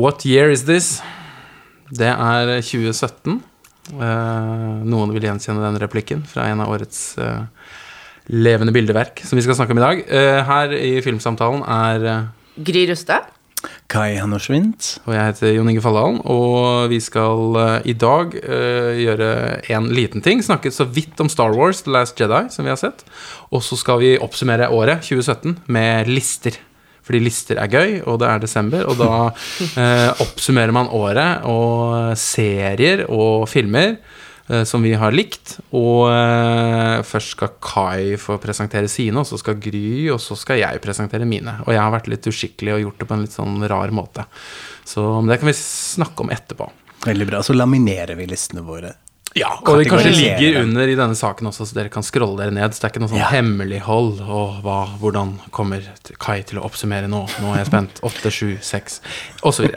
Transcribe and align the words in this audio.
What 0.00 0.24
year 0.24 0.48
is 0.48 0.62
this? 0.64 1.02
Det 1.92 2.08
er 2.08 2.54
2017. 2.64 3.34
Uh, 3.90 4.80
noen 4.88 5.10
vil 5.12 5.26
gjenkjenne 5.26 5.60
den 5.60 5.76
replikken 5.82 6.22
fra 6.24 6.46
en 6.48 6.62
av 6.64 6.70
årets 6.72 7.02
uh, 7.20 7.42
levende 8.32 8.72
bildeverk 8.72 9.20
som 9.26 9.36
vi 9.36 9.44
skal 9.44 9.58
snakke 9.58 9.76
om 9.76 9.82
i 9.82 9.84
dag. 9.84 10.00
Uh, 10.08 10.38
her 10.48 10.72
i 10.78 10.94
filmsamtalen 11.04 11.66
er 11.66 12.06
eh, 12.14 12.30
Gry 12.64 12.86
Rustad. 12.88 13.28
Kai 13.90 14.14
Hannorsvint. 14.16 14.94
Og 15.04 15.12
jeg 15.12 15.26
heter 15.32 15.52
Jon 15.52 15.68
Inge 15.68 15.82
Falldalen, 15.84 16.20
og 16.32 16.88
vi 16.92 17.00
skal 17.02 17.58
eh, 17.60 17.90
i 17.92 17.96
dag 17.98 18.32
eh, 18.40 19.02
gjøre 19.02 19.30
en 19.74 19.90
liten 19.92 20.24
ting. 20.24 20.40
Snakke 20.44 20.72
så 20.72 20.86
vidt 20.88 21.20
om 21.20 21.28
Star 21.28 21.52
Wars 21.56 21.82
The 21.84 21.92
Last 21.92 22.20
Jedi, 22.20 22.46
som 22.54 22.64
vi 22.64 22.72
har 22.72 22.80
sett. 22.80 23.04
Og 23.52 23.64
så 23.66 23.76
skal 23.80 24.00
vi 24.00 24.14
oppsummere 24.22 24.70
året 24.72 25.04
2017 25.04 25.58
med 25.68 26.08
lister. 26.08 26.56
Fordi 27.10 27.24
lister 27.26 27.58
er 27.58 27.66
gøy, 27.66 27.96
og 28.06 28.20
det 28.22 28.30
er 28.30 28.38
desember, 28.38 28.86
og 28.86 29.00
da 29.00 29.12
eh, 29.82 30.22
oppsummerer 30.22 30.70
man 30.76 30.90
året 30.94 31.42
og 31.50 32.14
serier 32.14 33.02
og 33.10 33.48
filmer 33.50 33.96
eh, 34.46 34.62
som 34.62 34.86
vi 34.86 34.92
har 34.94 35.10
likt. 35.10 35.56
Og 35.74 36.06
eh, 36.12 37.02
først 37.02 37.34
skal 37.34 37.56
Kai 37.58 38.14
få 38.22 38.38
presentere 38.38 38.86
sine, 38.86 39.24
og 39.24 39.26
så 39.26 39.40
skal 39.42 39.58
Gry, 39.58 40.06
og 40.14 40.22
så 40.22 40.38
skal 40.38 40.62
jeg 40.62 40.84
presentere 40.86 41.26
mine. 41.26 41.58
Og 41.66 41.74
jeg 41.74 41.82
har 41.82 41.90
vært 41.96 42.12
litt 42.14 42.30
uskikkelig 42.30 42.76
og 42.76 42.84
gjort 42.86 43.02
det 43.02 43.10
på 43.10 43.18
en 43.18 43.26
litt 43.26 43.34
sånn 43.34 43.58
rar 43.74 43.90
måte. 43.90 44.28
Så 44.86 45.10
det 45.26 45.42
kan 45.42 45.50
vi 45.50 45.58
snakke 45.58 46.22
om 46.22 46.30
etterpå. 46.30 46.70
Veldig 47.10 47.26
bra. 47.26 47.42
Så 47.42 47.58
laminerer 47.58 48.14
vi 48.14 48.30
listene 48.30 48.62
våre. 48.62 48.94
Ja, 49.38 49.52
og 49.62 49.78
det 49.78 49.86
kanskje 49.86 50.10
ligger 50.10 50.56
under 50.64 50.90
i 50.90 50.96
denne 50.98 51.14
saken 51.14 51.46
også, 51.52 51.66
så 51.68 51.76
dere 51.76 51.90
kan 51.92 52.02
scrolle 52.02 52.40
dere 52.40 52.54
ned. 52.54 52.74
Så 52.74 52.82
det 52.82 52.88
er 52.88 52.92
ikke 52.94 53.02
noe 53.04 53.12
sånn 53.12 53.20
Ja. 53.20 53.28
hemmelighold. 53.30 54.18
Og 54.26 54.58
hva, 54.64 54.78
hvordan 54.98 55.36
kommer 55.54 55.86
Kai 56.18 56.40
til 56.42 56.58
å 56.58 56.64
oppsummere 56.66 57.06
nå? 57.10 57.22
Nå 57.42 57.52
er 57.54 57.60
jeg 57.62 57.70
spent. 57.70 58.00
Åtte, 58.10 58.32
sju, 58.34 58.56
seks, 58.64 58.98
osv. 59.46 59.70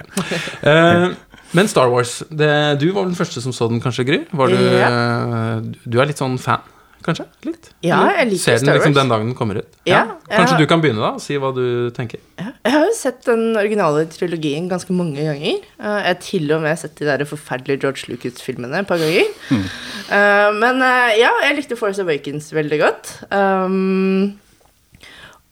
Men 1.54 1.68
Star 1.70 1.92
Wars, 1.94 2.24
det, 2.34 2.50
du 2.82 2.88
var 2.96 3.04
vel 3.04 3.12
den 3.12 3.20
første 3.20 3.44
som 3.44 3.54
så 3.54 3.68
den, 3.70 3.78
kanskje, 3.84 4.08
Gry? 4.10 4.24
Var 4.34 4.50
du, 4.50 4.58
ja. 4.74 5.60
du 5.62 6.00
er 6.02 6.10
litt 6.10 6.18
sånn 6.18 6.40
fan, 6.42 6.64
kanskje? 7.06 7.26
Litt? 7.46 7.70
Ja, 7.86 8.00
jeg 8.18 8.30
liker 8.32 8.44
Ser 8.44 8.58
den 8.58 8.66
Star 8.66 8.78
liksom 8.78 8.94
Wars. 8.94 9.00
den 9.02 9.12
dagen 9.14 9.28
den 9.32 9.36
kommer 9.38 9.60
ut? 9.62 9.78
Ja, 9.90 10.02
Kanskje 10.30 10.56
ja. 10.56 10.60
du 10.64 10.68
kan 10.72 10.82
begynne, 10.84 11.02
da, 11.04 11.12
og 11.18 11.22
si 11.24 11.38
hva 11.38 11.52
du 11.56 11.90
tenker? 11.96 12.20
Jeg 12.40 12.72
har 12.74 12.86
jo 12.88 12.94
sett 12.98 13.22
den 13.28 13.56
originale 13.60 14.06
trilogien 14.12 14.70
ganske 14.72 14.96
mange 14.96 15.20
ganger. 15.28 15.60
Eh, 15.80 15.98
Jeg 16.04 16.08
har 16.10 16.20
til 16.24 16.52
og 16.56 16.62
med 16.64 16.80
sett 16.80 16.96
de 17.00 17.06
der 17.10 17.26
forferdelige 17.30 17.82
George 17.84 18.08
Lucas-filmene 18.10 18.80
et 18.82 18.88
par 18.88 18.98
ganger. 19.04 19.28
Eh, 19.52 20.52
Men 20.60 20.82
eh, 20.82 21.18
ja, 21.20 21.32
jeg 21.48 21.58
likte 21.60 21.76
Force 21.80 22.02
Awakens 22.02 22.52
veldig 22.56 22.80
godt. 22.82 23.12
Um, 23.32 24.40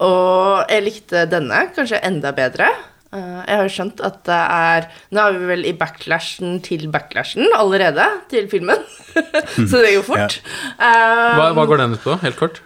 og 0.02 0.66
jeg 0.72 0.84
likte 0.88 1.26
denne 1.30 1.68
kanskje 1.76 2.00
enda 2.08 2.32
bedre. 2.34 2.72
Eh, 3.12 3.40
jeg 3.44 3.58
har 3.60 3.66
jo 3.68 3.72
skjønt 3.76 4.02
at 4.08 4.20
det 4.24 4.36
er 4.40 4.86
Nå 5.12 5.20
er 5.26 5.34
vi 5.36 5.48
vel 5.50 5.66
i 5.68 5.74
backlashen 5.76 6.62
til 6.64 6.86
backlashen 6.94 7.50
allerede, 7.58 8.06
til 8.32 8.46
filmen. 8.52 8.80
Så 9.70 9.82
det 9.84 9.96
går 9.98 10.06
fort. 10.08 10.38
Eh, 10.80 11.32
Hva, 11.36 11.50
hva 11.58 11.66
går 11.68 11.82
den 11.84 11.98
ut 11.98 12.06
på, 12.06 12.16
helt 12.24 12.40
kort? 12.40 12.62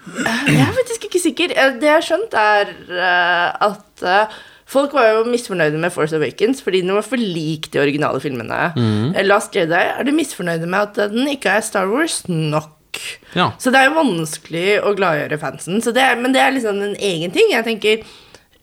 jeg 0.45 0.59
er 0.61 0.75
faktisk 0.77 1.07
ikke 1.09 1.23
sikker. 1.23 1.55
Eh, 1.57 1.71
Det 1.81 1.89
jeg 1.89 1.97
har 1.97 2.05
skjønt, 2.05 2.35
er 2.37 2.75
eh, 2.93 3.47
at 3.71 4.05
eh, 4.05 4.35
folk 4.69 4.93
var 4.97 5.09
jo 5.11 5.23
misfornøyde 5.29 5.77
med 5.81 5.93
Force 5.93 6.15
Awakens 6.17 6.61
fordi 6.65 6.83
den 6.85 6.93
var 6.97 7.05
for 7.05 7.21
lik 7.21 7.71
de 7.73 7.81
originale 7.81 8.21
filmene. 8.21 8.61
Eh, 9.15 9.25
Last 9.25 9.53
Jedi 9.57 9.77
er 9.81 10.05
de 10.05 10.13
misfornøyde 10.13 10.69
med 10.69 10.79
at 10.91 11.11
den 11.13 11.25
ikke 11.33 11.57
er 11.57 11.65
Star 11.65 11.89
Wars 11.89 12.21
nok. 12.29 12.71
Ja. 13.35 13.49
Så 13.59 13.73
det 13.73 13.81
er 13.81 13.89
jo 13.89 13.97
vanskelig 13.97 14.67
å 14.87 14.93
gladgjøre 14.95 15.41
fansen. 15.41 15.81
Så 15.83 15.91
det 15.91 16.05
er, 16.05 16.15
men 16.21 16.31
det 16.37 16.39
er 16.45 16.53
liksom 16.55 16.77
en 16.85 16.93
egen 16.95 17.33
ting. 17.35 17.49
Jeg 17.51 17.65
tenker 17.67 18.05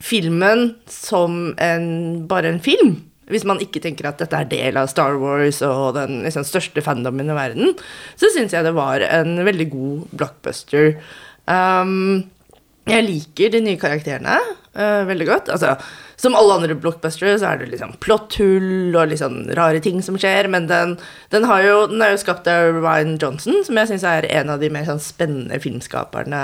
filmen 0.03 0.73
som 0.91 1.55
en, 1.63 1.89
bare 2.29 2.53
en 2.53 2.63
film. 2.63 2.97
Hvis 3.31 3.47
man 3.49 3.63
ikke 3.63 3.81
tenker 3.81 4.09
at 4.11 4.21
dette 4.21 4.37
er 4.37 4.51
del 4.51 4.79
av 4.81 4.91
Star 4.91 5.17
Wars 5.23 5.63
og 5.65 5.95
den 5.97 6.25
liksom, 6.27 6.45
største 6.47 6.83
fandomen 6.85 7.31
i 7.31 7.39
verden, 7.39 7.77
så 8.19 8.33
syns 8.35 8.55
jeg 8.55 8.67
det 8.67 8.75
var 8.77 9.05
en 9.07 9.39
veldig 9.47 9.69
god 9.73 10.17
blockbuster. 10.19 10.97
Um, 11.47 12.25
jeg 12.91 13.07
liker 13.07 13.53
de 13.55 13.61
nye 13.63 13.79
karakterene 13.79 14.41
uh, 14.75 15.03
veldig 15.07 15.29
godt. 15.29 15.53
Altså, 15.55 15.77
som 16.19 16.35
alle 16.39 16.57
andre 16.59 16.77
blockbustere 16.79 17.37
så 17.39 17.53
er 17.53 17.61
det 17.61 17.71
liksom 17.71 17.95
plotthull 18.03 18.91
og 18.91 19.11
litt 19.11 19.23
sånn 19.23 19.47
rare 19.59 19.81
ting 19.83 20.03
som 20.03 20.19
skjer, 20.21 20.51
men 20.51 20.67
den, 20.71 20.97
den, 21.35 21.47
jo, 21.63 21.87
den 21.91 22.03
er 22.03 22.17
jo 22.17 22.21
skapt 22.23 22.51
av 22.51 22.81
Ryan 22.83 23.17
Johnson, 23.23 23.63
som 23.67 23.79
jeg 23.79 23.93
syns 23.93 24.07
er 24.07 24.29
en 24.35 24.51
av 24.51 24.63
de 24.63 24.71
mer 24.75 24.87
sånn 24.91 25.03
spennende 25.03 25.63
filmskaperne 25.63 26.43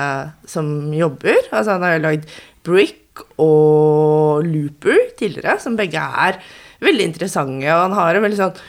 som 0.51 0.95
jobber. 0.95 1.43
Altså, 1.51 1.75
han 1.75 1.87
har 1.87 1.99
jo 1.99 2.07
lagd 2.07 2.39
Brick 2.67 3.08
og 3.41 4.47
Looper 4.47 5.15
tidligere, 5.19 5.59
som 5.63 5.79
begge 5.79 6.03
er 6.03 6.41
veldig 6.85 7.09
interessante, 7.11 7.67
og 7.73 7.89
han 7.89 7.97
har 7.99 8.19
en 8.19 8.27
veldig 8.27 8.41
sånn 8.41 8.61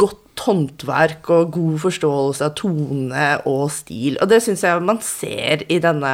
godt 0.00 0.30
håndverk 0.40 1.28
og 1.34 1.50
god 1.52 1.74
forståelse 1.82 2.46
av 2.46 2.54
tone 2.56 3.24
og 3.48 3.66
stil. 3.74 4.16
Og 4.22 4.30
det 4.30 4.38
syns 4.44 4.62
jeg 4.64 4.84
man 4.86 5.00
ser 5.04 5.66
i 5.68 5.76
denne 5.84 6.12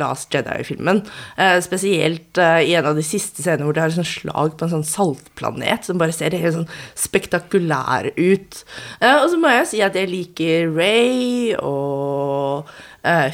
Last 0.00 0.32
Jedi-filmen. 0.32 1.02
Eh, 1.36 1.58
spesielt 1.64 2.40
eh, 2.40 2.62
i 2.70 2.74
en 2.78 2.88
av 2.88 2.96
de 2.96 3.04
siste 3.04 3.44
scenene 3.44 3.68
hvor 3.68 3.76
det 3.76 3.84
er 3.84 3.92
et 3.92 3.98
sånt 3.98 4.08
slag 4.08 4.56
på 4.56 4.64
en 4.64 4.74
sånn 4.78 4.88
saltplanet 4.88 5.84
som 5.84 6.00
bare 6.00 6.16
ser 6.16 6.36
helt 6.36 6.56
sånn 6.56 6.70
spektakulær 6.96 8.08
ut. 8.16 8.62
Eh, 9.02 9.16
og 9.18 9.28
så 9.34 9.40
må 9.40 9.52
jeg 9.52 9.70
si 9.74 9.84
at 9.84 9.98
jeg 9.98 10.12
liker 10.14 10.72
Ray 10.72 11.52
og 11.60 12.72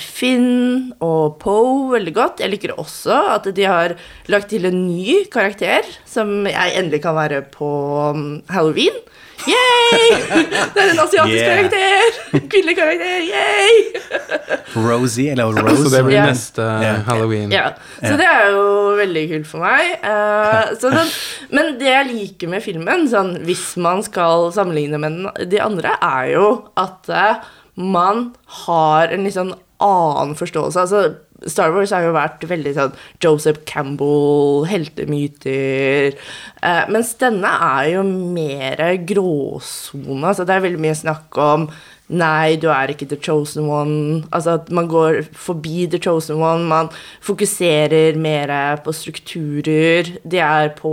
Finn 0.01 0.93
og 1.03 1.39
Poe 1.43 1.93
veldig 1.95 2.15
godt. 2.17 2.43
Jeg 2.45 2.53
liker 2.53 2.75
også 2.81 3.17
at 3.37 3.49
de 3.57 3.67
har 3.69 3.97
lagt 4.33 4.51
til 4.53 4.69
en 4.69 4.79
ny 4.87 5.25
karakter, 5.33 5.87
som 6.09 6.47
jeg 6.51 6.77
endelig 6.79 7.03
kan 7.05 7.17
være 7.19 7.43
på 7.55 7.69
um, 8.15 8.27
halloween. 8.53 8.97
Yay! 9.45 10.05
Det 10.75 10.81
er 10.81 10.93
en 10.93 11.01
asiatisk 11.03 11.35
Yeah. 11.35 11.49
karakter! 11.51 12.47
Kvinnelig 12.53 12.77
karakter, 12.79 13.25
yay! 13.27 13.75
Rosie, 14.77 15.33
eller 15.35 15.45
Rose. 15.59 15.83
Så 15.85 15.91
det 15.97 16.05
blir 16.07 16.17
yeah. 16.17 16.29
neste 16.31 16.63
yeah. 16.63 17.01
halloween. 17.09 17.53
Yeah. 17.53 17.75
så 18.01 18.15
det 18.21 18.29
er 18.31 18.47
jo 18.55 18.63
veldig 19.01 19.25
kult 19.33 19.51
for 19.51 19.65
meg. 19.67 19.99
Uh, 20.05 20.71
så 20.81 20.93
den, 20.95 21.11
men 21.55 21.75
det 21.83 21.91
jeg 21.91 22.09
liker 22.13 22.55
med 22.55 22.65
filmen, 22.65 23.05
sånn, 23.11 23.35
hvis 23.45 23.67
man 23.85 24.01
skal 24.07 24.49
sammenligne 24.55 25.03
med 25.03 25.19
den- 25.19 25.51
de 25.51 25.61
andre, 25.67 25.97
er 26.01 26.33
jo 26.37 26.49
at 26.81 27.11
uh, 27.13 27.45
man 27.77 28.29
har 28.65 29.11
en 29.13 29.27
litt 29.27 29.35
sånn 29.37 29.53
annen 29.85 30.35
forståelse. 30.39 30.85
Altså, 30.87 31.15
Star 31.51 31.75
Wars 31.75 31.93
har 31.93 32.07
jo 32.07 32.15
vært 32.17 32.45
veldig 32.49 32.75
sånn 32.77 32.95
Joseph 33.23 33.65
Campbell, 33.69 34.65
heltemyter. 34.71 36.15
Eh, 36.65 36.85
mens 36.93 37.15
denne 37.21 37.51
er 37.51 37.91
jo 37.97 38.05
mer 38.07 38.81
gråsone. 39.09 40.23
Altså, 40.23 40.47
det 40.47 40.57
er 40.57 40.65
veldig 40.69 40.87
mye 40.87 41.03
snakk 41.05 41.43
om 41.43 41.69
Nei, 42.13 42.59
du 42.61 42.67
er 42.69 42.91
ikke 42.93 43.07
the 43.09 43.17
chosen 43.17 43.65
one. 43.65 44.27
Altså 44.29 44.59
at 44.59 44.69
man 44.69 44.91
går 44.93 45.23
forbi 45.33 45.87
the 45.89 45.97
chosen 45.97 46.37
one. 46.37 46.67
Man 46.69 46.91
fokuserer 47.25 48.19
mer 48.21 48.53
på 48.85 48.93
strukturer. 48.93 50.11
De 50.21 50.43
er 50.45 50.75
på 50.77 50.93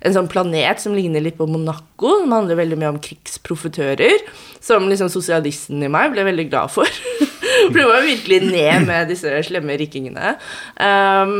en 0.00 0.16
sånn 0.16 0.30
planet 0.32 0.80
som 0.80 0.96
ligner 0.96 1.20
litt 1.20 1.36
på 1.36 1.48
Monaco. 1.50 2.14
Som 2.22 2.32
handler 2.32 2.56
veldig 2.56 2.80
mye 2.80 2.94
om 2.94 3.02
krigsprofitører. 3.04 4.24
Som 4.64 4.88
liksom 4.88 5.12
sosialisten 5.12 5.84
i 5.84 5.92
meg 5.92 6.16
ble 6.16 6.24
veldig 6.30 6.48
glad 6.48 6.72
for. 6.72 6.88
Det 7.76 8.04
virkelig 8.06 8.40
ned 8.50 8.86
med 8.88 9.10
disse 9.12 9.42
slemme 9.46 9.76
rikkingene. 9.80 10.36
Um, 10.76 11.34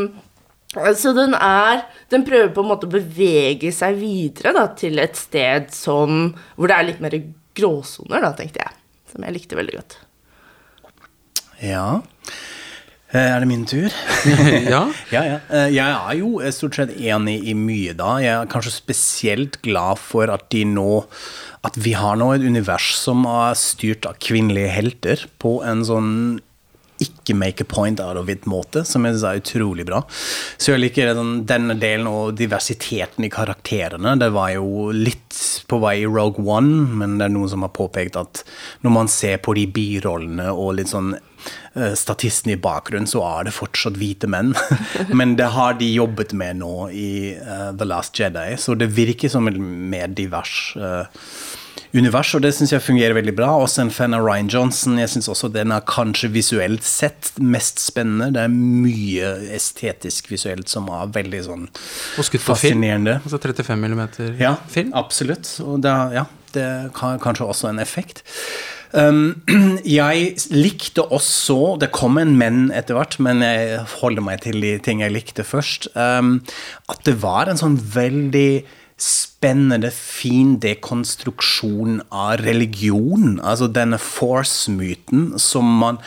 så 0.95 1.11
den 1.17 1.33
er 1.35 1.81
Den 2.11 2.23
prøver 2.23 2.53
på 2.55 2.63
en 2.63 2.69
måte 2.69 2.87
å 2.87 2.91
bevege 2.93 3.73
seg 3.75 3.97
videre 3.99 4.53
da, 4.55 4.69
til 4.79 5.01
et 5.03 5.17
sted 5.19 5.67
som 5.75 6.29
Hvor 6.55 6.71
det 6.71 6.77
er 6.77 6.87
litt 6.87 7.01
mer 7.03 7.17
gråsoner, 7.57 8.23
da, 8.23 8.31
tenkte 8.37 8.63
jeg. 8.63 8.77
Som 9.11 9.25
jeg 9.27 9.35
likte 9.35 9.57
veldig 9.59 9.75
godt. 9.75 9.97
Ja. 11.61 12.01
Eh, 13.11 13.19
Er 13.35 13.39
det 13.43 13.47
min 13.51 13.65
tur? 13.67 13.91
ja. 14.73 14.85
Ja, 15.15 15.23
ja. 15.27 15.37
Eh, 15.51 15.67
Jeg 15.75 15.83
er 15.91 16.15
jo 16.21 16.39
eh, 16.39 16.53
stort 16.55 16.79
sett 16.79 16.95
enig 16.95 17.41
i 17.51 17.55
mye 17.57 17.93
da. 17.97 18.15
Jeg 18.23 18.31
er 18.37 18.51
kanskje 18.51 18.71
spesielt 18.77 19.59
glad 19.65 19.99
for 19.99 20.31
at 20.31 20.47
de 20.53 20.63
nå 20.71 21.03
At 21.67 21.77
vi 21.77 21.93
har 21.93 22.17
nå 22.17 22.31
et 22.33 22.45
univers 22.45 22.93
som 22.97 23.25
er 23.29 23.57
styrt 23.59 24.07
av 24.09 24.17
kvinnelige 24.23 24.71
helter 24.73 25.27
på 25.41 25.59
en 25.67 25.83
sånn 25.85 26.15
ikke 27.01 27.33
make 27.33 27.63
a 27.63 27.65
point 27.65 27.99
out 27.99 28.17
of 28.17 28.29
it-måte, 28.29 28.83
som 28.85 29.05
jeg 29.05 29.15
synes 29.15 29.25
er 29.25 29.39
utrolig 29.41 29.85
bra. 29.87 30.03
Så 30.61 30.73
jeg 30.73 30.83
liker 30.83 31.15
denne 31.49 31.75
delen 31.81 32.09
og 32.09 32.35
diversiteten 32.37 33.25
i 33.25 33.31
karakterene. 33.33 34.13
Det 34.21 34.29
var 34.35 34.53
jo 34.53 34.91
litt 34.93 35.39
på 35.69 35.79
vei 35.81 36.01
i 36.03 36.09
Rogue 36.09 36.45
One, 36.45 36.85
men 37.01 37.17
det 37.17 37.27
er 37.27 37.33
noen 37.33 37.49
som 37.49 37.65
har 37.65 37.73
påpekt 37.73 38.19
at 38.21 38.43
når 38.85 38.95
man 38.99 39.11
ser 39.11 39.41
på 39.41 39.55
de 39.57 39.65
birollene 39.71 40.51
og 40.53 40.75
litt 40.77 40.93
sånn 40.93 41.15
statisten 41.41 41.97
statistene 41.97 42.53
i 42.53 42.59
bakgrunnen, 42.61 43.07
så 43.07 43.21
er 43.25 43.47
det 43.47 43.53
fortsatt 43.55 43.95
hvite 43.97 44.27
menn. 44.29 44.51
Men 45.17 45.35
det 45.39 45.47
har 45.55 45.77
de 45.79 45.87
jobbet 45.87 46.35
med 46.37 46.59
nå 46.59 46.89
i 46.93 47.33
eh, 47.33 47.69
The 47.77 47.87
Last 47.87 48.19
Jedi, 48.19 48.57
så 48.59 48.75
det 48.75 48.91
virker 48.93 49.31
som 49.31 49.47
en 49.49 49.57
mer 49.89 50.11
divers 50.13 50.75
eh, 50.77 51.23
univers, 51.93 52.29
og 52.37 52.41
det 52.45 52.53
syns 52.55 52.71
jeg 52.73 52.83
fungerer 52.85 53.15
veldig 53.17 53.33
bra. 53.35 53.49
Også 53.59 53.81
en 53.83 53.91
fan 53.93 54.13
av 54.15 54.23
Ryan 54.25 54.47
Johnson. 54.51 54.97
Jeg 55.01 55.11
syns 55.13 55.27
også 55.31 55.49
den 55.51 55.73
er 55.75 55.83
kanskje 55.87 56.29
visuelt 56.31 56.83
sett 56.87 57.31
mest 57.41 57.81
spennende. 57.83 58.29
Det 58.35 58.45
er 58.45 58.53
mye 58.55 59.31
estetisk 59.57 60.29
visuelt 60.31 60.71
som 60.71 60.87
er 60.93 61.11
veldig 61.15 61.41
sånn 61.47 61.65
Og 61.67 62.27
skutt 62.27 62.45
på 62.45 62.55
film. 62.55 62.55
fascinerende. 62.81 63.17
Altså 63.25 63.41
35 63.43 63.81
millimeter 63.81 64.35
Ja, 64.39 64.55
film. 64.71 64.93
absolutt. 64.93 65.57
Og 65.65 65.81
det, 65.83 65.95
ja, 66.15 66.25
det 66.55 66.67
har 67.01 67.19
kanskje 67.23 67.47
også 67.51 67.69
en 67.69 67.79
effekt. 67.83 68.23
Um, 68.93 69.41
jeg 69.87 70.33
likte 70.51 71.05
også 71.15 71.77
Det 71.79 71.93
kom 71.95 72.17
en 72.19 72.33
menn 72.35 72.73
etter 72.75 72.97
hvert, 72.97 73.15
men 73.23 73.39
jeg 73.39 73.79
holder 74.01 74.25
meg 74.25 74.41
til 74.43 74.59
de 74.59 74.73
ting 74.83 74.99
jeg 75.03 75.13
likte 75.15 75.45
først. 75.47 75.87
Um, 75.95 76.41
at 76.91 76.99
det 77.07 77.15
var 77.23 77.47
en 77.47 77.59
sånn 77.59 77.77
veldig 77.79 78.63
spennende, 78.99 79.29
fin 79.41 80.59
dekonstruksjon 80.59 82.01
av 82.11 82.37
religion. 82.45 83.39
Altså 83.43 83.67
denne 83.67 83.97
force-myten 83.97 85.39
som 85.39 85.65
man 85.65 85.97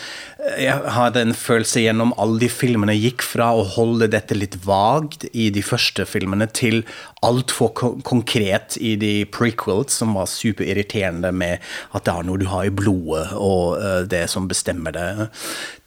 Jeg 0.44 0.76
hadde 0.92 1.22
en 1.24 1.32
følelse 1.32 1.80
gjennom 1.80 2.12
alle 2.20 2.38
de 2.42 2.48
filmene 2.52 2.92
gikk 2.92 3.22
fra 3.24 3.46
å 3.56 3.62
holde 3.64 4.10
dette 4.12 4.34
litt 4.36 4.58
vagt 4.66 5.24
i 5.32 5.48
de 5.48 5.62
første 5.64 6.04
filmene, 6.04 6.44
til 6.52 6.82
altfor 7.24 7.70
ko 7.72 7.90
konkret 8.04 8.76
i 8.76 8.92
de 9.00 9.24
prequels, 9.24 9.96
som 9.96 10.12
var 10.18 10.28
superirriterende 10.28 11.32
med 11.32 11.64
at 11.96 12.04
det 12.04 12.12
er 12.12 12.28
noe 12.28 12.42
du 12.42 12.44
har 12.50 12.68
i 12.68 12.74
blodet, 12.76 13.32
og 13.40 13.80
uh, 13.80 14.02
det 14.04 14.26
som 14.28 14.44
bestemmer 14.50 14.92
det. 14.92 15.08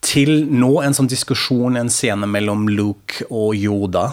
Til 0.01 0.47
nå 0.49 0.71
en 0.81 0.97
sånn 0.97 1.09
diskusjon, 1.11 1.77
en 1.77 1.93
scene 1.93 2.25
mellom 2.25 2.65
Luke 2.71 3.27
og 3.29 3.53
Yoda, 3.57 4.07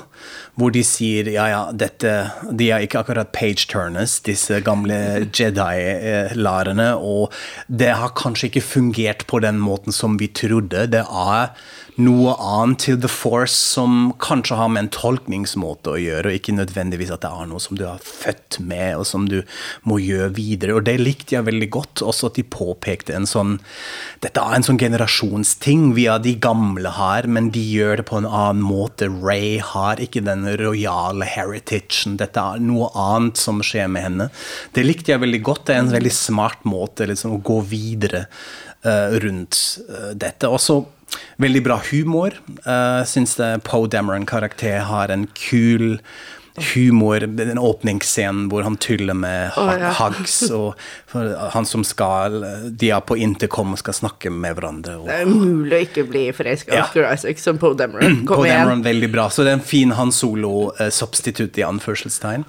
hvor 0.59 0.75
de 0.75 0.85
sier 0.87 1.29
ja, 1.33 1.49
ja, 1.51 1.63
dette 1.75 2.11
De 2.55 2.69
er 2.71 2.85
ikke 2.85 3.01
akkurat 3.03 3.24
page 3.33 3.69
turners, 3.71 4.21
disse 4.25 4.61
gamle 4.65 5.29
Jedi-lærerne, 5.33 6.91
og 6.97 7.33
det 7.69 7.93
har 7.95 8.15
kanskje 8.17 8.51
ikke 8.51 8.67
fungert 8.67 9.27
på 9.31 9.41
den 9.45 9.59
måten 9.63 9.93
som 9.93 10.19
vi 10.21 10.29
trodde. 10.35 10.87
Det 10.93 11.05
er 11.05 11.55
noe 12.03 12.33
annet 12.43 12.81
til 12.83 12.97
The 12.99 13.09
Force 13.11 13.55
som 13.55 14.13
kanskje 14.23 14.57
har 14.59 14.71
med 14.73 14.85
en 14.85 14.91
tolkningsmåte 14.95 15.93
å 15.93 16.01
gjøre, 16.01 16.31
og 16.31 16.39
ikke 16.39 16.57
nødvendigvis 16.57 17.13
at 17.15 17.23
det 17.23 17.31
er 17.31 17.51
noe 17.51 17.63
som 17.63 17.79
du 17.79 17.85
er 17.87 18.03
født 18.03 18.59
med, 18.67 18.97
og 18.99 19.07
som 19.07 19.29
du 19.31 19.41
må 19.87 20.01
gjøre 20.03 20.33
videre. 20.35 20.75
Og 20.75 20.87
det 20.89 20.97
likte 20.99 21.37
jeg 21.37 21.47
veldig 21.47 21.69
godt, 21.77 22.03
også 22.03 22.33
at 22.33 22.41
de 22.41 22.47
påpekte 22.47 23.15
en 23.15 23.29
sånn 23.31 23.57
Dette 24.25 24.43
er 24.43 24.57
en 24.57 24.67
sånn 24.67 24.81
generasjonsting. 24.81 25.93
Vi 25.95 26.09
er 26.11 26.23
de 26.25 26.35
gamle 26.43 26.95
her, 26.97 27.29
men 27.31 27.53
de 27.55 27.63
gjør 27.63 28.01
det 28.01 28.09
på 28.11 28.19
en 28.19 28.29
annen 28.29 28.65
måte. 28.65 29.11
Ray 29.23 29.61
har 29.63 30.03
ikke 30.03 30.25
den 30.27 30.49
rojale 30.59 31.29
heritagen. 31.29 32.19
Dette 32.19 32.43
er 32.43 32.63
noe 32.65 32.91
annet 32.99 33.39
som 33.39 33.63
skjer 33.63 33.91
med 33.93 34.09
henne. 34.09 34.29
Det 34.75 34.87
likte 34.87 35.15
jeg 35.15 35.23
veldig 35.23 35.43
godt. 35.47 35.67
Det 35.69 35.77
er 35.77 35.85
en 35.85 35.95
veldig 35.95 36.15
smart 36.15 36.67
måte 36.67 37.07
liksom, 37.11 37.37
å 37.37 37.43
gå 37.45 37.61
videre 37.69 38.25
uh, 38.87 39.15
rundt 39.23 39.61
uh, 39.87 40.13
dette. 40.19 40.51
Også 40.51 40.81
Veldig 41.43 41.65
bra 41.67 41.81
humor. 41.91 42.37
Uh, 42.67 43.03
Syns 43.09 43.37
Poe 43.67 43.91
Dameron-karakter 43.91 44.87
har 44.89 45.13
en 45.15 45.27
kul 45.35 46.01
humor. 46.75 47.21
Den 47.21 47.59
åpningsscenen 47.59 48.49
hvor 48.51 48.63
han 48.63 48.77
tuller 48.77 49.17
med 49.19 49.57
Å, 49.59 49.65
oh, 49.65 49.73
ja. 49.79 49.91
Hugs, 49.99 50.37
og 50.55 50.79
han 51.55 51.67
som 51.67 51.85
skal 51.87 52.39
De 52.79 52.91
er 52.95 53.03
på 53.03 53.17
intercom 53.19 53.75
og 53.75 53.81
skal 53.83 53.97
snakke 53.99 54.31
med 54.31 54.59
hverandre. 54.59 54.99
Og 55.03 55.09
Det 55.11 55.21
er 55.25 55.31
mulig 55.31 55.79
å 55.79 55.85
ikke 55.89 56.07
bli 56.11 56.27
forelska 56.37 56.75
Ja. 56.75 56.87
Oscar 56.87 57.11
Isaac 57.11 57.43
som 57.43 57.59
Poe 57.63 57.79
Dameron. 57.79 58.23
Kom 58.29 58.45
Poe. 58.45 58.51
Dameron 58.51 58.85
veldig 58.87 59.11
bra. 59.15 59.29
Så 59.31 59.47
det 59.47 59.55
er 59.55 59.61
en 59.61 59.67
fin 59.75 59.95
Han 59.99 60.15
Solo-substitutt 60.15 61.59
i 61.59 61.67
anførselstegn. 61.67 62.47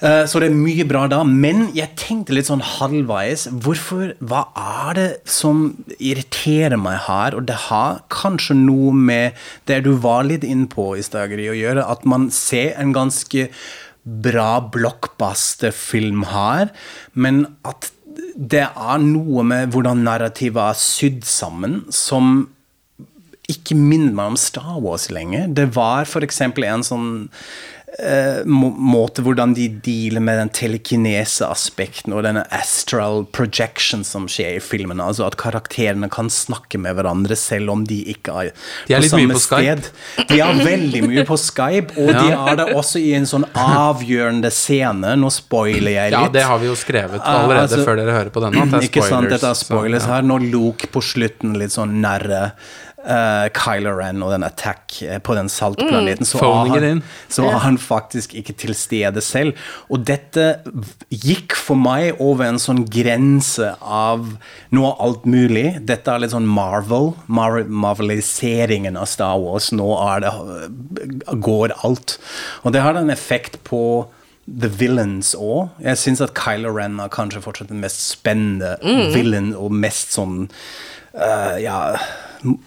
Eh, 0.00 0.24
Så 0.30 0.38
det 0.38 0.50
er 0.50 0.54
mye 0.54 0.86
bra 0.86 1.06
da, 1.10 1.24
men 1.26 1.68
jeg 1.74 1.96
tenkte 1.98 2.36
litt 2.36 2.46
sånn 2.46 2.62
halvveis 2.62 3.48
Hvorfor, 3.50 4.12
Hva 4.22 4.44
er 4.54 4.94
det 4.98 5.08
som 5.26 5.64
irriterer 5.98 6.78
meg 6.78 7.00
her? 7.08 7.34
Og 7.34 7.48
det 7.50 7.58
har 7.68 8.02
kanskje 8.14 8.54
noe 8.60 8.92
med 8.94 9.38
det 9.66 9.82
du 9.88 9.94
var 9.98 10.28
litt 10.28 10.46
inne 10.46 10.68
på 10.70 10.92
i 10.96 11.02
Stageri 11.02 11.48
å 11.50 11.58
gjøre, 11.58 11.86
at 11.90 12.06
man 12.06 12.30
ser 12.30 12.76
en 12.78 12.94
ganske 12.94 13.48
bra 14.08 14.60
blockbuster-film 14.72 16.22
her, 16.30 16.70
men 17.12 17.42
at 17.68 17.90
det 18.38 18.68
er 18.70 19.02
noe 19.02 19.42
med 19.44 19.74
hvordan 19.74 20.04
narrativet 20.06 20.62
er 20.62 20.78
sydd 20.78 21.26
sammen, 21.28 21.82
som 21.92 22.46
ikke 23.48 23.76
minner 23.76 24.14
meg 24.14 24.32
om 24.32 24.38
Star 24.40 24.78
Wars 24.80 25.08
lenger. 25.10 25.48
Det 25.52 25.70
var 25.74 26.06
f.eks. 26.06 26.40
en 26.46 26.84
sånn 26.86 27.08
eh, 27.98 28.40
må 28.48 28.70
måte 28.74 29.22
hvordan 29.24 29.54
de 29.56 29.66
dealer 29.84 30.22
med 30.24 30.38
den 30.40 30.50
telekinese-aspekten 30.54 32.14
og 32.16 32.24
denne 32.26 32.44
astral 32.54 33.24
projection 33.34 34.04
som 34.06 34.28
skjer 34.30 34.56
i 34.58 34.62
filmene. 34.62 35.04
Altså 35.04 35.26
at 35.26 35.36
karakterene 35.40 36.10
kan 36.12 36.30
snakke 36.32 36.80
med 36.80 36.96
hverandre 36.98 37.36
selv 37.38 37.72
om 37.74 37.84
de 37.88 38.00
ikke 38.14 38.34
er, 38.44 38.52
De 38.88 38.96
er 38.96 39.04
på 39.04 39.10
samme 39.12 39.36
på 39.36 39.42
sted. 39.44 39.90
De 40.30 40.40
er 40.44 40.62
veldig 40.64 41.04
mye 41.08 41.26
på 41.28 41.38
Skype, 41.40 41.96
og 41.98 42.12
de 42.14 42.26
er 42.34 42.60
det 42.62 42.68
også 42.74 43.02
i 43.02 43.12
en 43.18 43.28
sånn 43.28 43.46
avgjørende 43.58 44.50
scene. 44.54 45.14
Nå 45.18 45.30
spoiler 45.34 45.94
jeg 45.96 46.14
litt. 46.14 46.18
Ja, 46.18 46.34
det 46.38 46.46
har 46.48 46.62
vi 46.62 46.70
jo 46.70 46.76
skrevet 46.78 47.20
Ah, 47.22 47.42
allerede 47.44 47.68
altså- 47.68 47.84
før 47.84 47.96
dere 47.96 48.12
hører 48.16 48.30
på 48.34 48.40
denne. 48.44 48.62
At 48.62 48.70
det 48.70 48.78
er 48.78 48.88
Ikke 48.88 49.06
sant, 49.08 49.28
dette 49.28 49.46
er 49.48 49.54
spoilers 49.58 50.02
så, 50.04 50.08
ja. 50.08 50.14
her. 50.16 50.22
Når 50.22 50.50
Luke 50.52 50.86
på 50.92 51.02
slutten 51.02 51.56
litt 51.58 51.74
sånn 51.74 52.00
nærre 52.00 52.52
uh, 53.04 53.46
Kylo 53.54 53.92
Ren 53.98 54.22
og 54.24 54.32
den 54.34 54.44
attack 54.46 54.98
eh, 55.04 55.18
på 55.22 55.36
den 55.38 55.50
saltplaneten, 55.52 56.26
så, 56.26 56.40
er 56.42 56.82
han, 56.82 57.02
så 57.30 57.44
var 57.46 57.60
han 57.64 57.78
faktisk 57.78 58.34
ikke 58.38 58.56
til 58.58 58.74
stede 58.76 59.22
selv. 59.24 59.58
Og 59.92 60.04
dette 60.08 60.48
gikk 61.12 61.56
for 61.58 61.78
meg 61.78 62.18
over 62.22 62.48
en 62.48 62.60
sånn 62.62 62.84
grense 62.90 63.72
av 63.80 64.34
noe 64.74 64.92
alt 65.02 65.26
mulig. 65.28 65.78
Dette 65.88 66.12
er 66.12 66.24
litt 66.24 66.34
sånn 66.34 66.48
Marvel, 66.48 67.12
Mar 67.26 67.60
marveliseringen 67.68 68.98
av 68.98 69.08
Star 69.10 69.38
Wars. 69.42 69.70
Nå 69.74 69.88
er 70.02 70.26
det, 70.26 70.34
går 71.44 71.76
alt. 71.86 72.18
Og 72.64 72.74
det 72.74 72.84
har 72.84 72.98
en 72.98 73.12
effekt 73.14 73.60
på 73.68 73.82
The 74.48 74.70
Villains 74.72 75.34
òg. 75.36 75.74
Jeg 75.84 76.00
syns 76.00 76.22
at 76.24 76.32
Kylo 76.38 76.72
Ren 76.72 76.96
er 77.02 77.12
kanskje 77.12 77.42
fortsatt 77.44 77.68
den 77.72 77.82
mest 77.84 78.00
spennende 78.06 78.78
villain 79.12 79.52
og 79.52 79.74
mest 79.76 80.16
sånn 80.16 80.46
uh, 81.12 81.56
ja 81.60 81.98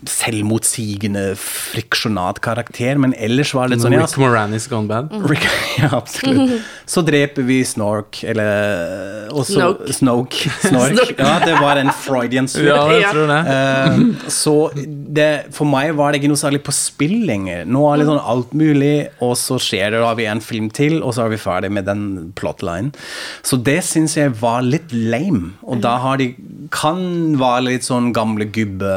selvmotsigende, 0.10 1.32
friksjonat 1.40 2.42
karakter, 2.44 3.00
men 3.02 3.16
ellers 3.18 3.54
var 3.56 3.70
det 3.70 3.78
litt 3.78 3.86
sånn 3.86 3.96
ja, 3.96 4.04
Rick 4.06 4.18
Moranis 4.22 4.68
gone 4.72 4.90
bad. 4.90 5.12
Rick, 5.32 5.48
ja, 5.80 5.92
absolutt. 5.98 6.60
Så 6.90 7.04
dreper 7.08 7.46
vi 7.48 7.62
Snork, 7.68 8.22
eller 8.28 9.30
også, 9.32 9.56
Snoke. 9.56 9.94
Snoke. 9.96 10.54
Snork. 10.66 10.96
Snork. 10.96 11.22
Ja, 11.22 11.38
det 11.46 11.56
var 11.62 11.82
en 11.82 11.92
Freudian 11.96 12.50
slip. 12.52 12.60
Ja, 12.72 12.86
jeg 12.94 13.10
tror 13.12 13.28
det. 13.28 13.40
Uh, 13.52 14.30
så 14.32 14.54
det, 14.76 15.28
for 15.56 15.68
meg 15.68 15.96
var 15.98 16.12
det 16.12 16.22
ikke 16.22 16.30
noe 16.32 16.40
særlig 16.40 16.62
på 16.66 16.74
spill 16.76 17.18
lenger. 17.28 17.66
Nå 17.68 17.84
er 17.90 18.02
det 18.02 18.08
sånn 18.08 18.22
alt 18.34 18.54
mulig, 18.58 18.94
og 19.24 19.34
så 19.40 19.58
skjer 19.62 19.92
det, 19.92 20.02
da 20.02 20.12
har 20.12 20.20
vi 20.20 20.28
en 20.32 20.44
film 20.44 20.70
til, 20.74 21.00
og 21.02 21.16
så 21.18 21.26
er 21.26 21.34
vi 21.34 21.42
ferdig 21.42 21.72
med 21.74 21.88
den 21.90 22.06
plotline. 22.38 22.94
Så 23.48 23.60
det 23.60 23.80
syns 23.88 24.16
jeg 24.20 24.36
var 24.42 24.64
litt 24.66 24.94
lame. 24.94 25.56
Og 25.66 25.82
da 25.84 25.98
har 26.04 26.22
de 26.22 26.34
Kan 26.72 27.36
være 27.40 27.66
litt 27.66 27.84
sånn 27.84 28.12
gamle 28.16 28.46
gubbe 28.54 28.92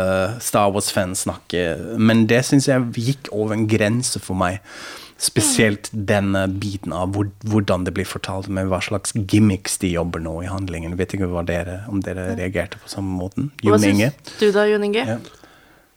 Star 0.65 0.73
Wars-fans 0.73 1.25
snakke, 1.27 1.77
men 2.01 2.25
det 2.31 2.41
syns 2.49 2.71
jeg 2.71 2.93
gikk 2.97 3.29
over 3.37 3.53
en 3.53 3.67
grense 3.69 4.21
for 4.23 4.39
meg. 4.39 4.63
Spesielt 5.21 5.91
denne 5.93 6.47
biten 6.49 6.93
av 6.97 7.13
hvor, 7.15 7.29
hvordan 7.45 7.85
det 7.85 7.93
blir 7.95 8.09
fortalt, 8.09 8.49
med 8.49 8.71
hva 8.71 8.81
slags 8.83 9.13
gimmicks 9.15 9.77
de 9.83 9.93
jobber 9.93 10.25
nå 10.25 10.39
i 10.43 10.49
handlingen. 10.49 10.97
Vet 10.97 11.15
ikke 11.15 11.29
hva 11.29 11.45
dere, 11.47 11.83
om 11.93 12.01
dere 12.05 12.33
reagerte 12.39 12.81
på 12.81 12.89
samme 12.89 13.13
måten? 13.13 13.51
Hva 13.61 13.77
Jon 13.77 13.91
Inge? 13.91 14.11
syns 14.25 14.41
du 14.41 14.47
da, 14.57 14.65
Jon 14.71 14.87
Inge? 14.89 15.05
Ja. 15.05 15.19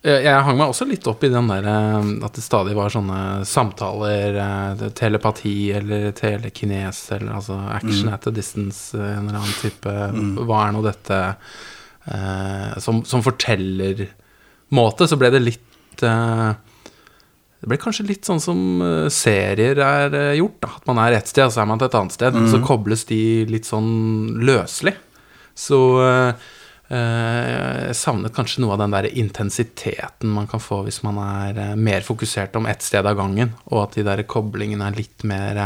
Jeg, 0.08 0.30
hang 0.46 0.60
meg 0.60 0.70
også 0.70 0.86
litt 0.88 1.08
opp 1.10 1.24
i 1.26 1.32
den 1.34 1.50
der 1.50 1.66
eh, 1.68 2.12
at 2.24 2.36
det 2.38 2.44
stadig 2.46 2.76
var 2.78 2.92
sånne 2.94 3.48
samtaler, 3.50 4.38
eh, 4.44 4.84
telepati 4.96 5.56
eller 5.80 6.12
telekines, 6.16 7.02
eller 7.18 7.40
altså 7.40 7.58
action 7.74 8.14
at 8.14 8.28
a 8.30 8.36
distance, 8.36 8.92
eh, 8.96 9.16
en 9.16 9.26
eller 9.26 9.42
annen 9.42 9.58
type 9.64 9.96
Hva 10.38 10.62
er 10.68 10.78
nå 10.78 10.86
dette 10.86 11.20
eh, 11.26 12.78
som, 12.84 13.02
som 13.10 13.26
fortellermåte, 14.68 15.08
så 15.08 15.18
ble 15.18 15.32
det 15.32 15.44
litt 15.44 16.04
uh, 16.04 16.54
det 17.58 17.72
ble 17.72 17.80
kanskje 17.82 18.06
litt 18.06 18.28
sånn 18.28 18.42
som 18.42 18.60
eh, 18.86 19.08
serier 19.10 19.80
er 19.82 20.14
eh, 20.14 20.36
gjort. 20.38 20.60
Da. 20.62 20.70
At 20.78 20.86
man 20.90 21.02
er 21.02 21.18
ett 21.18 21.32
sted, 21.32 21.48
og 21.48 21.56
så 21.56 21.64
er 21.64 21.70
man 21.72 21.82
til 21.82 21.90
et 21.90 21.98
annet 21.98 22.14
sted. 22.14 22.38
Så 22.52 22.62
kobles 22.66 23.08
de 23.10 23.20
litt 23.50 23.66
sånn 23.66 24.38
løselig. 24.46 24.94
Så 25.58 25.80
eh, 26.06 26.46
jeg 26.88 27.98
savnet 27.98 28.36
kanskje 28.36 28.62
noe 28.64 28.76
av 28.76 28.84
den 28.84 28.94
der 28.94 29.10
intensiteten 29.10 30.30
man 30.32 30.46
kan 30.48 30.62
få 30.64 30.86
hvis 30.86 31.02
man 31.04 31.18
er 31.20 31.74
mer 31.76 32.06
fokusert 32.06 32.56
om 32.56 32.70
ett 32.70 32.86
sted 32.86 33.04
av 33.04 33.18
gangen, 33.18 33.52
og 33.68 33.82
at 33.82 33.98
de 33.98 34.06
der 34.08 34.22
koblingene 34.30 34.88
er 34.88 34.96
litt 34.96 35.26
mer 35.28 35.60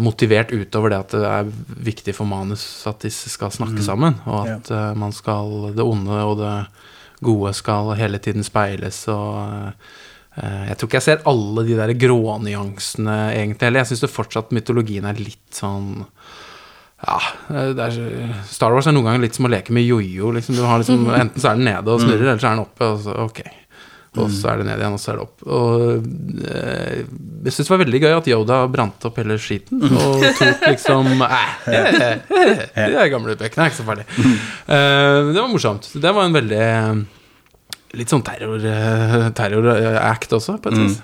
motivert 0.00 0.54
utover 0.54 0.94
det 0.94 1.00
at 1.02 1.12
det 1.12 1.28
er 1.28 1.52
viktig 1.90 2.14
for 2.16 2.30
manus 2.30 2.64
at 2.88 3.04
disse 3.04 3.28
skal 3.34 3.52
snakke 3.52 3.84
sammen, 3.84 4.16
og 4.24 4.48
at 4.48 4.72
man 4.96 5.12
skal 5.12 5.74
Det 5.76 5.84
onde 5.84 6.22
og 6.24 6.38
det 6.40 6.54
gode 7.24 7.54
skal 7.56 7.92
hele 7.98 8.20
tiden 8.22 8.46
speiles, 8.46 9.04
og 9.12 9.72
eh, 10.36 10.68
jeg 10.70 10.78
tror 10.78 10.90
ikke 10.90 11.00
jeg 11.00 11.08
ser 11.08 11.26
alle 11.30 11.66
de 11.68 11.78
der 11.78 11.94
grånyansene 12.04 13.18
egentlig 13.34 13.68
heller. 13.68 13.84
Jeg 13.84 13.92
syns 13.94 14.14
fortsatt 14.14 14.54
mytologien 14.54 15.08
er 15.08 15.20
litt 15.20 15.56
sånn 15.56 16.04
Ja, 17.02 17.18
det 17.74 17.88
er, 17.88 18.36
Star 18.46 18.74
Wars 18.74 18.86
er 18.86 18.94
noen 18.94 19.10
ganger 19.10 19.26
litt 19.26 19.38
som 19.38 19.48
å 19.48 19.52
leke 19.52 19.74
med 19.74 19.86
jojo. 19.86 20.30
Liksom. 20.36 20.58
Du 20.58 20.62
har 20.66 20.82
liksom, 20.82 21.08
enten 21.22 21.42
så 21.42 21.52
er 21.52 21.58
den 21.60 21.68
nede 21.70 21.90
og 21.90 22.04
snurrer, 22.04 22.28
eller 22.28 22.42
så 22.42 22.52
er 22.52 22.56
den 22.56 22.66
oppe. 22.66 22.92
Og 22.94 23.04
så, 23.06 23.18
ok 23.26 23.42
Og 24.20 24.28
så 24.28 24.50
er 24.52 24.60
det 24.60 24.66
ned 24.68 24.82
igjen, 24.82 24.92
og 24.92 25.00
så 25.00 25.12
er 25.12 25.16
det 25.16 25.24
opp. 25.24 25.44
Og 25.48 26.44
eh, 26.44 26.98
Jeg 27.46 27.54
syns 27.54 27.64
det 27.64 27.72
var 27.72 27.80
veldig 27.80 28.00
gøy 28.02 28.16
at 28.18 28.28
Yoda 28.28 28.58
brant 28.68 29.06
opp 29.08 29.20
hele 29.22 29.38
skiten. 29.40 29.80
Og 29.88 30.26
tok 30.36 30.66
liksom 30.68 31.08
eh, 31.72 32.18
De 32.76 33.06
gamle 33.14 33.38
bøkene 33.40 33.64
er 33.64 33.72
ikke 33.72 33.80
så 33.80 33.86
farlig. 33.88 34.04
Eh, 34.12 35.32
det 35.32 35.38
var 35.40 35.48
morsomt. 35.48 35.88
Det 35.96 36.12
var 36.12 36.28
en 36.28 36.36
veldig 36.36 36.66
Litt 37.92 38.08
sånn 38.08 38.22
terror, 38.24 38.62
eh, 38.64 39.26
terror-act 39.36 40.32
også, 40.32 40.54
på 40.64 40.70
et 40.72 40.78
vis. 40.80 40.94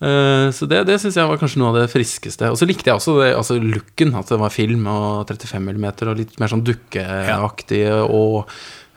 Eh, 0.00 0.46
så 0.54 0.66
det, 0.70 0.84
det 0.86 0.98
syns 1.02 1.18
jeg 1.18 1.26
var 1.28 1.40
kanskje 1.40 1.58
noe 1.60 1.72
av 1.72 1.80
det 1.80 1.88
friskeste. 1.92 2.50
Og 2.50 2.58
så 2.58 2.68
likte 2.70 2.86
jeg 2.90 3.00
også 3.00 3.16
det, 3.18 3.32
altså 3.36 3.58
looken, 3.58 4.14
at 4.18 4.30
det 4.30 4.38
var 4.40 4.54
film 4.54 4.86
og 4.90 5.26
35 5.28 5.74
mm 5.74 5.88
og 5.90 6.20
litt 6.22 6.38
mer 6.40 6.52
sånn 6.52 6.62
dukkeaktig 6.66 7.82
og 8.06 8.46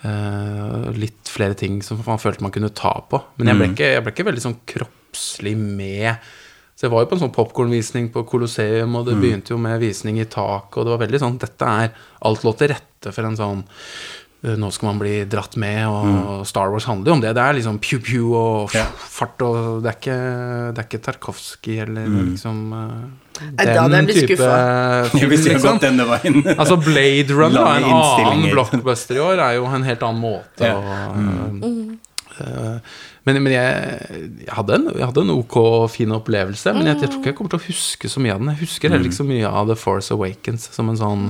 litt 0.04 1.30
flere 1.32 1.56
ting 1.58 1.82
som 1.86 2.02
man 2.04 2.22
følte 2.22 2.44
man 2.44 2.54
kunne 2.54 2.74
ta 2.76 2.94
på. 3.10 3.22
Men 3.40 3.52
jeg 3.52 3.60
ble, 3.60 3.68
ikke, 3.74 3.92
jeg 3.96 4.04
ble 4.04 4.14
ikke 4.16 4.26
veldig 4.30 4.44
sånn 4.44 4.58
kroppslig 4.68 5.54
med. 5.60 6.26
Så 6.74 6.88
jeg 6.88 6.94
var 6.94 7.04
jo 7.04 7.12
på 7.12 7.18
en 7.18 7.22
sånn 7.22 7.36
popkornvisning 7.36 8.10
på 8.12 8.26
Colosseum, 8.28 8.98
og 9.00 9.08
det 9.08 9.16
begynte 9.22 9.54
jo 9.54 9.62
med 9.62 9.80
visning 9.84 10.20
i 10.20 10.28
tak, 10.28 10.74
og 10.74 10.84
det 10.84 10.96
var 10.96 11.04
veldig 11.06 11.22
sånn 11.22 11.40
Dette 11.42 11.70
er 11.86 11.94
Alt 12.26 12.44
lå 12.44 12.54
til 12.58 12.74
rette 12.74 13.14
for 13.14 13.28
en 13.30 13.38
sånn 13.38 13.62
eh, 14.44 14.56
nå 14.60 14.72
skal 14.74 14.90
man 14.90 15.02
bli 15.04 15.14
dratt 15.30 15.56
med, 15.62 15.84
og 15.88 16.48
Star 16.50 16.74
Wars 16.74 16.88
handler 16.90 17.14
jo 17.14 17.18
om 17.20 17.24
det. 17.24 17.36
Det 17.38 17.44
er 17.44 17.60
liksom 17.60 17.80
pew-pew 17.84 18.34
og 18.40 18.74
fart, 18.98 19.46
og 19.46 19.84
det 19.86 19.94
er 19.94 20.00
ikke, 20.02 20.18
det 20.74 20.84
er 20.84 20.90
ikke 20.90 21.04
Tarkovskij 21.08 21.84
eller 21.86 22.10
liksom 22.34 22.66
eh, 23.42 25.10
type 25.14 25.38
film, 25.38 25.56
liksom. 25.56 25.80
denne 25.84 26.06
veien. 26.10 26.42
Altså 26.58 26.78
Blade 26.82 27.34
Runner, 27.34 27.66
en 27.78 27.88
annen 27.90 28.50
blockbuster 28.52 29.20
i 29.20 29.24
år, 29.24 29.42
er 29.42 29.58
jo 29.60 29.66
en 29.70 29.88
helt 29.88 30.06
annen 30.06 30.22
måte 30.24 30.70
Ja. 30.70 30.78
å 30.78 31.74
uh, 32.44 32.78
men, 33.24 33.38
men 33.40 33.54
jeg, 33.54 34.00
jeg, 34.44 34.52
hadde 34.52 34.76
en, 34.76 34.90
jeg 34.98 35.06
hadde 35.06 35.22
en 35.24 35.36
ok 35.38 35.58
fin 35.94 36.12
opplevelse, 36.12 36.74
men 36.76 36.90
jeg, 36.90 36.98
jeg 37.06 37.12
tror 37.12 37.22
ikke 37.22 37.32
jeg 37.32 37.38
kommer 37.38 37.54
til 37.54 37.62
å 37.62 37.68
huske 37.70 38.10
så 38.12 38.24
mye 38.24 38.34
av 38.36 38.42
den. 38.42 38.50
Jeg 38.52 38.66
husker 38.66 38.92
heller 38.92 39.08
ikke 39.08 39.22
så 39.22 39.28
mye 39.28 39.52
av 39.62 39.70
The 39.70 39.78
Force 39.80 40.12
Awakens 40.16 40.68
som 40.76 40.90
en 40.92 41.00
sånn 41.00 41.30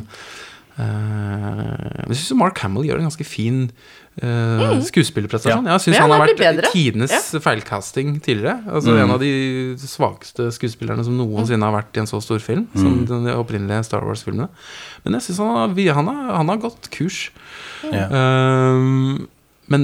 uh, 0.80 2.08
Jeg 2.08 2.18
syns 2.18 2.34
Mark 2.40 2.64
Hamill 2.66 2.88
gjør 2.90 3.04
en 3.04 3.12
ganske 3.12 3.28
fin 3.28 3.68
øh, 4.22 4.82
skuespillerprestasjon. 4.86 5.66
Jeg 5.72 5.82
syns 5.82 5.96
Ja, 5.98 6.02
han 6.04 6.12
har 6.14 6.22
vært 6.28 6.38
bedre. 6.38 6.70
tidenes 6.72 7.16
feilcasting 7.42 8.20
tidligere. 8.22 8.60
Altså 8.70 8.94
En 9.02 9.12
av 9.16 9.20
de 9.20 9.32
svakeste 9.82 10.52
skuespillerne 10.54 11.04
som 11.08 11.18
noensinne 11.18 11.64
har 11.66 11.74
vært 11.82 11.98
i 11.98 12.04
en 12.04 12.10
så 12.12 12.22
stor 12.22 12.40
film 12.40 12.68
som 12.76 13.06
de 13.10 13.34
opprinnelige 13.34 13.84
Star 13.90 14.06
Wars-filmene. 14.06 14.50
Men 15.04 15.14
jeg 15.18 15.22
syns 15.30 15.40
han, 15.40 15.56
har- 15.74 15.94
han, 15.98 16.08
han 16.38 16.48
har 16.54 16.58
gått 16.58 16.90
kurs. 16.94 17.32
Ja. 17.90 18.06
Uh, 18.12 19.26
men 19.72 19.84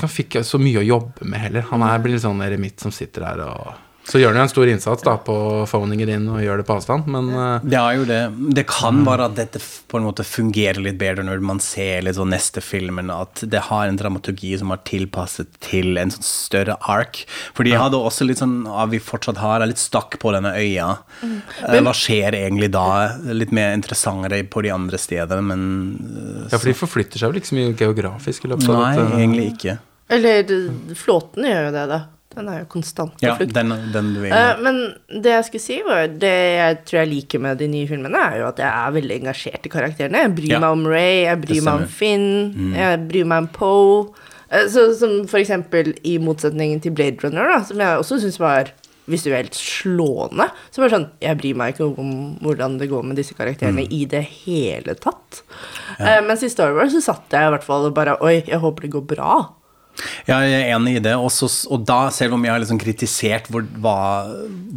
han 0.00 0.08
fikk 0.10 0.38
så 0.42 0.58
mye 0.58 0.80
å 0.80 0.86
jobbe 0.88 1.26
med 1.28 1.38
heller. 1.38 1.66
Han 1.70 1.82
er, 1.84 1.98
blir 2.02 2.16
litt 2.16 2.24
sånn 2.24 2.40
eremitt 2.42 2.80
som 2.80 2.90
sitter 2.90 3.22
her 3.28 3.42
og 3.44 3.74
Så 4.04 4.20
gjør 4.20 4.34
han 4.34 4.36
jo 4.36 4.42
en 4.44 4.50
stor 4.52 4.68
innsats 4.68 5.04
da 5.06 5.14
på 5.24 5.34
Phoningen 5.70 6.08
din 6.10 6.24
og 6.28 6.42
gjør 6.44 6.60
det 6.60 6.66
på 6.68 6.74
avstand, 6.76 7.06
men 7.08 7.30
eh, 7.32 7.62
Det 7.64 7.78
er 7.80 7.94
jo 7.96 8.04
det. 8.08 8.18
Det 8.58 8.64
kan 8.68 8.98
være 9.06 9.30
at 9.30 9.36
dette 9.38 9.62
på 9.88 9.96
en 9.96 10.04
måte 10.04 10.26
fungerer 10.28 10.80
litt 10.84 10.98
bedre 11.00 11.24
når 11.24 11.40
man 11.40 11.60
ser 11.64 12.04
litt 12.04 12.18
sånn 12.18 12.28
neste 12.34 12.60
filmen, 12.64 13.08
at 13.14 13.40
det 13.48 13.62
har 13.70 13.88
en 13.88 13.96
dramaturgi 13.96 14.52
som 14.60 14.74
er 14.76 14.82
tilpasset 14.84 15.56
til 15.64 15.96
en 16.00 16.12
sånn 16.12 16.26
større 16.28 16.76
ark. 16.92 17.22
Fordi 17.56 17.72
jeg 17.72 17.80
hadde 17.80 18.02
også 18.10 18.28
litt 18.28 18.42
sånn 18.42 18.58
at 18.68 18.92
vi 18.92 19.00
fortsatt 19.00 19.40
har 19.40 19.64
er 19.64 19.72
litt 19.72 19.80
stakk 19.80 20.18
på 20.20 20.34
denne 20.36 20.52
øya. 20.52 20.90
Eh, 21.24 21.80
Hva 21.80 21.96
skjer 21.96 22.36
egentlig 22.44 22.70
da? 22.76 22.86
Litt 23.32 23.56
mer 23.56 23.72
interessantere 23.72 24.42
på 24.44 24.62
de 24.68 24.74
andre 24.74 25.00
stedene, 25.00 25.40
men 25.48 25.64
eh, 26.04 26.48
Ja, 26.52 26.58
for 26.60 26.68
de 26.68 26.76
forflytter 26.76 27.24
seg 27.24 27.32
vel 27.32 27.40
ikke 27.40 27.54
så 27.54 27.60
mye 27.62 27.72
geografisk 27.80 28.44
i 28.44 28.52
løpet 28.52 28.68
av 28.68 28.82
Nei, 28.82 28.94
dette. 29.00 29.16
egentlig 29.22 29.48
ikke. 29.56 29.78
Eller 30.12 30.44
flåten 31.00 31.48
gjør 31.48 31.70
jo 31.70 31.78
det, 31.80 31.86
da. 31.88 32.02
Den 32.34 32.48
er 32.48 32.58
jo 32.60 32.66
konstant 32.72 33.12
på 33.18 33.22
Ja, 33.26 33.36
flukt. 33.38 33.52
den, 33.54 33.68
den 33.92 34.14
du 34.14 34.20
er 34.24 34.32
Eh, 34.34 34.60
men 34.62 34.94
det 35.22 35.30
jeg 35.32 35.44
skulle 35.44 35.60
si, 35.64 35.80
var 35.86 36.06
det 36.08 36.32
jeg 36.58 36.84
tror 36.84 36.98
jeg 37.04 37.08
liker 37.12 37.40
med 37.40 37.58
de 37.58 37.68
nye 37.68 37.86
filmene, 37.88 38.16
er 38.32 38.38
jo 38.40 38.48
at 38.48 38.56
jeg 38.58 38.66
er 38.68 38.92
veldig 38.98 39.18
engasjert 39.22 39.66
i 39.66 39.72
karakterene. 39.72 40.22
Jeg 40.24 40.34
bryr 40.34 40.48
Ja. 40.56 40.58
meg 40.60 40.70
om 40.70 40.86
Ray, 40.86 41.24
jeg 41.24 41.40
bryr 41.42 41.62
meg 41.62 41.74
om 41.82 41.86
Finn, 41.86 42.28
Mm. 42.54 42.74
Jeg 42.76 43.08
bryr 43.08 43.24
meg 43.26 43.38
om 43.38 43.48
Poe. 43.48 44.14
Eh, 44.50 44.66
så, 44.68 44.94
som 44.98 45.26
for 45.26 45.38
eksempel 45.38 45.94
i 46.04 46.18
motsetningen 46.18 46.80
til 46.82 46.92
Blade 46.92 47.22
Runner, 47.24 47.48
da, 47.48 47.62
som 47.64 47.78
jeg 47.78 47.98
også 47.98 48.20
syns 48.20 48.38
var 48.38 48.70
visuelt 49.06 49.52
slående. 49.52 50.46
Så 50.72 50.80
bare 50.80 50.90
sånn 50.96 51.10
Jeg 51.20 51.36
bryr 51.36 51.54
meg 51.54 51.74
ikke 51.74 51.98
om 51.98 52.38
hvordan 52.40 52.78
det 52.78 52.88
går 52.88 53.02
med 53.04 53.16
disse 53.16 53.34
karakterene 53.34 53.84
Mm. 53.84 53.92
i 53.92 54.04
det 54.06 54.22
hele 54.46 54.94
tatt. 54.94 55.42
Eh, 56.00 56.20
mens 56.22 56.42
i 56.42 56.48
Star 56.48 56.72
Wars 56.74 56.92
så 56.94 57.02
satt 57.02 57.28
jeg 57.30 57.40
i 57.46 57.50
hvert 57.52 57.62
fall 57.62 57.84
og 57.86 57.94
bare 57.94 58.16
Oi, 58.22 58.42
jeg 58.46 58.58
håper 58.60 58.80
det 58.82 58.90
går 58.92 59.06
bra. 59.06 59.48
Jeg 60.26 60.54
er 60.54 60.70
enig 60.74 60.96
i 60.98 61.02
det. 61.04 61.14
Også, 61.14 61.48
og 61.72 61.84
da, 61.88 62.08
selv 62.14 62.36
om 62.36 62.44
jeg 62.44 62.54
har 62.54 62.62
liksom 62.62 62.80
kritisert 62.82 63.48
hvor, 63.52 63.66
hva, 63.82 63.96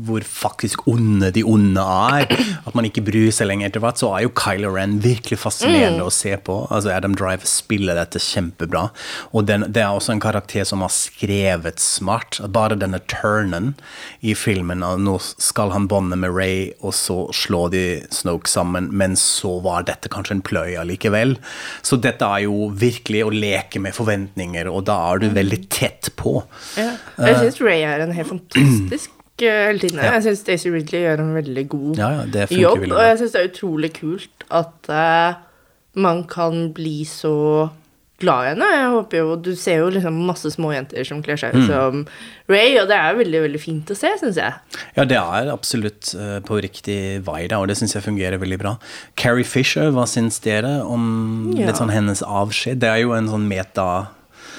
hvor 0.07 0.25
faktisk 0.27 0.85
onde 0.89 1.31
de 1.33 1.43
onde 1.47 1.81
er, 1.81 2.27
at 2.67 2.77
man 2.77 2.87
ikke 2.87 3.05
bryr 3.07 3.31
seg 3.33 3.49
lenger 3.49 3.71
etter 3.71 3.83
hvert, 3.83 4.01
så 4.01 4.11
er 4.13 4.25
jo 4.25 4.33
Kylo 4.37 4.73
Ren 4.75 4.97
virkelig 5.03 5.39
fascinerende 5.41 6.05
å 6.05 6.13
se 6.13 6.35
på. 6.37 6.59
Altså 6.73 6.93
Adam 6.93 7.15
Driver 7.17 7.49
spiller 7.49 7.97
dette 7.97 8.21
kjempebra. 8.21 8.87
Og 9.33 9.47
den, 9.49 9.67
det 9.73 9.83
er 9.83 9.95
også 9.95 10.15
en 10.15 10.23
karakter 10.23 10.67
som 10.67 10.83
har 10.85 10.93
skrevet 10.93 11.81
smart. 11.83 12.41
Bare 12.53 12.77
denne 12.79 13.01
turnen 13.09 13.73
i 14.21 14.35
filmen, 14.37 14.85
og 14.85 15.01
nå 15.03 15.17
skal 15.23 15.73
han 15.73 15.89
bonde 15.89 16.17
med 16.19 16.33
Ray, 16.35 16.71
og 16.81 16.93
så 16.97 17.19
slår 17.35 17.73
de 17.73 17.85
Snoke 18.13 18.49
sammen, 18.51 18.91
men 18.97 19.17
så 19.19 19.57
var 19.65 19.87
dette 19.87 20.11
kanskje 20.13 20.37
en 20.37 20.45
pløy 20.45 20.77
allikevel. 20.79 21.37
Så 21.85 21.99
dette 22.01 22.27
er 22.27 22.45
jo 22.45 22.69
virkelig 22.77 23.25
å 23.25 23.33
leke 23.33 23.81
med 23.81 23.95
forventninger, 23.97 24.69
og 24.69 24.85
da 24.89 24.97
er 25.13 25.19
du 25.23 25.29
veldig 25.35 25.59
tett 25.69 26.09
på. 26.19 26.43
Ja. 26.77 26.91
Jeg 27.27 27.39
syns 27.43 27.61
Ray 27.61 27.81
er 27.87 28.03
en 28.05 28.11
helt 28.17 28.27
fantastisk 28.33 29.11
eh, 29.41 29.63
heltinne. 29.69 30.03
Ja. 30.03 30.13
Jeg 30.17 30.27
syns 30.29 30.43
Daisy 30.47 30.69
Ridley 30.73 31.03
gjør 31.05 31.23
en 31.25 31.33
veldig 31.37 31.65
god 31.69 31.97
Ja, 32.03 32.11
ja, 32.19 32.23
det 32.33 32.47
jobb. 32.57 32.87
Og 32.91 33.01
jeg 33.05 33.17
syns 33.23 33.35
det 33.35 33.41
er 33.43 33.51
utrolig 33.51 33.93
kult 33.97 34.47
at 34.49 34.89
uh, 34.89 35.41
man 35.97 36.23
kan 36.29 36.71
bli 36.77 37.01
så 37.09 37.69
glad 38.17 38.45
i 38.47 38.49
henne. 38.49 38.65
Jeg 38.73 38.85
håper 38.95 39.17
jo, 39.19 39.35
Du 39.45 39.51
ser 39.55 39.77
jo 39.83 39.89
liksom 39.93 40.15
masse 40.25 40.49
små 40.49 40.71
jenter 40.73 41.05
som 41.05 41.19
kler 41.21 41.37
seg 41.37 41.53
Mm. 41.53 41.59
ut 41.61 41.67
som 41.69 41.99
Ray, 42.49 42.71
og 42.81 42.87
det 42.89 42.95
er 42.97 43.13
veldig 43.19 43.41
veldig 43.43 43.59
fint 43.61 43.91
å 43.93 43.97
se, 43.99 44.09
syns 44.17 44.39
jeg. 44.41 44.53
Ja, 44.95 45.03
det 45.05 45.19
er 45.21 45.51
absolutt 45.53 46.15
eh, 46.17 46.39
på 46.41 46.57
riktig 46.65 47.21
vei, 47.27 47.43
da, 47.51 47.59
og 47.61 47.67
det 47.69 47.75
syns 47.77 47.93
jeg 47.93 48.01
fungerer 48.07 48.39
veldig 48.41 48.57
bra. 48.57 48.71
Carrie 49.15 49.45
Fisher, 49.45 49.91
hva 49.93 50.07
syns 50.09 50.39
dere 50.41 50.79
om 50.81 51.53
Ja. 51.59 51.67
litt 51.67 51.77
sånn 51.77 51.93
hennes 51.93 52.23
avskjed? 52.25 52.79
Det 52.81 52.89
er 52.89 53.03
jo 53.03 53.13
en 53.13 53.27
sånn 53.29 53.45
meta 53.47 54.07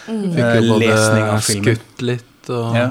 Fikk 0.09 0.45
eh, 0.45 0.61
jo 0.65 0.79
lesning 0.81 1.25
både 1.25 1.33
av 1.35 1.43
filmen. 1.47 1.65
skutt 1.65 2.07
litt 2.09 2.53
og 2.55 2.79
Ja. 2.79 2.91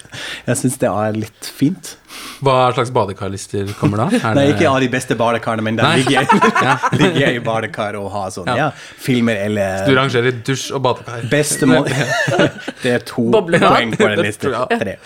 Jeg 0.48 0.62
syns 0.64 0.80
det 0.82 0.90
er 0.92 1.20
litt 1.26 1.52
fint. 1.60 1.96
Hva 2.40 2.72
slags 2.76 2.92
badekarlister 2.94 3.72
kommer 3.80 3.98
da? 4.04 4.06
Er 4.30 4.36
Nei, 4.38 4.44
ikke 4.52 4.68
av 4.70 4.80
de 4.84 4.90
beste 4.94 5.16
badekarene, 5.18 5.64
men 5.66 5.78
der 5.80 5.96
ligger 5.98 6.20
jeg, 6.20 6.28
ligger 7.02 7.22
jeg 7.24 7.40
i 7.40 7.44
badekar 7.46 7.98
og 7.98 8.12
har 8.14 8.30
sånn, 8.36 8.52
Ja. 8.58 8.68
filmer 9.02 9.40
eller 9.48 9.88
Du 9.88 9.96
rangerer 9.98 10.38
dusj 10.46 10.68
og 10.78 10.84
badekar. 10.86 11.26
Beste 11.32 11.66
må 11.70 11.82
Det 12.84 12.92
er 12.94 13.00
to 13.08 13.26
Boblebad. 13.34 13.70
poeng 13.74 13.96
på 13.98 14.10
den 14.12 14.22
listen. 14.26 14.54
Tre. 14.70 14.98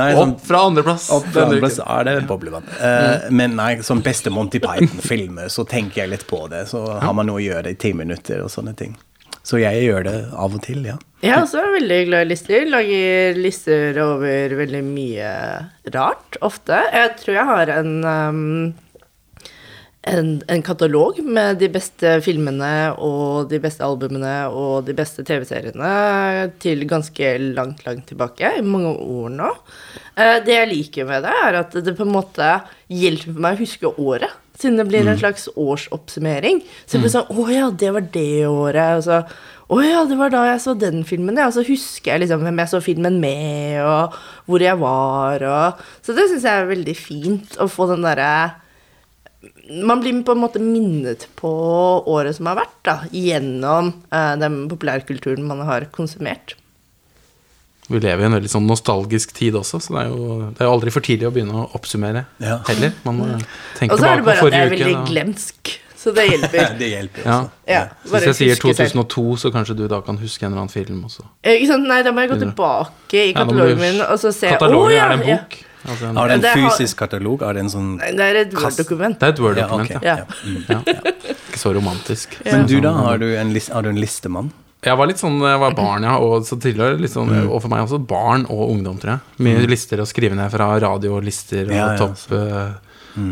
Nei, 0.00 0.08
sånn, 0.16 0.34
Opp 0.34 0.46
fra 0.46 0.64
andreplass 0.66 1.10
opp 1.14 1.28
fra 1.30 1.46
andreplass 1.46 1.78
andre 1.86 2.16
er 2.16 2.20
det 2.20 2.26
boblevann. 2.30 2.66
Eh, 2.80 3.28
men 3.30 3.54
nei, 3.58 3.70
som 3.86 4.02
beste 4.02 4.30
Monty 4.34 4.58
Python-filmer, 4.62 5.46
så 5.52 5.64
tenker 5.68 6.02
jeg 6.04 6.10
litt 6.16 6.26
på 6.30 6.42
det. 6.50 6.64
Så 6.72 6.82
har 7.00 7.14
man 7.16 7.26
noe 7.30 7.38
å 7.38 7.44
gjøre 7.44 7.70
i 7.70 7.78
ti 7.80 7.92
minutter 7.96 8.42
og 8.44 8.50
sånne 8.50 8.74
ting. 8.78 8.96
Så 9.46 9.60
jeg 9.62 9.86
gjør 9.86 10.04
det 10.06 10.16
av 10.36 10.54
og 10.54 10.62
til, 10.64 10.84
ja. 10.84 10.98
Jeg 11.20 11.34
er 11.36 11.42
også 11.44 11.62
veldig 11.74 11.98
glad 12.08 12.26
i 12.26 12.30
lister. 12.30 12.68
Lager 12.68 13.40
lister 13.40 13.98
over 14.04 14.54
veldig 14.60 14.84
mye 14.86 15.32
rart, 15.96 16.38
ofte. 16.44 16.78
Jeg 16.92 17.16
tror 17.20 17.36
jeg 17.36 17.50
har 17.50 17.72
en 17.78 17.92
um, 18.04 18.46
en, 20.08 20.28
en 20.48 20.62
katalog 20.64 21.18
med 21.24 21.58
de 21.60 21.68
beste 21.72 22.14
filmene 22.24 22.92
og 23.04 23.50
de 23.50 23.58
beste 23.60 23.84
albumene 23.84 24.32
og 24.48 24.86
de 24.86 24.94
beste 24.96 25.24
TV-seriene 25.28 25.90
til 26.62 26.86
ganske 26.88 27.32
langt, 27.52 27.84
langt 27.84 28.06
tilbake. 28.08 28.54
I 28.56 28.64
mange 28.64 28.94
år 28.96 29.28
nå. 29.34 29.50
Eh, 30.16 30.38
Det 30.46 30.56
jeg 30.56 30.70
liker 30.72 31.10
med 31.10 31.26
det, 31.28 31.34
er 31.44 31.60
at 31.60 31.76
det 31.84 31.96
på 31.98 32.06
en 32.08 32.16
måte 32.16 32.48
hjelper 32.88 33.36
meg 33.36 33.58
å 33.58 33.60
huske 33.60 33.92
året. 34.00 34.32
Siden 34.60 34.76
det 34.76 34.86
blir 34.90 35.08
en 35.08 35.18
slags 35.18 35.48
årsoppsummering. 35.56 36.60
Så 36.84 36.96
det 36.96 37.06
blir 37.06 37.14
sånn 37.14 37.32
Å 37.32 37.46
ja, 37.52 37.70
det 37.72 37.94
var 37.96 38.06
det 38.12 38.46
året. 38.48 39.00
Og 39.00 39.06
så 39.06 39.22
Å 39.70 39.80
ja, 39.84 40.04
det 40.08 40.18
var 40.18 40.32
da 40.34 40.44
jeg 40.48 40.62
så 40.64 40.74
den 40.76 41.04
filmen, 41.08 41.38
ja. 41.38 41.48
Og 41.48 41.56
så 41.56 41.64
husker 41.66 42.14
jeg 42.14 42.24
liksom 42.24 42.42
hvem 42.44 42.58
jeg 42.64 42.72
så 42.72 42.80
filmen 42.84 43.20
med, 43.22 43.78
og 43.86 44.16
hvor 44.50 44.64
jeg 44.64 44.80
var, 44.80 45.44
og 45.46 45.84
Så 46.02 46.16
det 46.16 46.26
syns 46.30 46.48
jeg 46.48 46.64
er 46.64 46.72
veldig 46.72 46.96
fint 46.98 47.60
å 47.62 47.70
få 47.70 47.86
den 47.92 48.04
derre 48.04 48.32
man 49.70 50.02
blir 50.02 50.18
på 50.26 50.34
en 50.34 50.42
måte 50.42 50.60
minnet 50.60 51.26
på 51.38 51.50
året 52.10 52.36
som 52.36 52.50
har 52.50 52.58
vært, 52.58 52.78
da, 52.84 52.96
gjennom 53.14 53.92
uh, 54.12 54.34
den 54.40 54.64
populærkulturen 54.68 55.46
man 55.48 55.62
har 55.68 55.86
konsumert. 55.94 56.56
Vi 57.90 57.98
lever 57.98 58.22
i 58.22 58.26
en 58.28 58.32
veldig 58.38 58.50
sånn 58.52 58.66
nostalgisk 58.70 59.32
tid 59.34 59.56
også, 59.58 59.80
så 59.82 59.96
det 59.96 60.02
er 60.06 60.10
jo, 60.12 60.40
det 60.54 60.62
er 60.62 60.68
jo 60.68 60.72
aldri 60.76 60.92
for 60.94 61.02
tidlig 61.02 61.26
å 61.26 61.32
begynne 61.34 61.54
å 61.58 61.68
oppsummere 61.74 62.24
Ja. 62.38 62.60
heller. 62.68 62.92
Man 63.04 63.16
må 63.18 63.26
tenke 63.78 63.92
Og 63.92 63.98
så 63.98 64.06
er 64.12 64.16
det 64.20 64.24
bare 64.28 64.46
at 64.46 64.52
jeg 64.52 64.66
er 64.66 64.70
veldig 64.70 64.86
uke. 64.94 65.00
da. 65.00 65.06
glemsk, 65.10 65.72
så 66.00 66.14
det 66.14 66.24
hjelper. 66.30 66.68
Det 66.80 66.88
hjelper 66.94 67.24
Ja. 67.26 67.38
også. 67.40 67.50
Ja, 67.68 67.80
Så 68.06 68.12
Hvis 68.14 68.24
jeg 68.30 68.34
sier 68.38 68.54
huske 68.54 68.74
selv. 68.76 68.92
2002, 68.94 69.36
så 69.42 69.50
kanskje 69.52 69.76
du 69.76 69.88
da 69.88 70.00
kan 70.00 70.16
huske 70.18 70.46
en 70.46 70.52
eller 70.52 70.62
annen 70.62 70.72
film 70.72 71.02
også. 71.04 71.24
Eh, 71.44 71.58
Ikke 71.60 71.66
sant? 71.74 71.88
Nei, 71.90 72.02
da 72.06 72.12
må 72.12 72.20
jeg 72.24 72.30
gå 72.30 72.38
tilbake 72.46 73.24
i 73.28 73.32
katalogen 73.34 73.78
min 73.82 74.00
og 74.06 74.16
så 74.22 74.32
se 74.32 74.48
Katalogen, 74.54 74.86
oh, 74.86 74.94
ja, 74.94 75.04
er 75.04 75.16
det 75.16 75.20
en 75.20 75.28
ja. 75.28 75.36
bok? 75.42 75.58
Altså 75.88 76.04
en, 76.10 76.16
Har 76.16 76.28
det 76.28 76.44
en 76.44 76.70
fysisk 76.70 76.96
katalog? 76.98 77.42
Er 77.42 77.52
det 77.54 77.60
en 77.64 77.70
sånn 77.72 77.90
Nei, 77.96 78.10
Det 78.12 78.20
er 78.20 78.36
et 78.44 78.54
Word-dokument. 78.54 79.18
det 79.18 79.28
er 79.28 79.32
et 79.32 79.38
Ja, 79.38 79.44
Word-dokument, 79.44 79.90
ok. 79.96 80.02
ja. 80.04 80.16
Ja. 80.16 80.24
Mm. 80.44 80.64
ja. 80.68 80.80
Ikke 81.50 81.58
så 81.58 81.72
romantisk. 81.74 82.36
Men 82.44 82.66
du, 82.66 82.80
da? 82.80 82.92
Har 82.92 83.16
du 83.18 83.26
en, 83.34 83.52
list, 83.52 83.70
er 83.70 83.82
du 83.82 83.88
en 83.88 83.96
listemann? 84.00 84.52
Jeg 84.80 84.96
var 84.96 85.10
litt 85.10 85.20
sånn 85.20 85.36
jeg 85.44 85.60
var 85.60 85.74
barn, 85.76 86.06
ja, 86.08 86.14
og 86.24 86.46
så 86.48 86.56
tidligere 86.56 86.96
litt 87.00 87.12
sånn, 87.12 87.32
og 87.42 87.58
for 87.60 87.68
meg 87.68 87.84
også 87.84 87.98
barn 88.00 88.46
og 88.48 88.70
ungdom, 88.70 88.96
tror 89.00 89.12
jeg. 89.12 89.34
Mye 89.44 89.66
lister 89.68 90.00
å 90.00 90.08
skrive 90.08 90.38
ned 90.38 90.48
fra 90.52 90.70
radiolister 90.80 91.68
og 91.68 91.74
Ja, 91.76 91.90
ja, 91.92 91.98
topp 92.00 92.32
eh, 92.36 92.78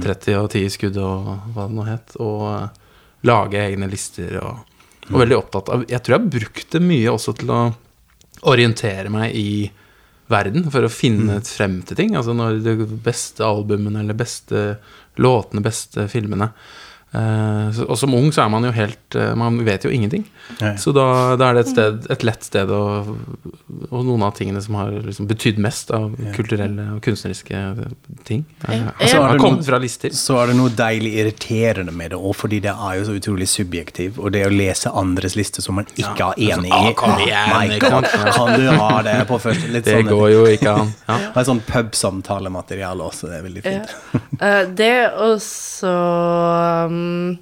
30 0.05 0.37
og 0.43 0.51
10 0.51 0.75
skudd 0.75 0.99
og 1.01 1.31
hva 1.55 1.69
det 1.69 1.77
nå 1.79 1.87
het. 1.89 2.17
Og 2.21 2.45
uh, 2.45 2.89
lage 3.29 3.61
egne 3.63 3.89
lister 3.91 4.39
og, 4.43 4.65
og 5.09 5.21
veldig 5.23 5.39
opptatt 5.39 5.73
av 5.73 5.85
Jeg 5.89 6.03
tror 6.05 6.19
jeg 6.19 6.33
brukte 6.37 6.83
mye 6.85 7.13
også 7.15 7.35
til 7.39 7.53
å 7.55 7.61
orientere 8.49 9.11
meg 9.11 9.35
i 9.35 9.51
verden 10.29 10.69
for 10.71 10.85
å 10.85 10.93
finne 10.93 11.41
frem 11.47 11.81
til 11.89 11.99
ting. 11.99 12.15
Altså 12.19 12.35
når 12.37 12.61
de 12.65 12.77
beste 13.03 13.45
albumene 13.47 14.05
eller 14.05 14.19
beste 14.19 14.77
låtene, 15.19 15.65
beste 15.65 16.07
filmene. 16.13 16.53
Eh, 17.09 17.79
og 17.89 17.97
som 17.97 18.13
ung 18.13 18.27
så 18.37 18.43
er 18.45 18.51
man 18.53 18.67
jo 18.67 18.71
helt 18.77 19.17
eh, 19.17 19.31
Man 19.39 19.55
vet 19.65 19.87
jo 19.87 19.89
ingenting. 19.91 20.27
Nei. 20.61 20.75
Så 20.77 20.93
da, 20.93 21.37
da 21.41 21.47
er 21.49 21.57
det 21.57 21.63
et, 21.65 21.71
sted, 21.73 22.03
et 22.13 22.25
lett 22.29 22.45
sted 22.45 22.69
å 22.69 22.81
Og 23.89 24.03
noen 24.05 24.27
av 24.27 24.35
tingene 24.37 24.61
som 24.61 24.77
har 24.77 24.93
liksom 25.07 25.25
betydd 25.31 25.57
mest 25.65 25.89
av 25.97 26.13
kulturelle 26.37 26.85
og 26.97 27.01
kunstneriske 27.05 27.63
ting, 28.29 28.45
er, 28.67 28.75
Ja. 28.77 28.91
altså, 28.93 29.09
Så 29.09 29.23
har 29.23 29.33
det 29.33 29.41
kommet 29.41 29.65
fra 29.65 29.79
lister. 29.81 30.13
Så 30.13 30.37
er 30.43 30.51
det 30.53 30.57
noe 30.59 30.73
deilig 30.77 31.15
irriterende 31.23 31.95
med 31.97 32.13
det 32.13 32.19
òg, 32.21 32.35
fordi 32.37 32.61
det 32.67 32.75
er 32.77 32.99
jo 33.01 33.07
så 33.09 33.17
utrolig 33.17 33.49
subjektiv. 33.49 34.19
Og 34.21 34.33
det 34.37 34.45
å 34.47 34.53
lese 34.53 34.93
andres 34.93 35.37
lister 35.39 35.65
som 35.65 35.79
man 35.81 35.89
ikke 35.97 36.29
er 36.35 36.45
enig 36.59 36.73
i 36.73 36.93
kom 36.99 37.17
igjen, 37.25 37.79
Kan 37.81 38.05
du 38.59 38.69
ha 38.69 38.91
det 39.07 39.17
på 39.29 39.41
første 39.41 39.73
litt 39.73 39.89
Det 39.89 39.97
sånn 40.03 40.13
går 40.13 40.29
jo 40.35 40.45
ikke 40.53 40.77
an. 40.83 40.93
Ja. 41.09 41.19
Og 41.33 41.41
et 41.41 41.49
sånn 41.49 41.65
pubsamtalemateriale 41.69 43.09
også, 43.09 43.33
det 43.33 43.41
er 43.41 43.49
veldig 43.49 43.65
fint. 43.65 43.97
Eh, 44.39 44.63
det 44.77 44.93
er 45.09 45.39
så 45.43 45.97
um, 46.99 47.37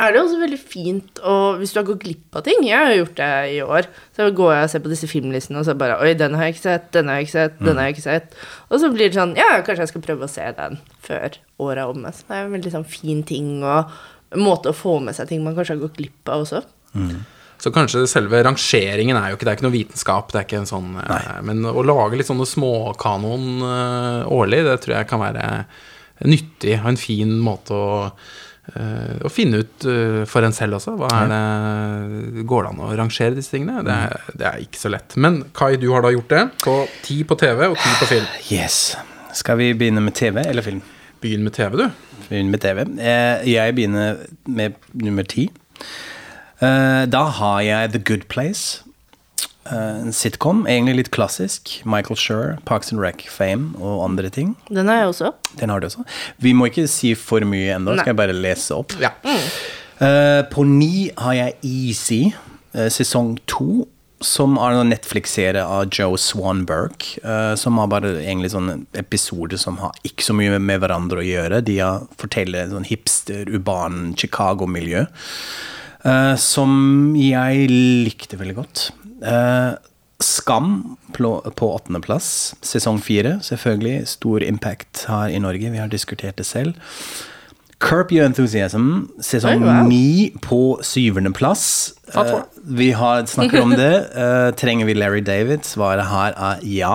er 0.00 0.14
det 0.14 0.20
også 0.22 0.38
veldig 0.40 0.58
fint 0.60 1.20
å 1.26 1.34
Hvis 1.60 1.74
du 1.74 1.80
har 1.80 1.86
gått 1.88 2.04
glipp 2.04 2.36
av 2.38 2.44
ting 2.46 2.62
Jeg 2.68 2.78
har 2.78 2.94
gjort 2.94 3.16
det 3.18 3.32
i 3.56 3.58
år. 3.64 3.88
Så 4.16 4.28
går 4.36 4.54
jeg 4.54 4.68
og 4.68 4.72
ser 4.72 4.84
på 4.84 4.92
disse 4.92 5.10
filmlistene 5.10 5.60
og 5.60 5.66
så 5.68 5.74
bare 5.78 5.98
Oi, 6.04 6.12
den 6.18 6.36
har 6.38 6.48
jeg 6.48 6.56
ikke 6.56 6.66
sett, 6.68 6.86
den 6.96 7.10
har 7.10 7.18
jeg 7.18 7.28
ikke 7.28 7.36
sett, 7.36 7.58
den 7.60 7.80
har 7.80 7.88
jeg 7.88 7.96
ikke 7.96 8.06
sett. 8.06 8.38
Og 8.70 8.80
så 8.82 8.92
blir 8.94 9.10
det 9.10 9.18
sånn 9.18 9.34
Ja, 9.38 9.50
kanskje 9.66 9.86
jeg 9.86 9.92
skal 9.92 10.06
prøve 10.06 10.26
å 10.28 10.32
se 10.32 10.46
den 10.56 10.80
før 11.04 11.36
året 11.60 11.82
er 11.82 11.90
omme. 11.90 12.14
Så 12.14 12.24
det 12.28 12.38
er 12.38 12.46
en 12.46 12.56
veldig 12.56 12.74
sånn 12.78 12.88
fin 12.88 13.20
ting 13.26 13.52
og 13.60 13.92
måte 14.38 14.70
å 14.70 14.76
få 14.76 15.00
med 15.02 15.16
seg 15.16 15.28
ting 15.30 15.44
man 15.44 15.56
kanskje 15.56 15.76
har 15.76 15.84
gått 15.84 15.98
glipp 15.98 16.30
av 16.30 16.46
også. 16.46 16.62
Så 17.60 17.72
kanskje 17.74 18.06
selve 18.08 18.40
rangeringen 18.46 19.18
er 19.18 19.30
jo 19.30 19.36
ikke 19.36 19.46
Det 19.46 19.52
er 19.52 19.58
ikke 19.58 19.66
noe 19.66 19.76
vitenskap. 19.76 20.30
Det 20.32 20.38
er 20.40 20.46
ikke 20.46 20.60
en 20.62 20.70
sånn 20.70 20.92
Nei. 20.96 21.22
Men 21.44 21.66
å 21.68 21.84
lage 21.84 22.16
litt 22.16 22.30
sånne 22.30 22.48
småkanon 22.48 23.64
eh, 23.66 24.30
årlig, 24.32 24.62
det 24.64 24.78
tror 24.84 24.96
jeg 24.96 25.10
kan 25.10 25.20
være 25.22 25.48
nyttig 26.28 26.76
og 26.78 26.88
en 26.90 27.00
fin 27.00 27.34
måte 27.40 27.76
å 27.76 27.90
eh, 28.74 29.16
å 29.24 29.30
finne 29.32 29.60
ut 29.64 29.86
eh, 29.88 30.20
for 30.30 30.46
en 30.46 30.54
selv 30.56 30.78
også. 30.78 30.94
Hva 31.00 31.08
er 31.22 31.30
det, 31.32 32.44
Går 32.50 32.66
det 32.66 32.72
an 32.74 32.82
å 32.86 32.90
rangere 32.98 33.36
disse 33.38 33.54
tingene? 33.56 33.82
Det 33.86 33.96
er, 33.96 34.28
det 34.40 34.46
er 34.50 34.62
ikke 34.66 34.80
så 34.82 34.92
lett. 34.92 35.16
Men 35.20 35.40
Kai, 35.56 35.74
du 35.80 35.88
har 35.94 36.04
da 36.06 36.12
gjort 36.14 36.30
det. 36.32 36.42
På 36.64 36.76
ti 37.06 37.20
på 37.24 37.38
TV 37.40 37.66
og 37.72 37.78
ti 37.80 37.94
på 38.02 38.10
film. 38.14 38.28
Yes. 38.50 38.80
Skal 39.38 39.60
vi 39.60 39.70
begynne 39.78 40.02
med 40.02 40.16
TV 40.18 40.40
eller 40.42 40.64
film? 40.66 40.80
Begynn 41.22 41.44
med 41.46 41.54
TV, 41.54 41.76
du. 41.84 41.86
Begynne 42.30 42.50
med 42.50 42.62
TV. 42.64 42.84
Eh, 42.98 43.44
Jeg 43.52 43.74
begynner 43.76 44.22
med 44.50 44.78
nummer 44.98 45.26
ti. 45.28 45.48
Da 46.60 47.20
har 47.40 47.60
jeg 47.64 47.92
The 47.94 48.00
Good 48.04 48.26
Place. 48.28 48.82
Eh, 49.68 50.00
En 50.00 50.12
sitcom, 50.12 50.64
egentlig 50.66 50.96
litt 50.96 51.10
klassisk. 51.10 51.82
Michael 51.84 52.16
Shure, 52.16 52.56
Parks 52.64 52.92
and 52.92 53.00
Rec, 53.02 53.26
Fame 53.28 53.74
og 53.78 54.04
andre 54.06 54.30
ting. 54.32 54.56
Den 54.70 54.88
har 54.88 55.02
jeg 55.02 55.12
også. 55.12 55.32
Den 55.60 55.70
har 55.70 55.80
du 55.80 55.86
også. 55.90 56.04
Vi 56.40 56.54
må 56.56 56.70
ikke 56.70 56.88
si 56.88 57.14
for 57.14 57.44
mye 57.46 57.76
ennå, 57.76 57.98
skal 57.98 58.14
jeg 58.14 58.20
bare 58.22 58.36
lese 58.36 58.74
opp. 58.76 58.96
Ja. 59.00 59.12
Eh, 60.00 60.42
på 60.48 60.64
ni 60.64 61.10
har 61.18 61.34
jeg 61.36 61.56
Easy, 61.62 62.22
uh, 62.74 62.88
sesong 62.88 63.34
to, 63.46 63.86
som 64.24 64.56
er 64.60 64.76
en 64.76 64.90
Netflix-serie 64.92 65.60
av 65.60 65.90
Joe 65.92 66.16
Swanberg. 66.20 67.04
Uh, 67.24 67.54
som 67.56 67.76
har 67.80 67.88
bare 67.92 68.14
egentlig 68.22 68.52
sånne 68.54 68.78
episoder 69.00 69.60
som 69.60 69.76
har 69.80 69.92
ikke 70.04 70.24
så 70.24 70.36
mye 70.36 70.56
med 70.60 70.80
hverandre 70.80 71.20
å 71.20 71.26
gjøre. 71.26 71.60
De 71.64 71.78
har 71.80 72.06
forteller 72.20 72.72
sånn 72.72 72.88
hipster, 72.88 73.44
urban 73.48 74.14
Chicago-miljø. 74.16 75.04
Eh, 76.04 76.34
som 76.40 77.14
jeg 77.18 77.68
likte 77.70 78.38
veldig 78.40 78.56
godt. 78.58 78.90
Uh, 79.20 79.76
Skam 80.20 80.98
på 81.16 81.66
åttendeplass, 81.72 82.54
sesong 82.60 82.98
fire. 83.00 83.38
Selvfølgelig 83.40 84.08
stor 84.08 84.44
impact 84.44 85.06
her 85.08 85.32
i 85.32 85.40
Norge. 85.40 85.70
Vi 85.72 85.80
har 85.80 85.88
diskutert 85.88 86.36
det 86.36 86.44
selv. 86.44 86.74
Curb 87.80 88.12
Your 88.12 88.26
Enthusiasm, 88.28 89.08
sesong 89.24 89.64
Oi, 89.64 89.70
wow. 89.70 90.40
på 90.44 90.60
syvendeplass. 90.84 91.94
Uh, 92.12 92.42
vi 92.68 92.90
har 92.92 93.24
snakket 93.24 93.62
om 93.64 93.72
det. 93.72 93.94
Uh, 94.12 94.50
trenger 94.60 94.86
vi 94.86 94.94
Larry 94.98 95.24
David? 95.24 95.64
Svaret 95.64 96.04
her 96.12 96.36
er 96.36 96.60
ja. 96.68 96.94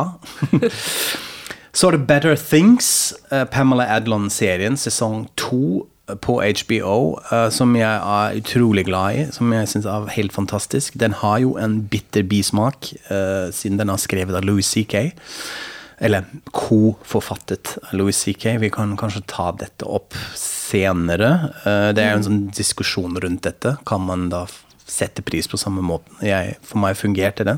Så 1.76 1.90
er 1.90 1.98
det 1.98 2.06
Better 2.08 2.38
Things, 2.40 3.14
Pamela 3.52 3.90
Adlon-serien, 3.98 4.78
sesong 4.78 5.26
to. 5.36 5.88
På 6.22 6.38
HBO, 6.42 7.18
uh, 7.32 7.50
som 7.50 7.74
jeg 7.78 7.98
er 7.98 8.40
utrolig 8.40 8.86
glad 8.86 9.18
i, 9.18 9.24
som 9.34 9.54
jeg 9.54 9.70
syns 9.72 9.88
er 9.90 10.10
helt 10.16 10.36
fantastisk. 10.36 10.98
Den 11.02 11.16
har 11.22 11.40
jo 11.42 11.56
en 11.62 11.80
bitter 11.90 12.26
bismak, 12.30 12.92
uh, 13.10 13.50
siden 13.56 13.80
den 13.82 13.90
er 13.90 14.02
skrevet 14.02 14.38
av 14.38 14.46
Louis 14.46 14.68
C.K. 14.68 15.08
Eller 16.04 16.28
co-forfattet 16.54 17.78
av 17.88 17.96
Louis 17.98 18.18
C.K. 18.18 18.58
Vi 18.62 18.70
kan 18.74 18.94
kanskje 19.00 19.24
ta 19.32 19.50
dette 19.58 19.88
opp 19.88 20.14
senere. 20.38 21.32
Uh, 21.66 21.90
det 21.96 22.04
er 22.04 22.14
jo 22.14 22.22
en 22.22 22.30
sånn 22.30 22.46
diskusjon 22.54 23.18
rundt 23.24 23.46
dette. 23.48 23.78
Kan 23.90 24.06
man 24.06 24.30
da 24.34 24.46
sette 24.86 25.26
pris 25.26 25.50
på 25.50 25.58
samme 25.58 25.82
måten? 25.86 26.20
Jeg, 26.26 26.60
for 26.62 26.84
meg 26.84 27.00
fungerte 27.00 27.48
det. 27.48 27.58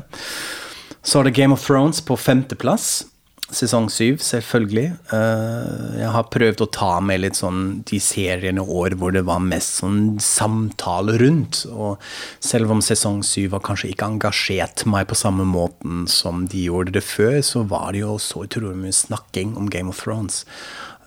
Så 1.04 1.20
er 1.20 1.28
det 1.28 1.36
Game 1.36 1.52
of 1.52 1.64
Thrones 1.64 2.00
på 2.04 2.16
femteplass. 2.16 3.04
Sesong 3.48 3.86
syv, 3.88 4.18
selvfølgelig. 4.20 4.90
Eh, 5.16 5.84
jeg 6.02 6.08
har 6.12 6.26
prøvd 6.28 6.62
å 6.66 6.68
ta 6.74 6.90
med 7.00 7.22
litt 7.22 7.38
sånn 7.38 7.78
de 7.88 7.96
seriene 8.02 8.60
og 8.60 8.72
år 8.82 8.96
hvor 9.00 9.14
det 9.16 9.22
var 9.24 9.40
mest 9.40 9.78
sånn 9.80 10.18
samtale 10.20 11.14
rundt. 11.22 11.62
Og 11.72 11.96
selv 12.44 12.74
om 12.74 12.82
sesong 12.84 13.22
syv 13.24 13.56
har 13.56 13.64
kanskje 13.64 13.94
ikke 13.94 14.10
engasjert 14.12 14.84
meg 14.92 15.08
på 15.08 15.16
samme 15.16 15.46
måten 15.48 16.04
som 16.12 16.44
de 16.52 16.66
gjorde 16.66 16.92
det 16.98 17.04
før, 17.08 17.38
så 17.40 17.64
var 17.70 17.96
det 17.96 18.02
jo 18.02 18.18
så 18.20 18.44
utrolig 18.44 18.76
mye 18.82 18.98
snakking 18.98 19.56
om 19.56 19.72
Game 19.72 19.88
of 19.94 20.04
Thrones. 20.04 20.42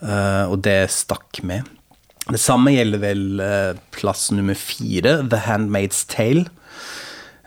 Eh, 0.02 0.44
og 0.50 0.64
det 0.66 0.90
stakk 0.90 1.44
med. 1.46 1.70
Det 2.26 2.42
samme 2.42 2.74
gjelder 2.74 3.04
vel 3.06 3.24
eh, 3.42 3.78
plass 3.94 4.32
nummer 4.34 4.58
fire, 4.58 5.20
The 5.30 5.44
Handmaid's 5.46 6.02
Tale. 6.10 6.48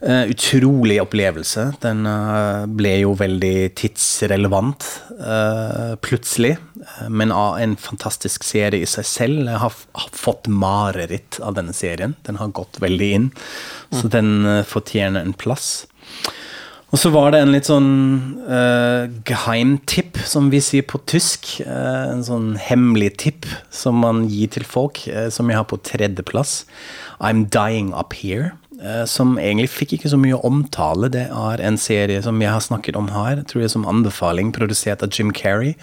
Eh, 0.06 0.30
utrolig 0.30 1.00
opplevelse. 1.02 1.64
Den 1.82 2.06
uh, 2.06 2.68
ble 2.70 2.92
jo 3.00 3.16
veldig 3.18 3.72
tidsrelevant 3.80 4.86
uh, 5.18 5.96
plutselig. 6.06 6.56
Men 7.10 7.34
av 7.34 7.58
en 7.58 7.74
fantastisk 7.80 8.46
serie 8.46 8.86
i 8.86 8.90
seg 8.90 9.08
selv. 9.10 9.42
Jeg 9.50 9.62
har, 9.64 9.74
har 9.98 10.14
fått 10.14 10.46
mareritt 10.52 11.40
av 11.42 11.58
denne 11.58 11.74
serien. 11.74 12.14
Den 12.28 12.38
har 12.38 12.54
gått 12.54 12.78
veldig 12.84 13.10
inn. 13.18 13.28
Så 13.96 14.12
den 14.14 14.62
fortjener 14.70 15.26
en 15.26 15.34
plass. 15.34 15.88
Og 16.94 17.02
så 17.02 17.10
var 17.12 17.34
det 17.34 17.42
en 17.44 17.52
litt 17.52 17.68
sånn 17.68 17.90
uh, 18.46 19.10
geheimtipp, 19.28 20.20
som 20.24 20.52
vi 20.54 20.62
sier 20.64 20.86
på 20.88 21.02
tysk. 21.10 21.58
Uh, 21.66 22.14
en 22.14 22.22
sånn 22.24 22.54
hemmelig 22.62 23.10
tipp 23.26 23.50
som 23.74 23.98
man 24.06 24.22
gir 24.32 24.54
til 24.54 24.64
folk, 24.70 25.02
uh, 25.10 25.26
som 25.34 25.50
jeg 25.52 25.60
har 25.60 25.68
på 25.68 25.82
tredjeplass. 25.84 26.62
I'm 27.20 27.48
Dying 27.52 27.92
Up 27.98 28.16
Here. 28.22 28.54
Eh, 28.82 29.04
som 29.10 29.36
egentlig 29.40 29.70
fikk 29.74 29.96
ikke 29.98 30.12
så 30.12 30.20
mye 30.20 30.40
omtale. 30.48 31.10
Det 31.14 31.26
er 31.28 31.64
en 31.64 31.78
serie 31.80 32.22
som 32.26 32.40
jeg 32.42 32.52
har 32.52 32.64
snakket 32.64 32.98
om 33.00 33.10
her, 33.14 33.44
tror 33.48 33.64
jeg 33.64 33.74
som 33.74 33.88
anbefaling, 33.90 34.52
produsert 34.56 35.04
av 35.04 35.12
Jim 35.14 35.32
Carrey. 35.32 35.76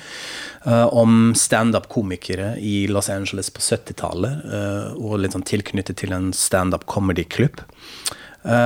eh, 0.66 0.86
om 0.94 1.34
standup-komikere 1.34 2.56
i 2.58 2.86
Los 2.86 3.08
Angeles 3.10 3.50
på 3.50 3.60
70-tallet. 3.60 4.44
eh, 4.46 4.92
og 4.94 5.18
litt 5.18 5.32
sånn 5.32 5.42
tilknyttet 5.42 5.96
til 5.96 6.12
en 6.12 6.32
standup 6.32 6.86
comedy-klubb. 6.86 7.60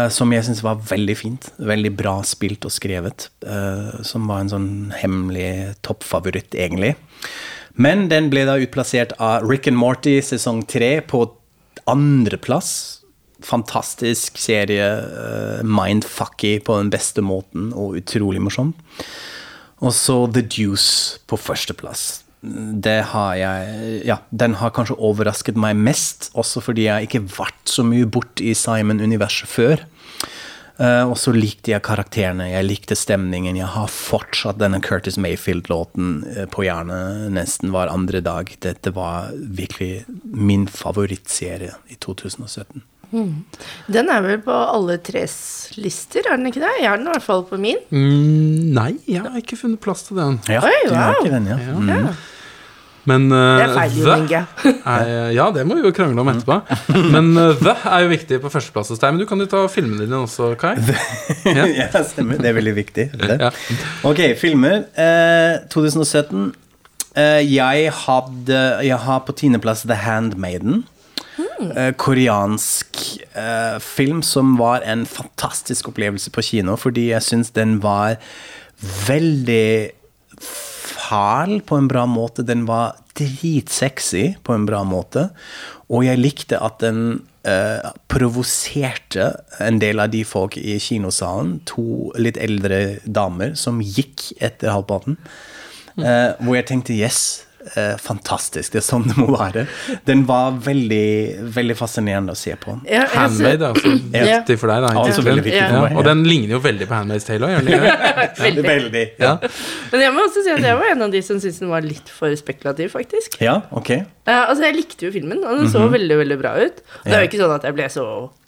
Som 0.09 0.33
jeg 0.33 0.43
syns 0.43 0.63
var 0.65 0.77
veldig 0.81 1.17
fint. 1.17 1.51
Veldig 1.61 1.91
bra 1.97 2.23
spilt 2.25 2.65
og 2.65 2.73
skrevet. 2.73 3.29
som 4.03 4.27
var 4.27 4.41
en 4.41 4.49
sånn 4.49 4.93
hemmelig 4.97 5.77
toppfavoritt, 5.83 6.55
egentlig. 6.55 6.97
Men 7.77 8.09
den 8.09 8.31
ble 8.33 8.47
da 8.49 8.57
utplassert 8.57 9.13
av 9.21 9.45
Rick 9.45 9.69
and 9.69 9.77
Morty 9.77 10.23
sesong 10.25 10.65
tre 10.67 11.03
på 11.05 11.27
andreplass. 11.87 13.03
Fantastisk 13.47 14.39
serie. 14.43 14.87
Uh, 15.07 15.65
mindfucky 15.67 16.59
på 16.67 16.79
den 16.81 16.93
beste 16.93 17.25
måten, 17.25 17.73
og 17.75 17.99
utrolig 18.01 18.43
morsom. 18.43 18.75
Og 19.85 19.93
så 19.95 20.23
The 20.33 20.43
Deuce 20.43 21.21
på 21.29 21.39
førsteplass. 21.39 22.23
Det 22.43 23.01
har 23.13 23.35
jeg 23.35 24.03
Ja, 24.07 24.19
den 24.31 24.55
har 24.61 24.71
kanskje 24.71 24.99
overrasket 24.99 25.57
meg 25.59 25.77
mest, 25.77 26.31
også 26.35 26.63
fordi 26.63 26.87
jeg 26.87 27.09
ikke 27.09 27.27
vært 27.39 27.71
så 27.71 27.85
mye 27.87 28.07
bort 28.07 28.41
i 28.41 28.55
Simon-universet 28.55 29.51
før. 29.51 29.87
Uh, 30.77 31.09
og 31.09 31.15
så 31.17 31.33
likte 31.33 31.73
jeg 31.73 31.85
karakterene, 31.87 32.51
jeg 32.53 32.67
likte 32.67 32.97
stemningen. 32.99 33.57
Jeg 33.57 33.71
har 33.73 33.89
fortsatt 33.89 34.59
denne 34.61 34.83
Curtis 34.85 35.17
Mayfield-låten 35.17 36.19
eh, 36.35 36.45
på 36.53 36.67
hjernen 36.67 37.33
nesten 37.33 37.73
hver 37.73 37.89
andre 37.89 38.21
dag. 38.21 38.53
Dette 38.61 38.93
var 38.93 39.33
virkelig 39.33 40.05
min 40.29 40.67
favorittserie 40.69 41.73
i 41.89 41.97
2017. 41.97 42.85
Den 43.13 44.11
er 44.13 44.23
vel 44.25 44.41
på 44.45 44.55
alle 44.55 44.99
tres 45.05 45.37
lister, 45.81 46.27
er 46.27 46.39
den 46.39 46.51
ikke 46.51 46.63
det? 46.63 46.73
Jeg 46.81 46.91
har 46.91 47.01
den 47.01 47.09
i 47.09 47.13
hvert 47.15 47.27
fall 47.27 47.45
på 47.49 47.59
min. 47.61 47.79
Mm, 47.91 48.73
nei, 48.77 48.93
jeg 49.09 49.25
har 49.27 49.37
ikke 49.41 49.59
funnet 49.61 49.83
plass 49.83 50.07
til 50.09 50.21
den. 50.21 50.41
Ja, 50.51 50.63
Oi, 50.65 50.79
du 50.89 50.97
har 50.97 51.21
ikke 51.21 51.35
den, 51.37 51.53
ja. 51.53 51.61
Mm. 51.77 51.93
Ja. 51.93 52.17
Men 53.07 53.29
uh, 53.31 53.39
Det 53.39 53.67
er 53.67 53.75
feil, 53.77 54.33
er, 54.93 55.31
Ja, 55.37 55.47
det 55.55 55.63
må 55.69 55.77
vi 55.79 55.85
jo 55.87 55.93
krangle 55.95 56.23
om 56.23 56.31
etterpå. 56.33 56.59
Men 57.15 57.31
uh, 57.39 57.53
The 57.61 57.77
er 57.87 58.05
jo 58.05 58.11
viktig 58.11 58.41
på 58.43 58.51
førsteplass 58.51 58.91
hos 58.93 59.03
deg. 59.03 59.15
Men 59.15 59.23
du 59.23 59.29
kan 59.31 59.43
jo 59.43 59.47
ta 59.51 59.63
filmene 59.71 60.03
dine 60.03 60.25
også, 60.25 60.55
Kai. 60.59 60.75
Ja. 61.47 61.69
ja, 61.85 61.89
stemmer. 62.03 62.41
Det 62.43 62.51
er 62.51 62.59
veldig 62.59 62.75
viktig. 62.77 63.09
Ja. 63.31 63.53
Ok, 64.07 64.25
filmer. 64.41 64.89
Uh, 64.99 65.63
2017. 65.73 66.51
Uh, 67.17 67.41
jeg 67.47 67.93
hadde 68.03 68.59
Jeg 68.85 68.99
har 69.07 69.23
på 69.25 69.33
tiendeplass 69.39 69.87
The 69.87 70.03
Handmaiden. 70.03 70.83
Eh, 71.57 71.93
koreansk 71.97 72.99
eh, 73.33 73.79
film 73.81 74.23
som 74.23 74.57
var 74.61 74.85
en 74.85 75.07
fantastisk 75.09 75.89
opplevelse 75.89 76.33
på 76.35 76.45
kino, 76.45 76.77
fordi 76.77 77.11
jeg 77.15 77.25
syns 77.25 77.55
den 77.57 77.79
var 77.85 78.19
veldig 79.07 79.93
fæl 80.43 81.61
på 81.65 81.79
en 81.81 81.89
bra 81.89 82.05
måte. 82.11 82.45
Den 82.45 82.67
var 82.69 82.99
dritsexy 83.17 84.37
på 84.45 84.55
en 84.55 84.67
bra 84.69 84.83
måte. 84.85 85.31
Og 85.89 86.05
jeg 86.05 86.21
likte 86.21 86.61
at 86.61 86.81
den 86.83 87.23
eh, 87.47 87.89
provoserte 88.11 89.31
en 89.63 89.81
del 89.81 90.03
av 90.03 90.13
de 90.13 90.25
folk 90.29 90.59
i 90.61 90.77
kinosalen, 90.83 91.61
to 91.69 92.13
litt 92.21 92.37
eldre 92.43 92.99
damer, 93.07 93.55
som 93.57 93.81
gikk 93.81 94.33
etter 94.43 94.75
halvparten. 94.75 95.17
Eh, 95.97 96.35
hvor 96.43 96.59
jeg 96.59 96.69
tenkte 96.69 96.97
yes, 96.97 97.46
eh, 97.75 97.95
fantastisk, 98.01 98.73
det 98.75 98.81
er 98.81 98.87
sånn 98.87 99.07
det 99.09 99.17
må 99.19 99.29
være. 99.35 99.67
Den 100.09 100.25
var 100.29 100.57
veldig, 100.65 101.49
veldig 101.57 101.77
fascinerende 101.79 102.35
å 102.37 102.39
se 102.39 102.55
på. 102.61 102.79
Ja, 102.89 103.07
Handmade 103.15 103.73
altså. 103.73 103.95
viktig 104.13 104.59
for 104.61 104.73
deg, 104.73 104.87
da. 104.87 104.93
Altså 105.03 105.25
ja. 105.51 105.83
Og 105.93 106.05
den 106.07 106.25
ligner 106.29 106.57
jo 106.57 106.63
veldig 106.65 106.89
på 106.89 106.99
Handmade's 106.99 107.27
Tale 107.29 107.49
òg, 107.49 107.57
gjør 107.57 107.67
den 107.67 107.75
ikke 107.75 107.87
det? 107.87 108.29
Veldig. 108.47 108.65
Veldig. 108.67 109.05
Ja. 109.21 109.33
Men 109.93 110.03
jeg 110.05 110.15
må 110.15 110.25
også 110.27 110.43
si 110.45 110.53
at 110.53 110.65
jeg 110.65 110.79
var 110.79 110.93
en 110.93 111.05
av 111.07 111.13
de 111.15 111.21
som 111.25 111.39
syntes 111.43 111.61
den 111.63 111.71
var 111.73 111.85
litt 111.85 112.11
for 112.13 112.33
spekulativ, 112.39 112.91
faktisk. 112.95 113.39
Ja, 113.45 113.61
ok. 113.71 113.93
Uh, 114.27 114.33
altså, 114.49 114.67
Jeg 114.67 114.77
likte 114.79 115.07
jo 115.07 115.13
filmen, 115.15 115.45
og 115.45 115.61
den 115.61 115.71
så 115.73 115.85
veldig 115.93 116.19
veldig 116.23 116.39
bra 116.41 116.57
ut. 116.59 116.83
Det 117.05 117.15
er 117.15 117.25
jo 117.25 117.31
ikke 117.31 117.41
sånn 117.43 117.55
at 117.57 117.67
jeg 117.69 117.77
ble 117.79 117.89
så 117.93 118.07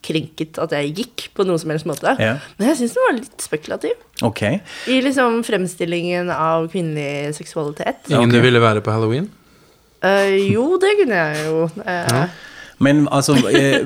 krenket 0.09 0.61
at 0.62 0.74
jeg 0.77 0.92
gikk 0.96 1.29
på 1.37 1.46
noen 1.46 1.61
som 1.61 1.72
helst 1.74 1.88
måte. 1.88 2.14
Ja. 2.22 2.37
Men 2.59 2.72
jeg 2.72 2.81
syns 2.83 2.96
den 2.96 3.07
var 3.07 3.16
litt 3.18 3.44
spekulativ. 3.44 4.05
Ok. 4.27 4.44
I 4.90 5.01
liksom 5.05 5.42
fremstillingen 5.46 6.33
av 6.35 6.68
kvinnelig 6.72 7.37
seksualitet. 7.38 8.09
Ingen 8.11 8.35
du 8.35 8.40
ville 8.42 8.62
være 8.62 8.83
på 8.85 8.94
halloween? 8.94 9.31
Uh, 10.03 10.35
jo, 10.46 10.77
det 10.83 10.94
kunne 11.01 11.18
jeg 11.18 11.48
jo. 11.48 11.64
Eh, 11.83 12.37
Men 12.85 13.07
altså, 13.11 13.35
eh, 13.51 13.83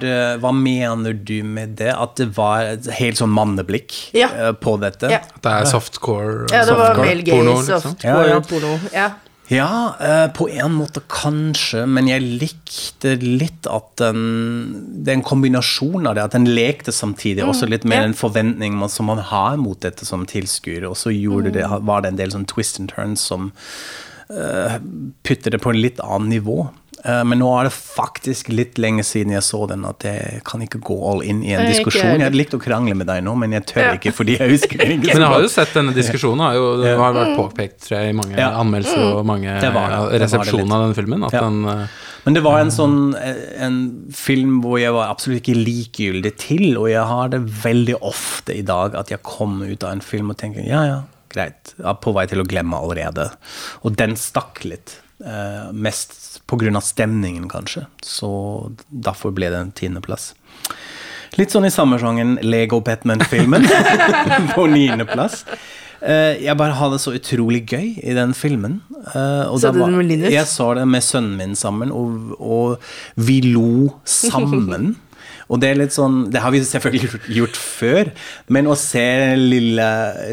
det, 0.00 0.16
hva 0.42 0.52
mener 0.54 1.16
du 1.18 1.40
med 1.42 1.76
det? 1.80 1.92
At 1.92 2.16
det 2.20 2.28
var 2.36 2.76
et 2.76 2.88
helt 3.00 3.18
sånn 3.18 3.32
manneblikk 3.34 3.96
Ja. 4.14 4.28
eh, 4.30 4.52
på 4.54 4.76
dette? 4.82 5.10
Ja. 5.10 5.22
At 5.34 5.42
det 5.42 5.52
er 5.52 5.70
softcore? 5.70 6.46
Ja, 6.54 6.64
det 6.68 6.76
var 6.78 7.00
male 7.00 7.22
Gay, 7.22 7.34
porno, 7.34 7.56
liksom? 7.60 7.80
softcore 7.90 8.26
Ja, 8.28 8.36
ja. 8.36 8.42
porno. 8.46 8.76
Ja. 8.94 9.08
Ja, 9.48 9.94
eh, 10.00 10.26
på 10.34 10.48
en 10.50 10.72
måte 10.74 11.00
kanskje, 11.06 11.84
men 11.86 12.08
jeg 12.10 12.24
likte 12.40 13.12
litt 13.22 13.68
at 13.70 13.92
den 14.00 15.04
Det 15.04 15.12
er 15.12 15.18
en 15.20 15.22
kombinasjon 15.22 16.06
av 16.06 16.16
det, 16.16 16.24
at 16.24 16.34
den 16.34 16.48
lekte 16.50 16.90
samtidig, 16.90 17.44
også 17.46 17.68
litt 17.70 17.84
med 17.86 17.96
ja. 18.00 18.06
den 18.08 18.16
forventning 18.18 18.74
man, 18.74 18.90
som 18.90 19.06
man 19.06 19.22
har 19.22 19.54
mot 19.56 19.78
dette 19.80 20.04
som 20.04 20.26
tilskuer, 20.26 20.88
og 20.88 20.96
så 20.98 21.14
gjorde 21.14 21.54
det, 21.54 21.62
var 21.86 22.02
det 22.02 22.10
en 22.10 22.18
del 22.18 22.34
sånn 22.34 22.48
twist 22.50 22.80
and 22.82 22.90
turns 22.90 23.22
som 23.22 23.52
uh, 24.34 24.80
putter 25.22 25.54
det 25.54 25.62
på 25.62 25.70
en 25.70 25.78
litt 25.78 26.02
annen 26.02 26.32
nivå. 26.34 26.66
Eh, 27.06 27.22
men 27.28 27.38
nå 27.38 27.46
er 27.54 27.68
det 27.68 27.72
faktisk 27.76 28.48
litt 28.50 28.80
lenge 28.82 29.04
siden 29.06 29.30
jeg 29.36 29.44
så 29.46 29.60
den, 29.70 29.84
at 29.86 30.02
jeg 30.06 30.40
kan 30.48 30.62
ikke 30.64 30.80
gå 30.82 30.96
all 31.10 31.20
in 31.22 31.42
i 31.44 31.52
en 31.54 31.62
jeg 31.68 31.76
diskusjon. 31.76 32.08
Jeg 32.16 32.24
hadde 32.26 32.40
likt 32.40 32.56
å 32.56 32.60
krangle 32.62 32.96
med 32.98 33.06
deg 33.06 33.22
nå, 33.26 33.34
men 33.38 33.54
jeg 33.54 33.66
tør 33.70 33.84
Ja. 33.84 33.92
ikke 33.94 34.12
fordi 34.16 34.38
jeg 34.40 34.50
husker 34.50 34.80
det 34.80 34.88
ikke 34.96 35.12
Men 35.14 35.22
jeg 35.22 35.30
har 35.30 35.44
jo 35.44 35.52
sett 35.52 35.74
denne 35.76 35.94
diskusjonen. 35.94 36.42
Har 36.42 36.58
jo, 36.58 36.66
det 36.82 36.96
har 36.98 37.14
vært 37.14 37.36
påpekt 37.38 37.86
tror 37.86 38.00
jeg, 38.00 38.10
i 38.10 38.16
mange 38.18 38.34
Ja. 38.40 38.50
anmeldelser 38.58 39.04
og 39.20 39.24
mange 39.28 39.54
var 39.76 39.94
det 40.10 40.20
resepsjoner 40.24 40.74
av 40.74 40.82
den 40.88 40.94
filmen. 40.98 41.24
At 41.28 41.32
Ja. 41.38 41.40
den 41.46 41.64
eh, 41.68 41.86
Men 42.24 42.34
det 42.34 42.42
var 42.42 42.58
en 42.58 42.70
sånn 42.74 43.14
eh, 43.14 43.62
en 43.62 44.06
film 44.12 44.60
hvor 44.60 44.80
jeg 44.80 44.90
var 44.92 45.08
absolutt 45.08 45.42
ikke 45.46 45.54
likegyldig 45.62 46.36
til, 46.36 46.76
og 46.76 46.88
jeg 46.90 47.06
har 47.06 47.28
det 47.28 47.40
veldig 47.62 48.00
ofte 48.02 48.56
i 48.56 48.62
dag 48.62 48.96
at 48.96 49.08
jeg 49.10 49.22
kommer 49.22 49.70
ut 49.70 49.84
av 49.84 49.92
en 49.92 50.00
film 50.00 50.30
og 50.30 50.36
tenker 50.38 50.66
ja, 50.66 50.82
ja, 50.84 51.02
greit, 51.30 51.74
jeg 51.78 51.86
er 51.86 51.94
på 52.02 52.12
vei 52.12 52.26
til 52.26 52.40
å 52.42 52.48
glemme 52.48 52.74
allerede. 52.74 53.30
Og 53.84 53.94
den 53.94 54.16
stakk 54.16 54.64
litt. 54.64 54.98
mest 55.72 56.35
av 56.78 56.84
stemningen, 56.86 57.48
kanskje. 57.50 57.86
Så 58.02 58.72
derfor 58.88 59.32
ble 59.34 59.48
det 59.50 59.58
en 59.58 59.72
tiendeplass. 59.72 60.34
Litt 61.36 61.50
sånn 61.52 61.66
i 61.66 61.70
samme 61.74 61.98
sjangen 62.00 62.38
Lego 62.42 62.78
Batman-filmen 62.80 63.66
på 64.54 64.66
niendeplass. 64.70 65.42
Eh, 66.00 66.36
jeg 66.44 66.56
bare 66.56 66.76
hadde 66.78 66.96
det 66.96 67.02
så 67.02 67.12
utrolig 67.16 67.64
gøy 67.68 67.88
i 68.04 68.14
den 68.16 68.32
filmen. 68.36 68.78
Og 69.50 69.58
Så 69.60 69.72
du 69.74 69.80
den 69.82 69.96
med 69.98 70.06
Linus? 70.06 70.30
Jeg 70.32 70.46
så 70.48 70.70
det 70.78 70.86
med 70.88 71.02
sønnen 71.04 71.36
min 71.40 71.56
sammen, 71.58 71.90
og, 71.92 72.36
og 72.40 72.78
vi 73.16 73.40
lo 73.50 73.90
sammen. 74.04 74.94
Og 75.46 75.60
det 75.62 75.68
er 75.70 75.76
litt 75.78 75.94
sånn 75.94 76.24
Det 76.34 76.40
har 76.42 76.50
vi 76.50 76.58
selvfølgelig 76.66 77.06
gjort- 77.06 77.26
gjort 77.30 77.58
før, 77.62 78.08
men 78.50 78.66
å 78.66 78.74
se 78.74 79.04
lille, 79.38 79.84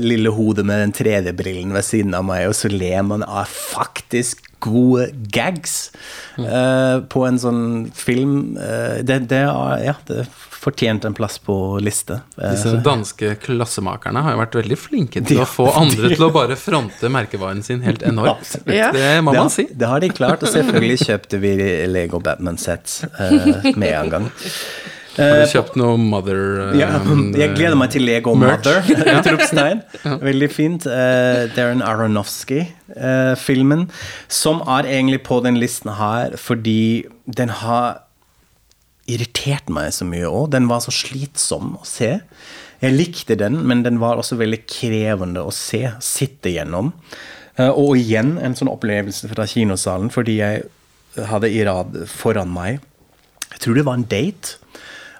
lille 0.02 0.32
hodet 0.34 0.63
med 0.65 0.80
den 0.82 0.93
3D-brillen 0.97 1.69
ved 1.76 1.86
siden 1.86 2.15
av 2.17 2.23
meg, 2.26 2.47
og 2.49 2.56
så 2.58 2.71
ler 2.73 3.04
man 3.06 3.21
av 3.21 3.45
faktisk 3.45 4.41
gode 4.63 5.10
gags 5.36 5.91
eh, 6.39 6.97
på 7.12 7.26
en 7.28 7.39
sånn 7.41 7.63
film 7.97 8.56
eh, 8.58 9.02
det, 9.06 9.19
det, 9.32 9.43
ja, 9.84 9.95
det 10.10 10.26
fortjente 10.63 11.10
en 11.10 11.15
plass 11.17 11.38
på 11.43 11.56
liste. 11.84 12.21
Eh, 12.38 12.54
Disse 12.54 12.78
danske 12.86 13.34
klassemakerne 13.43 14.23
har 14.23 14.36
jo 14.36 14.41
vært 14.43 14.56
veldig 14.62 14.78
flinke 14.80 15.23
til 15.28 15.41
å 15.43 15.47
få 15.49 15.67
andre 15.76 16.13
til 16.13 16.23
å 16.23 16.32
bare 16.34 16.56
fronte 16.60 17.12
merkevaren 17.12 17.63
sin 17.65 17.84
helt 17.84 18.06
enormt. 18.12 18.56
Ja. 18.71 18.93
Det 18.95 19.10
må 19.26 19.36
man 19.36 19.52
si. 19.54 19.67
Det 19.71 19.89
har 19.91 20.04
de 20.04 20.12
klart, 20.15 20.43
og 20.45 20.54
selvfølgelig 20.54 20.99
kjøpte 21.10 21.41
vi 21.43 21.54
Lego 21.91 22.21
Batman-sets 22.23 23.02
eh, 23.12 23.73
med 23.76 23.91
en 23.91 24.13
gang. 24.15 24.30
Har 25.17 25.43
du 25.43 25.52
kjøpt 25.52 25.76
noe 25.78 25.97
Mother 26.02 26.71
eh, 26.71 26.80
Ja, 26.80 26.88
jeg 27.41 27.54
gleder 27.54 27.78
meg 27.78 27.91
til 27.93 28.08
Lego 28.08 28.34
merch. 28.39 28.65
Mother. 28.65 29.84
ja. 30.08 30.15
Veldig 30.23 30.49
fint. 30.49 30.88
Uh, 30.89 31.45
Darren 31.54 31.84
Aronofsky-filmen, 31.86 33.86
som 34.32 34.63
er 34.65 34.89
egentlig 34.89 35.21
på 35.28 35.38
den 35.45 35.60
listen 35.62 35.93
her 35.99 36.34
fordi 36.41 37.06
den 37.30 37.54
har 37.62 38.02
irritert 39.10 39.69
meg 39.73 39.91
så 39.93 40.08
mye 40.08 40.30
òg. 40.30 40.52
Den 40.56 40.69
var 40.71 40.84
så 40.84 40.93
slitsom 40.95 41.76
å 41.78 41.84
se. 41.88 42.15
Jeg 42.84 42.97
likte 42.97 43.38
den, 43.39 43.62
men 43.67 43.84
den 43.86 43.99
var 44.02 44.19
også 44.19 44.38
veldig 44.39 44.63
krevende 44.67 45.43
å 45.45 45.54
se, 45.56 45.86
sitte 46.04 46.52
gjennom. 46.56 46.93
Uh, 47.60 47.69
og 47.69 47.99
igjen 47.99 48.38
en 48.41 48.56
sånn 48.58 48.71
opplevelse 48.71 49.30
fra 49.30 49.45
kinosalen, 49.49 50.10
fordi 50.13 50.39
jeg 50.39 50.65
hadde 51.30 51.52
i 51.54 51.60
rad 51.62 51.93
foran 52.10 52.49
meg 52.49 52.80
Jeg 53.52 53.60
tror 53.62 53.76
det 53.78 53.84
var 53.86 53.99
en 53.99 54.08
date. 54.10 54.56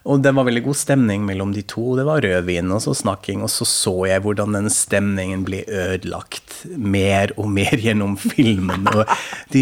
Og 0.04 0.20
det 0.20 0.34
var 0.36 0.44
veldig 0.44 0.66
god 0.66 0.76
stemning 0.76 1.22
mellom 1.24 1.54
de 1.56 1.62
to. 1.64 1.94
Det 1.96 2.04
var 2.04 2.20
rødvin 2.26 2.72
og 2.76 2.82
så 2.84 2.92
snakking, 2.98 3.40
og 3.46 3.48
så 3.54 3.64
så 3.64 3.94
jeg 4.10 4.20
hvordan 4.26 4.52
den 4.58 4.66
stemningen 4.74 5.46
ble 5.48 5.62
ødelagt 5.64 6.66
mer 6.76 7.32
og 7.40 7.48
mer 7.56 7.72
gjennom 7.86 8.18
filmen. 8.20 8.84
Og 8.92 9.06
de, 9.54 9.62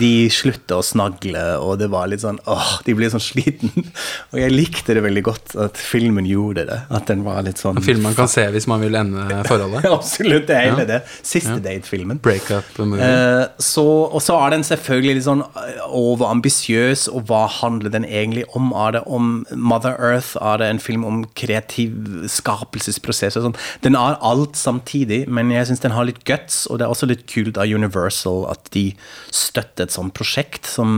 de 0.00 0.10
slutta 0.32 0.76
å 0.80 0.84
snagle, 0.84 1.40
og 1.64 1.78
det 1.80 1.88
var 1.92 2.10
litt 2.12 2.20
sånn 2.20 2.36
åh, 2.52 2.74
de 2.84 2.96
ble 2.98 3.08
sånn 3.12 3.24
sliten. 3.24 3.72
Og 4.34 4.42
jeg 4.42 4.52
likte 4.52 4.92
det 4.98 5.02
veldig 5.06 5.22
godt 5.24 5.54
at 5.64 5.80
filmen 5.80 6.26
gjorde 6.28 6.66
det. 6.68 6.78
At 6.92 7.08
den 7.08 7.24
var 7.24 7.40
litt 7.46 7.60
sånn 7.60 7.80
En 7.80 7.84
film 7.86 8.04
man 8.04 8.16
kan 8.18 8.28
se 8.28 8.44
hvis 8.52 8.68
man 8.68 8.82
vil 8.84 8.96
ende 8.98 9.40
forholdet. 9.48 9.88
Absolutt, 9.98 10.44
det 10.50 10.56
er 10.58 10.66
hele 10.68 10.84
Ja. 10.84 10.88
det. 10.92 11.00
Siste 11.24 11.56
date-filmen. 11.64 12.20
Breakup-movie. 12.24 13.00
Eh, 13.08 13.46
så, 13.62 13.86
og 14.12 14.20
så 14.24 14.36
er 14.44 14.52
den 14.58 14.66
selvfølgelig 14.68 15.16
litt 15.22 15.26
sånn 15.30 15.46
eh, 15.48 15.80
overambisiøs, 15.88 17.06
og 17.14 17.24
hva 17.32 17.46
handler 17.58 17.92
den 17.96 18.04
egentlig 18.04 18.44
om? 18.58 18.70
Er 18.76 18.98
det 18.98 19.04
om 19.08 19.32
Mother 19.78 19.94
Earth? 20.02 20.34
Er 20.42 20.58
det 20.58 20.68
en 20.68 20.80
film 20.82 21.04
om 21.06 21.22
kreativ 21.38 21.94
skapelsesprosess? 22.30 23.38
og 23.38 23.46
sånn? 23.46 23.58
Den 23.84 23.98
er 23.98 24.18
alt 24.24 24.58
samtidig, 24.58 25.22
men 25.30 25.52
jeg 25.54 25.68
syns 25.68 25.84
den 25.84 25.94
har 25.94 26.08
litt 26.08 26.24
guts, 26.28 26.64
og 26.66 26.80
det 26.80 26.86
er 26.86 26.94
også 26.94 27.08
litt 27.10 27.26
kult 27.30 27.60
av 27.60 27.70
Universal 27.70 28.46
at 28.50 28.70
de 28.74 28.90
støtter 29.30 29.86
et 29.86 29.94
sånt 29.94 30.14
prosjekt 30.16 30.66
som 30.68 30.88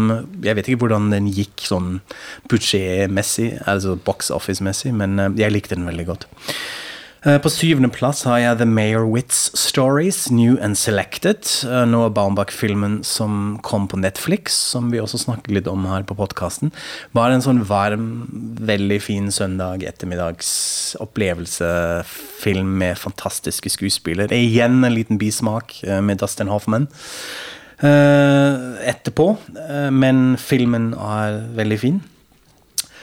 Jeg 0.42 0.56
vet 0.56 0.68
ikke 0.68 0.86
hvordan 0.86 1.10
den 1.12 1.28
gikk 1.30 1.66
sånn 1.66 2.00
budsjettmessig, 2.50 3.52
altså 3.68 3.96
box 4.00 4.30
office-messig, 4.32 4.94
men 4.96 5.18
eh, 5.20 5.34
jeg 5.42 5.54
likte 5.54 5.76
den 5.76 5.88
veldig 5.88 6.06
godt. 6.08 6.28
Eh, 7.20 7.36
På 7.36 7.50
syvende 7.52 7.90
plass 7.92 8.22
har 8.24 8.38
jeg 8.40 8.58
The 8.62 8.64
Mayor 8.64 9.04
Witz 9.04 9.50
Stories, 9.58 10.30
New 10.32 10.54
and 10.64 10.78
Selected. 10.80 11.44
Nå 11.68 11.82
Noah 11.92 12.12
Baumbach-filmen 12.16 13.02
som 13.04 13.58
kom 13.66 13.84
på 13.90 13.98
Netflix, 14.00 14.56
som 14.72 14.88
vi 14.88 15.02
også 15.02 15.20
snakket 15.26 15.52
litt 15.52 15.68
om 15.68 15.84
her 15.90 16.06
på 16.08 16.16
podkasten. 16.16 16.72
Bare 17.12 17.36
en 17.36 17.44
sånn 17.44 17.60
varm, 17.68 18.06
veldig 18.56 19.00
fin 19.04 19.28
søndag 19.28 19.84
ettermiddags 19.84 20.96
opplevelsefilm 21.04 22.72
med 22.80 22.96
fantastiske 22.96 23.74
skuespillere. 23.76 24.32
Igjen 24.32 24.80
en 24.80 24.96
liten 24.96 25.20
bismak 25.20 25.76
eh, 25.84 26.00
med 26.00 26.22
Dustin 26.24 26.48
Hoffman. 26.48 26.88
eh, 27.84 28.56
etterpå, 28.94 29.36
eh, 29.68 29.90
men 29.92 30.38
filmen 30.40 30.94
er 30.96 31.42
veldig 31.56 31.80
fin. 31.84 32.00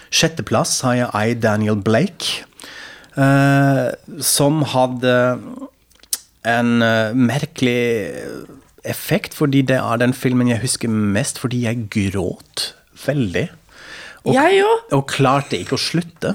Sjetteplass 0.10 0.82
har 0.82 1.04
jeg 1.04 1.10
I, 1.14 1.38
Daniel 1.38 1.78
Blake. 1.78 2.48
Eh, 3.18 4.22
som 4.24 4.62
hadde 4.74 5.14
en 6.48 6.82
eh, 6.82 7.14
merkelig 7.18 7.80
effekt, 8.88 9.36
fordi 9.36 9.66
det 9.68 9.80
er 9.82 10.00
den 10.02 10.16
filmen 10.16 10.48
jeg 10.52 10.64
husker 10.64 10.92
mest 10.92 11.42
fordi 11.44 11.66
jeg 11.66 11.88
gråt 11.92 12.72
veldig. 13.06 13.50
Og, 14.28 14.34
Jeg 14.36 14.64
òg. 14.66 14.92
og 14.98 15.08
klarte 15.08 15.56
ikke 15.60 15.78
å 15.78 15.80
slutte. 15.80 16.34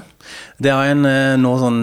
Det 0.63 0.71
er 0.71 0.93
en 0.93 1.05
eh, 1.05 1.35
nå 1.37 1.51
sånn 1.61 1.81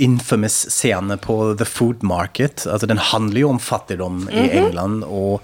infamous 0.00 0.56
scene 0.72 1.16
på 1.22 1.36
The 1.60 1.64
Food 1.68 2.02
Market. 2.04 2.66
Altså, 2.66 2.88
den 2.90 3.00
handler 3.10 3.44
jo 3.44 3.52
om 3.54 3.60
fattigdom 3.62 4.26
i 4.28 4.48
England, 4.58 5.04
og 5.06 5.40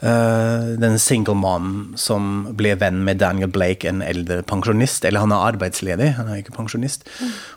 eh, 0.00 0.74
den 0.80 0.98
single 1.02 1.36
mom 1.38 1.94
som 1.98 2.48
ble 2.58 2.74
venn 2.80 3.02
med 3.06 3.20
Daniel 3.22 3.50
Blake, 3.52 3.88
en 3.88 4.02
eldre 4.04 4.42
pensjonist. 4.48 5.04
Eller 5.08 5.24
han 5.24 5.34
er 5.34 5.46
arbeidsledig, 5.52 6.12
han 6.18 6.30
er 6.30 6.42
ikke 6.42 6.56
pensjonist. 6.58 7.06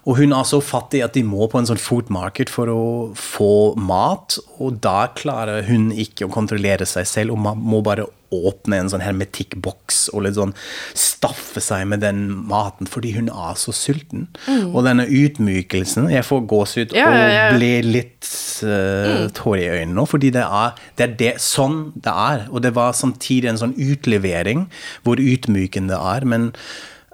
Og 0.06 0.18
hun 0.22 0.36
er 0.38 0.48
så 0.48 0.62
fattig 0.64 1.04
at 1.06 1.18
de 1.18 1.26
må 1.28 1.50
på 1.52 1.62
en 1.62 1.70
sånn 1.70 1.82
food 1.82 2.12
market 2.14 2.52
for 2.54 2.72
å 2.72 2.82
få 3.18 3.76
mat, 3.80 4.40
og 4.60 4.82
da 4.84 5.06
klarer 5.18 5.66
hun 5.70 5.92
ikke 5.92 6.28
å 6.28 6.34
kontrollere 6.34 6.88
seg 6.90 7.08
selv, 7.10 7.36
og 7.36 7.46
man 7.46 7.62
må 7.62 7.84
bare 7.86 8.08
åpne 8.32 8.80
en 8.80 8.90
sånn 8.92 9.04
hermetikkboks 9.04 10.06
og 10.16 10.24
litt 10.26 10.38
sånn 10.38 10.54
staffe 10.98 11.62
seg 11.64 11.84
med 11.92 12.02
den 12.04 12.24
maten 12.48 12.88
fordi 12.90 13.12
hun 13.18 13.28
er 13.28 13.58
så 13.60 13.74
sulten. 13.76 14.30
Og 14.72 14.86
denne 14.88 15.04
utmykelsen 15.06 16.08
Jeg 16.12 16.24
får 16.28 16.46
gåsehud 16.50 16.96
Ja, 16.96 17.10
ja, 17.12 17.26
ja. 17.28 17.44
og 17.50 17.60
blir 17.60 17.86
litt 17.86 18.30
uh, 18.64 19.28
tårer 19.36 19.62
i 19.62 19.70
øynene 19.82 19.98
nå, 20.00 20.06
fordi 20.10 20.32
det 20.34 20.46
er, 20.46 20.80
det 20.98 21.06
er 21.06 21.16
det, 21.20 21.34
sånn 21.44 21.80
det 22.00 22.14
er. 22.14 22.31
Og 22.52 22.64
det 22.66 22.74
var 22.78 22.96
samtidig 22.98 23.52
en 23.52 23.62
sånn 23.62 23.78
utlevering 23.78 24.68
hvor 25.06 25.22
utmykende 25.22 25.94
det 25.94 26.00
er, 26.00 26.26
men 26.30 26.48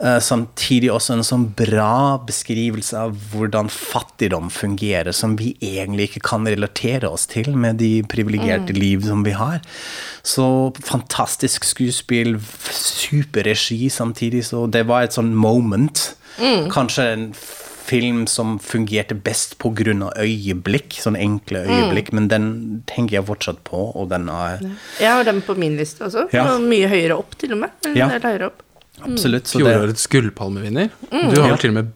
eh, 0.01 0.19
samtidig 0.23 0.91
også 0.93 1.15
en 1.15 1.25
sånn 1.25 1.45
bra 1.57 2.19
beskrivelse 2.27 2.99
av 3.07 3.15
hvordan 3.31 3.71
fattigdom 3.73 4.51
fungerer, 4.53 5.15
som 5.15 5.37
vi 5.39 5.53
egentlig 5.63 6.11
ikke 6.11 6.25
kan 6.29 6.47
relatere 6.49 7.09
oss 7.09 7.27
til 7.31 7.53
med 7.57 7.81
de 7.81 8.03
privilegerte 8.09 8.75
liv 8.77 9.05
som 9.07 9.23
vi 9.25 9.35
har. 9.37 9.61
Så 10.21 10.47
fantastisk 10.83 11.65
skuespill, 11.67 12.37
superregi 12.71 13.87
samtidig, 13.93 14.45
så 14.51 14.67
det 14.69 14.85
var 14.89 15.07
et 15.07 15.17
sånn 15.17 15.33
moment. 15.35 16.11
Kanskje 16.69 17.07
en 17.15 17.31
film 17.87 18.25
som 18.27 18.57
fungerte 18.59 19.15
best 19.15 19.55
av 19.63 20.13
øyeblikk, 20.19 20.97
sånn 21.01 21.15
enkle 21.15 21.63
øyeblikk, 21.65 22.11
men 22.13 22.27
den 22.31 22.47
tenker 22.89 23.19
jeg 23.19 23.27
fortsatt 23.27 23.63
på, 23.67 23.91
og 23.95 24.09
den 24.11 24.29
er 24.29 24.59
Jeg 24.99 25.11
har 25.11 25.23
den 25.27 25.41
på 25.41 25.55
min 25.55 25.77
liste 25.79 26.05
også. 26.07 26.27
Ja. 26.35 26.47
Og 26.55 26.65
mye 26.67 26.87
høyere 26.91 27.17
opp, 27.17 27.37
til 27.39 27.55
og 27.55 27.63
med. 27.63 27.69
Ja. 27.95 28.09
opp. 28.47 28.63
absolutt 29.05 29.47
så 29.47 29.59
Fjorårets 29.61 30.07
gullpalmevinner. 30.07 30.89
Du 31.11 31.39
har 31.41 31.49
vel 31.53 31.61
til 31.61 31.73
og 31.73 31.79
med 31.81 31.93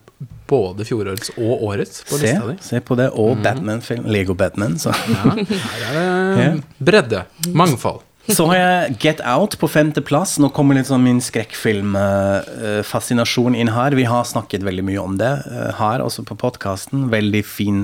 både 0.51 0.85
fjorårets 0.85 1.31
og 1.37 1.63
årets 1.69 2.03
på 2.09 2.19
se, 2.19 2.27
lista 2.27 2.47
di. 2.49 2.57
se 2.65 2.81
på 2.83 2.97
det, 2.99 3.09
og 3.15 3.39
Batman-film, 3.43 4.07
Lego 4.11 4.35
Batman. 4.35 4.77
Så. 4.81 4.91
Ja, 5.07 5.35
her 5.35 5.99
er 6.01 6.39
det 6.39 6.63
bredde. 6.91 7.25
Mangfold. 7.55 8.03
Så 8.29 8.45
har 8.51 8.57
jeg 8.59 8.97
Get 9.01 9.21
Out 9.25 9.55
på 9.59 9.67
femteplass. 9.71 10.39
Nå 10.41 10.49
kommer 10.53 10.75
litt 10.77 10.87
sånn 10.89 11.03
min 11.03 11.21
skrekkfilmfascinasjon 11.25 13.55
inn 13.57 13.69
her. 13.73 13.91
Vi 13.97 14.03
har 14.05 14.23
snakket 14.29 14.63
veldig 14.67 14.83
mye 14.85 15.01
om 15.01 15.17
det 15.19 15.33
eh, 15.49 15.71
her, 15.79 16.01
også 16.05 16.21
på 16.29 16.35
podkasten. 16.43 17.09
Veldig 17.13 17.43
fin, 17.47 17.79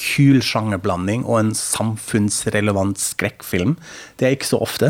kul 0.00 0.38
sjangerblanding 0.44 1.20
og 1.28 1.36
en 1.42 1.54
samfunnsrelevant 1.58 2.98
skrekkfilm. 3.02 3.72
Det 4.16 4.24
er 4.26 4.32
ikke 4.38 4.52
så 4.54 4.58
ofte. 4.64 4.88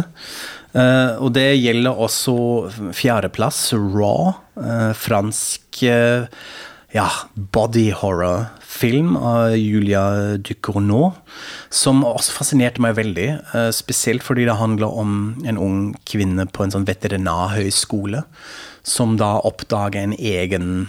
Eh, 0.78 1.12
og 1.18 1.28
det 1.34 1.58
gjelder 1.58 2.00
også 2.06 2.34
fjerdeplass, 2.94 3.58
Raw. 3.74 4.22
eh, 4.62 4.92
fransk 4.94 5.82
ja, 6.94 7.10
body 7.34 7.90
horror-film 8.74 9.16
av 9.16 9.56
Julia 9.56 10.36
Ducournau, 10.36 11.12
som 11.70 12.04
også 12.04 12.32
fascinerte 12.32 12.80
meg 12.80 12.96
veldig. 12.96 13.40
eh, 13.54 13.70
spesielt 13.70 14.22
fordi 14.22 14.44
det 14.44 14.56
handler 14.56 14.86
om 14.86 15.42
en 15.44 15.58
ung 15.58 15.94
kvinne 16.06 16.46
på 16.46 16.64
en 16.64 16.70
sånn 16.70 16.86
veterinærhøyskole, 16.86 18.24
som 18.82 19.16
da 19.16 19.40
oppdager 19.44 20.02
en 20.02 20.12
egen 20.12 20.88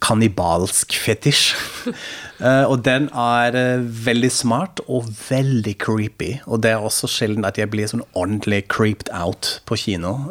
kannibalsk 0.00 0.92
fetisj. 0.92 1.54
Eh, 2.36 2.68
og 2.68 2.82
den 2.84 3.08
er 3.16 3.54
eh, 3.56 3.80
veldig 3.80 4.28
smart 4.28 4.80
og 4.88 5.06
veldig 5.30 5.72
creepy. 5.78 6.42
Og 6.44 6.60
det 6.60 6.74
er 6.74 6.82
også 6.84 7.08
sjelden 7.08 7.46
at 7.48 7.56
jeg 7.56 7.70
blir 7.72 7.88
sånn 7.88 8.04
ordentlig 8.12 8.68
creeped 8.68 9.08
out 9.08 9.62
på 9.64 9.78
kino. 9.80 10.28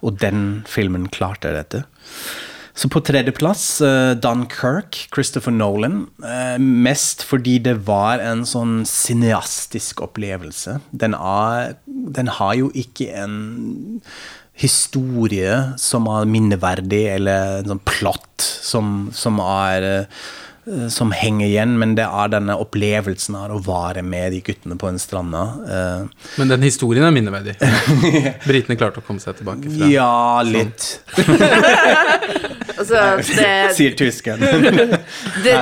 og 0.00 0.20
den 0.20 0.62
filmen 0.64 1.08
klarte 1.10 1.50
dette. 1.50 1.82
Så 2.78 2.86
på 2.92 3.00
tredjeplass 3.02 3.80
uh, 3.82 4.14
Dunkirk, 4.14 5.08
Christopher 5.14 5.50
Nolan. 5.50 6.04
Uh, 6.22 6.58
mest 6.62 7.24
fordi 7.26 7.56
det 7.64 7.74
var 7.88 8.22
en 8.22 8.44
sånn 8.46 8.84
cineastisk 8.86 10.04
opplevelse. 10.06 10.78
Den, 10.94 11.16
er, 11.18 11.74
den 11.86 12.30
har 12.38 12.54
jo 12.60 12.70
ikke 12.78 13.10
en 13.18 13.38
historie 14.58 15.56
som 15.78 16.06
er 16.10 16.30
minneverdig, 16.30 17.04
eller 17.16 17.60
en 17.60 17.72
sånn 17.74 17.84
plott 17.86 18.42
som, 18.42 19.08
som 19.14 19.38
er 19.42 19.86
eh, 19.86 20.22
som 20.92 21.10
henger 21.16 21.46
igjen, 21.46 21.76
men 21.80 21.94
det 21.98 22.04
er 22.06 22.30
denne 22.32 22.56
opplevelsen 22.60 23.36
av 23.38 23.54
å 23.56 23.60
være 23.64 24.02
med 24.04 24.32
de 24.34 24.40
guttene 24.44 24.76
på 24.80 24.88
en 24.90 24.98
stranda. 25.00 25.42
eh, 25.68 26.26
Men 26.40 26.48
den 26.54 26.62
historien 26.66 27.04
er 27.08 27.14
minneverdig. 27.14 27.54
Britene 28.48 28.76
klarte 28.80 29.00
å 29.02 29.06
komme 29.06 29.22
seg 29.22 29.38
tilbake 29.40 29.70
fra 29.72 29.88
ja, 29.92 30.10
litt, 30.46 30.88
Altså, 32.78 33.00
det, 33.18 33.46
sier 33.76 33.94
tyskeren. 33.98 34.38
det, 35.42 35.54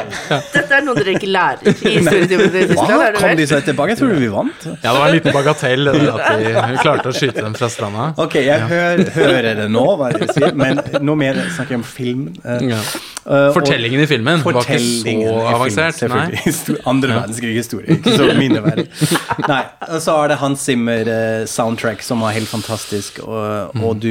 dette 0.53 0.67
er 0.77 0.83
noe 0.85 0.97
dere 0.99 1.15
ikke 1.17 1.31
lærer 1.33 1.63
i 1.71 1.95
historietimen 1.97 2.51
Tyskland, 2.53 2.93
Hva? 2.93 3.07
Kom 3.17 3.37
de 3.41 3.47
seg 3.49 3.65
tilbake? 3.71 3.95
Jeg 3.95 4.01
tror 4.03 4.13
vi 4.21 4.29
vant. 4.33 4.67
Ja, 4.69 4.77
det 4.83 4.93
var 4.99 5.07
en 5.09 5.15
liten 5.17 5.37
bagatell 5.37 5.93
at 5.95 6.43
de 6.43 6.81
klarte 6.83 7.13
å 7.13 7.17
skyte 7.17 7.41
dem 7.47 7.57
fra 7.57 7.71
stranda. 7.73 8.11
Ok, 8.21 8.37
jeg 8.45 8.69
hører, 8.69 9.07
hører 9.17 9.63
det 9.63 9.69
nå, 9.73 9.87
hva 10.01 10.11
de 10.13 10.29
sier, 10.35 10.53
men 10.59 10.83
nå 11.01 11.17
mer 11.19 11.41
snakker 11.57 11.79
jeg 11.79 11.83
om 11.85 11.89
film. 11.97 12.27
Uh, 12.45 12.59
Ja. 12.67 12.83
Eh, 13.27 13.49
Fortellingen 13.55 14.01
i 14.03 14.07
filmen 14.11 14.43
var 14.45 14.59
ikke 14.63 14.79
så 14.79 15.03
film, 15.05 15.23
avansert. 15.51 16.01
Histo- 16.45 16.77
Andre 16.93 17.17
verdenskrig-historie, 17.21 17.97
ikke 17.99 18.15
så 18.17 18.29
minneverdig. 18.39 18.87
Nei, 19.51 19.61
og 19.89 20.01
så 20.05 20.15
er 20.25 20.33
det 20.33 20.39
Hans 20.43 20.65
Zimmer-soundtrack 20.69 22.03
som 22.07 22.23
var 22.25 22.37
helt 22.37 22.49
fantastisk. 22.53 23.21
Og, 23.27 23.45
Mm. 23.77 23.83
og 23.85 23.99
du, 24.01 24.11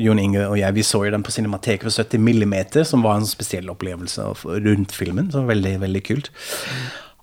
Jon 0.00 0.18
Inge 0.22 0.44
og 0.46 0.54
jeg, 0.58 0.74
vi 0.76 0.82
så 0.86 1.00
jo 1.04 1.10
den 1.12 1.22
på 1.26 1.32
Cinemateket 1.34 1.84
for 1.88 1.92
70 2.04 2.20
millimeter, 2.22 2.84
som 2.86 3.02
var 3.04 3.18
en 3.20 3.26
spesiell 3.28 3.68
opplevelse 3.72 4.22
rundt 4.64 4.92
filmen. 4.94 5.30
Så 5.34 5.42
veldig, 5.48 5.74
veldig 5.82 6.02
kult. 6.06 6.30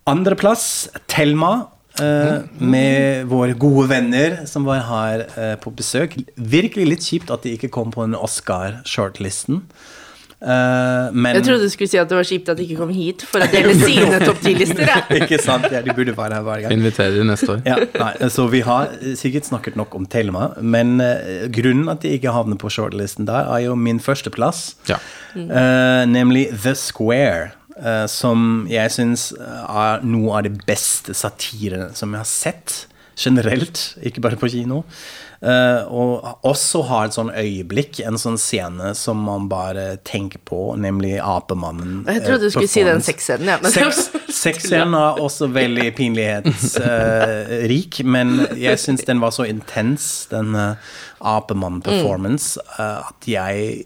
Andreplass, 0.10 0.90
Thelma. 1.08 1.68
eh, 2.00 2.42
med 2.60 3.26
våre 3.28 3.54
gode 3.60 3.90
venner 3.92 4.38
som 4.48 4.64
var 4.66 4.80
her 4.88 5.24
uh, 5.36 5.56
på 5.60 5.74
besøk. 5.76 6.14
Virkelig 6.40 6.86
litt 6.88 7.04
kjipt 7.04 7.30
at 7.36 7.44
de 7.44 7.52
ikke 7.58 7.70
kom 7.70 7.92
på 7.92 8.06
en 8.06 8.16
Oscar-shortlisten. 8.16 9.62
Eh, 10.42 11.12
men 11.14 11.36
Jeg 11.38 11.44
trodde 11.46 11.68
du 11.68 11.70
skulle 11.70 11.90
si 11.92 12.00
at 12.02 12.10
det 12.10 12.18
var 12.18 12.26
kjipt 12.26 12.48
at 12.50 12.58
de 12.58 12.66
ikke 12.66 12.80
kom 12.80 12.90
hit 12.96 13.22
for 13.30 13.44
å 13.46 13.48
dele 13.52 13.76
sine 13.78 14.18
topp 14.24 14.40
ti-lister. 14.42 14.90
Ikke 15.20 15.38
sant? 15.42 15.68
Ja, 15.70 15.84
de 15.86 15.94
burde 15.94 16.16
være 16.18 16.40
her 16.40 16.46
hver 16.48 16.64
gang. 16.64 16.74
Inviterer 16.74 17.20
de 17.20 17.26
neste 17.30 17.50
år. 17.54 17.62
Ja, 17.68 17.78
nei, 18.02 18.30
så 18.34 18.48
vi 18.50 18.64
har 18.66 18.90
sikkert 19.20 19.46
snakket 19.52 19.78
nok 19.78 19.94
om 20.00 20.08
Thelma, 20.10 20.48
men 20.58 20.96
uh, 20.98 21.46
grunnen 21.54 21.92
at 21.94 22.02
de 22.02 22.16
ikke 22.18 22.34
havner 22.34 22.58
på 22.62 22.72
shortlisten 22.74 23.30
der, 23.30 23.52
er 23.54 23.68
jo 23.68 23.78
min 23.78 24.02
førsteplass, 24.02 24.64
Ja. 24.90 24.98
uh, 25.38 26.04
nemlig 26.10 26.50
The 26.64 26.76
Square. 26.76 27.52
som 28.12 28.68
jeg 28.70 28.92
syns 28.94 29.32
er 29.42 30.04
noe 30.06 30.36
av 30.38 30.44
det 30.46 30.52
beste 30.68 31.16
satirene 31.18 31.88
som 31.98 32.12
jeg 32.14 32.20
har 32.22 32.28
sett 32.30 32.74
generelt, 33.18 33.96
ikke 34.06 34.22
bare 34.22 34.38
på 34.38 34.50
kino. 34.52 34.84
Eh, 35.42 35.88
og 35.90 36.22
også 36.46 36.84
ha 36.86 37.00
et 37.08 37.16
sånn 37.16 37.32
øyeblikk, 37.34 37.98
en 38.06 38.20
sånn 38.22 38.38
scene 38.38 38.92
som 38.98 39.24
man 39.26 39.48
bare 39.50 39.98
tenker 40.06 40.38
på, 40.46 40.76
nemlig 40.78 41.18
Apemannen. 41.18 42.04
Jeg 42.06 42.22
trodde 42.28 42.46
du 42.46 42.50
eh, 42.52 42.54
skulle 42.54 42.70
si 42.70 42.84
den 42.86 43.02
sexscenen, 43.02 43.50
ja. 43.50 43.58
Sexscenen 44.42 44.94
er 45.00 45.18
også 45.22 45.48
veldig 45.50 45.96
pinlighetsrik, 45.98 48.04
men 48.06 48.48
jeg 48.54 48.78
syns 48.84 49.02
den 49.08 49.22
var 49.24 49.32
så 49.34 49.46
intens, 49.50 50.28
den 50.30 50.54
Apemann-performance, 50.54 52.62
eh, 52.78 53.02
at 53.02 53.26
jeg 53.30 53.86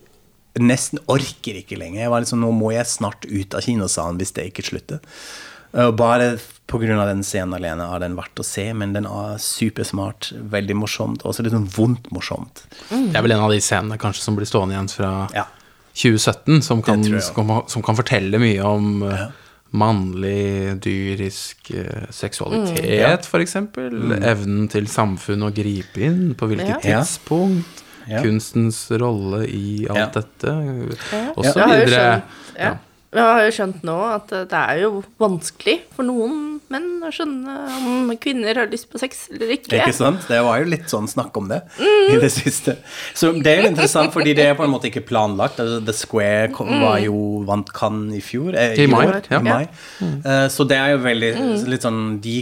nesten 0.60 1.00
orker 1.12 1.56
ikke 1.62 1.80
lenger. 1.80 2.02
Jeg 2.04 2.12
var 2.12 2.20
liksom, 2.24 2.40
Nå 2.44 2.52
må 2.56 2.72
jeg 2.76 2.86
snart 2.92 3.26
ut 3.32 3.56
av 3.56 3.62
kinosalen 3.64 4.18
hvis 4.20 4.36
det 4.36 4.44
ikke 4.52 4.68
slutter. 4.74 5.00
Bare 6.00 6.38
pga. 6.68 7.06
den 7.06 7.24
scenen 7.24 7.54
alene 7.54 7.88
har 7.90 8.00
den 8.00 8.16
vært 8.18 8.36
å 8.42 8.44
se, 8.46 8.74
men 8.74 8.94
den 8.94 9.06
er 9.06 9.38
supersmart, 9.38 10.32
veldig 10.52 10.76
morsomt, 10.76 11.24
også 11.24 11.44
litt 11.44 11.54
sånn 11.54 11.70
vondt 11.76 12.10
morsomt. 12.12 12.64
Det 12.90 13.16
er 13.16 13.22
vel 13.22 13.32
en 13.36 13.40
av 13.46 13.52
de 13.52 13.60
scenene 13.62 13.98
kanskje 14.02 14.22
som 14.26 14.36
blir 14.36 14.46
stående 14.50 14.74
igjen 14.76 14.90
fra 14.90 15.28
Ja. 15.34 15.46
2017, 15.96 16.62
som 16.62 16.82
kan, 16.82 17.04
som, 17.22 17.36
kan- 17.48 17.68
som 17.70 17.82
kan 17.82 17.96
fortelle 17.96 18.38
mye 18.40 18.62
om 18.66 19.02
ja. 19.08 19.28
mannlig, 19.72 20.76
dyrisk 20.84 21.72
eh, 21.72 22.08
seksualitet, 22.12 23.26
for 23.30 23.40
eksempel. 23.44 23.96
Evnen 24.24 24.68
til 24.72 24.88
samfunnet 24.92 25.50
å 25.52 25.56
gripe 25.56 26.02
inn, 26.04 26.34
på 26.36 26.48
hvilket 26.52 26.84
Ja. 26.84 27.00
tidspunkt. 27.02 27.82
Ja. 28.08 28.20
Kunstens 28.22 28.84
rolle 28.92 29.48
i 29.50 29.88
alt 29.90 29.98
Ja. 29.98 30.06
dette, 30.22 30.52
og 31.36 31.44
så 31.46 31.54
videre. 31.66 32.22
ja. 32.60 32.76
Jeg 33.16 33.24
har 33.24 33.46
jo 33.46 33.54
skjønt 33.56 33.86
nå 33.88 33.96
at 34.10 34.34
det 34.52 34.60
er 34.60 34.82
jo 34.84 34.92
vanskelig 35.22 35.78
for 35.96 36.08
noen 36.08 36.56
menn 36.72 37.04
å 37.06 37.12
skjønne 37.14 37.56
om 37.78 38.12
kvinner 38.22 38.58
har 38.60 38.70
lyst 38.72 38.88
på 38.92 39.00
sex 39.02 39.28
eller 39.34 39.54
ikke. 39.56 39.78
Ikke 39.78 39.94
sant? 39.96 40.26
Det 40.30 40.40
var 40.44 40.62
jo 40.62 40.70
litt 40.72 40.88
sånn 40.92 41.08
snakk 41.10 41.36
om 41.40 41.50
det 41.52 41.62
i 41.80 42.18
det 42.22 42.32
siste. 42.34 42.78
Så 43.14 43.32
det 43.38 43.54
er 43.54 43.62
jo 43.64 43.72
interessant, 43.72 44.14
fordi 44.16 44.34
det 44.38 44.50
er 44.50 44.58
på 44.58 44.66
en 44.66 44.74
måte 44.74 44.90
ikke 44.90 45.06
planlagt. 45.06 45.62
Altså, 45.62 45.82
The 45.86 45.96
Square 45.96 46.50
kom, 46.56 46.72
var 46.82 46.98
jo 47.04 47.44
vant 47.48 47.70
Cannes 47.76 48.18
i 48.18 48.24
fjor. 48.26 48.58
Eh, 48.58 48.76
I 48.84 48.90
mai, 48.92 49.06
år, 49.06 49.22
ja. 49.30 49.40
i 49.40 49.46
mai. 49.46 49.64
Eh, 50.02 50.48
så 50.52 50.68
det 50.68 50.80
er 50.82 50.96
jo 50.96 51.04
veldig 51.06 51.32
litt 51.72 51.86
sånn 51.86 52.02
De 52.24 52.40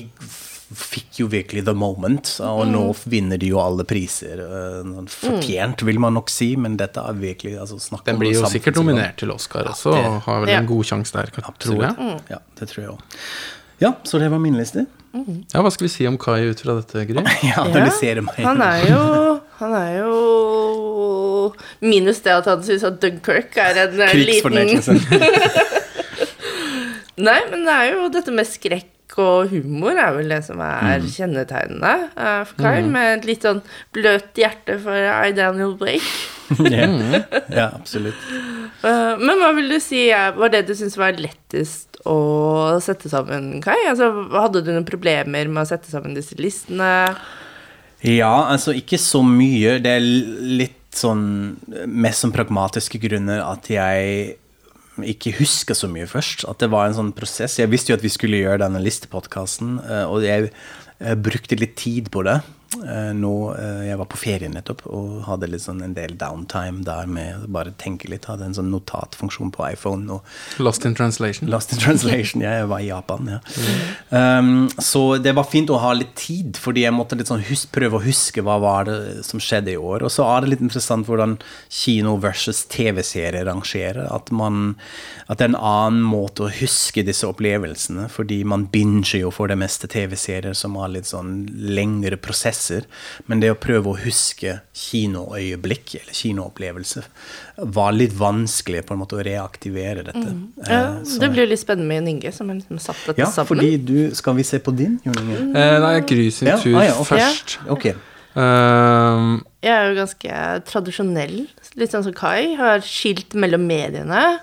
fikk 0.76 1.20
jo 1.22 1.28
virkelig 1.32 1.64
the 1.66 1.74
moment, 1.74 2.30
og 2.46 2.68
nå 2.68 2.82
vinner 3.10 3.38
de 3.42 3.48
jo 3.54 3.60
alle 3.62 3.84
priser. 3.88 4.40
eh, 4.44 4.84
fortjent, 5.14 5.82
vil 5.86 6.00
man 6.00 6.14
nok 6.18 6.30
si, 6.30 6.56
men 6.56 6.78
dette 6.78 6.98
er 7.02 7.14
virkelig 7.14 7.58
altså, 7.60 7.80
snakk 7.80 8.04
Den 8.06 8.18
blir 8.20 8.34
jo 8.34 8.46
sikkert 8.50 8.76
nominert 8.76 9.16
til 9.18 9.32
Oscar 9.32 9.64
også, 9.72 9.94
det- 9.96 10.06
og 10.06 10.22
har 10.28 10.40
vel 10.42 10.50
Ja. 10.50 10.58
en 10.60 10.66
god 10.68 10.84
sjanse 10.86 11.12
der, 11.14 11.26
kan- 11.32 11.54
tror 11.60 11.82
jeg. 11.82 11.96
Ja, 12.30 12.38
det 12.60 12.68
tror 12.70 12.82
jeg 12.84 12.90
òg. 12.90 13.00
Ja, 13.82 13.92
så 14.04 14.20
det 14.20 14.30
var 14.32 14.40
min 14.40 14.56
liste. 14.56 14.86
Ja, 15.54 15.62
hva 15.62 15.70
skal 15.72 15.86
vi 15.86 15.90
si 15.94 16.08
om 16.08 16.18
Kai 16.18 16.50
ut 16.50 16.60
fra 16.60 16.76
dette, 16.82 17.06
Gry? 17.06 17.24
Ja, 17.44 17.64
analysere 17.66 18.22
meg. 18.24 18.36
Han 18.42 18.62
er 18.62 18.90
jo 18.90 19.40
Han 19.60 19.74
er 19.74 19.98
jo 20.00 21.54
Minus 21.82 22.20
det 22.22 22.32
at 22.34 22.46
han 22.46 22.64
syns 22.64 22.84
at 22.84 23.00
Dunkerque 23.00 23.58
er 23.62 23.78
en 23.88 24.02
eh, 24.02 24.14
liten 24.16 24.52
Krigsfornektelsen. 24.52 25.00
Nei, 27.24 27.40
men 27.52 27.62
det 27.68 27.74
er 27.76 27.92
jo 27.94 28.08
dette 28.10 28.32
med 28.34 28.48
skrekk 28.50 28.88
og 29.22 29.52
humor 29.52 29.98
er 30.00 30.14
vel 30.16 30.32
det 30.34 30.40
som 30.46 30.62
er 30.64 31.02
Mm. 31.04 31.08
kjennetegnende 31.14 31.94
eh, 32.18 32.44
for 32.50 32.64
Kai, 32.64 32.82
med 32.88 33.20
et 33.20 33.26
litt 33.30 33.46
sånn 33.46 33.62
bløt 33.94 34.34
hjerte 34.40 34.80
for 34.82 34.96
I. 34.98 35.32
Daniel 35.38 35.76
Blake. 35.78 36.12
ja. 36.74 36.88
ja, 37.60 37.68
absolutt. 37.74 38.20
Uh, 38.84 39.16
men 39.22 39.40
hva 39.40 39.54
vil 39.56 39.70
du 39.72 39.80
si 39.80 40.08
var 40.12 40.50
det 40.54 40.66
du 40.68 40.74
syntes 40.76 40.98
var 41.00 41.16
lettest 41.18 41.98
å 42.10 42.18
sette 42.84 43.08
sammen, 43.10 43.62
Kai? 43.64 43.78
Altså, 43.90 44.10
hadde 44.34 44.62
du 44.66 44.74
noen 44.74 44.86
problemer 44.88 45.48
med 45.48 45.64
å 45.64 45.70
sette 45.70 45.90
sammen 45.94 46.16
disse 46.18 46.36
listene? 46.42 47.16
Ja, 48.04 48.34
altså 48.52 48.74
ikke 48.76 49.00
så 49.00 49.22
mye. 49.24 49.78
Det 49.80 49.94
er 49.96 50.04
litt 50.04 50.80
sånn 50.94 51.56
mest 51.88 52.22
som 52.26 52.34
pragmatiske 52.36 53.00
grunner 53.02 53.40
at 53.46 53.70
jeg 53.72 54.36
ikke 55.02 55.34
husker 55.40 55.78
så 55.78 55.90
mye 55.90 56.06
først. 56.10 56.46
At 56.50 56.62
det 56.62 56.70
var 56.74 56.88
en 56.88 56.98
sånn 56.98 57.14
prosess. 57.18 57.58
Jeg 57.60 57.72
visste 57.72 57.94
jo 57.94 57.98
at 57.98 58.06
vi 58.06 58.12
skulle 58.14 58.42
gjøre 58.44 58.62
denne 58.66 58.82
listepodkasten, 58.84 59.80
og 60.06 60.26
jeg 60.26 60.52
eh, 60.52 61.16
brukte 61.18 61.58
litt 61.60 61.78
tid 61.82 62.12
på 62.14 62.26
det. 62.28 62.40
Eh, 62.82 63.14
Nå, 63.14 63.56
eh, 63.56 63.88
Jeg 63.88 63.98
var 64.00 64.08
på 64.10 64.18
ferie 64.18 64.50
nettopp 64.50 64.84
og 64.90 65.24
hadde 65.28 65.50
litt 65.52 65.64
sånn 65.64 65.82
en 65.86 65.94
del 65.96 66.16
downtime 66.20 66.84
der 66.86 67.08
med 67.10 67.46
bare 67.54 67.74
tenke 67.80 68.10
litt. 68.10 68.26
Hadde 68.30 68.48
en 68.48 68.56
sånn 68.58 68.72
notatfunksjon 68.74 69.52
på 69.54 69.66
iPhone. 69.72 70.10
og 70.10 70.64
Lost 70.64 70.86
in 70.86 70.96
translation. 70.96 71.50
Lost 71.50 71.74
in 71.74 71.80
translation. 71.80 72.42
Ja, 72.42 72.58
jeg 72.62 72.70
var 72.72 72.80
i 72.80 72.90
Japan, 72.90 73.30
ja. 73.30 73.40
Um, 74.10 74.70
så 74.82 75.22
det 75.22 75.36
var 75.36 75.48
fint 75.50 75.70
å 75.74 75.80
ha 75.82 75.94
litt 75.94 76.16
tid, 76.20 76.58
fordi 76.60 76.86
jeg 76.86 76.96
måtte 76.96 77.18
litt 77.18 77.30
sånn 77.30 77.44
hus 77.46 77.66
prøve 77.66 78.00
å 78.00 78.04
huske 78.04 78.44
hva 78.46 78.60
var 78.62 78.90
det 78.90 79.26
som 79.28 79.42
skjedde 79.42 79.74
i 79.74 79.80
år. 79.80 80.06
Og 80.08 80.14
så 80.14 80.26
er 80.28 80.42
det 80.42 80.54
litt 80.54 80.66
interessant 80.66 81.08
hvordan 81.08 81.38
kino 81.70 82.16
versus 82.22 82.64
TV-serie 82.72 83.46
rangerer. 83.48 84.08
At, 84.14 84.32
man, 84.32 84.76
at 85.28 85.40
det 85.40 85.50
er 85.50 85.54
en 85.54 85.60
annen 85.60 86.08
måte 86.08 86.48
å 86.48 86.54
huske 86.54 87.06
disse 87.06 87.28
opplevelsene, 87.30 88.08
fordi 88.12 88.42
man 88.48 88.68
binger 88.74 89.24
jo 89.24 89.32
for 89.34 89.52
det 89.52 89.60
meste 89.60 89.90
TV-serier 89.92 90.56
som 90.58 90.78
har 90.80 90.92
litt 90.94 91.10
sånn 91.10 91.46
lengre 91.54 92.18
prosesser. 92.64 92.86
Men 93.28 93.40
det 93.42 93.52
å 93.52 93.58
prøve 93.60 93.92
å 93.94 93.98
huske 94.04 94.60
kinoøyeblikk 94.74 95.96
eller 96.02 96.14
kinoopplevelse 96.18 97.04
var 97.76 97.92
litt 97.94 98.14
vanskelig 98.18 98.86
på 98.88 98.94
en 98.96 99.02
måte 99.04 99.18
å 99.20 99.24
reaktivere 99.24 100.04
dette. 100.04 100.34
Ja, 100.68 100.74
Eh, 100.74 101.04
så- 101.04 101.20
det 101.20 101.32
blir 101.32 101.46
jo 101.46 101.50
litt 101.50 101.60
spennende 101.60 101.88
med 101.88 101.98
Jon 102.02 102.08
Inge, 102.08 102.32
som 102.34 102.50
har 102.50 102.56
liksom 102.56 102.80
satt 102.80 102.96
dette 103.08 103.20
ja, 103.20 103.26
sammen. 103.28 103.48
fordi 103.48 103.78
du 103.86 104.16
Skal 104.16 104.36
vi 104.36 104.44
se 104.44 104.60
på 104.60 104.76
din, 104.76 105.00
Jon 105.04 105.16
Inge? 105.18 105.56
Eh, 105.56 105.80
nei, 105.80 106.00
Gry 106.02 106.30
sin 106.32 106.48
Ja, 106.48 106.58
tur 106.58 106.76
ah, 106.78 106.84
ja, 106.84 106.94
først. 107.04 107.58
Okay. 107.70 107.94
Um. 108.36 109.46
Jeg 109.62 109.72
er 109.72 109.94
jo 109.94 109.96
ganske 110.02 110.64
tradisjonell, 110.66 111.48
litt 111.76 111.92
sånn 111.92 112.04
som 112.04 112.14
Kai. 112.14 112.56
Har 112.56 112.80
skilt 112.80 113.34
mellom 113.36 113.66
mediene. 113.68 114.40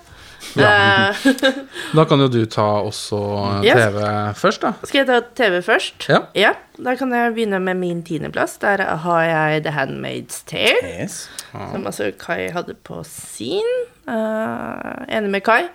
Eh, 0.58 1.16
Da 1.96 2.04
kan 2.08 2.20
jo 2.22 2.28
du 2.32 2.40
ta 2.50 2.64
også 2.82 3.20
Yes. 3.64 3.76
TV 3.78 3.98
først, 4.40 4.62
da. 4.64 4.72
skal 4.84 4.98
jeg 5.02 5.08
ta 5.10 5.20
TV 5.38 5.60
først? 5.62 6.08
Ja. 6.34 6.54
Da 6.80 6.94
kan 6.98 7.12
jeg 7.14 7.34
begynne 7.36 7.60
med 7.62 7.76
min 7.80 8.02
tiendeplass. 8.06 8.56
Der 8.62 8.82
har 9.04 9.22
jeg 9.28 9.62
The 9.66 9.74
Handmaid's 9.76 10.42
Tale. 10.48 10.80
Yes. 11.02 11.28
Som 11.52 11.86
altså 11.86 12.10
Kai 12.18 12.48
hadde 12.54 12.74
på 12.74 13.02
sin. 13.06 13.66
Uh, 14.08 15.04
enig 15.08 15.30
med 15.30 15.44
Kai. 15.46 15.68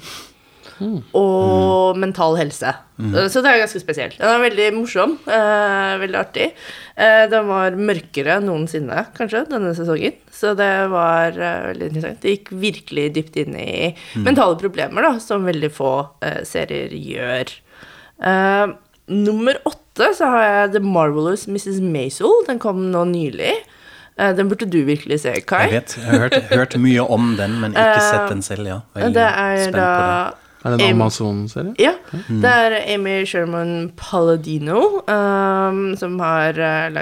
Og 1.12 1.98
mental 2.00 2.38
helse. 2.38 2.70
Mm. 2.96 3.12
Så 3.28 3.42
det 3.44 3.50
er 3.50 3.58
ganske 3.60 3.80
spesielt. 3.82 4.14
Den 4.16 4.30
er 4.32 4.40
veldig 4.40 4.68
morsom. 4.78 5.18
eh, 5.28 5.98
veldig 6.00 6.18
artig. 6.22 6.46
Eh, 6.96 7.26
den 7.28 7.44
var 7.50 7.70
mørkere 7.76 8.38
enn 8.38 8.46
noensinne, 8.48 9.02
kanskje, 9.16 9.44
denne 9.50 9.74
sesongen. 9.76 10.12
Så 10.32 10.54
det 10.56 10.88
var 10.88 11.36
eh, 11.36 11.66
veldig 11.74 11.86
interessant. 11.90 12.20
Det 12.22 12.30
gikk 12.32 12.48
virkelig 12.64 13.12
dypt 13.16 13.36
inn 13.36 13.54
i 13.60 13.92
mentale 14.24 14.56
problemer, 14.56 15.02
da, 15.02 15.18
som 15.20 15.44
veldig 15.44 15.68
få 15.72 15.92
eh, 16.24 16.40
serier 16.48 16.88
gjør. 16.96 17.44
Eh, 18.24 18.66
nummer 19.10 19.58
åtte 19.68 19.89
så 20.16 20.30
har 20.32 20.46
jeg 20.46 20.72
The 20.76 20.82
Marvelous 20.84 21.46
Mrs. 21.48 21.80
Maisel. 21.84 22.32
Den 22.48 22.60
kom 22.62 22.88
nå 22.92 23.04
nylig. 23.10 23.54
Eh, 24.20 24.36
den 24.36 24.50
burde 24.50 24.68
du 24.68 24.82
virkelig 24.84 25.22
se, 25.24 25.32
Kai. 25.46 25.66
Jeg 25.68 25.80
vet. 25.80 25.96
Jeg 25.96 26.10
har 26.10 26.26
hørt, 26.26 26.38
hørt 26.52 26.76
mye 26.82 27.06
om 27.06 27.34
den, 27.38 27.58
men 27.62 27.72
ikke 27.72 28.04
sett 28.04 28.28
den 28.32 28.44
selv. 28.44 28.68
ja. 28.68 28.78
Veldig 28.94 29.16
det 29.16 29.26
er 29.30 29.64
spent 29.64 29.76
da 29.80 29.88
på 29.88 30.06
det. 30.06 30.46
Er 30.60 30.74
det 30.76 30.84
en 30.84 30.92
Amazon-serie? 30.92 31.72
Ja. 31.80 31.94
Det 32.28 32.50
er 32.50 32.74
Amy 32.92 33.24
Sherman 33.24 33.92
Palladino 33.96 35.00
um, 35.08 35.94
som 35.96 36.18
har 36.20 36.58
uh, 36.60 36.98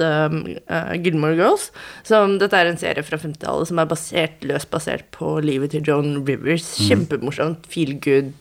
um, 0.00 0.38
uh, 0.70 0.94
Gilmore 1.04 1.36
Girls. 1.36 1.68
Som, 2.02 2.38
dette 2.40 2.56
er 2.56 2.70
en 2.70 2.80
serie 2.80 3.04
fra 3.04 3.18
50-tallet 3.20 3.68
som 3.68 3.82
er 3.82 3.90
basert, 3.90 4.40
løst 4.40 4.70
basert 4.72 5.04
på 5.12 5.36
livet 5.44 5.74
til 5.74 5.84
Joan 5.84 6.22
Rivers. 6.24 6.78
Kjempemorsomt. 6.88 7.68
Feel 7.68 7.98
good. 8.00 8.32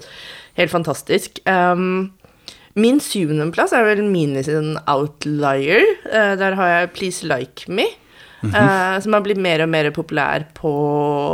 Helt 0.55 0.71
fantastisk. 0.71 1.43
Um, 1.43 2.13
min 2.79 2.99
syvendeplass 3.03 3.73
er 3.75 3.87
vel 3.87 4.03
Mini 4.07 4.43
sin 4.45 4.77
Outlier. 4.89 5.83
Uh, 6.07 6.35
der 6.39 6.57
har 6.59 6.71
jeg 6.73 6.93
Please 6.97 7.27
Like 7.27 7.69
Me. 7.71 7.87
eh, 8.39 8.97
som 9.03 9.11
har 9.11 9.23
blitt 9.25 9.41
mer 9.43 9.59
og 9.65 9.67
mer 9.67 9.89
populær 9.91 10.45
på 10.55 10.71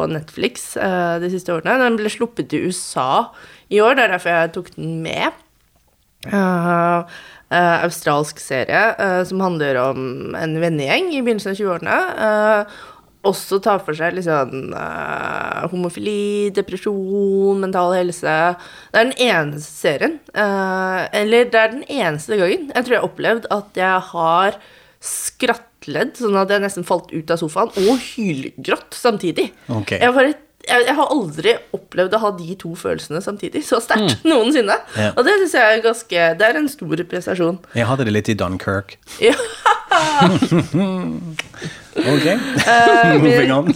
Netflix 0.10 0.72
uh, 0.74 1.22
de 1.22 1.30
siste 1.30 1.54
årene. 1.54 1.78
Den 1.84 2.00
ble 2.00 2.10
sluppet 2.10 2.56
i 2.58 2.64
USA 2.66 3.28
i 3.70 3.78
år, 3.78 3.94
det 3.94 4.08
er 4.08 4.14
derfor 4.16 4.34
jeg 4.34 4.54
tok 4.56 4.72
den 4.74 4.96
med. 5.06 5.44
Uh, 6.26 7.06
australsk 7.86 8.42
serie 8.42 8.82
som 9.30 9.44
handler 9.46 9.78
om 9.78 10.34
en 10.34 10.56
vennegjeng 10.58 11.12
i 11.14 11.22
begynnelsen 11.22 11.54
av 11.54 11.60
20-årene. 11.60 12.00
Også 13.28 13.60
tar 13.64 13.82
for 13.86 13.98
seg 13.98 14.16
liksom 14.18 14.72
uh, 14.76 15.66
homofili, 15.72 16.52
depresjon, 16.56 17.60
mental 17.62 17.96
helse. 17.98 18.38
Det 18.92 19.02
er 19.02 19.10
den 19.10 19.18
eneste 19.28 19.76
serien, 19.86 20.18
uh, 20.36 21.06
eller 21.16 21.50
det 21.52 21.62
er 21.62 21.76
den 21.76 21.86
eneste 21.90 22.40
gangen 22.40 22.72
jeg 22.72 22.86
tror 22.86 22.96
jeg 22.96 23.02
har 23.02 23.10
opplevd 23.10 23.46
at 23.54 23.80
jeg 23.80 24.08
har 24.12 24.58
skrattledd, 25.06 26.16
sånn 26.18 26.40
at 26.40 26.52
jeg 26.52 26.64
nesten 26.64 26.88
falt 26.88 27.14
ut 27.14 27.32
av 27.32 27.40
sofaen, 27.42 27.72
og 27.86 28.02
hylgrått 28.02 28.98
samtidig. 28.98 29.52
Okay. 29.70 30.02
Jeg, 30.02 30.16
bare, 30.16 30.34
jeg, 30.66 30.88
jeg 30.90 30.98
har 30.98 31.14
aldri 31.14 31.56
opplevd 31.78 32.18
å 32.18 32.22
ha 32.26 32.34
de 32.40 32.58
to 32.62 32.74
følelsene 32.80 33.22
samtidig 33.24 33.64
så 33.68 33.82
sterkt 33.84 34.26
noensinne. 34.28 34.80
Yeah. 34.98 35.14
Og 35.14 35.28
det 35.28 35.38
syns 35.44 35.58
jeg 35.60 35.78
er 35.78 35.86
ganske 35.86 36.28
Det 36.40 36.50
er 36.50 36.62
en 36.62 36.70
stor 36.72 37.06
prestasjon. 37.12 37.62
Jeg 37.78 37.90
hadde 37.92 38.08
det 38.08 38.18
litt 38.18 38.34
i 38.34 38.38
Dunkirk. 38.40 38.98
Ja. 39.24 39.38
Ok, 41.96 42.26
Eh, 42.28 43.16
moving 43.24 43.52
on. 43.54 43.72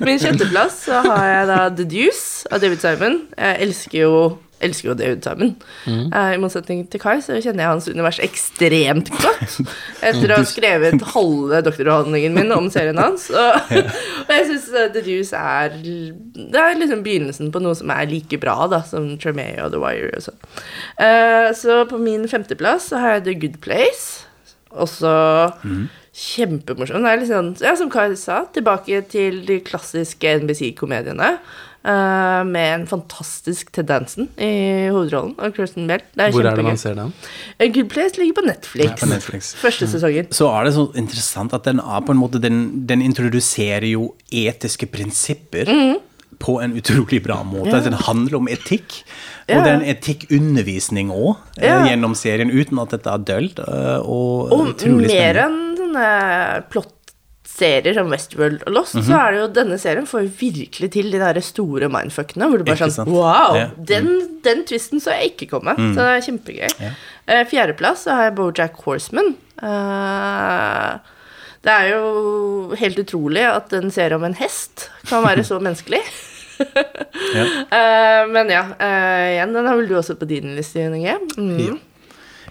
Min 0.00 0.18
sjetteplass 0.22 0.84
så 0.86 1.02
har 1.04 1.28
jeg 1.28 1.46
da 1.52 1.60
The 1.76 1.84
Deuce 1.90 2.48
av 2.50 2.62
David 2.62 2.80
Simon. 2.80 3.18
Jeg 3.36 3.58
elsker 3.66 3.98
jo, 4.06 4.20
elsker 4.64 4.88
jo 4.88 4.94
David 4.96 5.26
Simon. 5.26 5.50
Eh, 5.86 6.30
I 6.32 6.38
motsetning 6.40 6.86
til 6.90 7.02
Kai 7.02 7.18
så 7.24 7.36
kjenner 7.36 7.66
jeg 7.66 7.72
hans 7.74 7.88
univers 7.92 8.20
ekstremt 8.24 9.10
godt. 9.20 9.58
Etter 10.00 10.32
å 10.32 10.38
ha 10.40 10.46
skrevet 10.54 11.04
halve 11.12 11.60
doktoravhandlingen 11.66 12.36
min 12.38 12.54
om 12.56 12.70
serien 12.72 13.00
hans. 13.02 13.28
Og, 13.34 13.74
og 14.24 14.32
jeg 14.32 14.48
syns 14.52 14.70
The 14.72 15.02
Deuce 15.04 15.36
er 15.36 15.76
Det 15.76 16.62
er 16.62 16.80
liksom 16.80 17.04
begynnelsen 17.04 17.52
på 17.52 17.60
noe 17.64 17.76
som 17.76 17.92
er 17.92 18.08
like 18.10 18.40
bra 18.42 18.56
da 18.72 18.80
som 18.86 19.12
Tremay 19.20 19.58
og 19.64 19.74
The 19.76 19.82
Wire. 19.82 20.14
Og 20.16 20.24
så. 20.30 20.36
Uh, 20.96 21.50
så 21.58 21.82
på 21.90 22.00
min 22.00 22.24
femteplass 22.32 22.88
så 22.94 23.02
har 23.02 23.18
jeg 23.18 23.26
The 23.28 23.36
Good 23.44 23.60
Place. 23.66 24.22
Også 24.76 25.08
kjempemorsom. 26.16 27.04
Det 27.04 27.12
er 27.12 27.20
litt 27.20 27.30
sånn, 27.30 27.54
ja, 27.60 27.76
som 27.76 27.92
Kai 27.92 28.08
sa, 28.18 28.44
tilbake 28.56 29.02
til 29.12 29.42
de 29.48 29.60
klassiske 29.66 30.36
NBC-komediene. 30.42 31.36
Uh, 31.86 32.42
med 32.42 32.72
en 32.80 32.84
fantastisk 32.90 33.68
Ted 33.70 33.86
Danson 33.86 34.26
i 34.42 34.88
hovedrollen 34.90 35.36
og 35.38 35.54
Kirsten 35.54 35.84
Bell. 35.86 36.02
Det 36.18 36.24
er 36.24 36.32
Hvor 36.34 36.48
er 36.50 36.58
det 36.58 36.64
man 36.66 36.80
ser 36.80 36.96
den? 36.98 37.12
A 37.62 37.68
Good 37.70 37.92
Place 37.92 38.18
ligger 38.18 38.40
på 38.40 38.44
Netflix. 38.48 38.88
Ja, 38.88 38.96
på 38.98 39.06
Netflix. 39.06 39.52
Første 39.60 39.86
sesongen. 39.92 40.26
Så 40.34 40.48
er 40.50 40.66
det 40.66 40.72
så 40.74 40.88
interessant 40.98 41.54
at 41.54 41.68
den 41.68 41.78
er 41.78 42.02
på 42.02 42.10
en 42.16 42.18
måte 42.18 42.42
Den, 42.42 42.58
den 42.90 43.04
introduserer 43.06 43.86
jo 43.86 44.16
etiske 44.34 44.88
prinsipper 44.90 45.70
på 46.42 46.56
en 46.60 46.74
utrolig 46.76 47.22
bra 47.22 47.38
måte. 47.46 47.70
Yeah. 47.70 47.84
Den 47.84 48.00
handler 48.08 48.40
om 48.40 48.50
etikk. 48.50 49.04
Ja. 49.46 49.60
Og 49.60 49.62
det 49.62 49.70
er 49.70 49.78
en 49.78 49.86
etikkundervisning 49.86 51.14
òg, 51.14 51.36
yeah. 51.60 51.86
gjennom 51.86 52.18
serien, 52.18 52.50
uten 52.50 52.82
at 52.82 52.96
dette 52.96 53.14
er 53.14 53.22
dølt. 53.30 53.62
eh, 53.62 54.00
Og, 54.02 54.50
Og 54.52 54.74
mer 55.06 55.42
enn 55.46 55.75
sånne 55.86 56.66
plott-serier 56.72 57.94
som 57.96 58.10
Westworld 58.12 58.64
og 58.66 58.74
Lost, 58.74 58.98
så 59.06 59.16
er 59.20 59.32
det 59.32 59.40
jo 59.40 59.48
denne 59.56 59.78
serien 59.80 60.06
får 60.08 60.26
virkelig 60.40 60.90
til 60.96 61.10
de 61.14 61.20
der 61.22 61.40
store 61.44 61.88
mindfuckene, 61.92 62.48
hvor 62.50 62.60
du 62.60 62.66
bare 62.66 62.90
sånn? 62.92 63.10
Wow! 63.12 63.56
Ja. 63.56 63.66
Mm. 63.72 63.84
Den, 63.88 64.08
den 64.44 64.64
twisten 64.68 65.02
så 65.02 65.14
jeg 65.16 65.34
ikke 65.34 65.48
komme. 65.56 65.76
Så 65.78 65.96
det 66.00 66.08
er 66.12 66.24
kjempegøy. 66.26 66.70
Ja. 66.82 66.92
Eh, 67.26 67.44
Fjerdeplass 67.50 68.06
så 68.06 68.16
har 68.18 68.28
jeg 68.28 68.36
Bojack 68.38 68.80
Horseman. 68.84 69.34
Eh, 69.62 71.12
det 71.66 71.74
er 71.74 71.88
jo 71.96 72.76
helt 72.78 73.00
utrolig 73.02 73.42
at 73.48 73.72
en 73.74 73.90
serie 73.94 74.14
om 74.18 74.26
en 74.28 74.36
hest 74.38 74.88
kan 75.08 75.24
være 75.26 75.46
så 75.46 75.60
menneskelig. 75.66 76.02
Ja. 76.06 76.22
Eh, 77.76 78.22
men 78.30 78.48
ja, 78.48 78.62
eh, 78.80 79.34
igjen, 79.34 79.50
den 79.52 79.66
har 79.68 79.76
vel 79.76 79.88
du 79.90 79.96
også 79.98 80.14
på 80.16 80.24
din 80.30 80.54
liste, 80.56 80.80
Inge? 80.86 81.16
Mm. 81.36 81.76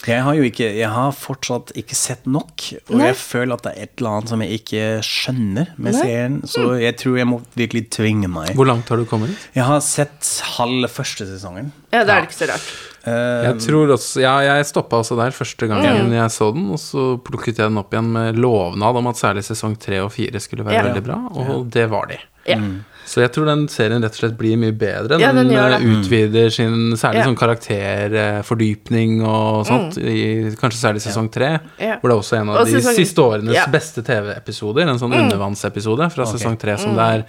Jeg 0.06 0.22
har 0.22 0.36
jo 0.38 0.44
ikke 0.46 0.68
Jeg 0.78 0.90
har 0.92 1.12
fortsatt 1.16 1.72
ikke 1.80 1.96
sett 1.98 2.26
nok, 2.28 2.52
og 2.90 2.96
Nei. 3.00 3.08
jeg 3.08 3.16
føler 3.16 3.54
at 3.56 3.64
det 3.64 3.72
er 3.74 3.84
et 3.88 3.94
eller 4.02 4.10
annet 4.18 4.30
som 4.34 4.42
jeg 4.44 4.60
ikke 4.60 4.82
skjønner 5.08 5.70
med 5.78 5.94
Nei. 5.94 6.02
serien, 6.02 6.36
så 6.52 6.66
jeg 6.82 6.98
tror 7.02 7.18
jeg 7.18 7.28
må 7.30 7.40
virkelig 7.56 7.86
tvinge 7.96 8.28
meg. 8.30 8.52
Hvor 8.58 8.68
langt 8.70 8.90
har 8.92 8.98
du 9.02 9.06
kommet? 9.10 9.32
Jeg 9.56 9.64
har 9.66 9.80
sett 9.86 10.30
halv 10.58 10.90
første 10.92 11.26
sesongen. 11.30 11.72
Ja, 11.94 12.04
da 12.04 12.18
er 12.18 12.26
det 12.26 12.30
ikke 12.30 12.40
så 12.44 12.50
rart. 12.52 12.68
Eh, 13.06 13.46
Jeg 13.52 13.60
tror 13.68 13.94
også 13.96 14.22
Ja, 14.22 14.40
jeg 14.42 14.66
stoppa 14.66 14.98
også 15.04 15.16
der 15.20 15.32
første 15.32 15.68
gangen 15.70 16.12
jeg 16.12 16.30
så 16.34 16.52
den, 16.54 16.70
og 16.74 16.80
så 16.82 17.16
plukket 17.24 17.58
jeg 17.62 17.70
den 17.70 17.78
opp 17.78 17.94
igjen 17.94 18.12
med 18.12 18.36
lovnad 18.42 18.98
om 18.98 19.08
at 19.08 19.16
særlig 19.22 19.44
sesong 19.46 19.78
tre 19.80 20.00
og 20.04 20.12
fire 20.12 20.40
skulle 20.42 20.66
være 20.66 20.74
Ja. 20.82 20.84
veldig 20.90 21.04
bra, 21.06 21.20
og 21.32 21.70
det 21.72 21.90
var 21.90 22.08
de. 22.08 22.18
Ja. 22.48 22.58
Så 23.06 23.22
jeg 23.22 23.32
tror 23.36 23.46
den 23.46 23.68
serien 23.70 24.02
rett 24.02 24.16
og 24.16 24.18
slett 24.18 24.38
blir 24.38 24.58
mye 24.58 24.74
bedre. 24.74 25.20
Ja, 25.22 25.32
den 25.32 25.52
eh, 25.54 25.78
utvider 25.94 26.50
sin 26.50 26.96
særlig 26.98 27.22
Ja. 27.22 27.26
sånn 27.30 27.38
karakterfordypning 27.38 29.20
og 29.26 29.66
sånt, 29.68 29.98
i 30.02 30.52
kanskje 30.60 30.80
særlig 30.82 31.04
sesong 31.04 31.30
tre. 31.32 31.52
Ja. 31.80 31.98
Hvor 32.02 32.10
det 32.10 32.16
er 32.16 32.22
også 32.22 32.38
en 32.40 32.50
av 32.50 32.58
Og 32.62 32.66
de 32.68 32.80
sesong- 32.80 32.96
siste 32.98 33.22
årenes 33.22 33.54
Ja. 33.54 33.66
beste 33.68 34.02
TV-episoder. 34.04 34.88
En 34.90 34.98
sånn 35.00 35.14
undervannsepisode 35.14 36.12
fra 36.12 36.26
sesong 36.26 36.58
tre 36.60 36.78
som 36.78 36.96
det 36.96 37.04
er 37.04 37.26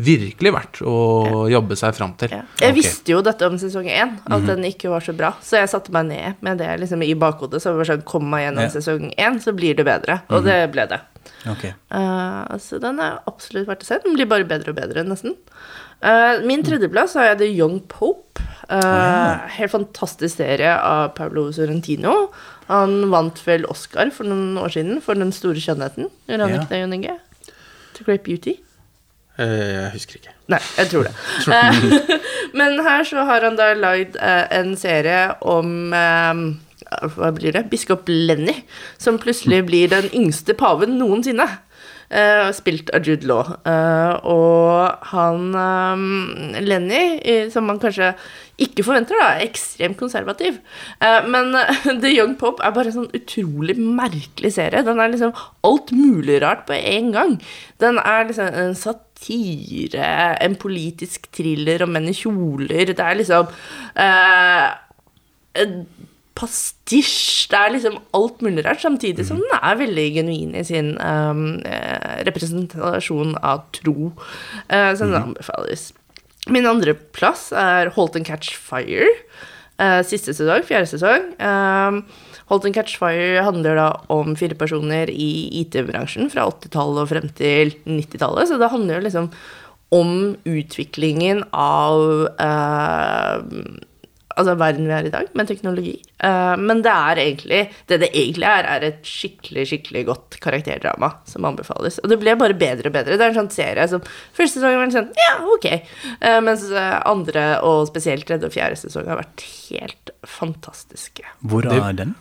virkelig 0.00 0.52
verdt 0.52 0.80
å 0.82 1.48
jobbe 1.50 1.76
seg 1.76 1.94
fram 1.94 2.14
til. 2.16 2.28
Ja. 2.30 2.42
Jeg 2.60 2.70
okay. 2.70 2.72
visste 2.72 3.08
jo 3.12 3.22
dette 3.22 3.42
om 3.46 3.58
sesong 3.58 3.86
én, 3.86 4.18
at 4.30 4.46
den 4.46 4.62
ikke 4.64 4.88
var 4.88 5.00
så 5.00 5.12
bra. 5.16 5.34
Så 5.42 5.58
jeg 5.58 5.68
satte 5.68 5.90
meg 5.90 6.06
ned 6.06 6.34
med 6.40 6.58
det 6.58 6.80
liksom 6.80 7.02
i 7.02 7.14
bakhodet. 7.14 7.60
Så 7.60 7.70
det 7.76 7.76
var 7.86 7.96
sånn, 7.96 8.04
kom 8.04 8.28
meg 8.30 8.48
gjennom 8.54 8.62
Ja. 8.62 8.68
sesong 8.68 9.14
én, 9.16 9.40
så 9.42 9.52
blir 9.54 9.74
det 9.76 9.84
bedre. 9.84 10.22
Og 10.30 10.44
det 10.44 10.70
ble 10.72 10.86
det. 10.86 11.00
Ok. 11.50 11.64
Uh, 11.94 12.56
så 12.60 12.78
den 12.82 12.98
er 13.00 13.20
absolutt 13.30 13.68
verdt 13.68 13.84
å 13.84 13.88
se. 13.90 13.98
Den 14.04 14.16
blir 14.18 14.28
bare 14.30 14.46
bedre 14.48 14.72
og 14.74 14.78
bedre, 14.80 15.04
nesten. 15.06 15.36
Uh, 16.02 16.38
min 16.46 16.62
tredjeplass 16.66 17.14
har 17.18 17.32
jeg 17.32 17.38
The 17.42 17.48
Young 17.52 17.80
Pope. 17.90 18.42
Eh, 18.68 19.46
Helt 19.56 19.72
fantastisk 19.72 20.36
serie 20.42 20.74
av 20.76 21.14
Paulo 21.16 21.46
Sorrentino. 21.56 22.28
Han 22.68 23.06
vant 23.08 23.38
vel 23.46 23.64
Oscar 23.64 24.10
for 24.12 24.28
noen 24.28 24.58
år 24.60 24.74
siden 24.74 24.98
for 25.00 25.16
Den 25.16 25.32
store 25.32 25.56
skjønnheten. 25.56 26.10
Gjorde 26.28 26.42
han 26.44 26.52
Ja. 26.52 26.58
ikke 26.60 26.68
det, 26.74 26.80
Jon 26.82 26.92
Inge? 26.92 27.14
To 27.96 28.04
Great 28.04 28.22
Beauty? 28.26 28.58
Eh, 29.38 29.88
Jeg 29.88 29.90
husker 29.94 30.20
ikke. 30.20 30.34
Nei, 30.52 30.60
jeg 30.76 30.90
tror 30.92 31.08
det. 31.08 31.14
Men 32.60 32.76
her 32.84 33.04
så 33.08 33.24
har 33.24 33.40
han 33.48 33.56
da 33.56 33.72
lagd 33.72 34.20
en 34.20 34.76
serie 34.76 35.32
om 35.40 35.90
Hva 36.88 37.32
blir 37.36 37.52
det? 37.52 37.66
Biskop 37.72 38.08
Lenny, 38.08 38.62
som 39.00 39.20
plutselig 39.20 39.64
blir 39.68 39.90
den 39.92 40.08
yngste 40.16 40.56
paven 40.58 40.96
noensinne. 41.00 41.48
Uh, 42.08 42.48
spilt 42.56 42.88
av 42.96 43.04
Jude 43.04 43.28
Law. 43.28 43.50
Uh, 43.68 44.14
og 44.24 45.10
han 45.10 45.50
um, 45.52 46.54
Lenny, 46.64 47.18
eh, 47.20 47.50
som 47.52 47.68
man 47.68 47.80
kanskje 47.82 48.14
ikke 48.64 48.86
forventer, 48.86 49.18
da, 49.20 49.34
er 49.34 49.44
ekstremt 49.44 49.98
konservativ. 50.00 50.56
Uh, 51.04 51.20
men 51.28 51.52
The 52.02 52.14
Young 52.14 52.38
Pop 52.40 52.64
er 52.64 52.72
bare 52.72 52.88
en 52.88 52.96
sånn 53.02 53.12
utrolig 53.18 53.76
merkelig 53.76 54.54
serie. 54.56 54.86
Den 54.88 55.04
er 55.04 55.12
liksom 55.12 55.36
alt 55.68 55.92
mulig 55.92 56.40
rart 56.46 56.64
på 56.70 56.78
en 56.80 57.12
gang. 57.12 57.36
Den 57.84 58.00
er 58.00 58.24
liksom 58.30 58.56
en 58.56 58.74
satire, 58.78 60.08
en 60.40 60.56
politisk 60.56 61.28
thriller 61.36 61.84
om 61.84 61.92
menn 61.92 62.08
i 62.08 62.16
kjoler. 62.16 62.96
Det 62.96 63.04
er 63.04 63.20
liksom 63.20 63.52
eh, 64.00 65.74
pastisj. 66.38 67.48
Det 67.50 67.58
er 67.58 67.74
liksom 67.74 67.98
alt 68.16 68.42
mulig 68.44 68.64
rart, 68.66 68.82
samtidig 68.84 69.26
som 69.26 69.40
den 69.42 69.58
er 69.58 69.80
veldig 69.80 70.06
genuin 70.14 70.54
i 70.58 70.64
sin 70.66 70.94
um, 71.02 71.58
eh, 71.66 72.22
representasjon 72.28 73.34
av 73.42 73.66
tro. 73.74 74.12
uh, 74.70 74.92
så 74.94 75.04
den 75.08 75.18
anbefales. 75.18 75.90
Min 76.48 76.68
andre 76.70 76.94
plass 76.94 77.50
er 77.52 77.90
Holt 77.96 78.16
and 78.16 78.28
Catch 78.28 78.54
Fire. 78.56 79.10
Uh, 79.78 80.00
siste 80.06 80.34
sesong, 80.34 80.64
fjerde 80.66 80.90
sesong. 80.94 81.32
Um, 81.42 82.02
Holt 82.48 82.64
and 82.64 82.74
Catch 82.74 82.96
Fire 82.96 83.42
handler 83.44 83.76
da 83.76 83.88
om 84.12 84.32
fire 84.38 84.56
personer 84.56 85.10
i 85.12 85.30
IT-bransjen 85.60 86.30
fra 86.32 86.46
80-tallet 86.48 87.02
og 87.02 87.10
frem 87.10 87.28
til 87.36 87.74
90-tallet. 87.84 88.48
Så 88.48 88.56
det 88.60 88.70
handler 88.72 88.98
jo 88.98 89.04
liksom 89.04 89.28
om 89.94 90.12
utviklingen 90.48 91.42
av 91.56 92.28
eh, 92.40 93.36
altså 94.38 94.54
verden 94.58 94.86
vi 94.88 94.94
er 94.94 95.08
i 95.08 95.12
dag, 95.12 95.28
med 95.38 95.48
teknologi. 95.50 95.94
Eh, 96.24 96.54
men 96.60 96.82
det 96.86 96.92
er 96.92 97.20
egentlig 97.22 97.60
Det 97.90 97.98
det 98.02 98.10
egentlig 98.12 98.46
er, 98.48 98.68
er 98.70 98.86
et 98.88 99.06
skikkelig 99.06 99.66
skikkelig 99.70 100.04
godt 100.08 100.38
karakterdrama 100.44 101.10
som 101.28 101.46
anbefales. 101.48 101.98
Og 102.02 102.12
det 102.12 102.20
ble 102.22 102.36
bare 102.38 102.56
bedre 102.58 102.90
og 102.90 102.96
bedre. 102.96 103.18
Det 103.18 103.26
er 103.26 103.34
en 103.34 103.40
sånn 103.42 103.52
serie 103.54 103.88
som 103.90 104.04
Første 104.36 104.60
sesong 104.60 104.78
var 104.78 104.92
sånn 104.94 105.10
ja, 105.18 105.34
ok. 105.56 105.66
Eh, 105.74 106.38
mens 106.44 106.68
eh, 106.70 106.94
andre, 107.08 107.46
og 107.66 107.88
spesielt 107.90 108.26
tredje 108.28 108.48
og 108.48 108.54
fjerde 108.54 108.78
sesong, 108.80 109.08
har 109.10 109.20
vært 109.20 109.44
helt 109.68 110.14
fantastiske. 110.28 111.26
Hvor 111.42 111.66
er 111.68 111.92
den? 111.98 112.14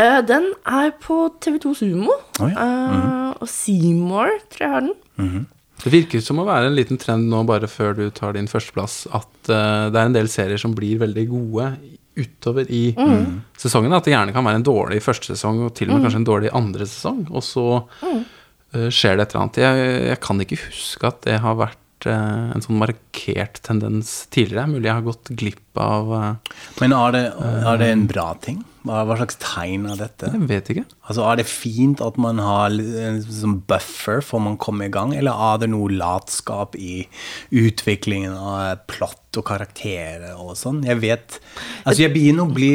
Eh, 0.00 0.20
den 0.28 0.52
er 0.68 0.92
på 1.02 1.24
TV2 1.42 1.74
Sumo. 1.82 2.14
Oh, 2.40 2.48
ja. 2.50 2.68
eh, 2.68 3.32
og 3.42 3.48
Seymour, 3.50 4.38
tror 4.52 4.66
jeg 4.66 4.74
har 4.76 4.86
den. 4.88 5.42
Det 5.82 5.90
virker 5.90 6.22
som 6.22 6.38
å 6.38 6.46
være 6.46 6.68
en 6.70 6.76
liten 6.76 7.00
trend 7.00 7.26
nå, 7.30 7.42
bare 7.48 7.70
før 7.70 7.96
du 7.98 8.04
tar 8.14 8.36
din 8.36 8.50
førsteplass, 8.50 9.04
at 9.10 9.50
uh, 9.50 9.90
det 9.90 9.98
er 9.98 10.06
en 10.06 10.14
del 10.14 10.30
serier 10.30 10.60
som 10.60 10.76
blir 10.76 11.00
veldig 11.02 11.26
gode 11.30 11.72
utover 12.14 12.68
i 12.70 12.92
sesongen. 13.58 13.94
At 13.96 14.06
det 14.06 14.14
gjerne 14.14 14.34
kan 14.34 14.46
være 14.46 14.60
en 14.60 14.66
dårlig 14.68 15.00
første 15.04 15.32
sesong, 15.32 15.62
og 15.66 15.74
til 15.78 15.90
og 15.90 15.96
med 15.96 16.06
kanskje 16.06 16.20
en 16.20 16.28
dårlig 16.28 16.50
andre 16.54 16.88
sesong. 16.88 17.22
Og 17.32 17.44
så 17.46 17.64
eh, 18.04 18.90
skjer 18.92 19.16
det 19.16 19.24
et 19.24 19.32
eller 19.32 19.42
annet. 19.46 19.60
Jeg, 19.64 19.86
jeg 20.10 20.20
kan 20.26 20.44
ikke 20.44 20.60
huske 20.66 21.08
at 21.08 21.22
det 21.24 21.38
har 21.40 21.56
vært 21.56 22.08
eh, 22.12 22.50
en 22.52 22.66
sånn 22.66 22.82
markert 22.82 23.62
tendens 23.64 24.12
tidligere. 24.28 24.68
Mulig 24.74 24.90
jeg 24.90 24.98
har 24.98 25.08
gått 25.08 25.32
glipp 25.40 25.80
av 25.80 26.12
Men 26.82 26.96
er 26.98 27.16
det, 27.16 27.24
er 27.40 27.80
det 27.80 27.90
en 27.94 28.04
bra 28.12 28.28
ting? 28.44 28.60
Hva, 28.82 29.04
hva 29.06 29.16
slags 29.20 29.38
tegn 29.38 29.86
er 29.92 30.00
dette? 30.00 30.30
Jeg 30.34 30.48
vet 30.50 30.70
ikke. 30.74 30.84
Altså, 31.06 31.22
Er 31.28 31.38
det 31.38 31.46
fint 31.50 32.02
at 32.02 32.18
man 32.18 32.40
har 32.42 32.74
en 32.74 33.20
sånn 33.22 33.60
buffer 33.70 34.22
for 34.26 34.42
man 34.42 34.58
kommer 34.58 34.90
i 34.90 34.94
gang, 34.94 35.14
eller 35.14 35.38
er 35.52 35.62
det 35.62 35.70
noe 35.70 35.92
latskap 35.92 36.74
i 36.78 37.04
utviklingen 37.54 38.34
av 38.34 38.82
plott 38.90 39.21
og 39.40 39.44
karakterer 39.48 40.34
og 40.36 40.52
sånn? 40.58 40.82
Jeg 40.86 41.00
vet 41.02 41.38
Altså, 41.84 42.02
jeg 42.04 42.12
begynner 42.14 42.44
å 42.46 42.52
bli 42.54 42.70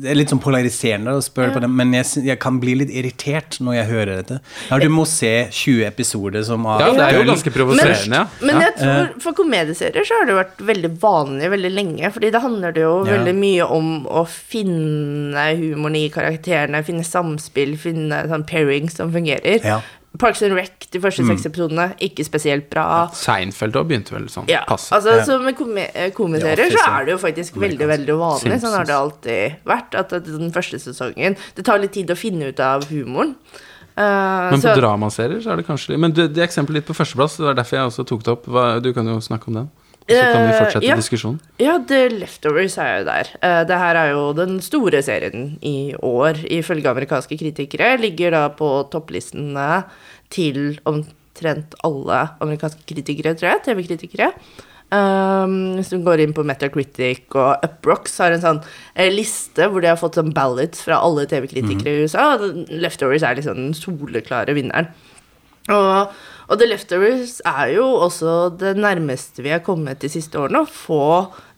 Det 0.00 0.10
er 0.10 0.16
litt 0.18 0.30
sånn 0.32 0.40
polariserende 0.42 1.12
å 1.18 1.22
spørre 1.24 1.52
på 1.54 1.60
det, 1.64 1.68
men 1.70 1.92
jeg, 1.96 2.06
jeg 2.24 2.38
kan 2.40 2.58
bli 2.62 2.74
litt 2.80 2.90
irritert 2.94 3.58
når 3.60 3.74
jeg 3.80 3.86
hører 3.90 4.12
dette. 4.22 4.38
Ja, 4.70 4.78
du 4.80 4.88
må 4.92 5.04
se 5.08 5.32
20 5.50 5.84
episoder 5.88 6.42
som 6.46 6.64
har 6.70 6.80
Ja, 6.86 6.90
det 6.96 7.06
er 7.08 7.18
jo 7.20 7.26
ganske 7.30 7.52
provoserende, 7.54 8.22
ja. 8.22 8.26
Men 8.46 8.62
jeg 8.64 8.76
tror 8.80 9.12
for 9.26 9.36
komedieserier 9.40 10.06
så 10.08 10.20
har 10.20 10.30
det 10.30 10.38
vært 10.38 10.64
veldig 10.70 10.92
vanlig 11.02 11.50
veldig 11.56 11.72
lenge. 11.74 12.10
Fordi 12.14 12.30
det 12.34 12.42
handler 12.44 12.72
det 12.76 12.84
jo 12.86 12.94
Ja. 13.04 13.16
veldig 13.18 13.34
mye 13.40 13.66
om 13.70 13.90
å 14.06 14.24
finne 14.28 15.46
humoren 15.58 15.96
i 15.96 16.08
karakterene, 16.12 16.82
finne 16.86 17.04
samspill, 17.06 17.76
finne 17.80 18.24
sånn 18.30 18.46
pairing 18.48 18.90
som 18.92 19.12
fungerer. 19.12 19.60
Ja. 20.12 20.18
Parks 20.18 20.42
and 20.42 20.52
Rec, 20.52 20.88
de 20.90 21.00
første 21.00 21.22
seks 21.24 21.46
episodene, 21.46 21.94
ikke 22.02 22.24
spesielt 22.26 22.68
bra. 22.70 23.08
Seinfeld 23.14 23.76
òg 23.78 23.86
begynte 23.88 24.10
vel 24.10 24.26
sånn 24.28 24.48
Ja, 24.50 24.64
passe. 24.66 24.90
altså 24.92 25.16
Ja. 25.16 25.24
Så 25.24 25.38
med 25.42 25.56
komi 25.56 25.80
eh, 25.94 26.10
Office, 26.10 26.76
så 26.76 27.00
er 27.00 27.04
det 27.06 27.12
jo 27.12 27.18
faktisk 27.18 27.56
veldig 27.56 27.86
veldig 27.86 28.16
vanlig. 28.18 28.60
Sånn 28.60 28.74
har 28.74 28.84
det 28.84 28.94
alltid 28.94 29.56
vært. 29.64 29.94
At 29.94 30.10
den 30.26 30.50
første 30.52 30.78
sesongen 30.82 31.36
Det 31.54 31.64
tar 31.64 31.78
litt 31.78 31.92
tid 31.92 32.10
å 32.10 32.16
finne 32.16 32.48
ut 32.50 32.60
av 32.60 32.84
humoren. 32.90 33.36
Uh, 33.98 34.50
Men 34.50 34.60
på 34.60 34.62
så- 34.62 34.76
dramaserier 34.78 35.42
så 35.42 35.52
er 35.52 35.56
det 35.56 35.66
kanskje 35.66 35.98
Men 35.98 36.12
det, 36.12 36.32
det 36.34 36.42
eksempelet 36.42 36.80
litt 36.80 36.86
på 36.86 36.94
førsteplass, 36.94 37.36
det 37.36 37.44
var 37.44 37.54
derfor 37.54 37.76
jeg 37.76 37.86
også 37.90 38.06
tok 38.06 38.22
det 38.22 38.32
opp. 38.32 38.46
Hva, 38.46 38.80
du 38.82 38.92
kan 38.92 39.06
jo 39.06 39.18
snakke 39.20 39.48
om 39.48 39.54
den. 39.54 39.70
Og 40.10 40.16
så 40.16 40.26
kan 40.26 40.46
vi 40.46 40.52
Eh, 40.52 40.58
fortsette 40.58 40.88
ja. 40.88 40.96
diskusjonen. 40.98 41.40
Ja, 41.62 41.76
The 41.78 42.08
Leftovers 42.10 42.76
er 42.78 42.98
jo 42.98 43.04
der. 43.06 43.30
Eh, 43.40 43.64
det 43.68 43.78
her 43.78 43.96
er 43.96 44.10
jo 44.10 44.32
den 44.34 44.60
store 44.60 45.02
serien 45.02 45.58
i 45.62 45.94
år, 45.94 46.42
ifølge 46.50 46.90
amerikanske 46.90 47.38
kritikere. 47.38 47.96
Ligger 48.00 48.34
da 48.34 48.48
på 48.48 48.90
topplistene 48.90 49.84
til 50.30 50.80
omtrent 50.84 51.74
alle 51.84 52.28
amerikanske 52.40 52.82
kritikere, 52.86 53.36
tror 53.38 53.54
jeg. 53.54 53.64
TV-kritikere. 53.70 54.32
Um, 54.90 55.76
hvis 55.78 55.92
du 55.92 56.00
går 56.02 56.18
inn 56.18 56.32
på 56.34 56.42
Metacritic 56.42 57.30
og 57.38 57.62
Uprox, 57.62 58.16
har 58.18 58.34
en 58.34 58.42
sånn 58.42 58.58
eh, 58.96 59.06
liste 59.14 59.68
hvor 59.70 59.84
de 59.84 59.86
har 59.86 60.00
fått 60.00 60.18
sånn 60.18 60.32
ballots 60.34 60.82
fra 60.82 60.98
alle 60.98 61.28
TV-kritikere 61.30 61.92
i 61.92 62.08
USA. 62.08 62.32
Leftovers 62.74 63.22
er 63.22 63.38
liksom 63.38 63.60
den 63.60 63.76
soleklare 63.78 64.56
vinneren. 64.58 64.90
Og, 65.70 66.10
og 66.50 66.58
The 66.58 66.66
Leftovers 66.66 67.38
er 67.46 67.76
jo 67.76 67.86
også 68.02 68.50
det 68.58 68.74
nærmeste 68.80 69.44
vi 69.44 69.52
har 69.54 69.62
kommet 69.62 70.02
de 70.02 70.10
siste 70.10 70.38
årene. 70.40 70.64
Å 70.64 70.70
få, 70.70 71.02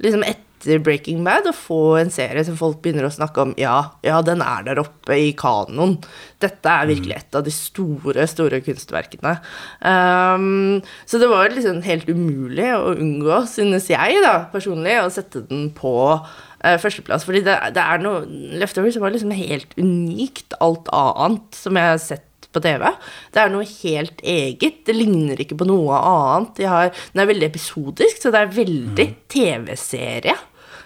liksom 0.05 0.25
etter 0.27 0.83
Breaking 0.85 1.23
Bad, 1.25 1.49
å 1.49 1.55
få 1.57 1.97
en 1.99 2.13
serie 2.13 2.45
som 2.45 2.59
folk 2.59 2.83
begynner 2.85 3.09
å 3.09 3.15
snakke 3.15 3.41
om. 3.41 3.55
Ja, 3.59 3.95
ja, 4.05 4.21
den 4.23 4.45
er 4.45 4.67
der 4.67 4.83
oppe 4.83 5.17
i 5.17 5.31
kanoen. 5.39 5.97
Dette 6.45 6.75
er 6.77 6.91
virkelig 6.91 7.17
et 7.17 7.39
av 7.41 7.47
de 7.47 7.55
store, 7.57 8.27
store 8.29 8.61
kunstverkene. 8.67 9.33
Um, 9.81 10.83
så 11.09 11.21
det 11.23 11.31
var 11.33 11.49
liksom 11.57 11.81
helt 11.87 12.11
umulig 12.13 12.69
å 12.77 12.93
unngå, 12.93 13.41
synes 13.51 13.89
jeg 13.91 14.21
da, 14.27 14.35
personlig, 14.53 14.99
å 15.01 15.09
sette 15.15 15.47
den 15.49 15.71
på 15.75 15.95
uh, 16.21 16.77
førsteplass. 16.85 17.25
Fordi 17.25 17.41
det, 17.49 17.57
det 17.79 17.87
er 17.87 18.05
noe 18.05 18.27
Leftovers 18.61 19.01
var 19.01 19.17
liksom 19.17 19.33
helt 19.41 19.73
unikt 19.81 20.53
alt 20.61 20.93
annet 20.93 21.65
som 21.65 21.81
jeg 21.81 21.95
har 21.95 22.05
sett 22.05 22.29
på 22.53 22.63
TV. 22.65 22.87
Det 23.33 23.43
er 23.43 23.53
noe 23.53 23.67
helt 23.67 24.23
eget. 24.23 24.83
Det 24.87 24.97
ligner 24.97 25.41
ikke 25.43 25.59
på 25.61 25.69
noe 25.69 25.99
annet. 25.99 26.63
Har, 26.69 26.95
den 27.13 27.25
er 27.25 27.31
veldig 27.33 27.51
episodisk, 27.51 28.23
så 28.23 28.33
det 28.35 28.43
er 28.43 28.57
veldig 28.57 29.09
TV-serie. 29.33 30.37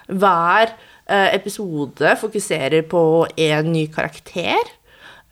Hver 0.07 0.73
eh, 0.73 1.31
episode 1.35 2.17
fokuserer 2.21 2.87
på 2.91 3.03
en 3.49 3.73
ny 3.75 3.87
karakter. 3.93 4.75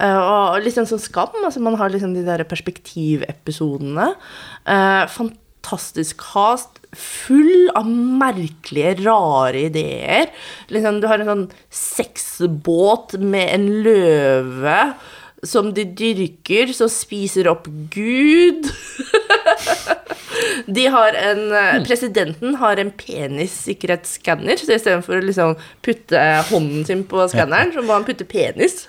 Eh, 0.02 0.18
og 0.18 0.64
liksom 0.64 0.88
sånn 0.90 1.02
skam. 1.02 1.38
Altså 1.44 1.62
man 1.62 1.78
har 1.80 1.92
liksom 1.94 2.14
de 2.16 2.24
der 2.26 2.44
perspektivepisodene. 2.50 4.10
Uh, 4.66 5.04
fantastisk 5.12 6.22
cast. 6.22 6.80
Full 6.94 7.70
av 7.78 7.88
merkelige, 7.88 8.96
rare 9.04 9.66
ideer. 9.68 10.30
Liksom, 10.74 11.00
du 11.02 11.08
har 11.10 11.22
en 11.22 11.30
sånn 11.30 11.48
sexbåt 11.74 13.18
med 13.22 13.50
en 13.54 13.68
løve 13.86 14.78
som 15.46 15.72
de 15.76 15.84
dyrker, 15.84 16.72
som 16.76 16.88
spiser 16.92 17.48
opp 17.52 17.68
Gud. 17.94 18.70
De 20.66 20.86
har 20.90 21.12
en, 21.14 21.52
eh, 21.52 21.82
Presidenten 21.84 22.54
har 22.58 22.76
en 22.80 22.90
penissikkerhetsskanner, 22.90 24.56
så 24.58 24.72
istedenfor 24.74 25.18
å 25.20 25.24
liksom 25.24 25.52
putte 25.84 26.20
hånden 26.50 26.84
sin 26.88 27.04
på 27.08 27.26
skanneren, 27.30 27.72
så 27.74 27.84
må 27.84 27.94
han 27.96 28.06
putte 28.06 28.26
penis. 28.28 28.86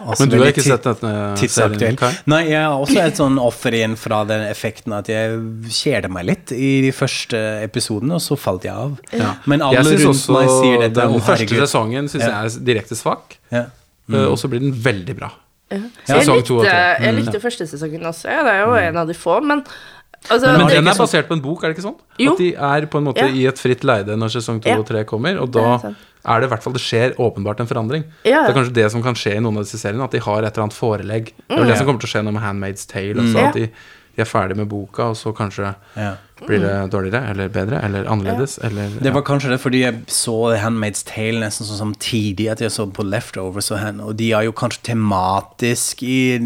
Altså, 0.00 0.24
Men 0.26 0.32
du 0.32 0.36
har 0.42 0.50
ikke 0.52 0.64
sett 0.66 0.88
denne 0.88 1.48
serien? 1.48 1.98
Nei, 2.30 2.40
jeg 2.50 2.58
er 2.60 2.74
også 2.74 2.98
et 3.04 3.20
sånn 3.20 3.38
offer 3.42 3.76
igjen 3.78 3.96
fra 4.00 4.22
den 4.28 4.44
effekten 4.48 4.96
at 4.96 5.08
jeg 5.12 5.38
kjeder 5.72 6.12
meg 6.12 6.28
litt 6.32 6.52
i 6.56 6.72
de 6.88 6.92
første 6.96 7.40
episodene, 7.64 8.18
og 8.18 8.24
så 8.24 8.36
falt 8.40 8.66
jeg 8.68 8.74
av. 8.74 8.98
Ja. 9.14 9.36
Men 9.50 9.64
alle 9.64 9.84
rundt 9.86 10.10
også 10.10 10.36
meg 10.36 10.50
sier 10.50 10.84
dette. 10.84 10.98
den 11.00 11.16
første 11.20 11.46
herregud». 11.46 11.64
sesongen 11.64 12.10
synes 12.12 12.26
Ja. 12.26 12.34
jeg 12.42 12.52
er 12.52 12.68
direkte 12.72 12.98
svak, 12.98 13.38
Ja. 13.54 13.66
mm. 14.10 14.20
og 14.26 14.36
så 14.42 14.50
blir 14.52 14.60
den 14.60 14.74
veldig 14.84 15.16
bra. 15.22 15.32
Jeg 15.82 16.22
Sesong 16.22 16.36
likte, 16.38 16.48
to 16.48 16.56
og 16.58 16.64
tre. 16.64 16.78
Mm. 16.98 17.04
jeg 17.04 17.14
likte 17.20 17.40
første 17.42 17.66
sesongen 17.70 18.02
også, 18.10 18.24
ja. 18.30 18.42
Det 18.46 18.52
er 18.54 18.60
jo 18.64 18.74
en 18.80 18.96
av 19.02 19.06
de 19.08 19.14
få, 19.14 19.40
men 19.42 19.64
altså, 20.30 20.46
Men 20.58 20.66
det- 20.66 20.76
den 20.76 20.88
er 20.88 20.94
basert 20.94 21.28
på 21.28 21.32
en 21.36 21.40
bok, 21.42 21.64
er 21.64 21.68
det 21.72 21.76
ikke 21.78 21.86
sånn? 21.88 21.98
Jo. 22.18 22.32
At 22.32 22.38
de 22.38 22.54
er 22.54 22.86
på 22.86 22.98
en 22.98 23.04
måte 23.04 23.16
Ja. 23.24 23.28
i 23.28 23.46
et 23.46 23.58
fritt 23.58 23.84
leide 23.84 24.16
når 24.16 24.28
sesong 24.36 24.62
to 24.62 24.68
Ja. 24.68 24.78
og 24.78 24.86
tre 24.86 25.04
kommer, 25.04 25.38
og 25.40 25.50
Det 25.52 25.62
da 25.62 25.74
er 25.88 25.94
er 26.26 26.40
det 26.40 26.46
i 26.50 26.54
hvert 26.54 26.62
fall 26.62 26.72
Det 26.72 26.80
skjer 26.80 27.14
åpenbart 27.16 27.60
en 27.60 27.66
forandring. 27.66 28.04
Ja. 28.24 28.46
Det 28.46 28.56
er 28.56 28.60
kanskje 28.62 28.72
det 28.72 28.90
som 28.90 29.02
kan 29.02 29.14
skje 29.14 29.36
i 29.36 29.40
noen 29.40 29.58
av 29.58 29.64
disse 29.64 29.76
seriene, 29.78 30.02
at 30.04 30.10
de 30.10 30.18
har 30.20 30.42
et 30.42 30.56
eller 30.56 30.64
annet 30.64 30.72
forelegg. 30.72 31.24
Det 31.26 31.50
er 31.50 31.56
vel 31.58 31.66
det 31.68 31.76
som 31.76 31.86
kommer 31.86 32.00
til 32.00 32.08
å 32.08 32.12
skje 32.12 32.24
nå 32.24 32.32
med 32.32 32.42
Handmaid's 32.42 32.86
Tale 32.86 33.14
også, 33.20 33.34
Mm. 33.36 33.48
At 33.48 33.54
de, 33.54 33.70
de 34.14 34.22
er 34.22 34.28
ferdig 34.30 34.56
med 34.56 34.68
boka, 34.70 35.10
og 35.10 35.16
så 35.18 35.32
kanskje 35.34 35.74
Ja. 35.96 36.14
blir 36.46 36.60
det 36.60 36.90
dårligere, 36.92 37.30
eller 37.30 37.48
bedre, 37.48 37.80
eller 37.82 38.04
annerledes, 38.10 38.58
eller 38.62 38.90
Det 39.00 39.12
var 39.14 39.22
kanskje 39.22 39.50
det 39.50 39.60
fordi 39.60 39.80
jeg 39.80 40.04
så 40.06 40.56
Handmaid's 40.60 41.04
Tale 41.04 41.40
nesten 41.40 41.66
sånn 41.66 41.94
samtidig 41.94 42.50
at 42.50 42.60
jeg 42.60 42.70
så 42.70 42.86
på 42.92 43.02
Leftovers, 43.08 43.70
og, 43.70 43.78
hen, 43.78 44.00
og 44.00 44.16
de 44.16 44.32
er 44.32 44.42
jo 44.44 44.52
kanskje 44.52 44.82
tematisk 44.94 46.02
i 46.02 46.38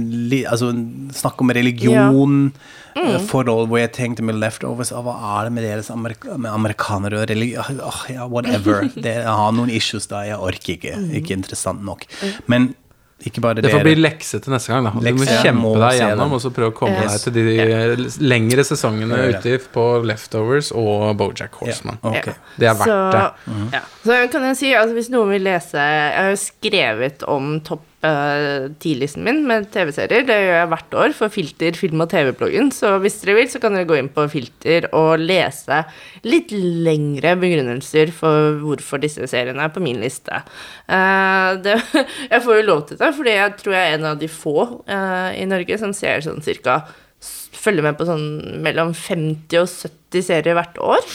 Altså 0.49 0.73
snakk 1.13 1.41
om 1.41 1.51
religion, 1.51 2.53
eh, 2.97 3.19
forhold 3.19 3.69
hvor 3.69 3.79
jeg 3.79 3.93
tenkte 3.93 4.23
med 4.23 4.37
Leftovers 4.37 4.91
Hva 4.93 5.15
er 5.41 5.45
det 5.49 5.53
med 5.53 5.65
deres 5.65 5.91
amerika 5.91 6.37
med 6.37 6.51
amerikanere 6.51 7.23
og 7.23 7.29
religion 7.31 7.81
oh, 7.81 8.05
Ja, 8.09 8.27
whatever. 8.27 8.89
Det, 8.95 9.15
jeg 9.23 9.25
har 9.25 9.53
noen 9.53 9.71
issues 9.71 10.07
da, 10.07 10.23
jeg 10.27 10.39
orker 10.39 10.77
ikke. 10.77 10.97
Ikke 11.21 11.37
interessant 11.37 11.83
nok. 11.85 12.07
Men 12.47 12.75
ikke 13.27 13.41
bare 13.43 13.61
det. 13.63 13.73
Får 13.73 13.83
bli 13.83 13.95
lekse 13.99 14.39
til 14.45 14.53
neste 14.55 14.71
gang. 14.71 14.85
da 14.85 14.91
Du 14.95 15.15
må 15.19 15.25
kjempe 15.27 15.59
Må 15.59 15.73
deg 15.81 15.99
gjennom 15.99 16.33
og 16.37 16.41
så 16.45 16.53
prøve 16.55 16.71
å 16.71 16.77
komme 16.77 17.01
Yes. 17.03 17.25
deg 17.25 17.35
til 17.35 17.35
de 17.35 18.29
lengre 18.29 18.63
sesongene 18.65 19.17
det. 19.17 19.41
ute 19.45 19.59
på 19.75 19.87
Leftovers 20.07 20.71
og 20.73 21.17
Bojack 21.19 21.55
Horseman. 21.59 21.99
Ja, 22.05 22.09
Okay. 22.15 22.33
Ja. 22.33 22.55
Det 22.59 22.69
er 22.69 22.75
verdt 22.75 22.93
så, 22.93 22.99
det. 23.11 23.73
Ja. 23.75 23.81
Så 24.05 24.31
kan 24.33 24.43
jeg 24.53 24.57
si, 24.57 24.73
altså 24.75 24.95
hvis 24.95 25.11
noen 25.11 25.31
vil 25.35 25.43
lese 25.43 25.75
Jeg 25.83 26.15
har 26.23 26.31
jo 26.31 26.37
skrevet 26.45 27.23
om 27.29 27.61
topp 27.61 27.83
uh, 28.07 28.69
10-listen 28.71 29.25
min 29.27 29.41
med 29.49 29.69
TV-serier. 29.75 30.27
Det 30.29 30.37
gjør 30.37 30.57
jeg 30.57 30.71
hvert 30.73 30.97
år 31.03 31.17
for 31.17 31.35
Filter, 31.35 31.79
film 31.79 32.05
og 32.05 32.11
TV-bloggen. 32.13 32.71
Så 32.75 32.95
hvis 33.03 33.19
dere 33.23 33.39
vil, 33.41 33.51
så 33.53 33.63
kan 33.63 33.77
dere 33.77 33.89
gå 33.89 33.99
inn 33.99 34.11
på 34.13 34.27
Filter 34.33 34.89
og 34.97 35.23
lese 35.23 35.83
litt 36.27 36.53
lengre 36.53 37.35
begrunnelser 37.41 38.13
for 38.15 38.61
hvorfor 38.63 39.03
disse 39.03 39.27
seriene 39.31 39.67
er 39.67 39.75
på 39.75 39.83
min 39.85 40.01
liste. 40.05 40.43
Uh, 40.87 41.59
det, 41.65 41.79
jeg 42.33 42.45
får 42.45 42.61
jo 42.61 42.69
lov 42.69 42.87
til 42.89 43.01
det, 43.03 43.13
fordi 43.19 43.37
jeg 43.37 43.59
tror 43.63 43.79
jeg 43.79 43.91
er 43.91 43.99
en 43.99 44.09
av 44.15 44.23
de 44.23 44.31
få 44.31 44.57
uh, 44.85 45.31
i 45.35 45.47
Norge 45.49 45.81
som 45.81 45.97
ser 45.97 46.25
sånn 46.27 46.45
cirka 46.45 46.83
Følger 47.69 47.85
med 47.85 47.99
på 47.99 48.09
sånn 48.09 48.29
mellom 48.65 48.95
50 48.97 49.61
og 49.61 49.69
70 49.69 50.25
serier 50.25 50.57
hvert 50.57 50.81
år. 50.81 51.11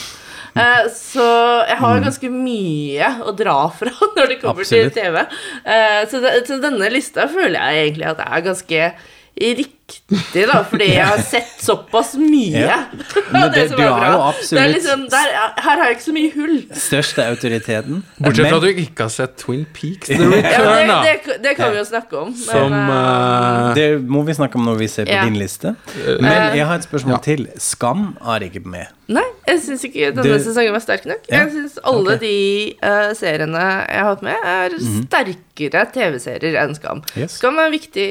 Eh, 0.54 0.84
så 0.94 1.24
jeg 1.66 1.78
har 1.80 2.02
ganske 2.04 2.28
mye 2.30 3.08
å 3.26 3.34
dra 3.34 3.56
fra 3.74 3.90
når 4.16 4.30
det 4.30 4.38
kommer 4.42 4.62
Absolutt. 4.62 4.94
til 4.94 5.02
TV. 5.02 5.18
Eh, 5.66 6.02
så, 6.10 6.20
det, 6.22 6.34
så 6.46 6.60
denne 6.62 6.90
lista 6.94 7.26
føler 7.30 7.58
jeg 7.58 7.88
egentlig 7.88 8.10
at 8.12 8.22
er 8.28 8.46
ganske 8.46 8.92
riktig, 9.34 9.72
da, 10.08 10.62
fordi 10.68 10.86
jeg 10.94 11.04
har 11.06 11.18
sett 11.22 11.50
såpass 11.60 12.14
mye. 12.18 12.60
Ja. 12.64 12.78
Men 13.32 13.50
det- 13.52 13.70
det 13.70 13.76
du 13.76 13.82
har 13.82 14.06
jo 14.12 14.18
Det 14.18 14.20
er 14.20 14.28
absolutt- 14.28 14.74
liksom, 14.74 15.00
der, 15.10 15.28
her 15.56 15.76
har 15.80 15.84
jeg 15.84 15.96
ikke 15.96 16.04
så 16.04 16.12
mye 16.12 16.32
hull. 16.34 16.56
Største 16.74 17.24
autoriteten. 17.28 18.02
Bortsett 18.18 18.48
fra 18.48 18.56
at 18.56 18.62
du 18.62 18.68
ikke 18.84 19.02
har 19.06 19.08
sett 19.10 19.36
Twin 19.36 19.64
Peaks 19.74 20.08
The 20.12 20.14
Ja, 20.14 20.30
Return, 20.30 20.88
da. 20.88 21.02
det, 21.02 21.14
det, 21.26 21.38
det 21.44 21.56
kan 21.56 21.72
vi 21.72 21.78
jo 21.78 21.84
snakke 21.84 22.18
om. 22.18 22.28
Men, 22.32 22.44
Som, 22.44 22.72
uh, 22.72 23.74
Det 23.74 23.88
må 24.08 24.22
vi 24.26 24.34
snakke 24.34 24.56
om 24.60 24.64
når 24.64 24.78
vi 24.78 24.88
ser 24.88 25.04
på 25.06 25.12
Ja. 25.12 25.24
din 25.24 25.36
liste. 25.38 25.74
Men 26.20 26.56
jeg 26.56 26.66
har 26.66 26.74
et 26.76 26.84
spørsmål 26.88 27.18
Ja. 27.18 27.22
til. 27.22 27.46
Skam 27.58 28.16
er 28.24 28.40
ikke 28.48 28.64
med. 28.64 28.86
Nei, 29.08 29.22
jeg 29.46 29.60
syns 29.60 29.82
ikke 29.84 30.14
denne 30.16 30.38
sesongen 30.40 30.72
var 30.72 30.80
sterk 30.80 31.04
nok. 31.04 31.26
Jeg 31.28 31.50
syns 31.52 31.74
alle 31.84 32.14
okay. 32.14 32.18
de 32.24 32.74
uh, 32.82 33.12
seriene 33.12 33.60
jeg 33.60 33.98
har 34.00 34.08
hatt 34.14 34.22
med, 34.22 34.34
er 34.48 34.70
Mhm. 34.78 35.02
sterkere 35.10 35.84
TV-serier 35.92 36.56
enn 36.62 36.74
Skam. 36.74 37.02
Yes. 37.16 37.32
Skam 37.36 37.58
er 37.58 37.68
viktig 37.70 38.08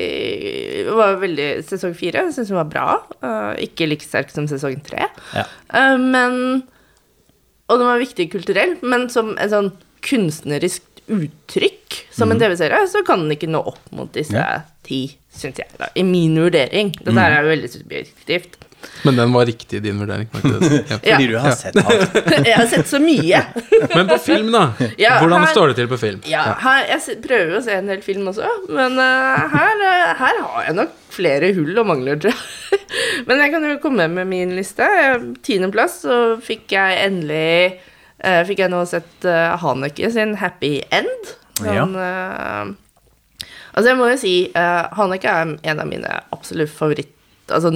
var 0.94 1.16
veldig 1.18 1.63
Sesong 1.68 1.96
fire 1.98 2.26
jeg 2.26 2.36
syns 2.36 2.52
hun 2.54 2.60
var 2.62 2.70
bra. 2.72 2.88
Uh, 3.24 3.54
ikke 3.64 3.88
like 3.90 4.06
sterk 4.06 4.34
som 4.34 4.48
sesong 4.50 4.80
tre. 4.86 5.10
Ja. 5.36 5.48
Uh, 5.74 5.98
men 6.00 6.38
Og 7.72 7.80
den 7.80 7.88
var 7.88 8.02
viktig 8.02 8.30
kulturell, 8.34 8.76
men 8.84 9.08
som 9.12 9.34
en 9.40 9.52
sånn 9.52 9.72
kunstnerisk 10.04 10.84
uttrykk 11.12 11.96
som 12.16 12.32
en 12.32 12.40
TV-serie, 12.40 12.84
så 12.92 13.02
kan 13.08 13.24
den 13.24 13.36
ikke 13.36 13.50
nå 13.52 13.64
opp 13.74 13.92
mot 13.96 14.12
disse. 14.16 14.36
Ja. 14.36 14.64
ti, 14.84 15.06
syns 15.32 15.62
jeg, 15.62 15.72
da. 15.80 15.88
I 15.96 16.04
min 16.08 16.36
vurdering. 16.40 16.92
Dette 17.00 17.16
mm. 17.16 17.22
er 17.24 17.36
jo 17.38 17.52
veldig 17.54 17.70
subjektivt. 17.72 18.58
Men 19.04 19.16
den 19.20 19.34
var 19.36 19.46
riktig 19.46 19.78
i 19.78 19.84
din 19.84 20.00
vurdering. 20.00 20.28
Ja. 21.04 21.16
Fordi 21.16 21.28
du 21.28 21.38
har 21.38 21.52
sett 21.58 21.78
alt. 21.80 22.16
Jeg 22.48 22.56
har 22.56 22.68
sett 22.72 22.88
så 22.88 23.00
mye. 23.04 23.40
Men 23.96 24.08
på 24.08 24.18
film, 24.24 24.52
da? 24.54 24.64
Ja, 25.00 25.18
Hvordan 25.20 25.44
her- 25.44 25.52
står 25.54 25.72
det 25.72 25.76
til 25.82 25.90
på 25.92 25.98
film? 26.00 26.22
Ja, 26.30 26.44
her, 26.64 26.86
jeg 26.92 27.18
prøver 27.24 27.56
jo 27.56 27.60
å 27.60 27.64
se 27.66 27.76
en 27.78 27.90
del 27.92 28.02
film 28.06 28.28
også, 28.32 28.48
men 28.72 28.96
uh, 29.00 29.44
her, 29.54 29.82
uh, 29.84 30.12
her 30.20 30.40
har 30.44 30.68
jeg 30.68 30.76
nok 30.78 30.94
flere 31.14 31.50
hull 31.58 31.78
og 31.82 31.88
mangler, 31.90 32.20
tror 32.24 32.32
jeg. 32.34 32.80
men 33.28 33.42
jeg 33.44 33.52
kan 33.54 33.66
jo 33.68 33.74
komme 33.84 34.08
med 34.12 34.30
min 34.30 34.54
liste. 34.58 34.88
Tiendeplass 35.46 36.00
så 36.06 36.20
fikk 36.44 36.74
jeg 36.76 37.02
endelig 37.08 37.82
uh, 38.24 38.42
Fikk 38.48 38.64
jeg 38.64 38.72
nå 38.74 38.84
sett 38.90 39.28
uh, 39.28 39.54
Haneke 39.62 40.10
sin 40.16 40.36
Happy 40.42 40.78
End. 40.94 41.34
Ja. 41.64 41.84
Han, 41.84 41.94
altså, 43.74 43.88
jeg 43.92 44.00
må 44.00 44.08
jo 44.14 44.18
si 44.22 44.36
uh, 44.56 44.88
Haneke 44.98 45.30
er 45.30 45.54
en 45.60 45.84
av 45.84 45.90
mine 45.92 46.16
absolutt 46.34 46.72
favoritt... 46.74 47.12
Altså 47.52 47.70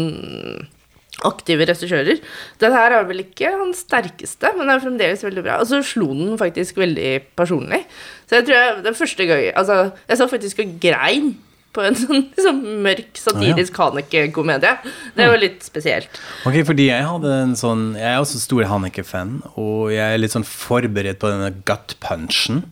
aktive 1.25 1.65
regissører. 1.65 2.19
Den 2.61 2.75
her 2.75 2.93
er 2.99 3.07
vel 3.09 3.23
ikke 3.23 3.49
hans 3.55 3.81
sterkeste, 3.87 4.51
men 4.53 4.67
den 4.67 4.75
er 4.75 4.83
fremdeles 4.83 5.25
veldig 5.25 5.43
bra. 5.45 5.57
Og 5.63 5.69
så 5.71 5.81
slo 5.85 6.11
den 6.13 6.37
faktisk 6.37 6.77
veldig 6.77 7.11
personlig. 7.39 7.83
Så 8.29 8.39
jeg 8.41 8.47
tror 8.47 8.59
jeg, 8.59 8.79
den 8.85 8.97
første 9.01 9.25
gangen 9.29 9.53
Altså, 9.57 9.91
jeg 10.09 10.19
sa 10.19 10.27
faktisk 10.29 10.59
og 10.61 10.79
grein 10.83 11.35
på 11.77 11.83
en 11.85 11.97
sånn, 12.01 12.23
sånn 12.41 12.61
mørk, 12.85 13.17
satirisk 13.19 13.77
Haneke-komedie. 13.81 14.73
Det 15.17 15.27
var 15.29 15.41
litt 15.41 15.65
spesielt. 15.65 16.21
Ok, 16.47 16.59
fordi 16.67 16.87
jeg 16.89 17.05
hadde 17.05 17.33
en 17.43 17.53
sånn 17.59 17.83
Jeg 17.97 18.07
er 18.15 18.21
også 18.21 18.41
stor 18.41 18.65
Haneke-fan, 18.71 19.39
og 19.55 19.91
jeg 19.93 20.05
er 20.05 20.21
litt 20.21 20.33
sånn 20.33 20.47
forberedt 20.47 21.21
på 21.21 21.31
denne 21.33 21.51
gut-punchen. 21.67 22.63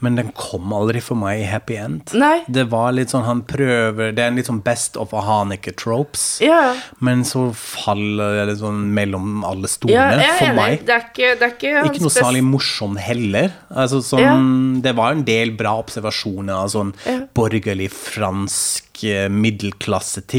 Men 0.00 0.16
den 0.16 0.30
kom 0.36 0.72
aldri 0.72 1.02
for 1.04 1.18
meg 1.20 1.42
i 1.42 1.46
happy 1.48 1.76
end. 1.76 2.12
Nei. 2.16 2.40
Det 2.48 2.66
var 2.72 2.92
litt 2.96 3.12
sånn 3.12 3.26
han 3.26 3.42
prøver 3.48 4.14
Det 4.16 4.22
er 4.24 4.30
en 4.32 4.38
litt 4.40 4.48
sånn 4.48 4.62
best 4.64 4.96
of 5.00 5.12
a 5.16 5.20
Hanneke-tropes. 5.26 6.40
Ja, 6.44 6.74
Men 7.04 7.24
så 7.28 7.50
faller 7.56 8.46
det 8.48 8.58
sånn 8.60 8.88
mellom 8.96 9.44
alle 9.46 9.68
ja 9.68 9.74
stolene, 9.74 10.24
er 10.24 10.38
for 10.38 10.56
meg. 10.58 10.84
Det 10.86 10.94
er 10.96 11.06
ikke, 11.08 11.32
det 11.40 11.48
er 11.48 11.54
ikke 11.56 11.84
Ikke 11.90 12.04
noe 12.06 12.14
særlig 12.14 12.44
morsom 12.46 12.96
heller. 13.00 13.52
Altså, 13.70 14.02
sånn, 14.04 14.80
Det 14.82 14.94
var 14.96 15.12
en 15.16 15.24
del 15.24 15.52
bra 15.56 15.76
observasjoner 15.80 16.54
av 16.64 16.70
sånn 16.72 16.94
Ja. 17.06 17.20
borgerlig 17.34 17.90
fransk 17.94 18.89
eh, 19.04 19.28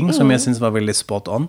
mm. 0.09 0.14
som 0.14 0.28
Mm. 0.28 0.32
jeg 0.32 0.39
syns 0.45 0.59
var 0.59 0.72
veldig 0.72 0.95
spot 0.95 1.28
on. 1.28 1.47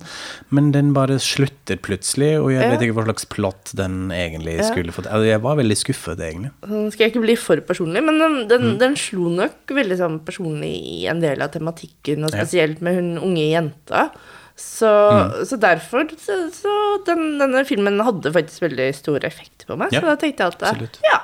Men 0.51 0.73
den 0.73 0.93
bare 0.93 1.19
slutter 1.19 1.77
plutselig, 1.77 2.41
og 2.43 2.51
jeg 2.53 2.63
Ja. 2.63 2.71
vet 2.71 2.81
ikke 2.83 2.95
hva 2.97 3.05
slags 3.05 3.25
plott 3.29 3.73
den 3.75 4.11
egentlig 4.11 4.59
skulle 4.65 4.93
fått. 4.93 5.07
Altså, 5.07 5.27
jeg 5.27 5.41
var 5.43 5.57
veldig 5.57 5.77
skuffet, 5.77 6.19
egentlig. 6.19 6.51
Sånn 6.67 6.93
skal 6.93 7.05
jeg 7.07 7.15
ikke 7.15 7.25
bli 7.27 7.37
for 7.37 7.57
personlig, 7.61 8.03
men 8.05 8.19
den, 8.19 8.33
Mm. 8.45 8.49
den, 8.49 8.79
den 8.79 8.95
slo 8.97 9.29
nok 9.29 9.67
veldig 9.69 9.99
sånn 9.99 10.21
personlig 10.25 10.73
i 11.03 11.07
en 11.09 11.21
del 11.21 11.41
av 11.43 11.51
tematikken, 11.53 12.25
og 12.25 12.33
Ja. 12.33 12.45
spesielt 12.45 12.81
med 12.81 12.95
hun 12.95 13.19
unge 13.19 13.51
jenta. 13.53 14.11
Så, 14.55 14.87
Mm. 14.87 15.47
så 15.47 15.59
derfor 15.59 16.09
Så, 16.21 16.51
så 16.53 17.05
den, 17.07 17.39
denne 17.39 17.65
filmen 17.67 17.99
hadde 17.99 18.31
faktisk 18.33 18.61
veldig 18.61 18.95
stor 18.95 19.19
effekt 19.25 19.65
på 19.67 19.77
meg. 19.79 19.91
Ja, 19.93 20.01
så 20.01 20.05
da 20.05 20.17
tenkte 20.17 20.39
jeg 20.39 20.47
at 20.47 20.59
absolutt. 20.63 20.99
Ja. 21.03 21.19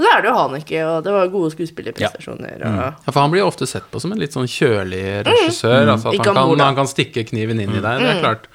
Og 0.00 0.04
det 0.06 0.10
er 0.16 0.22
det 0.24 0.30
jo 0.30 0.34
Haneke, 0.38 0.78
og 0.88 1.02
det 1.04 1.12
var 1.12 1.28
gode 1.28 1.50
skuespillerprestasjoner. 1.52 2.62
Og, 2.64 2.78
Ja, 2.80 3.12
for 3.12 3.20
Han 3.20 3.30
blir 3.34 3.42
jo 3.42 3.48
ofte 3.50 3.66
sett 3.68 3.84
på 3.92 4.00
som 4.00 4.14
en 4.14 4.20
litt 4.22 4.32
sånn 4.32 4.48
kjølig 4.48 5.02
regissør. 5.28 5.90
Altså 5.92 6.14
at 6.14 6.24
han, 6.24 6.36
han 6.40 6.48
kan, 6.56 6.62
han 6.70 6.78
kan 6.78 6.88
stikke 6.88 7.26
kniven 7.28 7.60
inn 7.60 7.74
i 7.76 7.82
deg, 7.84 8.00
det 8.00 8.14
er 8.14 8.22
klart. 8.24 8.48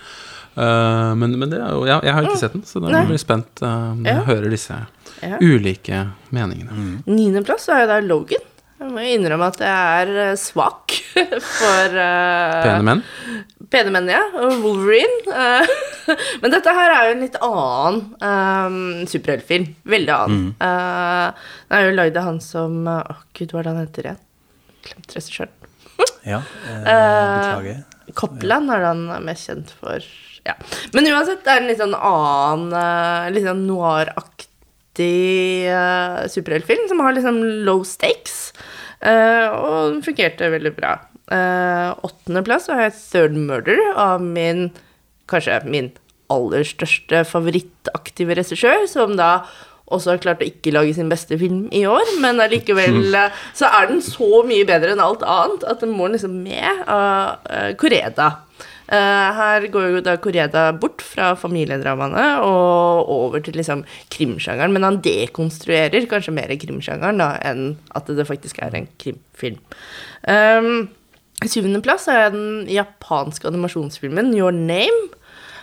Uh, 0.57 1.11
men, 1.19 1.35
men 1.37 1.49
det 1.51 1.57
er 1.59 1.73
jo 1.75 1.81
ja, 1.83 1.97
Jeg 2.01 2.13
har 2.15 2.23
ikke 2.23 2.39
sett 2.39 2.53
den, 2.55 2.61
så 2.63 2.79
da 2.79 2.87
blir 3.03 3.11
jeg 3.17 3.19
spent 3.25 3.59
uh, 3.61 3.91
når 3.93 4.07
Ja. 4.07 4.13
jeg 4.15 4.25
hører 4.31 4.49
disse 4.55 4.77
Ja. 5.21 5.37
ulike 5.43 6.01
meningene. 6.31 7.01
Niendeplass 7.05 7.67
er 7.69 7.81
jo 7.83 7.87
da 7.91 7.99
Logan. 8.01 8.43
Jeg 8.75 8.91
må 8.91 9.03
innrømme 9.07 9.47
at 9.53 9.61
jeg 9.63 9.99
er 10.01 10.09
eh, 10.25 10.37
svak 10.39 10.97
for 11.59 11.95
uh, 11.95 12.63
Pene 12.65 12.81
menn. 12.83 13.03
Pene 13.71 13.93
menn, 13.95 14.09
ja. 14.11 14.19
Wolverine. 14.35 15.21
Uh, 15.31 15.95
Men 16.41 16.53
dette 16.53 16.73
her 16.75 16.91
er 16.91 17.07
jo 17.07 17.13
en 17.15 17.23
litt 17.23 17.37
annen 17.39 18.01
um, 18.19 19.05
superheltfilm. 19.09 19.69
Veldig 19.95 20.13
annen. 20.15 20.49
Eh, 20.59 21.49
den 21.69 21.77
er 21.79 21.87
jo 21.87 21.95
lagd 21.97 22.19
av 22.19 22.27
han 22.29 22.39
som 22.43 22.77
Å, 22.89 22.99
Å, 23.01 23.17
gud, 23.37 23.53
hva 23.53 23.61
er 23.61 23.65
det 23.65 23.73
han 23.73 23.81
heter 23.81 24.09
igjen? 24.09 24.21
Glemt 24.89 25.17
regissøren. 25.17 25.55
Ja, 26.25 26.39
eh, 26.65 26.85
beklager. 26.89 27.81
Copland 28.17 28.71
er 28.73 28.81
han 28.87 29.03
er 29.13 29.21
mest 29.25 29.45
kjent 29.45 29.69
for. 29.77 30.03
Ja. 30.45 30.55
Men 30.93 31.09
uansett, 31.11 31.43
det 31.45 31.53
er 31.53 31.61
en 31.61 31.69
litt 31.69 31.81
sånn 31.81 31.93
annen, 31.97 32.73
litt 33.33 33.45
sånn 33.45 33.61
noiraktig 33.69 34.44
uh, 35.01 36.23
superheltfilm 36.31 36.87
som 36.87 37.03
har 37.03 37.17
liksom 37.17 37.41
low 37.67 37.83
stakes. 37.83 38.53
Uh, 39.03 39.51
og 39.51 39.77
den 39.93 40.01
fungerte 40.05 40.49
veldig 40.53 40.73
bra. 40.77 40.95
Uh, 41.25 41.91
Åttendeplass 42.05 42.69
har 42.71 42.85
jeg 42.85 42.97
Third 43.01 43.37
Murder 43.37 43.81
av 43.97 44.23
min 44.23 44.69
kanskje 45.29 45.61
min 45.65 45.91
aller 46.31 46.65
største 46.65 47.23
favorittaktive 47.27 48.37
regissør, 48.37 48.85
som 48.89 49.15
da 49.17 49.45
også 49.93 50.15
har 50.15 50.21
klart 50.23 50.41
å 50.41 50.47
ikke 50.47 50.73
lage 50.73 50.95
sin 50.97 51.11
beste 51.11 51.37
film 51.37 51.67
i 51.75 51.83
år, 51.85 52.15
men 52.23 52.41
allikevel 52.41 53.13
eh, 53.19 53.43
så 53.57 53.69
er 53.69 53.91
den 53.91 54.01
så 54.05 54.41
mye 54.47 54.65
bedre 54.65 54.95
enn 54.95 55.03
alt 55.03 55.25
annet 55.25 55.65
at 55.69 55.83
den 55.85 55.93
må 55.93 56.09
liksom 56.09 56.39
med 56.45 56.85
av 56.89 57.45
uh, 57.45 57.69
Koreda. 57.77 58.31
Eh, 58.85 59.29
her 59.39 59.65
går 59.73 59.87
jo 59.95 60.01
da 60.05 60.13
Koreda 60.21 60.67
bort 60.77 61.01
fra 61.01 61.31
familiedramaene 61.39 62.25
og 62.45 63.09
over 63.09 63.41
til 63.41 63.57
liksom 63.57 63.81
krimsjangeren, 64.13 64.75
men 64.75 64.85
han 64.85 64.99
dekonstruerer 65.05 66.05
kanskje 66.11 66.35
mer 66.35 66.53
krimsjangeren 66.61 67.21
da 67.21 67.31
enn 67.49 67.73
at 67.97 68.11
det 68.13 68.27
faktisk 68.29 68.61
er 68.61 68.77
en 68.77 68.89
krimfilm. 69.01 69.61
Um, 70.29 70.89
Syvendeplass 71.43 72.07
er 72.13 72.29
den 72.33 72.65
japanske 72.71 73.49
animasjonsfilmen 73.49 74.33
Your 74.37 74.53
Name. 74.55 75.09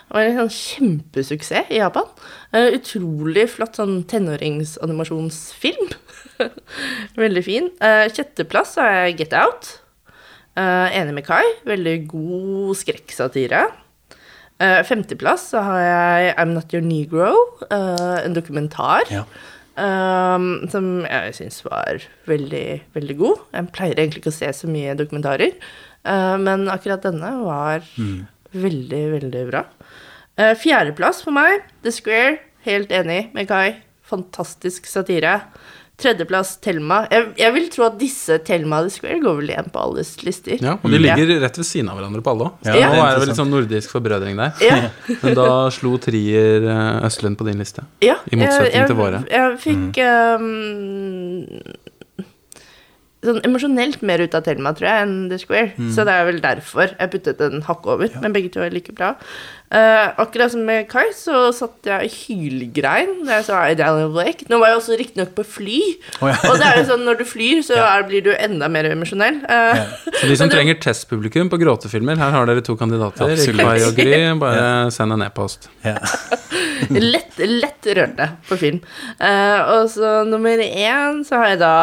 Det 0.03 0.19
var 0.19 0.27
en 0.27 0.41
sånn 0.43 0.53
kjempesuksess 0.53 1.71
i 1.73 1.79
Japan. 1.79 2.11
Uh, 2.53 2.75
utrolig 2.75 3.47
flott 3.55 3.79
sånn 3.79 4.03
tenåringsanimasjonsfilm. 4.11 5.95
Veldig 7.23 7.45
fin. 7.45 7.71
Uh, 7.79 8.05
sjetteplass 8.11 8.75
er 8.83 9.15
Get 9.17 9.33
Out. 9.33 9.79
Uh, 10.53 10.89
enig 10.93 11.15
med 11.17 11.25
Kai. 11.25 11.43
Veldig 11.65 11.95
god 12.11 12.77
skrekksatire. 12.77 13.63
Uh, 14.61 14.81
femteplass 14.85 15.49
så 15.53 15.63
har 15.65 15.81
jeg 15.81 16.35
I'm 16.37 16.53
Not 16.53 16.73
Your 16.75 16.85
Negro, 16.85 17.31
uh, 17.71 18.19
en 18.21 18.35
dokumentar. 18.37 19.09
Ja. 19.11 19.25
Um, 19.73 20.67
som 20.69 21.01
jeg 21.07 21.33
syns 21.33 21.63
var 21.65 22.03
veldig, 22.29 22.83
veldig 22.93 23.17
god. 23.17 23.41
Jeg 23.55 23.71
pleier 23.73 23.97
egentlig 23.97 24.21
ikke 24.21 24.33
å 24.33 24.35
se 24.37 24.51
så 24.53 24.69
mye 24.69 24.93
dokumentarer, 24.99 25.55
uh, 26.05 26.37
men 26.37 26.67
akkurat 26.69 27.01
denne 27.01 27.31
var 27.41 27.81
veldig, 28.53 29.03
veldig 29.15 29.43
bra. 29.49 29.63
Uh, 30.37 30.53
fjerdeplass 30.57 31.23
for 31.25 31.33
meg, 31.33 31.65
The 31.81 31.93
Square. 31.93 32.37
Helt 32.67 32.93
enig 32.95 33.33
med 33.33 33.49
Kai. 33.49 33.81
Fantastisk 34.07 34.85
satire. 34.87 35.39
Tredjeplass, 36.01 36.55
Thelma. 36.63 37.03
Jeg, 37.13 37.27
jeg 37.37 37.53
vil 37.53 37.67
tro 37.71 37.85
at 37.85 37.99
disse 37.99 38.39
Thelma 38.47 38.79
og 38.81 38.87
The 38.89 38.95
Square 38.95 39.19
går 39.21 39.35
vel 39.39 39.51
igjen 39.53 39.69
på 39.71 39.83
alles 39.83 40.15
lister. 40.25 40.57
Ja, 40.57 40.73
og 40.81 40.89
de 40.89 40.99
ligger 40.99 41.33
rett 41.43 41.59
ved 41.61 41.67
siden 41.69 41.91
av 41.93 41.99
hverandre 41.99 42.23
på 42.25 42.33
alle 42.33 42.47
òg. 42.47 42.65
Ja, 42.65 42.73
er 42.79 42.95
nå 42.95 43.03
er 43.03 43.13
det 43.13 43.21
vel 43.21 43.29
litt 43.29 43.39
sånn 43.39 43.53
nordisk 43.53 43.93
forbrødring 43.93 44.41
der. 44.41 44.63
Ja. 44.65 44.79
Men 45.21 45.37
da 45.37 45.47
slo 45.75 45.93
Trier 46.01 46.65
eh, 46.65 47.05
Østlund 47.05 47.37
på 47.37 47.47
din 47.47 47.61
liste. 47.61 47.85
Ja, 48.03 48.17
I 48.25 48.41
motsetning 48.41 48.79
jeg, 48.81 48.89
til 48.89 48.99
våre. 48.99 49.21
Jeg 49.29 49.59
fikk 49.61 50.01
um, 50.01 51.61
sånn 53.23 53.41
emosjonelt 53.47 54.03
mer 54.05 54.23
ut 54.23 54.37
av 54.37 54.45
Thelma, 54.45 54.73
tror 54.77 54.89
jeg, 54.89 55.07
enn 55.07 55.17
The 55.31 55.41
Square. 55.41 55.89
Så 55.95 56.05
det 56.07 56.15
er 56.15 56.29
vel 56.29 56.39
derfor 56.43 56.93
jeg 56.93 57.13
puttet 57.15 57.43
en 57.45 57.65
hakk 57.67 57.87
over. 57.89 58.13
Men 58.23 58.35
begge 58.35 58.53
to 58.53 58.63
er 58.63 58.73
like 58.73 58.95
bra. 58.95 59.13
Uh, 59.73 60.11
akkurat 60.21 60.51
som 60.53 60.61
med 60.67 60.85
Kai, 60.85 61.07
så 61.17 61.47
satt 61.55 61.87
jeg 61.89 62.05
i 62.05 62.09
hylgrein 62.13 63.23
da 63.25 63.39
jeg 63.39 63.45
så 63.47 63.61
Daniel 63.79 64.11
Blake. 64.13 64.45
Nå 64.51 64.59
var 64.61 64.69
jeg 64.69 64.77
også 64.77 64.97
riktignok 64.99 65.31
på 65.33 65.45
fly, 65.49 65.79
oh, 66.19 66.27
ja. 66.29 66.35
og 66.45 66.59
det 66.61 66.67
er 66.67 66.75
jo 66.77 66.83
sånn 66.91 67.05
når 67.07 67.17
du 67.17 67.25
flyr, 67.25 67.63
så 67.65 67.79
er, 67.87 68.03
blir 68.05 68.21
du 68.21 68.29
enda 68.35 68.69
mer 68.69 68.85
emosjonell. 68.91 69.39
Eh, 69.41 69.81
Så 70.19 70.29
de 70.29 70.37
som 70.37 70.51
trenger 70.53 70.77
testpublikum 70.83 71.49
på 71.49 71.57
gråtefilmer, 71.63 72.21
her 72.21 72.35
har 72.35 72.51
dere 72.51 72.61
to 72.65 72.75
kandidater. 72.77 73.33
Kai 73.33 73.79
og 73.87 73.97
Gry, 73.97 74.19
bare 74.43 74.91
send 74.93 75.17
en 75.17 75.25
e-post. 75.25 75.71
Ja. 75.81 75.95
lett, 76.93 77.41
lett 77.41 77.89
rørte 77.97 78.29
på 78.51 78.59
film. 78.61 78.77
Uh, 79.17 79.57
og 79.79 79.89
så 79.95 80.19
nummer 80.29 80.61
én 80.61 81.25
så 81.25 81.41
har 81.41 81.55
jeg 81.55 81.63
da 81.63 81.73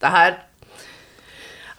Det 0.00 0.14
her 0.14 0.38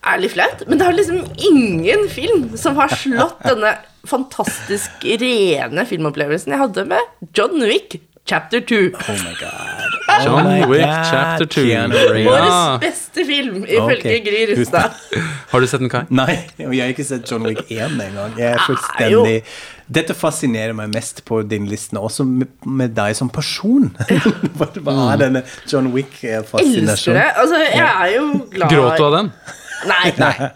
er 0.01 0.21
litt 0.21 0.33
flaut, 0.33 0.63
men 0.67 0.81
det 0.81 0.87
er 0.87 0.97
liksom 0.97 1.23
ingen 1.51 2.07
film 2.09 2.45
som 2.57 2.77
har 2.79 2.93
slått 2.93 3.41
denne 3.45 3.75
fantastisk 4.09 5.03
rene 5.21 5.83
filmopplevelsen 5.85 6.55
jeg 6.55 6.61
hadde 6.63 6.87
med 6.89 7.29
John 7.37 7.61
Wick 7.61 7.99
chapter 8.25 8.61
2. 8.61 8.75
Oh 8.75 9.17
my 9.25 9.33
god. 9.39 10.25
John 10.25 10.47
Oh 10.47 10.69
Wick 10.69 10.81
God, 10.81 11.05
chapter 11.11 11.45
2. 11.45 11.61
Keanu 11.61 11.95
Reeves. 11.95 12.25
Ja. 12.25 12.31
Årets 12.31 12.81
beste 12.85 13.25
film, 13.25 13.63
ifølge 13.63 13.97
okay. 13.97 14.19
Gry 14.25 14.55
Rustad. 14.59 14.91
Har 15.49 15.59
du 15.59 15.67
sett 15.67 15.79
den, 15.83 15.89
Kai? 15.89 16.03
Nei, 16.09 16.37
jeg 16.57 16.81
har 16.81 16.93
ikke 16.93 17.05
sett 17.05 17.31
John 17.31 17.45
Wick 17.47 17.63
1 17.67 17.97
engang. 18.01 18.35
Jeg 18.39 18.55
er 18.55 18.65
fullstendig 18.65 19.37
Dette 19.91 20.15
fascinerer 20.15 20.71
meg 20.71 20.93
mest 20.93 21.25
på 21.27 21.41
din 21.43 21.65
liste, 21.67 21.99
også 21.99 22.23
med, 22.23 22.51
med 22.63 22.93
deg 22.95 23.15
som 23.17 23.29
person. 23.29 23.89
Hva 24.57 24.69
er 25.11 25.25
denne 25.25 25.41
John 25.67 25.91
Wick-fascinasjonen? 25.91 27.19
det. 27.19 27.25
Altså, 27.35 27.59
jeg 27.65 27.89
er 27.89 28.13
jo 28.15 28.29
glad 28.53 28.71
Gråt 28.71 29.01
du 29.01 29.09
av 29.09 29.17
den? 29.17 29.33
Nei. 29.85 30.51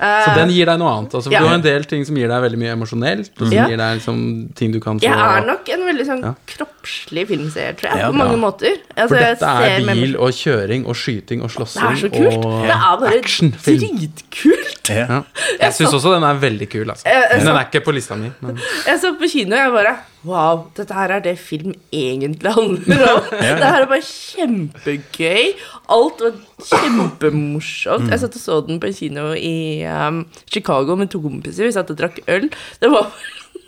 Så 0.00 0.34
den 0.36 0.50
gir 0.50 0.66
deg 0.66 0.78
noe 0.78 0.90
annet. 0.98 1.14
Altså, 1.14 1.30
Ja. 1.32 1.40
Du 1.40 1.46
har 1.46 1.54
en 1.54 1.62
del 1.62 1.84
ting 1.84 2.04
som 2.04 2.16
gir 2.16 2.28
deg 2.28 2.42
veldig 2.42 2.58
mye 2.58 2.72
emosjonelt, 2.76 3.30
og 3.40 3.46
som 3.46 3.52
Ja. 3.52 3.66
gir 3.68 3.76
deg 3.76 3.98
liksom, 4.00 4.54
ting 4.54 4.72
du 4.72 4.80
kan 4.80 4.98
få 4.98 5.02
Jeg 5.02 5.12
er 5.12 5.46
nok 5.46 5.68
en 5.68 5.80
veldig 5.80 6.06
sånn 6.06 6.22
Ja. 6.22 6.34
kroppslig 6.46 7.26
filmseer, 7.28 7.74
tror 7.76 7.90
jeg, 7.90 7.98
Ja, 7.98 8.08
på 8.10 8.14
mange 8.14 8.36
ja. 8.36 8.42
måter. 8.46 8.74
Altså, 8.96 9.08
For 9.08 9.16
dette 9.16 9.42
er 9.42 9.78
ser 9.78 9.86
med- 9.86 9.96
bil 9.96 10.16
og 10.16 10.30
kjøring 10.32 10.86
og 10.86 10.94
skyting 10.96 11.42
og 11.42 11.48
Det 11.50 11.56
slåssing 11.56 11.96
så 11.96 12.10
kult. 12.10 12.42
Det 12.42 12.70
er 12.70 12.96
bare 13.00 13.18
actionfilm. 13.20 13.80
dritkult. 13.80 14.88
Ja. 14.90 15.06
Ja. 15.08 15.22
Jeg 15.60 15.72
syns 15.72 15.92
også 15.94 16.14
den 16.14 16.24
er 16.24 16.34
veldig 16.40 16.68
kul, 16.70 16.86
altså. 16.90 17.04
Jeg- 17.06 17.40
den 17.40 17.48
er 17.48 17.64
ikke 17.70 17.84
på 17.84 17.92
lista 17.94 18.16
mi. 18.16 18.30
Men 18.40 18.58
Jeg 18.86 18.98
så 19.00 19.16
på 19.18 19.28
kino, 19.30 19.54
og 19.56 19.62
jeg 19.62 19.72
bare 19.72 19.96
Wow, 20.22 20.66
dette 20.76 20.92
her 20.92 21.08
er 21.12 21.20
det 21.20 21.38
film 21.38 21.72
egentlig 21.90 22.52
handler 22.52 23.16
om. 23.16 23.24
Det 23.30 23.64
her 23.64 23.80
er 23.82 23.86
bare 23.86 24.02
kjempegøy. 24.04 25.54
Alt 25.88 26.20
var 26.20 26.32
kjempemorsomt. 26.60 28.10
Jeg 28.12 28.20
satt 28.22 28.36
og 28.36 28.42
så 28.42 28.58
den 28.66 28.80
på 28.82 28.90
kino 28.96 29.30
i 29.32 29.49
um, 29.90 30.22
Chicago 30.50 30.96
med 31.00 31.10
to 31.12 31.20
kompiser. 31.24 31.66
Vi 31.68 31.72
satt 31.76 31.90
og 31.92 31.98
drakk 32.00 32.20
øl. 32.28 32.48
Det 32.80 32.90
var 32.92 33.10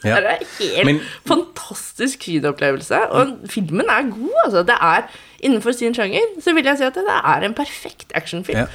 det 0.03 0.11
Ja. 0.11 0.17
er 0.19 0.33
en 0.35 0.47
helt 0.59 0.87
Men- 0.89 1.01
fantastisk 1.31 2.25
kinoopplevelse. 2.25 2.99
Og 3.15 3.37
filmen 3.51 3.87
er 3.89 4.09
god, 4.11 4.33
altså. 4.45 4.63
Det 4.67 4.75
er 4.81 5.07
innenfor 5.47 5.73
sin 5.79 5.95
sjanger, 5.95 6.25
så 6.43 6.55
vil 6.55 6.65
jeg 6.67 6.79
si 6.81 6.85
at 6.89 6.95
det 6.99 7.05
er 7.09 7.47
en 7.47 7.55
perfekt 7.55 8.11
actionfilm. 8.19 8.65
Ja. 8.65 8.67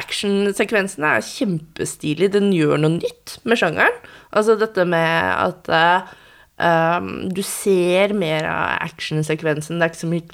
Actionsekvensene 0.00 1.08
er 1.18 1.24
kjempestilig. 1.26 2.30
Den 2.32 2.50
gjør 2.54 2.78
noe 2.80 2.96
nytt 2.98 3.38
med 3.48 3.58
sjangeren. 3.60 3.96
Altså 4.32 4.56
dette 4.60 4.84
med 4.86 5.34
at 5.34 5.70
uh, 5.74 6.10
um, 7.00 7.28
du 7.34 7.42
ser 7.46 8.14
mer 8.16 8.46
av 8.48 8.78
actionsekvensen. 8.90 9.78
Det 9.80 9.86
er 9.86 9.92
ikke 9.92 10.02
så 10.04 10.10
mye 10.12 10.28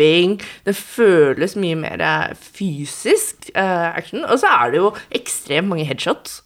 klipping. 0.00 0.40
Det 0.64 0.76
føles 0.76 1.56
mye 1.56 1.78
mer 1.78 2.34
fysisk 2.34 3.50
uh, 3.56 3.96
action. 3.96 4.24
Og 4.24 4.40
så 4.40 4.46
er 4.46 4.70
det 4.70 4.80
jo 4.82 4.94
ekstremt 5.10 5.68
mange 5.68 5.84
headshots. 5.84 6.42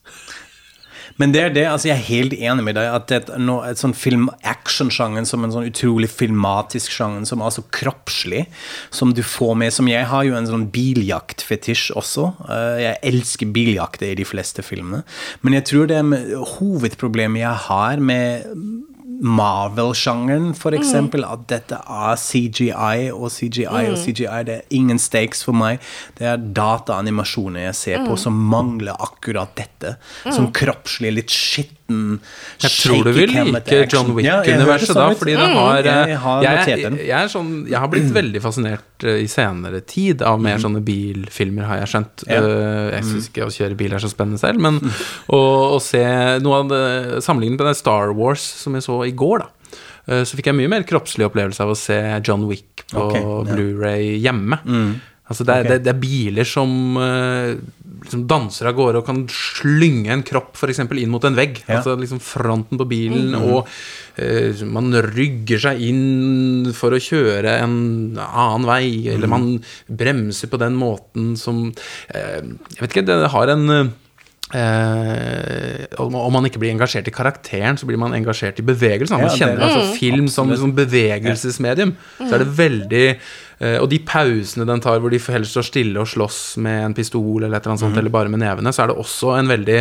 Men 1.17 1.31
det 1.31 1.41
er 1.45 1.53
det, 1.55 1.63
altså 1.71 1.87
jeg 1.93 1.95
er 1.95 2.09
helt 2.09 2.33
enig 2.35 2.65
med 2.67 2.75
deg 2.75 2.89
at 2.91 3.13
et, 3.15 3.29
no, 3.39 3.61
et 3.63 3.79
sånn 3.79 3.93
film-action-sjangen 3.95 5.29
som 5.29 5.45
en 5.47 5.53
sånn 5.55 5.69
utrolig 5.69 6.09
filmatisk 6.11 6.91
sjangen, 6.91 7.23
som 7.29 7.45
er 7.45 7.53
så 7.55 7.63
kroppslig, 7.71 8.49
som 8.91 9.13
du 9.15 9.23
får 9.23 9.55
med 9.61 9.71
Som 9.77 9.87
jeg 9.87 10.09
har 10.11 10.25
jo 10.27 10.35
en 10.35 10.49
sånn 10.49 10.67
biljaktfetisj 10.75 11.93
også. 11.95 12.33
Eh, 12.49 12.81
Jeg 12.83 12.99
elsker 13.13 13.53
biljakter 13.55 14.11
i 14.11 14.19
de 14.19 14.27
fleste 14.27 14.67
filmene. 14.67 15.05
Men 15.43 15.55
jeg 15.61 15.69
tror 15.71 15.87
det 15.87 16.03
hovedproblemet 16.57 17.45
jeg 17.45 17.63
har 17.69 18.03
med 18.03 18.51
Marvel-sjangeren, 19.25 20.53
for 20.59 20.77
eksempel, 20.77 21.25
at 21.25 21.47
dette 21.49 21.79
er 21.81 22.19
CGI 22.21 23.09
og 23.15 23.31
CGI 23.33 23.87
og 23.89 23.97
CGI. 23.97 24.43
Det 24.45 24.57
er 24.59 24.77
ingen 24.77 25.01
stakes 25.01 25.45
for 25.47 25.57
meg. 25.57 25.81
Det 26.19 26.29
er 26.29 26.43
dataanimasjoner 26.57 27.69
jeg 27.71 27.79
ser 27.79 28.05
på 28.05 28.19
som 28.21 28.37
mangler 28.53 28.99
akkurat 29.01 29.55
dette. 29.57 29.97
Som 30.29 30.51
kroppslig, 30.55 31.15
litt 31.17 31.33
skitten 31.33 31.85
jeg 32.65 32.71
tror 32.81 33.05
du 33.05 33.11
vil 33.13 33.29
like 33.29 33.79
John 33.93 34.15
Wick-universet 34.17 34.97
da, 34.97 35.11
fordi 35.19 35.35
det 35.37 35.49
har 35.53 35.85
eh, 35.85 36.13
Jeg 36.15 36.21
har 36.23 36.39
notert 36.41 36.71
jeg, 36.81 36.93
jeg, 37.05 37.17
er 37.19 37.29
sånn, 37.29 37.51
jeg 37.69 37.77
har 37.83 37.91
blitt 37.93 38.09
veldig 38.21 38.41
fascinert 38.41 39.05
eh, 39.05 39.21
i 39.21 39.29
senere 39.29 39.83
tid 39.85 40.25
av 40.25 40.41
mer 40.41 40.63
sånne 40.63 40.81
bilfilmer, 40.85 41.67
har 41.69 41.83
jeg 41.83 41.93
skjønt. 41.93 42.25
Mm. 42.25 42.33
Ja. 42.33 42.41
Mm. 42.41 42.55
Eh, 42.55 42.89
Jeg 42.95 43.09
syns 43.11 43.29
ikke 43.29 43.49
å 43.49 43.53
kjøre 43.53 43.79
bil 43.83 43.97
er 43.97 44.05
så 44.05 44.11
spennende 44.13 44.41
selv, 44.41 44.65
men 44.65 44.81
å, 45.37 45.43
å 45.77 45.83
se 45.85 46.05
noe 46.45 46.63
av 46.63 46.73
det 46.73 46.83
Sammenlignet 47.25 47.67
med 47.69 47.79
Star 47.79 48.15
Wars 48.17 48.45
som 48.65 48.77
jeg 48.79 48.87
så 48.87 49.01
i 49.05 49.13
går, 49.19 49.45
da. 49.47 49.79
eh, 50.07 50.23
Så 50.29 50.39
fikk 50.39 50.53
jeg 50.53 50.61
mye 50.61 50.73
mer 50.77 50.87
kroppslig 50.89 51.29
opplevelse 51.31 51.65
av 51.65 51.75
å 51.75 51.79
se 51.79 51.99
John 52.21 52.47
Wick 52.51 52.87
på 52.93 53.09
okay, 53.09 53.25
ja. 53.25 53.41
Mm. 53.41 53.51
Blu-ray 53.53 54.15
hjemme. 54.23 54.63
Altså 55.25 55.47
det 55.49 55.55
er, 55.55 55.63
okay. 55.65 55.73
det, 55.73 55.85
det 55.87 55.93
er 55.95 56.01
biler 56.03 56.45
som, 56.45 56.73
liksom 58.05 58.27
danser 58.29 58.69
av 58.69 58.75
gårde 58.77 59.01
og 59.01 59.07
kan 59.07 59.23
slynge 59.33 60.13
en 60.13 60.25
kropp 60.27 60.59
f.eks. 60.59 60.83
inn 60.85 61.13
mot 61.13 61.25
en 61.25 61.39
vegg. 61.39 61.63
Ja. 61.65 61.79
Altså 61.79 61.95
liksom 61.97 62.21
fronten 62.21 62.81
på 62.81 62.87
bilen, 62.91 63.33
og 63.39 63.65
uh, 63.65 64.65
man 64.69 64.93
rygger 65.15 65.63
seg 65.65 65.81
inn 65.89 66.69
for 66.77 66.93
å 66.93 67.01
kjøre 67.01 67.57
en 67.65 67.79
annen 68.21 68.69
vei, 68.69 68.85
eller 69.15 69.33
man 69.33 69.49
bremser 69.89 70.53
på 70.53 70.61
den 70.61 70.77
måten 70.77 71.35
som 71.41 71.71
uh, 71.73 72.41
Jeg 72.45 72.83
vet 72.83 72.91
ikke, 72.93 73.09
det 73.09 73.33
har 73.33 73.57
en 73.57 73.95
eh, 74.55 75.85
om 76.01 76.33
man 76.33 76.47
ikke 76.49 76.61
blir 76.63 76.73
engasjert 76.75 77.09
i 77.11 77.15
karakteren, 77.15 77.79
så 77.81 77.89
blir 77.89 77.99
man 78.01 78.15
engasjert 78.17 78.61
i 78.63 78.67
bevegelsen. 78.67 79.19
Man 79.19 79.29
Ja, 79.31 79.37
kjenner 79.37 79.67
altså 79.67 79.97
film 79.99 80.29
som, 80.33 80.53
som 80.57 80.73
bevegelsesmedium. 80.77 81.95
Så 82.21 82.31
er 82.35 82.45
det 82.45 82.51
veldig 82.59 83.05
og 83.81 83.89
de 83.91 83.99
pausene 84.03 84.67
den 84.67 84.81
tar 84.83 84.99
hvor 85.01 85.11
de 85.11 85.19
heller 85.19 85.47
står 85.47 85.63
stille 85.69 86.01
og 86.03 86.09
slåss 86.11 86.57
med 86.59 86.85
en 86.89 86.95
pistol 86.95 87.45
eller 87.45 87.57
et 87.57 87.63
eller 87.65 87.75
annet 87.75 87.81
sånt, 87.85 87.97
eller 87.97 88.11
bare 88.11 88.29
med 88.33 88.41
nevene, 88.43 88.73
så 88.75 88.83
er 88.85 88.91
det 88.93 88.97
også 88.99 89.39
en 89.39 89.49
veldig, 89.49 89.79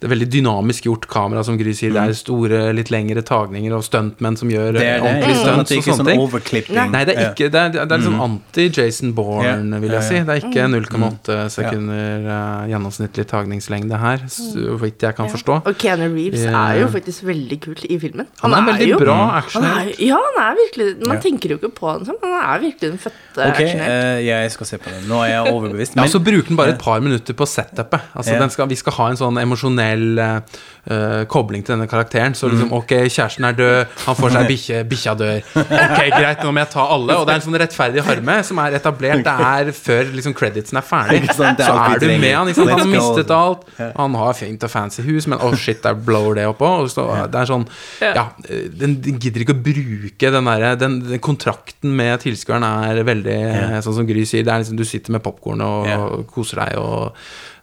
det 0.00 0.04
er 0.08 0.12
veldig 0.12 0.28
dynamisk 0.34 0.84
gjort 0.90 1.08
kamera, 1.08 1.42
som 1.44 1.56
Gry 1.58 1.72
sier. 1.72 1.92
Det 1.94 2.02
er 2.02 2.12
store, 2.18 2.60
litt 2.76 2.90
lengre 2.92 3.22
tagninger 3.24 3.72
og 3.74 3.84
stuntmenn 3.86 4.36
som 4.36 4.50
gjør 4.52 4.76
Det 4.76 4.84
er 4.84 5.00
det. 5.00 5.08
ordentlige 5.08 5.34
Ikke 5.34 5.44
sånn 5.44 5.64
stunts 5.64 5.70
og 5.72 5.76
er 5.76 5.82
sånne 5.84 5.96
sånn 5.96 6.10
ting. 6.10 6.90
Nei. 6.92 7.04
Det 7.04 7.14
er 7.16 7.30
ikke 7.30 7.48
Det 7.54 7.60
er, 7.60 7.68
det 7.74 7.84
er 7.84 8.02
liksom 8.02 8.20
anti-Jason 8.26 9.14
Bourne, 9.14 9.72
Ja, 9.74 9.80
vil 9.80 9.90
jeg 9.96 10.02
si. 10.08 10.20
Det 10.24 10.34
er 10.36 10.44
ikke 10.44 10.68
0,8 10.74 11.38
sekunder 11.54 12.28
uh, 12.28 12.68
gjennomsnittlig 12.70 13.26
tagningslengde 13.30 13.98
her, 14.00 14.24
så 14.28 14.76
vidt 14.80 15.02
jeg 15.06 15.16
kan 15.16 15.30
forstå. 15.32 15.60
Og 15.64 15.76
Keanu 15.80 16.06
Reeves 16.14 16.44
er 16.44 16.80
jo 16.82 16.88
faktisk 16.92 17.24
veldig 17.28 17.60
kul 17.64 17.76
i 17.88 17.98
filmen. 18.02 18.26
Han 18.42 18.52
er 18.56 18.68
veldig 18.72 18.88
jo, 18.90 18.98
bra 19.00 19.16
han 19.16 19.42
actionhelt. 19.42 19.94
er, 19.98 20.04
Ja, 20.04 20.18
han 20.20 20.40
er 20.44 20.56
virkelig 20.60 21.06
Man 21.06 21.16
Ja. 21.16 21.20
tenker 21.22 21.48
jo 21.54 21.56
ikke 21.58 21.72
på 21.74 21.90
han 21.90 22.04
sånn, 22.04 22.18
Han 22.22 22.34
er 22.54 22.60
virkelig 22.60 22.90
den 22.90 22.98
fødte 22.98 23.13
Ok, 23.34 23.48
actionhelt. 23.48 23.90
eh, 23.90 24.20
jeg 24.28 24.50
skal 24.54 24.66
se 24.68 24.78
på 24.78 24.90
den. 24.92 25.08
Nå 25.10 25.18
er 25.24 25.32
jeg 25.32 25.54
overbevist. 25.54 25.96
Ja, 25.98 26.06
så 26.06 26.20
bruk 26.22 26.46
den 26.48 26.58
bare 26.58 26.76
et 26.76 26.78
par 26.78 27.00
minutter 27.02 27.34
på 27.34 27.46
setupet. 27.50 28.00
Altså, 28.14 28.30
yeah. 28.30 28.42
den 28.42 28.52
skal, 28.54 28.68
vi 28.70 28.78
skal 28.78 28.94
ha 28.94 29.08
en 29.10 29.18
sånn 29.18 29.40
emosjonell 29.42 30.20
eh, 30.22 30.60
eh, 30.86 31.22
kobling 31.30 31.64
til 31.66 31.74
denne 31.74 31.88
karakteren. 31.90 32.36
Så 32.38 32.50
liksom, 32.52 32.70
ok, 32.78 32.94
kjæresten 33.08 33.48
er 33.48 33.56
død, 33.58 33.96
han 34.04 34.18
får 34.20 34.34
seg 34.36 34.50
bikkje, 34.52 34.82
bikkja 34.92 35.16
dør. 35.18 35.40
Ok, 35.64 35.98
greit, 36.14 36.44
nå 36.44 36.52
må 36.54 36.62
jeg 36.62 36.70
ta 36.76 36.86
alle. 36.94 37.16
Og 37.18 37.26
det 37.26 37.34
er 37.34 37.40
en 37.40 37.46
sånn 37.48 37.58
rettferdig 37.64 38.04
harme 38.06 38.38
som 38.46 38.62
er 38.62 38.78
etablert. 38.78 39.24
Det 39.26 39.34
er 39.48 39.72
før 39.80 40.14
liksom 40.14 40.36
creditsen 40.38 40.78
er 40.78 40.86
ferdig. 40.86 41.24
Er 41.24 41.34
Så 41.34 41.48
er 41.48 41.98
du 42.04 42.06
med 42.12 42.30
han. 42.30 42.46
Liksom. 42.52 42.70
Han 42.70 42.84
har 42.84 42.92
mistet 42.92 43.34
alt. 43.34 43.66
Han 43.82 44.18
har 44.20 44.38
fint 44.38 44.68
og 44.68 44.70
fancy 44.70 45.02
hus, 45.08 45.26
men 45.30 45.42
oh 45.42 45.56
shit, 45.58 45.82
der 45.82 45.98
blower 45.98 46.38
det 46.38 46.46
opp 46.52 46.62
òg. 46.62 46.86
Det 46.94 47.42
er 47.42 47.50
sånn 47.50 47.66
Ja, 48.04 48.28
den, 48.44 49.00
den 49.02 49.18
gidder 49.18 49.42
ikke 49.42 49.56
å 49.56 49.62
bruke 49.64 50.30
den 50.34 50.48
derre 50.48 50.74
den, 50.78 50.98
den 51.08 51.22
kontrakten 51.22 51.94
med 51.96 52.22
tilskueren 52.22 52.66
er 52.66 53.03
veldig 53.06 53.38
Sånn 53.84 53.98
som 54.00 54.06
Gry 54.08 54.24
sier, 54.28 54.44
det 54.46 54.52
er 54.54 54.62
liksom 54.64 54.78
du 54.78 54.84
sitter 54.88 55.12
med 55.16 55.22
popkorn 55.24 55.60
og, 55.64 55.86
Ja. 55.88 55.98
koser 56.30 56.62
deg 56.64 56.78
og 56.80 57.14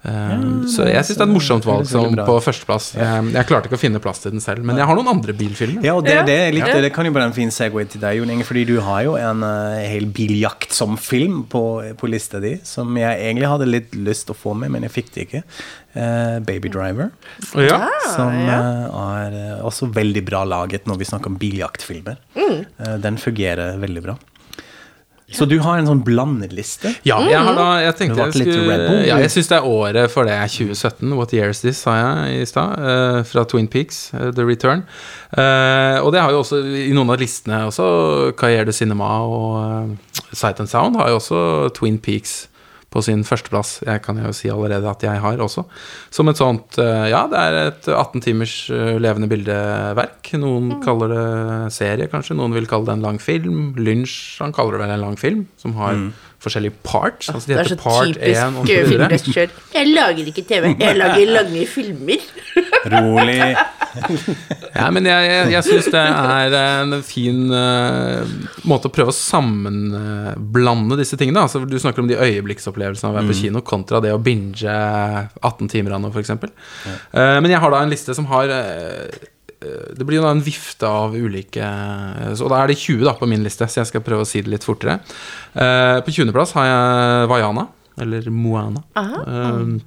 eh, 0.03 0.45
Så 0.71 0.85
jeg 0.89 1.03
syns 1.05 1.17
det 1.17 1.21
er 1.21 1.27
et 1.27 1.33
morsomt 1.35 1.65
valg 1.67 1.85
som 1.89 2.15
på 2.17 2.35
førsteplass. 2.41 2.91
Jeg, 2.97 3.27
jeg 3.35 3.47
klarte 3.49 3.69
ikke 3.69 3.77
å 3.77 3.81
finne 3.83 4.01
plass 4.01 4.23
til 4.23 4.31
den 4.33 4.41
selv, 4.43 4.63
men 4.65 4.79
jeg 4.79 4.87
har 4.89 4.97
noen 4.97 5.11
andre 5.13 5.35
bilfilmer. 5.37 5.83
Ja, 5.85 5.93
og 5.99 6.05
det, 6.07 6.15
det, 6.29 6.37
er 6.47 6.55
litt, 6.55 6.65
Ja. 6.67 6.79
det 6.81 6.93
kan 6.95 7.05
jo 7.05 7.13
være 7.13 7.29
en 7.29 7.35
fin 7.37 7.51
segway 7.53 7.85
til 7.91 8.01
deg, 8.01 8.17
Jon 8.21 8.31
Inge, 8.33 8.47
fordi 8.47 8.65
du 8.71 8.79
har 8.85 9.03
jo 9.05 9.13
en 9.19 9.43
uh, 9.45 9.77
hel 9.81 10.07
biljakt 10.09 10.73
som 10.73 10.97
film 10.97 11.43
på, 11.51 11.61
på 11.99 12.09
lista 12.09 12.41
di, 12.41 12.55
som 12.65 12.89
jeg 12.97 13.19
egentlig 13.29 13.49
hadde 13.51 13.69
litt 13.69 13.93
lyst 13.97 14.25
til 14.29 14.33
å 14.35 14.41
få 14.41 14.55
med, 14.57 14.71
men 14.73 14.87
jeg 14.87 14.95
fikk 14.97 15.13
det 15.13 15.27
ikke. 15.27 15.43
Uh, 15.91 16.39
Baby 16.47 16.69
Driver, 16.71 17.11
Ja. 17.59 17.81
som 18.15 18.31
ja. 18.47 18.57
eh, 18.57 18.99
er 19.27 19.33
uh, 19.59 19.65
også 19.67 19.89
veldig 19.93 20.23
bra 20.25 20.45
laget 20.47 20.87
når 20.87 20.97
vi 21.01 21.07
snakker 21.09 21.27
om 21.33 21.37
biljaktfilmer. 21.41 22.17
Eh, 22.41 22.95
den 23.03 23.17
fungerer 23.21 23.77
veldig 23.81 24.01
bra. 24.05 24.15
Så 25.31 25.47
du 25.47 25.57
har 25.63 25.79
en 25.79 25.87
sånn 25.87 26.03
blandeliste? 26.05 26.91
Ja, 27.07 27.19
jeg 27.29 27.39
har 27.39 27.55
da 27.55 27.67
Jeg 27.81 27.95
tenkte 27.99 28.25
jeg 28.27 28.35
skulle 28.35 28.77
Ja, 29.07 29.17
jeg 29.21 29.31
syns 29.33 29.51
det 29.51 29.57
er 29.59 29.67
året 29.67 30.11
for 30.11 30.27
det. 30.27 30.37
2017. 30.51 31.15
What 31.17 31.33
year 31.35 31.53
is 31.53 31.63
this, 31.63 31.81
sa 31.85 31.95
jeg 31.99 32.41
i 32.41 32.49
stad. 32.49 32.77
Uh, 32.77 33.21
fra 33.27 33.45
Twin 33.47 33.69
Peaks, 33.71 34.09
uh, 34.13 34.29
The 34.35 34.45
Return. 34.47 34.83
Uh, 35.31 36.03
og 36.03 36.11
det 36.13 36.21
har 36.21 36.35
jo 36.35 36.43
også 36.43 36.61
i 36.83 36.91
noen 36.95 37.13
av 37.13 37.21
listene 37.21 37.63
også 37.69 38.33
Carriere 38.39 38.67
de 38.67 38.75
Cinema 38.75 39.13
og 39.23 39.95
Sight 40.33 40.59
and 40.59 40.69
Sound 40.71 40.99
har 40.99 41.11
jo 41.11 41.19
også 41.21 41.41
Twin 41.77 41.99
Peaks 42.03 42.50
på 42.91 43.01
sin 43.05 43.21
førsteplass. 43.23 43.77
Jeg 43.87 44.01
kan 44.03 44.17
jo 44.19 44.33
si 44.35 44.49
allerede 44.51 44.89
at 44.91 45.03
jeg 45.05 45.21
har 45.23 45.39
også. 45.39 45.63
Som 46.11 46.27
et 46.27 46.39
sånt 46.41 46.77
eh, 46.83 47.05
Ja, 47.13 47.21
det 47.31 47.39
er 47.39 47.59
et 47.69 47.87
18 47.87 48.21
timers 48.25 48.55
eh, 48.69 48.97
levende 48.99 49.29
bildeverk. 49.31 50.33
Noen 50.41 50.71
Mm. 50.71 50.81
kaller 50.83 51.07
det 51.15 51.73
serie, 51.73 52.07
kanskje. 52.11 52.35
Noen 52.35 52.53
vil 52.53 52.67
kalle 52.67 52.85
det 52.89 52.97
en 52.97 53.05
lang 53.07 53.19
film. 53.23 53.73
Lynch, 53.79 54.37
han 54.43 54.51
kaller 54.53 54.75
det 54.77 54.83
vel 54.85 54.93
en 54.97 55.05
lang 55.07 55.17
film, 55.19 55.45
som 55.57 55.73
har 55.79 55.95
forskjellige 56.41 56.73
parts. 56.83 57.29
Altså 57.29 57.47
de 57.47 57.53
Det 57.53 57.59
er 57.59 57.63
heter 57.63 57.75
så 57.75 57.83
part 57.83 58.07
1 58.07 58.13
typisk 58.15 58.41
og 58.41 58.55
så 58.55 58.61
eh, 58.61 58.67
videre. 58.67 58.89
filmregissør. 58.91 59.57
Jeg 59.77 59.91
lager 59.95 60.31
ikke 60.31 60.45
TV, 60.49 60.71
jeg 60.79 60.97
lager 60.97 61.33
lange 61.37 61.67
filmer. 61.67 62.25
Rolig. 62.91 63.39
Ja, 64.71 64.85
men 64.87 65.03
jeg, 65.03 65.25
jeg, 65.27 65.47
jeg 65.51 65.65
syns 65.67 65.87
det 65.91 65.99
er 65.99 66.53
en 66.55 66.93
fin 67.03 67.41
uh, 67.51 68.23
måte 68.63 68.87
å 68.87 68.93
prøve 68.93 69.11
å 69.11 69.15
sammenblande 69.15 70.95
disse 70.99 71.19
tingene. 71.19 71.43
Altså, 71.43 71.59
du 71.67 71.75
snakker 71.75 71.99
om 72.03 72.07
de 72.07 72.15
øyeblikksopplevelsene 72.15 73.09
av 73.09 73.17
å 73.17 73.19
være 73.19 73.33
på 73.33 73.37
kino 73.41 73.61
kontra 73.67 73.99
det 74.03 74.13
å 74.15 74.21
binge 74.23 74.77
18 75.43 75.71
timer 75.73 75.97
av 75.97 76.05
noe, 76.05 76.13
f.eks. 76.15 76.31
Uh, 77.11 77.37
men 77.43 77.51
jeg 77.51 77.59
har 77.63 77.75
da 77.75 77.83
en 77.83 77.91
liste 77.91 78.15
som 78.15 78.29
har 78.31 78.51
eh, 78.55 78.71
eh, 79.11 79.27
det 79.61 80.05
blir 80.07 80.19
jo 80.19 80.25
da 80.25 80.33
en 80.33 80.43
vifte 80.43 80.89
av 80.89 81.13
ulike 81.13 81.67
Og 82.33 82.49
da 82.49 82.61
er 82.61 82.71
det 82.71 82.79
20 82.81 83.05
da 83.05 83.13
på 83.19 83.29
min 83.29 83.45
liste, 83.45 83.67
så 83.69 83.81
jeg 83.81 83.91
skal 83.91 84.03
prøve 84.05 84.25
å 84.25 84.29
si 84.29 84.41
det 84.41 84.53
litt 84.53 84.65
fortere. 84.65 84.99
Eh, 85.53 85.99
på 86.01 86.13
20.-plass 86.17 86.55
har 86.57 86.67
jeg 86.67 87.31
Vaiana, 87.31 87.67
eller 88.01 88.29
Moana. 88.33 88.83
Eh, 88.97 89.81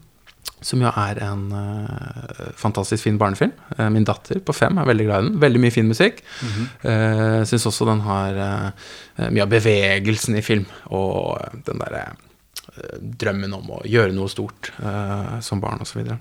som 0.65 0.81
jo 0.81 0.89
er 0.89 1.21
en 1.25 1.45
eh, 1.53 2.51
fantastisk 2.57 3.05
fin 3.05 3.19
barnefilm. 3.21 3.53
Eh, 3.77 3.89
min 3.93 4.07
datter 4.07 4.41
på 4.45 4.55
fem 4.57 4.79
er 4.81 4.89
veldig 4.89 5.07
glad 5.09 5.25
i 5.25 5.29
den. 5.29 5.41
Veldig 5.43 5.63
mye 5.65 5.75
fin 5.75 5.91
musikk. 5.91 6.23
Mm 6.41 7.45
Syns 7.45 7.67
også 7.69 7.85
den 7.89 8.01
har 8.07 8.39
eh, 8.41 9.27
mye 9.29 9.45
av 9.45 9.51
bevegelsen 9.53 10.39
i 10.39 10.45
film, 10.45 10.65
og 10.97 11.37
den 11.67 11.83
derre 11.83 12.05
eh, 12.09 12.95
drømmen 13.25 13.57
om 13.59 13.75
å 13.77 13.83
gjøre 13.85 14.15
noe 14.17 14.33
stort 14.33 14.73
eh, 14.81 15.35
som 15.45 15.61
barn, 15.61 15.85
osv. 15.85 16.01
Uh, 16.09 16.17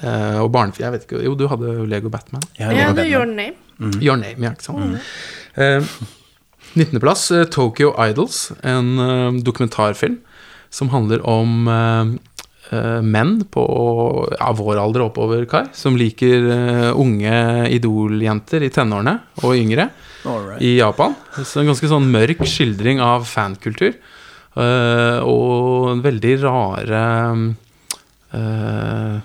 og 0.00 0.48
barnefilm 0.54 0.86
Jeg 0.86 0.92
vet 0.94 1.02
ikke 1.06 1.18
Jo, 1.22 1.34
du 1.36 1.44
hadde 1.50 1.68
jo 1.76 1.84
Lego 1.86 2.08
Batman. 2.10 2.42
Ja, 2.58 2.70
det 2.72 2.78
du 2.80 2.94
Batman. 2.96 3.12
Your 3.12 3.26
Name. 3.26 3.54
Your 4.00 4.16
Name, 4.16 4.38
ja, 4.46 4.50
ikke 4.54 4.64
sant. 4.64 4.98
Eh, 5.56 5.82
19.-plass, 6.78 7.26
eh, 7.36 7.44
Tokyo 7.52 7.90
Idols, 8.00 8.52
en 8.64 8.92
eh, 8.98 9.40
dokumentarfilm 9.44 10.18
som 10.72 10.88
handler 10.88 11.20
om 11.28 11.66
eh, 11.68 12.12
eh, 12.72 13.00
menn 13.04 13.34
på 13.52 13.64
ja, 14.38 14.48
vår 14.56 14.80
alder 14.80 15.04
og 15.04 15.10
oppover, 15.10 15.44
Kai, 15.50 15.66
som 15.76 15.98
liker 16.00 16.46
eh, 16.54 16.88
unge 16.96 17.34
idoljenter 17.76 18.64
i 18.64 18.70
tenårene 18.72 19.18
og 19.42 19.58
yngre 19.58 19.90
Alright. 20.24 20.62
i 20.64 20.78
Japan. 20.78 21.12
Så 21.44 21.60
en 21.60 21.68
ganske 21.68 21.90
sånn 21.92 22.08
mørk 22.14 22.40
skildring 22.48 23.02
av 23.04 23.26
fankultur. 23.28 23.92
eh, 24.56 25.18
og 25.26 25.90
en 25.92 26.00
veldig 26.04 26.32
rare 26.46 27.02
eh, 28.32 29.20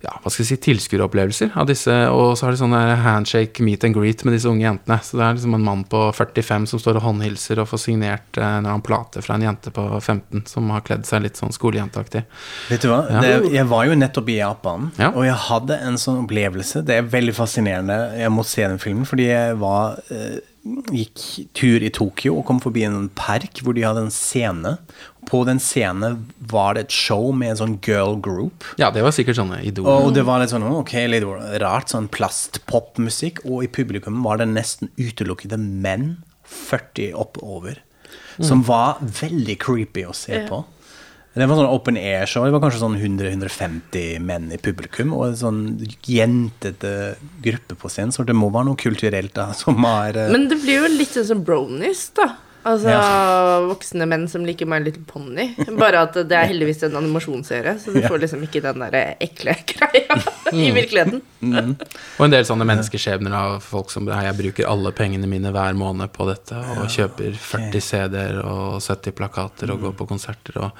ja, 0.00 0.14
hva 0.22 0.30
skal 0.32 0.44
jeg 0.46 0.48
si, 0.54 0.56
tilskueropplevelser 0.64 1.50
av 1.60 1.66
disse. 1.68 1.92
Og 2.14 2.32
så 2.38 2.46
har 2.46 2.54
de 2.54 2.60
sånne 2.62 2.80
handshake, 3.04 3.60
meet 3.66 3.84
and 3.84 3.94
greet 3.96 4.24
med 4.24 4.32
disse 4.36 4.48
unge 4.48 4.64
jentene. 4.64 4.96
Så 5.04 5.18
det 5.18 5.26
er 5.26 5.36
liksom 5.36 5.56
en 5.58 5.66
mann 5.66 5.82
på 5.92 6.00
45 6.16 6.66
som 6.72 6.80
står 6.80 6.96
og 7.00 7.04
håndhilser 7.08 7.60
og 7.60 7.68
får 7.68 7.82
signert 7.84 8.40
eh, 8.40 8.46
eller 8.46 8.70
annen 8.72 8.84
plate 8.86 9.20
fra 9.24 9.36
en 9.36 9.44
jente 9.44 9.72
på 9.76 9.84
15 10.00 10.46
som 10.48 10.70
har 10.72 10.84
kledd 10.86 11.04
seg 11.08 11.24
litt 11.26 11.36
sånn 11.40 11.52
skolejenteaktig. 11.52 12.24
Vet 12.70 12.86
du 12.86 12.88
hva? 12.92 13.02
Ja. 13.12 13.20
Det, 13.26 13.52
jeg 13.58 13.68
var 13.70 13.88
jo 13.90 13.98
nettopp 14.00 14.32
i 14.32 14.38
Japan, 14.40 14.90
Ja. 15.00 15.10
og 15.12 15.24
jeg 15.28 15.36
hadde 15.48 15.80
en 15.90 15.98
sånn 16.00 16.22
opplevelse. 16.24 16.84
Det 16.88 16.96
er 17.00 17.10
veldig 17.12 17.36
fascinerende. 17.36 17.98
Jeg 18.20 18.32
må 18.32 18.44
se 18.48 18.64
den 18.66 18.80
filmen, 18.82 19.04
fordi 19.08 19.28
jeg 19.30 19.58
var 19.60 20.00
eh, 20.08 20.38
gikk 20.62 21.48
tur 21.56 21.82
i 21.82 21.90
Tokyo 21.94 22.34
og 22.38 22.46
kom 22.48 22.58
forbi 22.60 22.82
en 22.84 23.08
park 23.16 23.62
hvor 23.64 23.76
de 23.76 23.84
hadde 23.86 24.04
en 24.06 24.12
scene. 24.12 24.74
På 25.28 25.42
den 25.48 25.60
scenen 25.62 26.26
var 26.52 26.76
det 26.76 26.86
et 26.86 26.96
show 26.96 27.30
med 27.36 27.54
en 27.54 27.60
sånn 27.60 27.76
girl 27.84 28.18
group. 28.20 28.66
Ja, 28.80 28.90
det 28.92 29.04
var 29.04 29.14
sikkert 29.16 29.38
sånne 29.40 29.62
idol. 29.66 29.88
Og 29.88 30.14
det 30.16 30.24
var 30.28 30.42
litt 30.42 30.52
sånn 30.52 30.66
ok, 30.68 30.94
litt 31.10 31.26
rart, 31.62 31.92
sånn 31.92 32.10
plastpopmusikk. 32.12 33.44
Og 33.48 33.64
i 33.64 33.70
publikum 33.72 34.20
var 34.26 34.40
det 34.40 34.50
nesten 34.52 34.92
utelukkede 35.00 35.60
menn 35.60 36.18
40 36.50 37.14
oppover. 37.20 37.80
Som 38.40 38.64
var 38.66 39.00
veldig 39.00 39.56
creepy 39.60 40.06
å 40.08 40.14
se 40.16 40.44
på. 40.48 40.62
Det 41.32 41.46
var 41.46 41.60
sånn 41.60 41.70
open 41.70 41.96
air-show. 42.00 42.42
Det 42.44 42.50
var 42.56 42.62
kanskje 42.64 42.80
sånn 42.82 42.96
100-150 42.98 44.18
menn 44.26 44.48
i 44.50 44.58
publikum. 44.58 45.12
Og 45.14 45.28
en 45.28 45.36
sånn 45.38 45.60
jentete 46.10 47.14
gruppe 47.44 47.76
på 47.78 47.90
scenen. 47.92 48.10
Så 48.14 48.24
det 48.26 48.34
må 48.34 48.48
være 48.50 48.66
noe 48.72 48.80
kulturelt 48.80 49.34
da, 49.36 49.52
som 49.54 49.78
har 49.86 50.16
uh... 50.18 50.26
Men 50.34 50.48
det 50.50 50.58
blir 50.64 50.82
jo 50.82 50.90
litt 50.96 51.14
sånn 51.14 51.28
som 51.30 51.44
bronies, 51.46 52.08
da. 52.18 52.32
Altså 52.60 52.90
Ja. 52.92 53.60
voksne 53.70 54.04
menn 54.10 54.26
som 54.28 54.42
liker 54.44 54.66
My 54.68 54.80
Little 54.84 55.06
Pony. 55.08 55.46
Bare 55.80 56.02
at 56.04 56.18
det 56.28 56.36
er 56.36 56.50
heldigvis 56.50 56.82
en 56.84 56.98
animasjonsserie, 56.98 57.78
så 57.80 57.94
du 57.94 58.00
Ja. 58.02 58.08
får 58.10 58.20
liksom 58.26 58.42
ikke 58.44 58.60
den 58.66 58.82
der 58.84 59.14
ekle 59.24 59.54
greia 59.70 60.18
i 60.52 60.66
virkeligheten. 60.76 61.22
Og 62.18 62.24
en 62.26 62.34
del 62.34 62.44
sånne 62.44 62.66
menneskeskjebner 62.68 63.32
av 63.38 63.60
folk 63.64 63.88
som 63.94 64.10
Jeg 64.12 64.36
bruker 64.42 64.68
alle 64.68 64.92
pengene 64.92 65.30
mine 65.30 65.54
hver 65.54 65.72
måned 65.78 66.12
på 66.12 66.26
dette, 66.28 66.58
og 66.76 66.90
kjøper 66.92 67.32
40 67.38 67.80
CD-er 67.80 68.42
og 68.44 68.82
70 68.84 69.16
plakater 69.16 69.72
og 69.72 69.80
går 69.86 69.96
på 70.02 70.10
konserter 70.10 70.60
og 70.66 70.72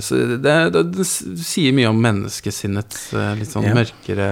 så 0.00 0.16
det, 0.40 0.54
det, 0.72 0.82
det 0.96 1.04
sier 1.04 1.74
mye 1.76 1.90
om 1.90 1.98
menneskesinnets 2.00 3.02
eh, 3.12 3.34
litt 3.36 3.52
sånn 3.52 3.66
yeah. 3.68 3.76
mørkere 3.76 4.28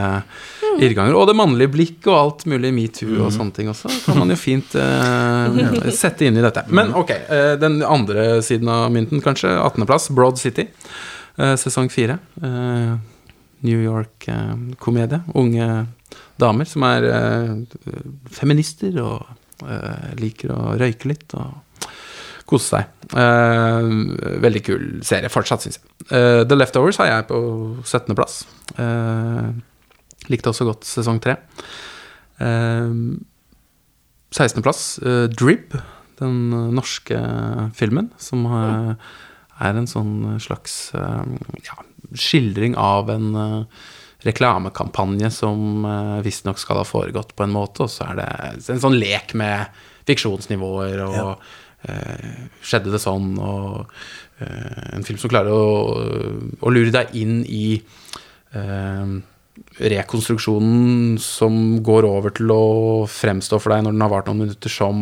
irrganger. 0.80 1.16
Og 1.18 1.28
det 1.28 1.36
mannlige 1.36 1.74
blikk 1.74 2.08
og 2.08 2.16
alt 2.16 2.46
mulig 2.48 2.72
metoo 2.72 3.26
og 3.26 3.34
sånne 3.34 3.56
ting 3.58 3.68
også. 3.72 3.92
Kan 4.06 4.22
man 4.22 4.32
jo 4.32 4.38
fint 4.40 4.74
uh, 4.80 5.60
sette 6.02 6.24
inn 6.28 6.40
i 6.40 6.44
dette. 6.44 6.64
Men 6.72 6.94
ok, 6.96 7.12
eh, 7.20 7.52
den 7.60 7.82
andre 7.84 8.40
siden 8.46 8.72
av 8.72 8.88
mynten, 8.94 9.20
kanskje. 9.24 9.52
18.-plass, 9.60 10.08
Broad 10.16 10.40
City. 10.40 10.70
Uh, 11.36 11.52
sesong 11.60 11.92
fire. 11.92 12.16
Uh, 12.40 12.96
New 13.60 13.80
York-komedie. 13.84 15.20
Unge 15.36 15.70
damer 16.40 16.68
som 16.68 16.84
er 16.88 17.06
eh, 17.10 17.50
feminister 18.32 18.96
og 19.02 19.66
eh, 19.66 20.12
liker 20.20 20.54
å 20.54 20.60
røyke 20.80 21.10
litt 21.10 21.36
og 21.38 21.58
kose 22.50 22.76
seg. 22.76 22.90
Uh, 23.14 23.86
veldig 24.42 24.62
kul 24.66 24.84
serie 25.06 25.30
fortsatt, 25.32 25.64
syns 25.64 25.78
jeg. 25.78 25.86
Uh, 26.10 26.42
The 26.48 26.58
Leftovers 26.58 27.00
har 27.00 27.10
jeg 27.10 27.28
på 27.30 27.40
17.-plass. 27.84 28.42
Uh, 28.78 29.54
likte 30.30 30.52
også 30.52 30.68
godt 30.68 30.88
sesong 30.88 31.22
3. 31.22 31.36
Uh, 32.42 33.16
16.-plass 34.34 34.84
uh, 35.06 35.26
Drib, 35.32 35.78
den 36.20 36.52
norske 36.76 37.16
filmen, 37.78 38.10
som 38.20 38.44
er 38.50 39.78
en 39.78 39.88
sånn 39.88 40.36
slags 40.42 40.90
ja, 40.92 41.78
skildring 42.12 42.74
av 42.76 43.08
en 43.08 43.30
reklamekampanje 44.22 45.30
som 45.32 45.84
uh, 45.86 46.20
visstnok 46.24 46.60
skal 46.60 46.82
ha 46.82 46.86
foregått 46.88 47.34
på 47.36 47.46
en 47.46 47.54
måte, 47.54 47.86
og 47.86 47.92
så 47.92 48.10
er 48.10 48.20
det 48.20 48.28
en 48.74 48.82
sånn 48.82 48.98
lek 49.00 49.34
med 49.38 49.82
fiksjonsnivåer 50.08 51.04
og 51.06 51.16
Ja. 51.16 51.32
Eh, 51.88 52.46
Skjedde 52.62 52.92
det 52.92 53.02
sånn? 53.02 53.32
Og 53.38 53.90
eh, 54.42 54.94
en 54.96 55.06
film 55.06 55.20
som 55.20 55.32
klarer 55.32 55.54
å, 55.54 55.66
å 56.60 56.72
lure 56.72 56.92
deg 56.94 57.14
inn 57.20 57.40
i 57.46 57.80
eh, 58.56 59.18
rekonstruksjonen 59.80 61.16
som 61.22 61.54
går 61.84 62.06
over 62.08 62.32
til 62.36 62.52
å 62.52 62.62
fremstå 63.10 63.58
for 63.60 63.74
deg 63.74 63.84
når 63.84 63.96
den 63.96 64.04
har 64.04 64.12
vart 64.12 64.28
noen 64.28 64.42
minutter 64.44 64.72
som 64.72 65.00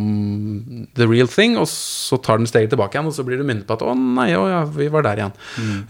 the 0.99 1.07
real 1.09 1.31
thing, 1.31 1.57
og 1.59 1.69
så 1.71 2.19
tar 2.23 2.41
den 2.41 2.49
steget 2.51 2.73
tilbake 2.75 2.97
igjen, 2.97 3.11
og 3.11 3.17
så 3.17 3.25
blir 3.27 3.41
du 3.41 3.47
minnet 3.47 3.67
på 3.67 3.79
at 3.79 3.85
'å 3.85 3.95
nei, 3.99 4.31
å 4.39 4.47
ja, 4.51 4.63
vi 4.65 4.89
var 4.93 5.07
der 5.07 5.23
igjen'. 5.23 5.37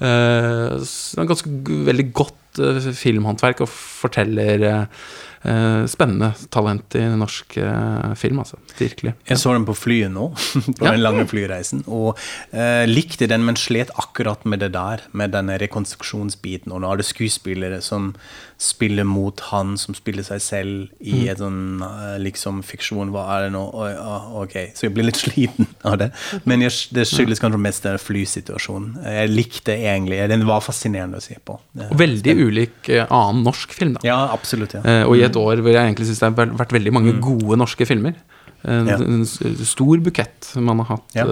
Eh, 0.00 0.78
så 0.84 1.16
det 1.16 1.24
er 1.24 1.32
ganske 1.32 1.54
veldig 1.90 2.08
godt 2.12 2.60
eh, 2.60 2.92
filmhåndverk 2.92 3.64
og 3.64 3.72
forteller 3.72 4.68
eh, 4.68 4.84
spennende 5.88 6.32
talent 6.50 6.96
i 6.98 7.04
norsk 7.18 7.56
eh, 7.62 8.14
film, 8.18 8.40
altså. 8.42 8.58
Virkelig. 8.78 9.14
Jeg 9.28 9.38
så 9.38 9.54
den 9.54 9.66
på 9.68 9.76
flyet 9.78 10.10
nå, 10.14 10.30
på 10.78 10.84
den 10.84 11.02
lange 11.02 11.26
flyreisen, 11.30 11.84
og 11.86 12.18
eh, 12.50 12.84
likte 12.90 13.28
den, 13.30 13.46
men 13.46 13.58
slet 13.58 13.92
akkurat 13.98 14.44
med 14.48 14.64
det 14.64 14.72
der, 14.74 15.04
med 15.12 15.34
denne 15.36 15.58
rekonstruksjonsbiten. 15.62 16.74
Og 16.74 16.82
nå 16.82 16.92
er 16.92 17.02
det 17.02 17.08
skuespillere 17.08 17.80
som 17.84 18.12
spiller 18.58 19.04
mot 19.06 19.38
han 19.52 19.76
som 19.78 19.94
spiller 19.94 20.24
seg 20.26 20.40
selv 20.42 20.88
i 20.98 21.28
et 21.30 21.38
sånn 21.38 21.78
eh, 21.86 22.16
liksom 22.18 22.56
fiksjon. 22.66 23.12
Hva 23.14 23.22
er 23.36 23.44
det 23.46 23.52
nå? 23.54 23.60
Ah, 23.86 24.24
ok, 24.42 24.56
så 24.74 24.88
jeg 24.88 24.94
blir 24.96 25.06
litt 25.06 25.20
sliten 25.24 25.68
av 25.86 25.98
det. 26.00 26.08
Men 26.42 26.64
jeg, 26.66 26.74
det 26.96 27.04
skyldes 27.06 27.38
kanskje 27.44 27.60
mest 27.62 27.86
den 27.86 28.00
flysituasjonen. 28.02 28.96
Jeg 29.06 29.30
likte 29.30 29.76
egentlig, 29.78 30.18
den 30.32 30.42
var 30.48 30.64
fascinerende 30.66 31.20
å 31.20 31.24
se 31.24 31.38
på. 31.46 31.54
Og 31.86 31.94
veldig 32.02 32.34
ulik 32.48 32.90
eh, 32.96 33.06
annen 33.06 33.44
norsk 33.46 33.76
film, 33.78 33.94
da. 33.98 34.02
Ja, 34.10 34.18
absolutt. 34.34 34.74
ja. 34.74 34.82
Eh, 34.82 35.04
og 35.06 35.14
i 35.20 35.22
et 35.28 35.38
år 35.38 35.62
hvor 35.62 35.70
jeg 35.74 35.78
egentlig 35.84 36.10
syns 36.10 36.24
det 36.24 36.32
har 36.32 36.54
vært- 36.58 36.74
veldig 36.80 36.96
mange 36.98 37.14
gode 37.22 37.60
norske 37.62 37.86
filmer. 37.86 38.18
En, 38.66 38.88
Ja. 38.90 38.96
en 38.98 39.22
stor 39.24 40.00
bukett 40.02 40.50
man 40.58 40.82
har 40.82 40.96
hatt. 40.96 41.14
Ja. 41.14 41.28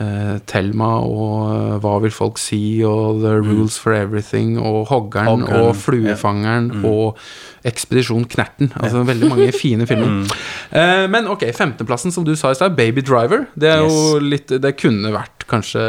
Eh, 0.00 0.38
Thelma 0.48 0.90
og 1.04 1.52
eh, 1.52 1.78
Hva 1.82 1.94
vil 2.04 2.10
folk 2.14 2.38
si 2.40 2.82
og 2.86 3.20
The 3.22 3.34
Rules 3.42 3.78
for 3.78 3.92
Everything 3.96 4.54
og 4.60 4.86
Hoggeren, 4.92 5.28
Hoggeren, 5.42 5.66
og 5.68 5.76
Fluefangeren 5.76 6.70
og 6.88 7.18
Ekspedisjon 7.68 8.24
Knerten. 8.26 8.72
Altså 8.80 9.04
veldig 9.06 9.28
mange 9.30 9.52
fine 9.54 9.86
filmer. 9.86 10.24
Eh, 10.74 11.04
men 11.12 11.28
ok, 11.30 11.44
femteplassen, 11.54 12.10
som 12.14 12.24
du 12.26 12.32
sa 12.36 12.50
i 12.50 12.58
stad, 12.58 12.74
Baby 12.76 13.04
Driver. 13.06 13.44
Det 13.54 13.68
er 13.70 13.84
jo 13.84 14.18
litt 14.22 14.48
Det 14.62 14.74
kunne 14.80 15.12
vært 15.14 15.46
kanskje 15.52 15.82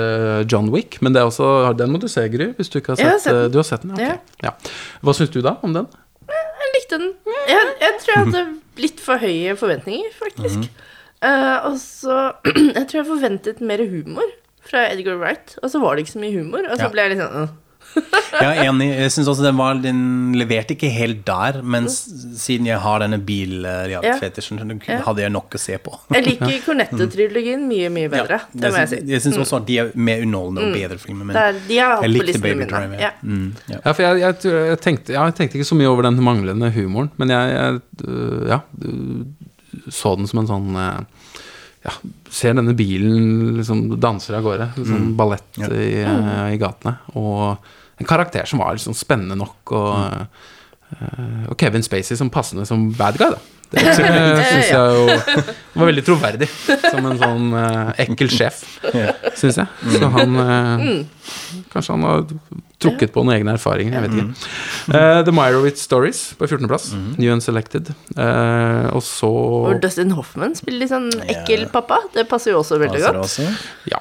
John 0.51 0.69
Wick, 0.73 0.99
men 1.01 1.13
det 1.15 1.21
er 1.23 1.29
også 1.31 1.73
Den 1.79 1.91
må 1.93 1.99
du 2.03 2.07
se, 2.11 2.27
Gry, 2.29 2.51
hvis 2.57 2.69
du 2.69 2.79
ikke 2.81 2.93
har 2.93 3.01
sett, 3.01 3.11
har 3.11 3.19
sett, 3.19 3.33
den. 3.33 3.45
eh, 3.45 3.51
Du 3.53 3.57
har 3.61 3.67
sett 3.69 3.81
den? 3.87 3.97
Ja. 4.01 4.15
ja. 4.43 4.53
Hva 5.01 5.15
syns 5.17 5.31
du 5.33 5.41
da 5.45 5.55
om 5.63 5.73
den? 5.73 5.87
Jeg 6.29 6.71
likte 6.77 6.97
den. 7.01 7.11
Jeg, 7.49 7.73
jeg 7.81 7.97
tror 8.01 8.13
jeg 8.13 8.25
hadde 8.25 8.43
litt 8.81 9.01
for 9.03 9.21
høye 9.21 9.55
forventninger, 9.59 10.13
faktisk. 10.19 10.63
Mhm. 10.67 10.89
Eh, 11.23 11.57
og 11.69 11.77
så 11.79 12.19
Jeg 12.77 12.87
tror 12.89 12.99
jeg 13.01 13.09
forventet 13.09 13.61
mer 13.63 13.83
humor 13.87 14.27
fra 14.63 14.85
Edgar 14.93 15.17
Wright, 15.19 15.57
og 15.63 15.69
så 15.71 15.79
var 15.83 15.95
det 15.95 16.05
ikke 16.05 16.17
så 16.17 16.23
mye 16.23 16.37
humor. 16.39 16.63
Og 16.71 16.77
så 16.79 16.87
Ja. 16.87 16.93
ble 16.93 17.01
jeg 17.07 17.15
litt 17.17 17.23
sånn 17.25 17.43
uh. 17.43 17.59
Jeg 17.93 18.47
er 18.57 18.63
enig. 18.71 18.87
Jeg 18.97 19.11
synes 19.13 19.27
også 19.29 19.43
den, 19.45 19.57
var, 19.59 19.75
den 19.83 19.97
leverte 20.39 20.73
ikke 20.73 20.89
helt 20.89 21.19
der, 21.27 21.59
men 21.61 21.85
s- 21.91 22.07
siden 22.41 22.65
jeg 22.65 22.79
har 22.81 23.03
denne 23.03 23.19
biljaktfetisjen, 23.21 24.57
så 24.63 24.77
Ja. 24.89 25.01
hadde 25.05 25.21
jeg 25.21 25.29
nok 25.35 25.53
å 25.53 25.59
se 25.61 25.77
på. 25.77 25.93
Jeg 26.15 26.25
liker 26.25 26.55
Cornetto-trilogien 26.65 27.67
mye, 27.69 27.89
mye 27.93 28.09
bedre. 28.09 28.39
Ja, 28.39 28.61
det 28.63 28.71
må 28.73 28.79
jeg 28.81 28.89
si. 28.89 28.99
Jeg 29.13 29.21
syns 29.21 29.37
også 29.43 29.59
at 29.61 29.67
de 29.67 29.77
er 29.83 29.91
mer 29.93 30.23
underholdende 30.25 30.65
og 30.65 30.73
bedre 30.73 30.97
filmer, 30.97 31.25
men 31.29 31.35
Det 31.35 31.43
er, 31.43 31.59
de 31.67 31.77
jeg 31.77 32.09
likte 32.15 32.41
Baby. 32.41 32.65
Driver. 32.71 32.97
Ja. 32.99 33.11
Mm, 33.21 33.53
ja. 33.69 33.77
Ja, 33.85 33.91
for 33.91 34.01
jeg, 34.07 34.19
jeg, 34.23 34.41
jeg, 34.69 34.79
tenkte, 34.81 35.13
jeg 35.13 35.35
tenkte 35.37 35.59
ikke 35.59 35.69
så 35.69 35.75
mye 35.77 35.87
over 35.93 36.01
den 36.09 36.17
manglende 36.23 36.71
humoren, 36.73 37.11
men 37.17 37.29
jeg, 37.29 37.53
jeg 37.53 38.07
øh, 38.07 38.47
ja, 38.49 38.59
øh, 38.81 39.25
så 39.89 40.15
den 40.17 40.27
som 40.27 40.39
en 40.39 40.47
sånn 40.47 40.75
øh, 40.75 41.05
ja, 41.83 41.93
Ser 42.33 42.55
denne 42.57 42.73
bilen 42.77 43.57
liksom 43.59 43.85
danser 44.01 44.37
av 44.39 44.45
gårde. 44.45 44.69
Liksom 44.77 45.15
ballett 45.19 45.59
Ja. 45.59 45.67
i, 45.67 46.03
øh, 46.03 46.53
i 46.55 46.59
gatene. 46.61 46.97
Og 47.19 47.57
en 47.99 48.07
karakter 48.09 48.47
som 48.49 48.59
var 48.63 48.73
liksom 48.77 48.95
spennende 48.97 49.35
nok, 49.37 49.71
og, 49.71 50.27
øh, 50.95 51.49
og 51.49 51.57
Kevin 51.59 51.83
Spacey 51.83 52.15
som 52.17 52.31
passende 52.33 52.65
som 52.65 52.87
bad 52.97 53.19
guy, 53.19 53.33
da. 53.35 53.41
Det 53.73 53.81
syns 53.97 54.69
jeg 54.69 54.73
jo 54.77 55.05
var 55.73 55.87
veldig 55.89 56.03
troverdig. 56.05 56.47
Som 56.91 57.07
en 57.09 57.17
sånn 57.17 57.47
uh, 57.57 57.89
ekkel 57.97 58.29
sjef, 58.29 58.59
syns 59.39 59.57
jeg. 59.57 59.65
Så 59.95 60.09
han 60.13 60.35
uh, 60.37 60.83
Kanskje 61.73 61.95
han 61.95 62.05
har 62.05 62.21
trukket 62.83 63.13
på 63.15 63.23
noen 63.23 63.35
egne 63.37 63.51
erfaringer, 63.57 63.93
jeg 63.97 64.03
vet 64.05 64.13
ikke. 64.17 64.27
Eh, 64.99 65.19
The 65.27 65.33
Myrowitz 65.35 65.81
Stories 65.87 66.19
på 66.39 66.43
14.-plass. 66.49 66.85
New 67.17 67.29
Unselected. 67.33 67.85
Uh, 68.17 68.85
og 68.93 69.03
så 69.05 69.29
Og 69.71 69.81
Dustin 69.83 70.11
Hoffman 70.17 70.53
spiller 70.57 70.79
litt 70.83 70.93
sånn 70.93 71.09
ekkel 71.23 71.61
pappa. 71.73 71.97
Det 72.13 72.27
passer 72.29 72.51
jo 72.53 72.59
også 72.61 72.75
veldig 72.81 72.99
passer 72.99 73.13
godt. 73.15 73.25
også. 73.25 73.43
Ja. 73.91 73.99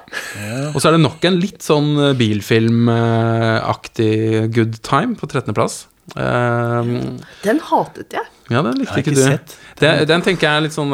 Og 0.73 0.79
så 0.81 0.89
er 0.91 0.93
det 0.97 1.05
nok 1.05 1.21
en 1.29 1.39
litt 1.43 1.63
sånn 1.65 1.91
eh, 1.99 2.17
bilfilmaktig 2.19 4.15
good 4.55 4.75
time 4.85 5.13
på 5.19 5.27
13.-plass. 5.31 5.92
Eh, 6.17 6.83
Den 7.45 7.61
hatet 7.63 8.13
jeg. 8.17 8.27
ja, 8.51 8.63
den 8.67 8.75
likte 8.81 8.99
ikke, 9.01 9.13
ikke 9.13 9.15
du. 9.15 9.21
sett. 9.23 9.53
Det, 9.79 9.93
den 10.11 10.23
tenker 10.27 10.49
jeg 10.49 10.57
er 10.59 10.63
litt 10.67 10.75
sånn 10.75 10.91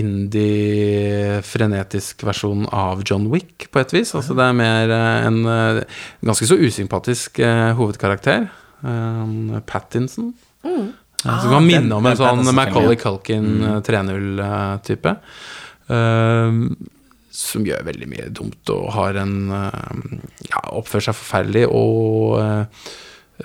indie-frenetisk 0.00 2.22
versjon 2.26 2.62
av 2.72 3.02
John 3.06 3.26
Wick, 3.32 3.66
på 3.74 3.78
et 3.82 3.92
vis. 3.94 4.14
Altså 4.18 4.32
det 4.38 4.44
er 4.46 4.52
mer 4.56 4.86
eh, 4.96 5.26
en 5.28 5.38
eh, 5.50 5.82
ganske 6.24 6.46
så 6.48 6.56
usympatisk 6.58 7.38
eh, 7.42 7.72
hovedkarakter. 7.78 8.40
Um, 8.82 9.60
Pattinson. 9.66 10.32
Mm. 10.66 10.88
som 11.22 11.30
Ah, 11.30 11.38
kan 11.42 11.50
den- 11.52 11.66
minne 11.68 11.94
om 11.94 12.06
en 12.06 12.16
sånn 12.18 12.42
ja. 12.50 12.64
Culkin 12.98 13.62
eh, 13.62 13.80
3.0-type. 13.86 15.12
som 17.32 17.64
gjør 17.64 17.84
veldig 17.86 18.08
mye 18.10 18.26
dumt 18.34 18.68
og 18.74 18.90
har 18.92 19.14
en 19.22 19.36
Ja, 20.50 20.60
oppfører 20.72 21.02
seg 21.08 21.14
forferdelig 21.16 21.64
og 21.70 22.40
eh, 22.40 22.64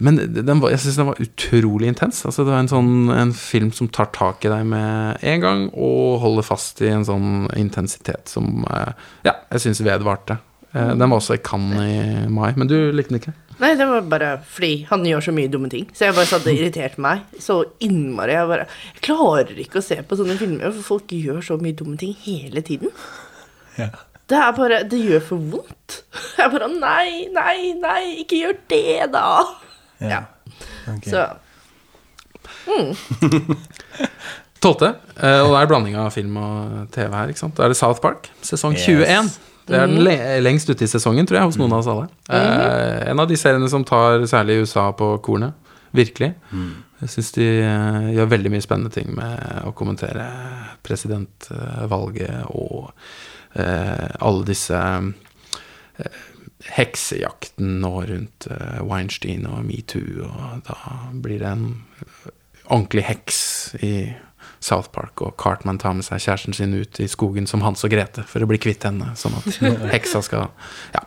men 0.04 0.20
den 0.36 0.60
var, 0.62 0.70
jeg 0.74 0.82
syns 0.84 0.98
den 1.00 1.08
var 1.10 1.22
utrolig 1.24 1.88
intens. 1.90 2.20
Altså, 2.28 2.44
det 2.46 2.52
var 2.54 2.60
en, 2.62 2.70
sånn, 2.70 2.92
en 3.16 3.32
film 3.34 3.72
som 3.74 3.88
tar 3.90 4.12
tak 4.14 4.46
i 4.46 4.52
deg 4.52 4.66
med 4.70 5.24
en 5.26 5.42
gang, 5.42 5.64
og 5.74 6.20
holder 6.22 6.46
fast 6.46 6.84
i 6.86 6.92
en 6.92 7.06
sånn 7.08 7.48
intensitet 7.58 8.30
som 8.30 8.62
eh, 8.70 8.92
Ja, 9.26 9.34
jeg 9.56 9.64
syns 9.64 9.82
vedvarte. 9.86 10.38
Eh, 10.74 10.92
Den 10.94 11.08
var 11.10 11.18
også 11.18 11.38
i 11.40 11.42
Cannes 11.42 11.82
i 11.82 12.28
mai, 12.30 12.52
men 12.60 12.70
du 12.70 12.76
likte 12.94 13.16
den 13.16 13.22
ikke? 13.24 13.34
Nei, 13.58 13.72
det 13.74 13.88
var 13.90 14.04
bare 14.06 14.32
fordi 14.46 14.84
han 14.92 15.06
gjør 15.08 15.24
så 15.26 15.32
mye 15.34 15.50
dumme 15.50 15.70
ting. 15.74 15.88
Så 15.98 16.06
jeg 16.06 16.14
bare 16.14 16.30
satt 16.30 16.46
og 16.46 16.54
irriterte 16.60 17.02
meg 17.02 17.24
så 17.42 17.56
innmari. 17.82 18.36
Jeg 18.38 18.52
bare 18.52 18.68
Jeg 18.92 19.06
klarer 19.08 19.64
ikke 19.64 19.82
å 19.82 19.86
se 19.88 19.98
på 20.06 20.20
sånne 20.20 20.36
filmer, 20.38 20.70
for 20.76 20.92
folk 20.92 21.16
gjør 21.16 21.40
så 21.48 21.58
mye 21.64 21.74
dumme 21.80 21.98
ting 21.98 22.14
hele 22.28 22.62
tiden. 22.62 22.94
Ja. 23.80 23.90
Det 24.28 24.36
er 24.38 24.52
bare 24.58 24.84
Det 24.92 25.00
gjør 25.00 25.24
for 25.32 25.42
vondt. 25.56 26.02
Jeg 26.38 26.52
bare 26.54 26.68
Nei, 26.76 27.26
nei, 27.34 27.72
nei, 27.82 28.02
ikke 28.22 28.44
gjør 28.44 28.60
det, 28.70 28.86
da. 29.16 29.26
Ja. 30.02 30.24
Okay. 30.88 31.12
Så 31.12 31.26
Tolvte, 34.64 34.88
eh, 35.22 35.42
og 35.44 35.52
det 35.54 35.60
er 35.62 35.70
blanding 35.70 35.96
av 36.02 36.10
film 36.16 36.38
og 36.42 36.88
TV 36.96 37.14
her. 37.14 37.30
ikke 37.30 37.40
sant? 37.44 37.56
Da 37.58 37.68
er 37.68 37.74
det 37.74 37.78
South 37.78 38.02
Park, 38.02 38.30
sesong 38.46 38.74
Yes. 38.74 38.88
21. 38.90 39.30
Det 39.68 39.76
er 39.76 39.86
den 39.92 40.00
le 40.00 40.16
lengst 40.42 40.70
ute 40.72 40.86
i 40.86 40.88
sesongen, 40.88 41.28
tror 41.28 41.42
jeg, 41.42 41.50
hos 41.50 41.58
noen 41.60 41.74
av 41.76 41.82
oss 41.84 41.90
alle. 41.92 42.08
Eh, 42.32 43.10
en 43.12 43.20
av 43.20 43.28
de 43.28 43.36
seriene 43.38 43.68
som 43.70 43.84
tar 43.86 44.24
særlig 44.32 44.62
USA 44.64 44.88
på 44.96 45.12
kornet. 45.22 45.54
Virkelig. 45.96 46.34
Jeg 47.02 47.10
syns 47.14 47.32
de 47.36 47.46
eh, 47.62 48.08
gjør 48.16 48.30
veldig 48.32 48.52
mye 48.54 48.64
spennende 48.64 48.92
ting 48.96 49.12
med 49.16 49.62
å 49.68 49.74
kommentere 49.78 50.26
presidentvalget 50.88 52.48
og 52.50 52.90
eh, 53.60 54.08
alle 54.20 54.48
disse 54.48 54.80
eh, 54.80 56.18
heksejakten 56.66 57.80
nå 57.84 57.92
rundt 58.10 58.48
eh, 58.52 58.80
Weinstein 58.86 59.46
og 59.50 59.66
metoo, 59.68 60.26
og 60.28 60.64
da 60.68 60.78
blir 61.14 61.40
det 61.44 61.52
en 61.52 61.68
ordentlig 62.68 63.04
heks 63.08 63.38
i 63.86 63.92
South 64.60 64.90
Park, 64.92 65.22
og 65.22 65.36
Cartman 65.38 65.78
tar 65.78 65.94
med 65.94 66.04
seg 66.08 66.20
kjæresten 66.24 66.56
sin 66.58 66.74
ut 66.74 66.98
i 67.00 67.06
skogen 67.08 67.46
som 67.48 67.62
Hans 67.62 67.84
og 67.86 67.92
Grete 67.94 68.24
for 68.26 68.42
å 68.42 68.48
bli 68.50 68.58
kvitt 68.60 68.88
henne, 68.88 69.12
sånn 69.20 69.36
at 69.38 69.60
heksa 69.94 70.24
skal 70.26 70.48
Ja. 70.96 71.04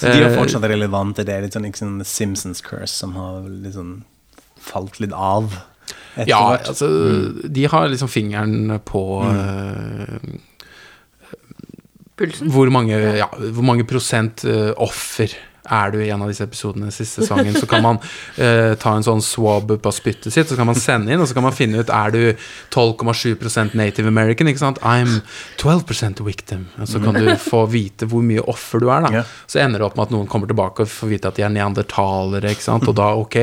Så 0.00 0.08
de 0.08 0.22
er 0.22 0.30
Eh, 0.30 0.36
fortsatt 0.38 0.64
relevante. 0.64 1.24
Det 1.28 1.34
er 1.36 1.44
litt 1.44 1.52
sånn, 1.56 1.68
sånn 1.76 2.00
Simpsons 2.08 2.62
curse 2.64 2.94
som 2.96 3.12
har 3.18 3.44
sånn 3.74 3.98
falt 4.66 4.96
litt 5.04 5.12
av. 5.12 5.52
etter 6.16 6.30
Ja, 6.32 6.40
hvert. 6.56 6.72
mm. 6.80 7.52
De 7.52 7.66
har 7.70 7.88
liksom 7.92 8.08
fingeren 8.10 8.80
på 8.88 9.04
eh, 9.28 10.16
Pulsen? 12.16 12.48
hvor 12.50 12.70
mange, 12.72 12.96
ja, 13.18 13.28
hvor 13.52 13.66
mange 13.66 13.84
prosent 13.88 14.44
eh, 14.48 14.72
offer 14.76 15.34
er 15.70 15.90
du 15.94 15.98
i 16.02 16.10
en 16.14 16.22
av 16.22 16.30
disse 16.30 16.44
episodene 16.46 16.90
siste 16.94 17.22
sesongen, 17.24 17.54
så 17.58 17.66
kan 17.70 17.82
man 17.84 17.98
eh, 18.36 18.74
ta 18.80 18.94
en 18.96 19.06
sånn 19.06 19.22
swab 19.24 19.72
på 19.82 19.92
spyttet 19.94 20.32
sitt, 20.34 20.48
så 20.50 20.56
kan 20.58 20.68
man 20.68 20.78
sende 20.78 21.12
inn, 21.14 21.20
og 21.22 21.28
så 21.30 21.36
kan 21.36 21.46
man 21.46 21.54
finne 21.56 21.82
ut 21.82 21.90
er 21.92 22.14
du 22.14 22.20
12,7% 22.74 23.74
native 23.74 24.08
american, 24.08 24.48
ikke 24.50 24.62
sant? 24.62 24.80
I'm 24.86 25.20
12% 25.60 26.22
victim. 26.26 26.66
Og 26.80 26.88
så 26.88 27.00
kan 27.02 27.16
du 27.16 27.30
få 27.40 27.64
vite 27.72 28.06
hvor 28.10 28.22
mye 28.24 28.42
offer 28.48 28.82
du 28.82 28.90
er, 28.92 29.06
da. 29.06 29.24
Så 29.50 29.60
ender 29.62 29.80
det 29.82 29.86
opp 29.88 29.96
med 29.98 30.08
at 30.08 30.14
noen 30.14 30.28
kommer 30.30 30.50
tilbake 30.50 30.84
og 30.84 30.90
får 30.92 31.10
vite 31.14 31.30
at 31.30 31.38
de 31.38 31.46
er 31.46 31.52
neandertalere, 31.54 32.52
ikke 32.54 32.66
sant. 32.66 32.86
Og 32.90 32.96
da, 32.98 33.10
ok, 33.18 33.38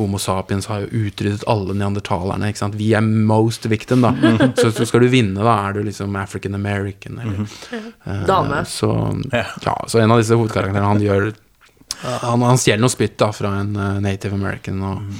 Homo 0.00 0.18
sapiens 0.22 0.66
har 0.70 0.84
jo 0.86 1.04
utryddet 1.06 1.44
alle 1.50 1.76
neandertalerne, 1.76 2.50
ikke 2.52 2.62
sant. 2.64 2.78
Vi 2.80 2.92
er 2.96 3.04
most 3.04 3.68
victim, 3.70 4.06
da. 4.06 4.14
Så, 4.56 4.70
så 4.76 4.86
skal 4.88 5.04
du 5.04 5.10
vinne, 5.12 5.40
da 5.44 5.58
er 5.68 5.76
du 5.76 5.84
liksom 5.86 6.16
African 6.20 6.56
American, 6.58 7.20
eller 7.20 7.44
eh, 7.44 8.24
Dame. 8.28 8.64
Så, 8.68 8.90
Ja. 9.32 9.44
ja, 9.64 9.76
så 9.88 10.00
en 10.00 10.10
av 10.10 10.20
disse 10.20 10.36
hovedkarakterene, 10.36 10.86
han 10.86 11.00
gjør 11.04 11.30
han, 12.02 12.42
han 12.42 12.60
stjeler 12.60 12.80
noe 12.82 12.92
spytt 12.92 13.18
da 13.20 13.30
fra 13.34 13.54
en 13.60 13.74
eh, 13.76 13.98
native 14.04 14.36
american 14.36 14.80
og 14.86 15.18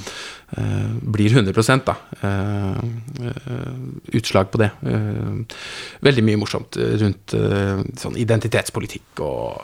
eh, 0.56 0.86
blir 1.16 1.34
100 1.34 1.76
da. 1.86 1.96
Uh, 2.22 2.80
uh, 3.20 3.74
utslag 4.16 4.50
på 4.50 4.60
det. 4.62 4.70
Veldig 6.04 6.24
mye 6.26 6.40
morsomt 6.40 6.78
rundt 7.02 7.36
sånn 8.00 8.16
identitetspolitikk 8.18 9.22
og 9.24 9.60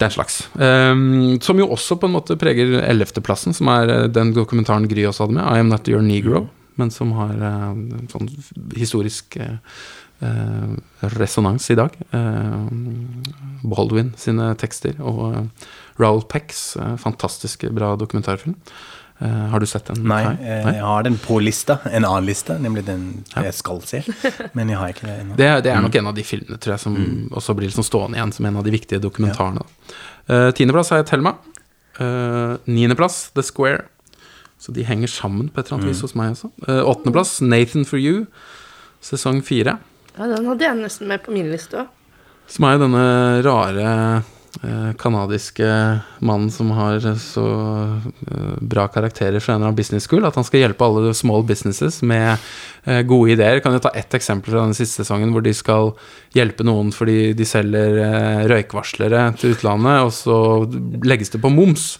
den 0.00 0.10
slags. 0.10 0.40
Um, 0.54 1.38
som 1.44 1.60
jo 1.60 1.68
også 1.74 1.98
på 2.00 2.08
en 2.08 2.16
måte 2.16 2.38
preger 2.40 2.80
11.-plassen, 2.80 3.54
som 3.54 3.68
er 3.74 4.08
den 4.10 4.32
dokumentaren 4.34 4.88
Gry 4.90 5.04
også 5.06 5.26
hadde 5.26 5.36
med, 5.36 5.44
I 5.44 5.62
Am 5.62 5.70
Not 5.70 5.90
Your 5.90 6.02
Negro, 6.02 6.46
men 6.80 6.90
som 6.90 7.12
har 7.18 7.36
en 7.36 8.08
sånn 8.10 8.30
historisk 8.74 9.36
resonans 11.18 11.66
i 11.74 11.76
dag. 11.76 11.94
Baldwin 13.62 14.12
sine 14.18 14.52
tekster 14.58 14.98
og 15.02 15.50
Raoul 16.00 16.22
Pecks 16.28 16.76
fantastisk 17.02 17.66
bra 17.74 17.94
dokumentarfilm. 18.00 18.56
Eh, 19.22 19.30
har 19.30 19.60
du 19.60 19.66
sett 19.66 19.86
den? 19.86 20.02
Nei, 20.08 20.22
eh, 20.24 20.66
jeg 20.66 20.82
har 20.82 21.04
den 21.06 21.16
på 21.20 21.38
lista. 21.38 21.78
En 21.84 22.04
annen 22.04 22.26
liste, 22.26 22.56
nemlig 22.58 22.82
den 22.88 23.04
jeg 23.30 23.54
skal 23.54 23.78
se. 23.86 24.00
Men 24.56 24.72
jeg 24.72 24.80
har 24.80 24.94
ikke 24.94 25.06
det 25.06 25.14
ennå. 25.20 25.36
Det, 25.38 25.50
det 25.66 25.70
er 25.70 25.84
nok 25.84 25.98
en 26.00 26.10
av 26.10 26.16
de 26.16 26.24
filmene 26.26 26.58
tror 26.58 26.74
jeg, 26.74 26.82
som 26.82 26.96
også 27.30 27.54
blir 27.58 27.70
liksom 27.70 27.86
stående 27.86 28.18
igjen 28.18 28.34
som 28.34 28.48
en 28.50 28.58
av 28.58 28.66
de 28.66 28.74
viktige 28.74 29.02
dokumentarene. 29.02 29.62
Uh, 30.26 30.50
Tiendeplass 30.56 30.90
har 30.90 31.02
jeg 31.02 31.10
Thelma. 31.12 31.36
Uh, 32.00 32.58
Niendeplass 32.66 33.28
The 33.36 33.46
Square. 33.46 33.86
Så 34.62 34.74
de 34.74 34.86
henger 34.86 35.10
sammen 35.10 35.50
på 35.50 35.60
et 35.60 35.68
eller 35.68 35.80
annet 35.80 35.92
vis 35.92 36.02
hos 36.02 36.16
meg 36.18 36.34
også. 36.34 36.50
Uh, 36.66 36.82
Åttendeplass 36.90 37.38
Nathan 37.46 37.86
for 37.86 38.02
You, 38.02 38.26
sesong 39.02 39.42
fire. 39.46 39.78
Ja, 40.16 40.26
den 40.26 40.50
hadde 40.50 40.66
jeg 40.66 40.82
nesten 40.82 41.10
med 41.10 41.22
på 41.22 41.34
min 41.34 41.50
liste 41.52 41.84
òg. 41.84 41.98
Som 42.50 42.66
er 42.66 42.74
jo 42.74 42.82
denne 42.82 43.02
rare 43.46 43.82
eh, 43.88 44.31
kanadiske 45.00 45.66
mannen 46.20 46.50
som 46.52 46.70
har 46.76 47.00
så 47.18 47.44
eh, 48.28 48.58
bra 48.60 48.84
karakterer 48.92 49.40
fra 49.40 49.54
en 49.54 49.62
eller 49.62 49.70
annen 49.70 49.78
business 49.78 50.04
school, 50.04 50.26
at 50.28 50.36
han 50.36 50.44
skal 50.44 50.60
hjelpe 50.60 50.84
alle 50.84 51.14
small 51.16 51.42
businesses 51.48 52.02
med 52.04 52.36
eh, 52.84 53.00
gode 53.08 53.32
ideer. 53.32 53.62
Kan 53.64 53.72
jo 53.72 53.80
ta 53.82 53.94
ett 53.96 54.12
eksempel 54.14 54.52
fra 54.52 54.66
den 54.66 54.76
siste 54.76 55.00
sesongen, 55.02 55.32
hvor 55.32 55.42
de 55.42 55.54
skal 55.56 55.94
hjelpe 56.36 56.66
noen 56.68 56.92
fordi 56.92 57.32
de 57.38 57.46
selger 57.48 57.96
eh, 58.04 58.42
røykvarslere 58.52 59.24
til 59.40 59.56
utlandet, 59.56 60.04
og 60.04 60.12
så 60.12 60.38
legges 61.08 61.32
det 61.32 61.40
på 61.40 61.52
moms. 61.52 61.96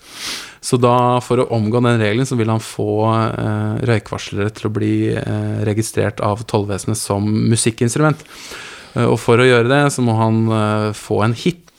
Så 0.63 0.77
da, 0.79 1.19
for 1.25 1.43
å 1.43 1.49
omgå 1.57 1.81
den 1.83 1.99
regelen, 1.99 2.29
så 2.29 2.37
vil 2.39 2.53
han 2.53 2.63
få 2.63 2.93
eh, 3.11 3.81
røykvarslere 3.89 4.53
til 4.55 4.69
å 4.69 4.75
bli 4.77 4.95
eh, 5.17 5.57
registrert 5.67 6.21
av 6.23 6.45
tollvesenet 6.47 7.01
som 7.01 7.27
musikkinstrument. 7.51 8.23
Eh, 8.95 9.09
Og 9.09 9.19
for 9.19 9.41
å 9.43 9.49
gjøre 9.49 9.73
det, 9.73 9.83
så 9.97 10.05
må 10.07 10.15
han 10.21 10.45
eh, 10.53 10.89
få 10.95 11.25
en 11.25 11.35
hit, 11.35 11.72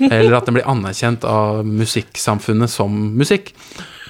eller 0.00 0.36
at 0.38 0.48
den 0.48 0.56
blir 0.58 0.68
anerkjent 0.70 1.24
av 1.28 1.62
musikksamfunnet 1.66 2.70
som 2.72 2.94
musikk. 3.20 3.52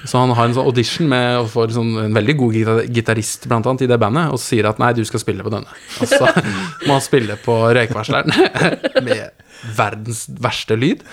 Så 0.01 0.17
han 0.17 0.31
har 0.33 0.47
en 0.49 0.55
sånn 0.57 0.65
audition 0.65 1.05
med 1.11 1.35
og 1.43 1.49
får 1.53 1.75
sånn, 1.75 1.91
en 2.07 2.15
veldig 2.17 2.33
god 2.39 2.55
gita- 2.57 2.85
gitarist 2.89 3.43
blant 3.51 3.67
annet, 3.69 3.83
i 3.85 3.89
det 3.91 3.99
bandet, 4.01 4.31
og 4.33 4.41
sier 4.41 4.65
at 4.65 4.79
nei, 4.81 4.93
du 4.97 5.03
skal 5.05 5.21
spille 5.21 5.45
på 5.45 5.51
denne. 5.53 5.69
Og 6.01 6.09
så 6.09 6.25
må 6.87 6.95
han 6.95 7.03
spille 7.05 7.37
på 7.43 7.59
røykvarsleren 7.77 8.33
med 9.05 9.45
verdens 9.77 10.23
verste 10.41 10.73
lyd. 10.81 11.03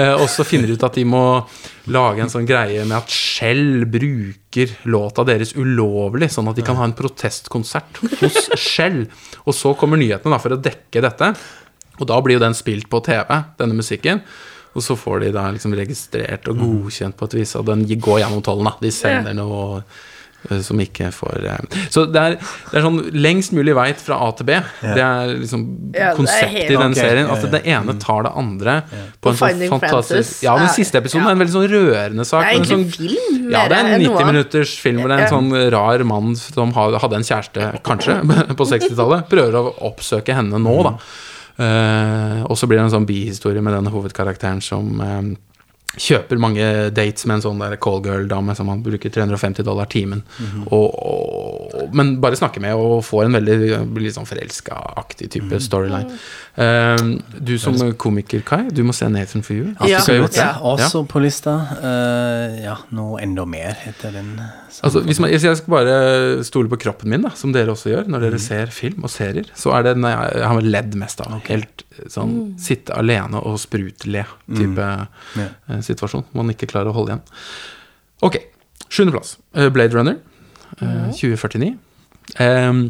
Eh, 0.00 0.14
og 0.16 0.24
så 0.32 0.46
finner 0.48 0.70
de 0.70 0.78
ut 0.78 0.86
at 0.88 0.96
de 0.96 1.04
må 1.04 1.20
lage 1.92 2.22
en 2.24 2.32
sånn 2.32 2.46
greie 2.48 2.86
med 2.88 2.96
at 3.02 3.12
Shell 3.12 3.82
bruker 3.92 4.72
låta 4.88 5.26
deres 5.28 5.52
ulovlig, 5.58 6.30
sånn 6.32 6.48
at 6.48 6.56
de 6.56 6.64
kan 6.64 6.78
ha 6.80 6.88
en 6.88 6.96
protestkonsert 6.96 8.00
hos 8.22 8.46
Shell. 8.56 9.02
Og 9.44 9.52
så 9.58 9.74
kommer 9.76 10.00
nyhetene 10.00 10.32
da 10.32 10.40
for 10.40 10.56
å 10.56 10.62
dekke 10.62 11.04
dette. 11.04 11.34
Og 12.00 12.08
da 12.08 12.20
blir 12.24 12.38
jo 12.38 12.44
den 12.46 12.56
spilt 12.56 12.88
på 12.92 13.02
TV, 13.04 13.28
denne 13.60 13.76
musikken. 13.76 14.22
Og 14.72 14.80
så 14.80 14.96
får 14.96 15.26
de 15.26 15.34
da 15.34 15.50
liksom 15.52 15.74
registrert 15.76 16.48
og 16.48 16.62
godkjent 16.62 17.18
på 17.18 17.28
et 17.28 17.34
vis, 17.42 17.52
og 17.60 17.66
den 17.68 17.84
går 17.92 18.22
gjennom 18.22 18.40
tollen. 18.44 18.70
da. 18.70 18.78
De 18.80 18.88
sender 18.94 19.34
noe 19.36 19.82
eh, 20.48 20.62
som 20.64 20.80
ikke 20.80 21.10
får 21.12 21.44
eh, 21.44 21.76
Så 21.92 22.06
det 22.08 22.22
er, 22.22 22.36
det 22.70 22.78
er 22.80 22.86
sånn 22.86 22.96
lengst 23.12 23.52
mulig 23.52 23.74
vei 23.76 23.90
fra 24.00 24.16
A 24.24 24.30
til 24.38 24.48
B. 24.48 24.56
Det 24.80 25.02
er 25.04 25.34
liksom 25.42 25.66
Ja, 25.92 26.14
konseptet 26.16 26.72
i 26.72 26.78
den 26.80 26.96
Ok, 26.96 27.02
serien. 27.02 27.28
At 27.34 27.44
det 27.52 27.60
ene 27.68 27.94
tar 28.00 28.24
det 28.24 28.32
andre 28.40 28.78
på 29.20 29.34
en 29.34 29.36
sånn 29.42 29.60
fantastisk 29.74 29.90
Frances 29.92 30.30
Ja, 30.46 30.54
den 30.62 30.72
siste 30.72 31.02
episoden 31.02 31.28
er 31.28 31.36
en 31.36 31.42
veldig 31.44 31.56
sånn 31.58 31.68
rørende 31.74 32.26
sak. 32.30 32.40
Det 32.40 32.48
er 32.48 32.56
egentlig 32.56 32.72
sånn, 32.72 32.86
film, 32.96 33.50
Ja, 33.52 33.66
det 33.68 33.76
er 33.76 33.90
en 33.90 34.06
90 34.06 34.30
minutters 34.30 34.72
film 34.80 35.02
hvor 35.04 35.12
det 35.12 35.18
er 35.20 35.26
en 35.26 35.34
sånn 35.36 35.52
rar 35.76 36.06
mann 36.08 36.32
som 36.40 36.72
hadde 36.78 37.20
en 37.20 37.28
kjæreste, 37.28 37.68
kanskje, 37.84 38.16
på 38.62 38.68
60-tallet. 38.72 39.28
Prøver 39.28 39.60
å 39.60 39.66
oppsøke 39.92 40.32
henne 40.40 40.62
nå, 40.64 40.78
da. 40.88 40.96
Eh, 41.56 42.42
og 42.46 42.58
så 42.58 42.68
blir 42.68 42.80
det 42.80 42.86
en 42.86 42.94
sånn 42.96 43.08
bihistorie 43.08 43.62
med 43.64 43.76
denne 43.76 43.92
hovedkarakteren 43.92 44.62
som 44.64 45.00
eh, 45.04 45.32
kjøper 46.00 46.40
mange 46.40 46.68
dates 46.94 47.26
med 47.28 47.38
en 47.38 47.44
sånn 47.44 47.60
der 47.60 47.76
callgirl-dame 47.82 48.56
som 48.56 48.70
han 48.72 48.84
bruker 48.84 49.12
350 49.12 49.66
dollar 49.66 49.90
timen. 49.92 50.22
og, 50.70 50.88
og, 50.88 51.71
men 51.92 52.14
bare 52.22 52.38
snakker 52.38 52.62
med 52.62 52.78
og 52.78 53.02
får 53.06 53.26
en 53.26 53.36
veldig 53.38 53.56
litt 54.02 54.16
sånn 54.16 54.28
forelska-aktig 54.28 55.28
type 55.34 55.60
storyline. 55.62 56.16
Eh, 56.54 57.04
du 57.40 57.54
som 57.60 57.78
komiker, 58.00 58.42
Kai, 58.46 58.66
du 58.74 58.82
må 58.86 58.94
se 58.96 59.08
Nathan 59.10 59.44
for 59.46 59.56
you. 59.56 59.72
Ja. 59.88 60.02
Ja, 60.36 60.50
også 60.60 61.02
på 61.08 61.22
lista. 61.24 61.54
Uh, 61.82 62.58
ja, 62.62 62.76
nå 62.94 63.16
enda 63.22 63.46
mer 63.48 63.78
etter 63.88 64.14
den. 64.14 64.34
Altså, 64.82 65.02
hvis, 65.06 65.20
man, 65.22 65.32
hvis 65.32 65.46
jeg 65.46 65.60
skal 65.60 65.74
bare 65.74 65.96
stole 66.46 66.70
på 66.72 66.80
kroppen 66.84 67.12
min, 67.12 67.24
da, 67.24 67.32
som 67.38 67.54
dere 67.54 67.74
også 67.74 67.92
gjør 67.92 68.10
når 68.12 68.26
dere 68.26 68.40
ser 68.42 68.72
film 68.74 69.06
og 69.06 69.12
serier, 69.12 69.48
så 69.58 69.74
er 69.76 69.86
det 69.86 69.96
den 69.98 70.08
jeg, 70.08 70.32
jeg 70.42 70.50
har 70.52 70.68
ledd 70.76 70.98
mest 71.00 71.22
av. 71.24 71.36
Helt 71.48 71.86
sånn 72.12 72.34
sitte 72.60 72.96
alene 72.98 73.40
og 73.42 73.60
sprutle-type 73.62 74.88
mm. 74.88 75.38
yeah. 75.38 75.80
situasjon. 75.84 76.26
Man 76.36 76.52
ikke 76.54 76.70
klarer 76.72 76.92
å 76.92 76.96
holde 76.96 77.16
igjen. 77.16 77.24
Ok. 78.22 78.38
Sjuendeplass. 78.92 79.36
Blade 79.72 79.96
Runner. 79.96 80.20
Eh, 80.80 81.08
2049. 81.18 81.70
Um, 82.38 82.82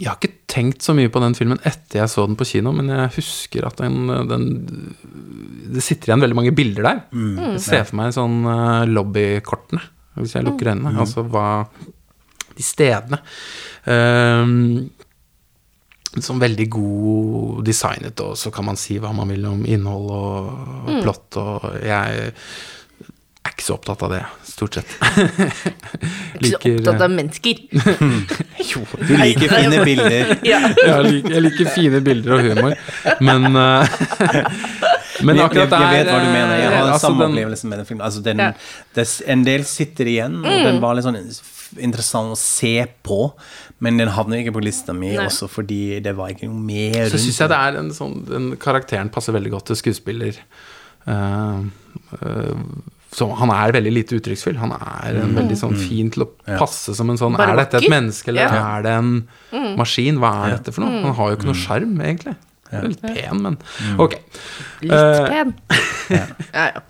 jeg 0.00 0.08
har 0.10 0.18
ikke 0.18 0.46
tenkt 0.50 0.82
så 0.82 0.94
mye 0.96 1.10
på 1.12 1.20
den 1.22 1.36
filmen 1.38 1.60
etter 1.62 2.00
jeg 2.00 2.10
så 2.10 2.24
den 2.26 2.38
på 2.38 2.46
kino, 2.48 2.72
men 2.74 2.90
jeg 2.90 3.12
husker 3.14 3.66
at 3.68 3.78
den, 3.78 4.08
den 4.30 4.46
Det 5.74 5.82
sitter 5.84 6.10
igjen 6.10 6.24
veldig 6.24 6.38
mange 6.38 6.54
bilder 6.56 6.88
der. 6.88 7.02
Jeg 7.54 7.62
ser 7.62 7.86
for 7.86 8.00
meg 8.00 8.14
sånn 8.16 8.40
uh, 8.48 8.82
lobbykortene, 8.90 9.82
hvis 10.18 10.34
jeg 10.34 10.46
lukker 10.46 10.72
øynene. 10.72 10.96
Altså 11.04 11.26
hva 11.26 11.46
De 12.54 12.66
stedene. 12.66 13.22
Um, 13.86 14.90
sånn 16.22 16.42
veldig 16.42 16.68
god 16.70 17.64
designet, 17.66 18.20
og 18.22 18.38
så 18.38 18.52
kan 18.54 18.68
man 18.68 18.78
si 18.78 18.98
hva 19.02 19.10
man 19.14 19.30
vil 19.30 19.46
om 19.50 19.64
innhold 19.66 20.10
og, 20.14 20.50
og 20.84 21.02
plott, 21.02 21.38
og 21.42 21.66
jeg 21.82 22.30
ikke 23.64 23.72
så 23.72 23.74
opptatt 23.78 24.02
av 24.04 24.10
det, 24.12 24.24
stort 24.44 24.74
sett. 24.76 24.90
Ikke 26.44 26.58
så 26.60 26.72
opptatt 26.74 27.04
av 27.06 27.12
mennesker. 27.14 27.62
Jo, 28.74 28.82
du 29.00 29.12
liker 29.16 29.54
fine 29.54 29.78
bilder. 29.86 30.34
ja. 30.52 30.60
jeg, 30.68 31.06
liker, 31.06 31.32
jeg 31.32 31.44
liker 31.46 31.70
fine 31.72 32.00
bilder 32.04 32.34
og 32.36 32.44
humor, 32.44 32.76
men 33.24 33.48
eh, 33.60 33.96
Men 35.24 35.40
akkurat 35.46 35.72
der 35.72 35.84
jeg 35.86 35.96
vet 35.96 36.10
hva 36.10 36.20
du 36.20 36.28
mener. 36.28 36.54
Jeg 36.58 36.68
har 36.68 36.76
en 36.76 36.84
den 36.84 36.92
altså, 36.92 37.06
samme 37.06 37.28
opplevelse 37.30 37.70
med 37.70 37.80
den 37.80 37.88
filmen. 37.88 38.04
Altså, 38.04 38.20
den, 38.24 38.44
Ja. 38.44 39.08
en 39.32 39.44
del 39.48 39.64
sitter 39.68 40.12
igjen, 40.12 40.38
og 40.42 40.68
den 40.68 40.80
var 40.84 40.98
litt 40.98 41.08
sånn 41.08 41.20
interessant 41.80 42.34
å 42.34 42.38
se 42.38 42.76
på, 43.06 43.20
men 43.80 43.96
den 44.02 44.12
havner 44.12 44.42
ikke 44.42 44.58
på 44.58 44.64
lista 44.66 44.92
mi 44.92 45.14
Nei. 45.14 45.24
også 45.24 45.48
fordi 45.50 46.02
det 46.04 46.12
var 46.18 46.34
ikke 46.34 46.50
noe 46.50 46.60
mer 46.68 47.08
Så 47.10 47.18
syns 47.22 47.40
jeg 47.40 47.50
det 47.50 47.58
er 47.58 47.78
en 47.80 47.88
sånn 47.96 48.12
Den 48.28 48.52
karakteren 48.60 49.10
passer 49.12 49.34
veldig 49.34 49.50
godt 49.56 49.72
til 49.72 49.80
skuespiller. 49.80 50.38
Uh, 51.08 51.64
eh, 52.20 52.60
så 53.14 53.28
han 53.38 53.50
er 53.54 53.72
veldig 53.76 53.92
lite 53.94 54.16
uttrykksfull. 54.18 54.56
Han 54.58 54.72
er 54.74 55.20
en 55.22 55.36
veldig 55.36 55.56
sånn 55.60 55.76
fin 55.78 56.08
til 56.10 56.24
å 56.24 56.28
passe 56.58 56.94
som 56.98 57.10
en 57.12 57.20
sånn 57.20 57.36
Bare 57.38 57.54
Er 57.54 57.60
dette 57.62 57.78
et 57.78 57.90
menneske, 57.92 58.32
eller 58.32 58.48
Ja. 58.48 58.62
er 58.78 58.82
det 58.82 58.94
en 58.98 59.12
maskin? 59.78 60.18
Hva 60.18 60.32
er 60.48 60.56
dette 60.56 60.74
for 60.74 60.82
noe? 60.84 61.02
Han 61.04 61.14
har 61.14 61.30
jo 61.30 61.36
ikke 61.38 61.50
noe 61.50 61.60
sjarm, 61.60 61.94
egentlig. 62.02 62.34
Litt 62.74 63.02
pen, 63.04 63.38
men 63.44 63.58
ok. 64.02 64.16
Litt 64.82 64.92
uh, 64.92 65.28
pen. 65.30 65.54
Ja, 66.54 66.64
ja. 66.74 66.80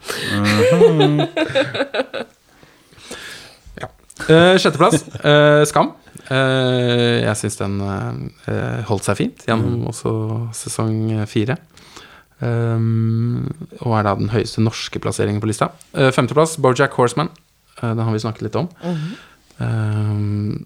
Uh, 4.31 4.57
sjetteplass. 4.57 5.05
uh, 5.25 5.65
Skam. 5.69 5.93
Eh, 6.33 7.21
jeg 7.21 7.37
syns 7.37 7.59
den 7.59 7.75
eh, 7.85 8.79
holdt 8.89 9.05
seg 9.05 9.19
fint 9.19 9.43
gjennom 9.45 9.83
også 9.91 10.13
sesong 10.57 11.11
fire. 11.29 11.59
Um, 12.41 13.47
og 13.81 13.95
er 13.99 14.05
da 14.09 14.15
den 14.19 14.33
høyeste 14.35 14.61
norske 14.65 15.01
plasseringen 15.01 15.41
på 15.41 15.49
lista. 15.49 15.71
Uh, 15.97 16.11
femteplass, 16.15 16.57
Bojack 16.61 16.93
Horseman. 16.99 17.31
Uh, 17.81 17.93
den 17.95 18.03
har 18.05 18.13
vi 18.13 18.23
snakket 18.25 18.49
litt 18.49 18.57
om. 18.59 18.69
um, 19.59 20.65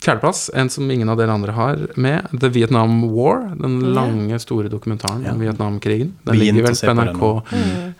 fjerdeplass, 0.00 0.46
en 0.56 0.70
som 0.72 0.88
ingen 0.90 1.08
av 1.12 1.18
dere 1.20 1.32
andre 1.34 1.52
har 1.52 1.80
med, 2.00 2.28
The 2.40 2.48
Vietnam 2.48 3.02
War. 3.12 3.42
Den 3.60 3.80
lange, 3.94 4.38
store 4.40 4.70
dokumentaren 4.72 5.24
Ja. 5.26 5.32
om 5.34 5.40
Vietnamkrigen. 5.40 6.14
Den 6.24 6.38
Begynt 6.38 6.56
ligger 6.56 6.62
vel 6.62 6.76
på 6.80 6.94
NRK. 6.94 7.42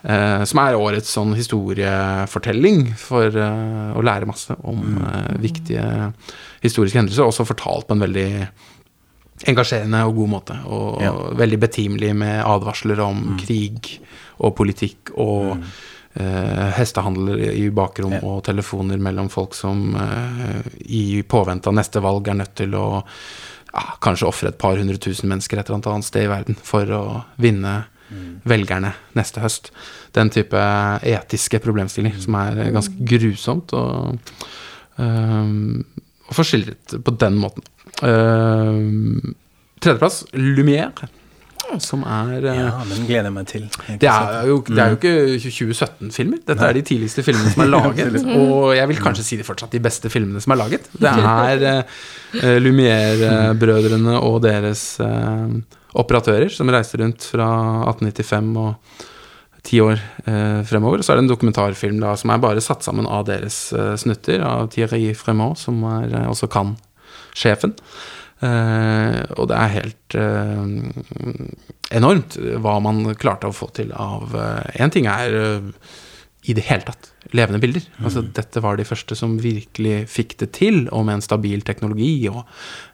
eh, 0.03 0.43
som 0.49 0.59
er 0.63 0.75
årets 0.79 1.13
sånn 1.13 1.35
historiefortelling 1.37 2.95
for 2.97 3.25
eh, 3.25 3.93
å 3.93 4.01
lære 4.01 4.25
masse 4.25 4.55
om 4.63 4.97
eh, 4.97 5.37
viktige 5.37 6.13
historiske 6.63 6.97
hendelser. 6.97 7.27
Også 7.29 7.45
fortalt 7.45 7.87
på 7.87 7.93
en 7.93 8.01
veldig 8.07 8.47
engasjerende 9.47 10.03
og 10.05 10.15
god 10.15 10.29
måte. 10.29 10.57
Og 10.65 11.01
Ja. 11.01 11.11
veldig 11.37 11.59
betimelig 11.59 12.15
med 12.15 12.43
advarsler 12.45 12.99
om 12.99 13.37
krig 13.39 13.99
og 14.39 14.55
politikk 14.55 15.11
og 15.17 15.57
eh, 16.15 16.71
hestehandler 16.77 17.39
i 17.53 17.69
bakrom 17.69 18.11
Ja. 18.11 18.19
og 18.23 18.43
telefoner 18.43 18.97
mellom 18.97 19.29
folk 19.29 19.53
som 19.55 19.95
uh, 19.95 20.61
i 20.85 21.23
påvente 21.23 21.67
av 21.67 21.73
neste 21.73 22.01
valg 22.01 22.27
er 22.27 22.33
nødt 22.33 22.55
til 22.55 22.75
å 22.75 23.03
uh, 23.03 23.95
kanskje 24.01 24.27
ofre 24.27 24.49
et 24.49 24.57
par 24.57 24.75
hundre 24.77 24.97
tusen 24.97 25.29
mennesker 25.29 25.57
et 25.57 25.65
eller 25.69 25.75
annet 25.75 25.87
annet 25.87 26.05
sted 26.05 26.23
i 26.25 26.27
verden 26.27 26.55
for 26.61 26.85
å 26.85 27.23
vinne 27.37 27.85
velgerne 28.43 28.93
neste 29.15 29.39
høst. 29.39 29.71
Den 30.11 30.29
type 30.33 30.59
etiske 31.07 31.61
problemstillinger 31.63 32.19
som 32.19 32.35
er 32.35 32.71
ganske 32.75 33.05
grusomt 33.07 33.71
og, 33.77 34.19
øhm, 34.99 35.85
og 36.27 36.35
får 36.35 36.49
skildret 36.49 36.97
på 37.05 37.13
den 37.23 37.39
måten. 37.39 37.63
Øhm, 38.03 39.33
tredjeplass, 39.81 40.23
Lumière, 40.33 41.07
som 41.79 42.01
er 42.03 42.37
øh, 42.41 42.55
Ja, 42.57 42.69
den 42.89 43.05
gleder 43.07 43.29
jeg 43.29 43.33
meg 43.33 43.47
til. 43.47 43.67
Jeg 43.87 44.01
det 44.01 44.09
er, 44.09 44.47
jo, 44.49 44.57
det 44.67 44.79
er 44.79 44.95
jo 44.95 44.97
ikke 44.99 45.13
2017-filmer. 45.45 46.41
Dette 46.47 46.65
er 46.67 46.73
de 46.73 46.81
tidligste 46.81 47.23
filmene 47.23 47.53
som 47.53 47.63
er 47.65 47.71
laget. 47.77 48.17
Og 48.35 48.75
jeg 48.75 48.87
vil 48.91 49.03
kanskje 49.03 49.27
si 49.27 49.37
det 49.39 49.45
fortsatt 49.47 49.71
de 49.71 49.83
beste 49.83 50.09
filmene 50.09 50.41
som 50.43 50.55
er 50.55 50.61
laget. 50.63 50.89
Det 50.97 51.13
er 51.13 51.85
uh, 52.41 52.57
Lumière-brødrene 52.65 54.17
og 54.19 54.41
deres 54.43 54.83
eh, 55.03 55.55
operatører 55.99 56.51
som 56.53 56.69
reiste 56.71 56.99
rundt 57.01 57.25
fra 57.33 57.47
1895 57.91 58.51
og 58.61 59.07
ti 59.65 59.81
år 59.83 59.99
eh, 60.25 60.61
fremover. 60.67 61.01
Og 61.01 61.05
så 61.05 61.13
er 61.13 61.19
det 61.19 61.25
en 61.27 61.31
dokumentarfilm 61.31 61.99
da, 62.01 62.15
som 62.19 62.33
er 62.33 62.41
bare 62.41 62.63
satt 62.63 62.85
sammen 62.85 63.07
av 63.09 63.27
deres 63.29 63.63
eh, 63.75 63.93
snutter, 63.99 64.41
av 64.45 64.71
Thierry 64.73 65.11
Fremont, 65.17 65.59
som 65.59 65.83
er 65.89 66.09
eh, 66.09 66.29
også 66.31 66.49
Cannes-sjefen. 67.31 67.75
Uh, 68.41 69.21
og 69.37 69.51
det 69.51 69.57
er 69.57 69.75
helt 69.75 70.15
uh, 70.17 70.65
enormt 71.93 72.39
hva 72.63 72.79
man 72.81 73.03
klarte 73.19 73.49
å 73.51 73.53
få 73.53 73.69
til 73.75 73.91
av 73.93 74.33
Én 74.79 74.93
ting 74.93 75.05
er 75.11 75.35
eh, 75.37 75.67
i 76.49 76.55
det 76.57 76.63
hele 76.65 76.85
tatt 76.87 77.11
levende 77.37 77.61
bilder. 77.61 77.83
Altså, 78.01 78.23
dette 78.25 78.63
var 78.63 78.79
de 78.79 78.85
første 78.87 79.15
som 79.17 79.35
virkelig 79.41 80.07
fikk 80.09 80.35
det 80.41 80.49
til, 80.57 80.79
og 80.89 81.05
med 81.05 81.19
en 81.19 81.25
stabil 81.25 81.61
teknologi 81.65 82.15
og 82.31 82.41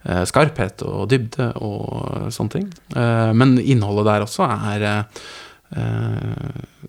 eh, 0.03 0.25
skarphet 0.27 0.83
og 0.87 1.07
dybde 1.13 1.53
og 1.63 2.27
sånne 2.35 2.55
ting. 2.57 2.67
Eh, 2.97 3.31
men 3.37 3.55
innholdet 3.61 4.09
der 4.09 4.27
også 4.27 4.49
er 4.51 4.87
eh, 4.89 5.23
eh, 5.79 6.85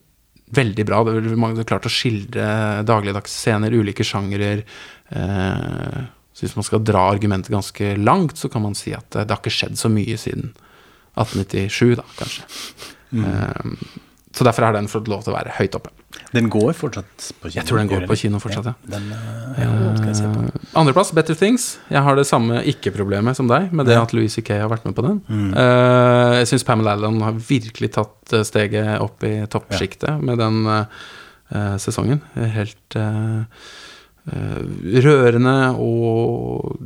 veldig 0.59 0.89
bra. 0.89 1.05
Det 1.07 1.63
er 1.63 1.69
klart 1.69 1.87
å 1.87 1.93
skildre 1.93 2.51
dagligdagsscener, 2.89 3.79
ulike 3.79 4.07
sjangere. 4.07 4.65
Eh, 5.15 6.01
så 6.39 6.47
hvis 6.47 6.55
man 6.55 6.67
skal 6.67 6.85
dra 6.87 7.09
argumentet 7.11 7.51
ganske 7.51 7.97
langt, 7.99 8.39
så 8.39 8.47
kan 8.53 8.63
man 8.63 8.77
si 8.79 8.93
at 8.95 9.17
eh, 9.17 9.27
det 9.27 9.35
har 9.35 9.43
ikke 9.43 9.57
skjedd 9.57 9.81
så 9.81 9.91
mye 9.91 10.15
siden 10.21 10.53
1897, 11.19 11.97
da, 11.99 12.05
kanskje. 12.21 12.47
Eh, 13.19 13.73
så 14.39 14.47
derfor 14.47 14.69
har 14.69 14.77
den 14.77 14.87
fått 14.87 15.09
lov 15.11 15.25
til 15.25 15.33
å 15.33 15.39
være 15.39 15.57
høyt 15.57 15.75
oppe. 15.75 15.91
Den 16.31 16.47
går 16.53 16.77
fortsatt 16.77 17.25
på 17.41 17.49
kino? 17.49 17.57
Jeg 17.57 17.67
tror 17.67 17.81
den 17.81 17.89
går 17.91 18.05
på 18.07 18.17
kino 18.21 18.39
fortsatt, 18.39 18.69
ja. 18.71 18.75
Den, 18.95 19.09
eh, 19.17 19.65
ja. 19.65 19.73
Eh, 20.13 20.77
Andreplass, 20.79 21.11
Better 21.17 21.35
Things. 21.35 21.81
Jeg 21.91 22.05
har 22.07 22.15
det 22.15 22.27
samme 22.29 22.63
ikke-problemet 22.71 23.37
som 23.37 23.49
deg, 23.51 23.73
med 23.73 23.89
det 23.91 23.97
at 23.99 24.15
Louis 24.15 24.31
C.K. 24.33 24.61
har 24.63 24.71
vært 24.71 24.87
med 24.87 24.95
på 24.95 25.05
den. 25.09 25.19
Mm. 25.27 25.51
Uh, 25.57 26.39
jeg 26.39 26.53
syns 26.53 26.67
Pamela 26.69 26.95
Allen 26.95 27.19
har 27.25 27.35
virkelig 27.49 27.91
tatt 27.97 28.37
eh, 28.37 28.47
steget 28.47 29.03
opp 29.03 29.27
i 29.27 29.35
toppsjiktet 29.51 30.23
med 30.23 30.39
den 30.39 30.63
eh, 30.71 31.77
sesongen. 31.83 32.23
Helt 32.37 32.97
eh, 32.97 33.67
rørende 35.05 35.57
og 35.81 36.79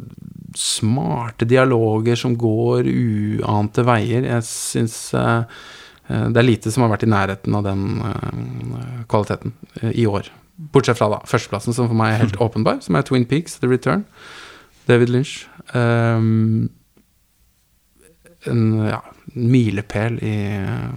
smarte 0.59 1.47
dialoger 1.48 2.19
som 2.19 2.36
går 2.39 2.89
uante 2.89 3.85
veier. 3.86 4.27
Jeg 4.28 4.47
syns 4.48 4.98
eh, 5.16 5.62
eh, 6.09 6.27
det 6.28 6.43
er 6.43 6.47
lite 6.47 6.73
som 6.73 6.85
har 6.85 6.93
vært 6.93 7.06
i 7.06 7.12
nærheten 7.12 7.56
av 7.56 7.64
den 7.66 7.86
eh, 8.09 9.01
kvaliteten 9.10 9.55
eh, 9.81 9.90
i 10.05 10.06
år. 10.06 10.28
Bortsett 10.73 11.01
fra 11.01 11.09
da 11.14 11.23
førsteplassen, 11.28 11.74
som 11.77 11.89
for 11.90 11.98
meg 11.98 12.14
er 12.14 12.24
helt 12.27 12.40
åpenbar, 12.47 12.82
som 12.85 12.98
er 12.98 13.06
Twin 13.09 13.27
Peaks, 13.28 13.59
The 13.62 13.70
Return. 13.70 14.05
David 14.89 15.12
Lynch. 15.14 15.47
Um, 15.73 16.69
en 18.51 18.62
ja, 18.89 18.98
milepæl 19.39 20.19
i 20.19 20.35
eh, 20.59 20.94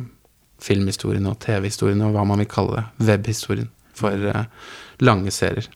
filmhistorien 0.65 1.27
og 1.29 1.37
TV-historien 1.43 2.01
og 2.01 2.15
hva 2.15 2.23
man 2.25 2.41
vil 2.41 2.49
kalle 2.49 2.79
det. 2.79 2.85
Webhistorien 3.11 3.69
for 3.95 4.29
eh, 4.31 4.47
lange 5.05 5.33
serier. 5.33 5.69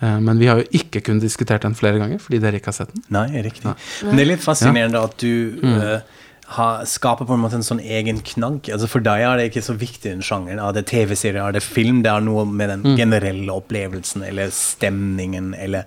Eh, 0.00 0.18
men 0.20 0.38
vi 0.38 0.46
har 0.50 0.60
jo 0.60 0.66
ikke 0.76 1.00
kunnet 1.06 1.22
diskutert 1.24 1.62
den 1.64 1.74
flere 1.78 1.98
ganger, 2.02 2.18
fordi 2.20 2.38
dere 2.42 2.60
ikke 2.60 2.72
har 2.72 2.78
sett 2.82 2.92
den. 2.92 3.04
Nei, 3.16 3.28
riktig. 3.46 3.72
Men 4.04 4.16
det 4.18 4.26
er 4.26 4.30
litt 4.34 4.44
fascinerende 4.44 5.02
at 5.02 5.16
du 5.22 5.56
Mm. 5.62 6.00
Eh, 6.48 6.52
har, 6.56 6.84
skaper 6.86 7.26
på 7.26 7.34
en 7.34 7.40
måte 7.42 7.54
en 7.58 7.62
sånn 7.66 7.80
egen 7.82 8.20
knagg. 8.22 8.68
Altså 8.72 8.86
For 8.88 9.00
deg 9.02 9.20
er 9.26 9.36
det 9.40 9.48
ikke 9.50 9.62
så 9.66 9.74
viktig 9.76 10.10
den 10.12 10.22
sjangeren. 10.22 10.60
Er 10.62 10.72
det 10.76 10.86
TV-serie, 10.86 11.42
er 11.42 11.52
det 11.56 11.62
film? 11.62 12.02
Det 12.02 12.10
er 12.12 12.20
noe 12.22 12.44
med 12.46 12.68
den 12.70 12.82
Mm. 12.86 12.96
generelle 12.96 13.50
opplevelsen 13.52 14.22
eller 14.22 14.50
stemningen 14.54 15.54
eller 15.58 15.84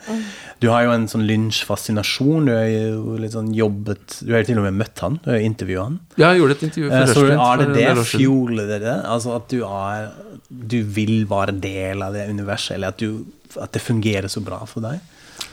Du 0.60 0.68
har 0.69 0.84
jo 0.84 0.91
en 0.91 1.07
sånn 1.07 1.26
lynsjfascinasjon. 1.27 2.45
Du 2.45 2.52
har 2.52 2.65
jo 2.68 3.15
litt 3.18 3.31
sånn 3.31 3.53
jobbet 3.56 4.19
Du 4.26 4.34
har 4.34 4.41
jo 4.44 4.49
til 4.52 4.57
og 4.60 4.65
med 4.68 4.73
møtt 4.81 4.99
han, 4.99 5.19
du 5.23 5.31
har 5.31 5.40
intervjua 5.40 5.84
han. 5.84 5.99
Ja, 6.18 6.34
jeg 6.34 6.41
gjorde 6.41 6.57
et 6.57 6.64
intervju 6.68 6.91
Eh, 6.91 7.06
for 7.06 7.14
Så 7.14 7.26
er 7.30 7.57
det 7.57 7.68
det? 7.73 8.68
det 8.69 8.81
det? 8.81 8.98
Altså 9.06 9.36
at 9.36 9.48
du 9.49 9.64
er 9.64 10.11
Du 10.52 10.84
vil 10.84 11.26
være 11.30 11.53
del 11.61 12.02
av 12.03 12.14
det 12.14 12.27
universet, 12.30 12.76
eller 12.76 12.88
at, 12.90 12.98
du, 12.98 13.23
at 13.61 13.72
det 13.72 13.81
fungerer 13.81 14.27
så 14.27 14.41
bra 14.44 14.65
for 14.65 14.81
deg? 14.81 14.99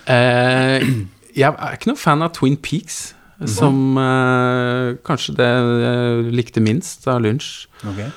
Eh, 0.09 0.81
jeg 1.37 1.53
er 1.53 1.77
ikke 1.77 1.91
noen 1.91 1.99
fan 2.01 2.23
av 2.23 2.33
Twin 2.33 2.57
Peaks, 2.57 3.13
som 3.45 3.99
eh, 4.01 4.97
kanskje 5.05 5.37
det 5.37 5.51
jeg 5.51 6.33
likte 6.39 6.63
minst 6.65 7.05
av 7.11 7.21
lunsj 7.25 7.67
okay. 7.85 8.09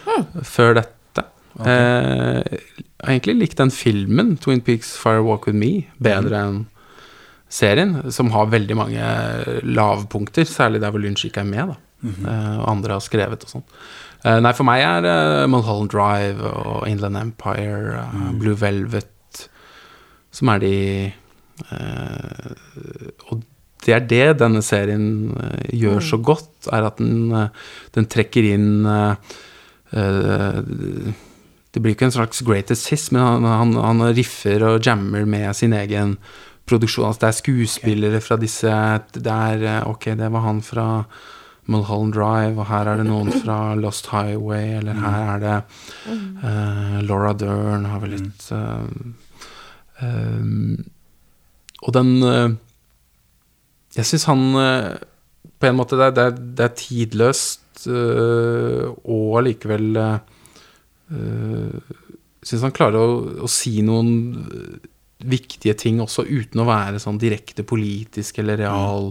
før 0.48 0.78
dette. 0.80 1.26
Eh, 1.60 2.60
egentlig 3.04 3.36
likte 3.42 3.66
den 3.66 3.74
filmen, 3.76 4.38
Twin 4.40 4.64
Peaks 4.64 4.94
Fire 5.00 5.26
Walk 5.26 5.50
With 5.50 5.60
Me, 5.60 5.90
bedre 6.00 6.40
enn 6.40 6.62
serien, 7.50 7.98
som 8.14 8.32
har 8.32 8.52
veldig 8.54 8.78
mange 8.78 9.12
lavpunkter, 9.66 10.48
særlig 10.48 10.84
der 10.84 10.94
hvor 10.94 11.04
lunsj 11.04 11.28
ikke 11.28 11.44
er 11.44 11.50
med, 11.50 11.74
da. 11.74 11.80
Eh, 12.00 12.56
og 12.62 12.70
andre 12.72 12.96
har 12.96 13.04
skrevet 13.04 13.44
og 13.44 13.52
sånn. 13.58 13.66
Eh, 14.24 14.40
nei, 14.44 14.52
for 14.56 14.68
meg 14.68 14.84
er 14.84 15.08
uh, 15.08 15.46
Mulholland 15.52 15.92
Drive 15.94 16.44
og 16.44 16.88
Inland 16.90 17.20
Empire, 17.20 18.06
mm. 18.14 18.34
Blue 18.42 18.58
Velvet, 18.60 19.46
som 20.36 20.52
er 20.54 20.60
de 20.62 20.74
eh, 21.10 22.50
Og 23.32 23.40
det 23.86 23.96
er 23.96 24.08
det 24.10 24.40
denne 24.42 24.62
serien 24.66 25.32
eh, 25.40 25.70
gjør 25.80 26.04
så 26.04 26.20
godt, 26.20 26.52
er 26.74 26.90
at 26.90 27.00
den, 27.00 27.32
eh, 27.32 27.70
den 27.96 28.10
trekker 28.12 28.50
inn 28.52 28.84
uh, 28.86 29.16
Det 31.70 31.82
blir 31.82 31.96
ikke 31.96 32.10
en 32.10 32.14
slags 32.14 32.44
greatest 32.46 32.92
hits, 32.92 33.08
men 33.16 33.24
han, 33.24 33.48
han, 33.48 33.74
han 33.80 34.04
riffer 34.14 34.66
og 34.68 34.86
jammer 34.86 35.26
med 35.26 35.56
sin 35.58 35.74
egen 35.74 36.18
produksjon. 36.70 37.08
Altså 37.08 37.24
det 37.24 37.30
er 37.30 37.40
skuespillere 37.40 38.22
fra 38.22 38.38
disse 38.38 38.76
Det 39.16 39.34
er 39.34 39.88
Ok, 39.90 40.12
det 40.20 40.30
var 40.30 40.46
han 40.46 40.62
fra 40.66 40.88
Mulholland 41.70 42.14
Drive, 42.14 42.60
og 42.60 42.70
her 42.70 42.90
er 42.90 43.02
det 43.02 43.08
noen 43.08 43.34
fra 43.34 43.74
Lost 43.78 44.12
Highway, 44.14 44.78
eller 44.78 44.98
her 45.02 45.20
er 45.34 45.44
det 45.44 45.58
uh, 46.44 47.00
Laura 47.06 47.34
Dern 47.38 47.90
har 47.90 48.02
vel 48.04 48.18
litt 48.18 48.50
uh, 48.54 48.86
um, 50.02 50.82
Og 51.86 51.94
den 51.96 52.58
Jeg 54.00 54.08
syns 54.08 54.26
han 54.30 54.44
eh, 54.60 54.94
På 55.60 55.70
en 55.70 55.78
måte 55.80 56.00
det, 56.00 56.10
er- 56.16 56.38
det, 56.38 56.66
er- 56.66 56.78
tidløst 56.80 57.88
eh, 57.90 58.86
og 58.88 59.40
allikevel 59.42 60.00
uh, 60.00 60.20
Syns 62.46 62.64
han 62.64 62.76
klarer 62.76 63.00
å, 63.04 63.14
å 63.44 63.50
si 63.52 63.82
noen 63.86 64.12
eh, 64.48 64.90
viktige 65.30 65.76
ting 65.76 66.00
også 66.00 66.24
uten 66.30 66.62
å 66.64 66.68
være 66.70 67.02
sånn 67.04 67.18
direkte 67.20 67.66
politisk 67.68 68.38
eller 68.40 68.56
real. 68.62 69.10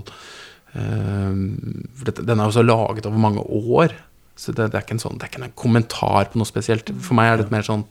Mm. 0.72 1.84
den 1.98 2.40
er 2.40 2.46
jo 2.46 2.54
så 2.56 2.64
laget 2.64 3.04
over 3.10 3.20
mange 3.20 3.42
år. 3.44 3.92
Så 4.38 4.54
det, 4.54 4.70
det, 4.70 4.78
er 4.78 4.86
ikke 4.86 4.96
en 4.96 5.02
sånn, 5.02 5.18
det 5.20 5.26
er 5.26 5.32
ikke 5.34 5.42
en 5.44 5.56
kommentar 5.58 6.30
på 6.32 6.40
noe 6.40 6.48
spesielt. 6.48 6.88
For 7.04 7.18
meg 7.18 7.34
er 7.34 7.42
det 7.42 7.52
mer 7.52 7.66
sånn 7.66 7.84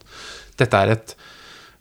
Dette 0.58 0.80
er 0.82 0.96
et 0.96 1.14
eh, 1.14 1.37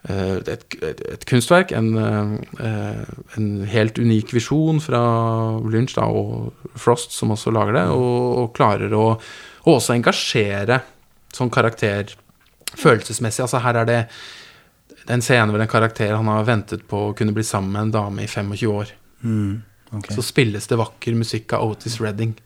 et, 0.07 0.77
et, 0.87 1.03
et 1.17 1.27
kunstverk, 1.27 1.73
en, 1.75 1.89
eh, 1.99 3.03
en 3.39 3.49
helt 3.67 3.99
unik 3.99 4.35
visjon 4.37 4.79
fra 4.83 5.03
Lynch 5.67 5.97
da, 5.99 6.07
og 6.07 6.53
Frost, 6.79 7.17
som 7.17 7.35
også 7.35 7.55
lager 7.55 7.81
det, 7.81 7.85
og, 7.95 8.43
og 8.43 8.55
klarer 8.57 8.95
å 8.95 9.07
og 9.67 9.81
også 9.81 9.97
engasjere 9.97 10.81
sånn 11.35 11.51
karakter 11.53 12.13
følelsesmessig. 12.79 13.43
Altså 13.45 13.61
her 13.65 13.81
er 13.83 13.89
det 13.89 14.01
en 15.11 15.23
scene 15.23 15.51
hvor 15.51 15.63
en 15.63 15.71
karakter 15.71 16.15
han 16.15 16.31
har 16.31 16.47
ventet 16.47 16.85
på 16.89 17.09
å 17.09 17.15
kunne 17.19 17.35
bli 17.35 17.45
sammen 17.47 17.75
med 17.75 17.87
en 17.87 17.95
dame 17.99 18.25
i 18.25 18.31
25 18.31 18.71
år. 18.71 18.95
ok. 19.91 20.13
Så 20.15 20.23
spilles 20.23 20.71
det 20.71 20.79
vakker 20.79 21.19
musikk 21.19 21.57
av 21.57 21.73
Otis 21.73 21.99
Redding. 22.03 22.37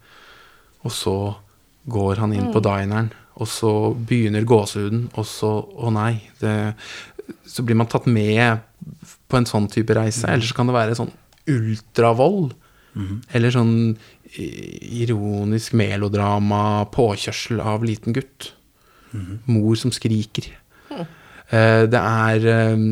Og 0.85 0.97
så 0.97 1.16
går 1.93 2.23
han 2.23 2.32
inn 2.32 2.49
på 2.55 2.62
dineren, 2.65 3.11
og 3.41 3.49
så 3.49 3.73
begynner 3.95 4.49
gåsehuden, 4.49 5.11
og 5.16 5.27
så 5.28 5.53
Å 5.61 5.93
nei. 5.93 6.23
Det, 6.41 6.53
så 7.47 7.62
blir 7.66 7.77
man 7.78 7.86
tatt 7.90 8.07
med 8.11 8.61
på 9.31 9.36
en 9.39 9.47
sånn 9.48 9.69
type 9.70 9.94
reise. 9.97 10.27
Eller 10.28 10.47
så 10.47 10.55
kan 10.57 10.66
det 10.70 10.74
være 10.78 10.97
sånn 10.98 11.12
ultravold. 11.51 12.55
Eller 13.32 13.51
sånn 13.55 13.74
ironisk 14.39 15.74
melodrama, 15.78 16.85
påkjørsel 16.94 17.61
av 17.62 17.85
liten 17.86 18.15
gutt. 18.16 18.52
Mor 19.51 19.74
som 19.78 19.90
skriker. 19.94 20.47
Mm. 20.90 21.07
Det 21.90 21.98
er 21.98 22.44
eh, 22.47 22.82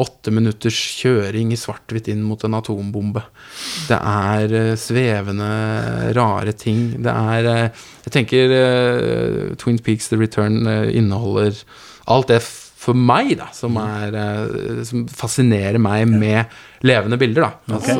åtte 0.00 0.32
minutters 0.32 0.78
kjøring 1.02 1.50
i 1.52 1.58
svart-hvitt 1.60 2.06
inn 2.08 2.22
mot 2.24 2.40
en 2.46 2.56
atombombe. 2.56 3.20
Det 3.90 3.98
er 3.98 4.54
eh, 4.56 4.70
svevende, 4.80 5.50
rare 6.16 6.54
ting. 6.56 6.94
Det 7.04 7.12
er 7.12 7.48
eh, 7.50 7.82
Jeg 8.06 8.14
tenker 8.16 8.54
eh, 8.56 9.52
Twin 9.60 9.76
Peaks 9.84 10.08
The 10.08 10.16
Return 10.22 10.62
eh, 10.64 10.88
inneholder 10.96 11.60
alt 12.08 12.32
det 12.32 12.40
f- 12.40 12.63
for 12.84 12.96
meg, 12.98 13.32
da, 13.40 13.46
som, 13.56 13.76
er, 13.80 14.14
eh, 14.20 14.80
som 14.84 15.06
fascinerer 15.08 15.80
meg 15.80 16.06
med 16.10 16.52
levende 16.84 17.16
bilder, 17.20 17.46
da. 17.46 17.76
Altså, 17.78 17.94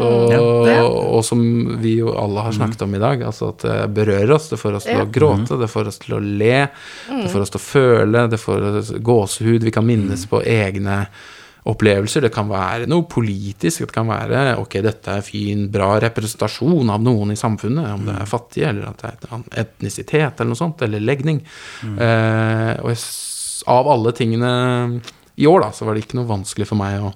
Ja. 0.68 0.80
Og 0.84 1.22
som 1.24 1.40
vi 1.80 1.96
jo 2.02 2.12
alle 2.20 2.44
har 2.44 2.52
snakket 2.52 2.82
om 2.84 2.94
i 2.98 3.00
dag. 3.00 3.22
Altså 3.24 3.48
at 3.54 3.64
det 3.64 3.78
berører 3.96 4.34
oss, 4.36 4.50
det 4.52 4.58
får 4.60 4.76
oss 4.80 4.88
til 4.90 5.00
å 5.00 5.08
gråte, 5.14 5.56
det 5.60 5.70
får 5.72 5.88
oss 5.88 6.02
til 6.02 6.18
å 6.18 6.20
le, 6.20 6.66
det 7.08 7.30
får 7.32 7.46
oss 7.46 7.54
til 7.54 7.62
å 7.62 7.64
føle, 7.64 8.26
det 8.28 8.40
får 8.42 8.68
oss 8.82 8.92
gåsehud, 9.00 9.64
vi 9.64 9.72
kan 9.72 9.86
minnes 9.88 10.26
på 10.28 10.42
egne 10.44 11.06
opplevelser. 11.64 12.26
Det 12.26 12.32
kan 12.34 12.48
være 12.50 12.84
noe 12.90 13.06
politisk, 13.08 13.86
det 13.86 13.94
kan 13.96 14.08
være 14.10 14.58
ok, 14.60 14.74
dette 14.84 15.14
er 15.16 15.24
fin, 15.24 15.64
bra 15.72 15.94
representasjon 16.04 16.90
av 16.92 17.00
noen 17.00 17.32
i 17.32 17.38
samfunnet, 17.40 17.88
om 17.94 18.04
det 18.10 18.18
er 18.20 18.28
fattige, 18.28 18.68
eller 18.68 18.90
at 18.90 19.00
det 19.00 19.30
er 19.32 19.62
etnisitet, 19.64 20.34
eller 20.40 20.52
noe 20.52 20.60
sånt, 20.60 20.84
eller 20.84 21.00
legning. 21.00 21.40
Eh, 21.84 22.74
og 22.84 22.92
jeg, 22.92 23.00
av 23.70 23.88
alle 23.90 24.12
tingene 24.16 24.50
i 25.34 25.46
år, 25.50 25.64
da, 25.66 25.70
så 25.74 25.86
var 25.86 25.94
det 25.94 26.04
ikke 26.04 26.18
noe 26.20 26.30
vanskelig 26.30 26.68
for 26.70 26.80
meg 26.80 27.02
å 27.02 27.12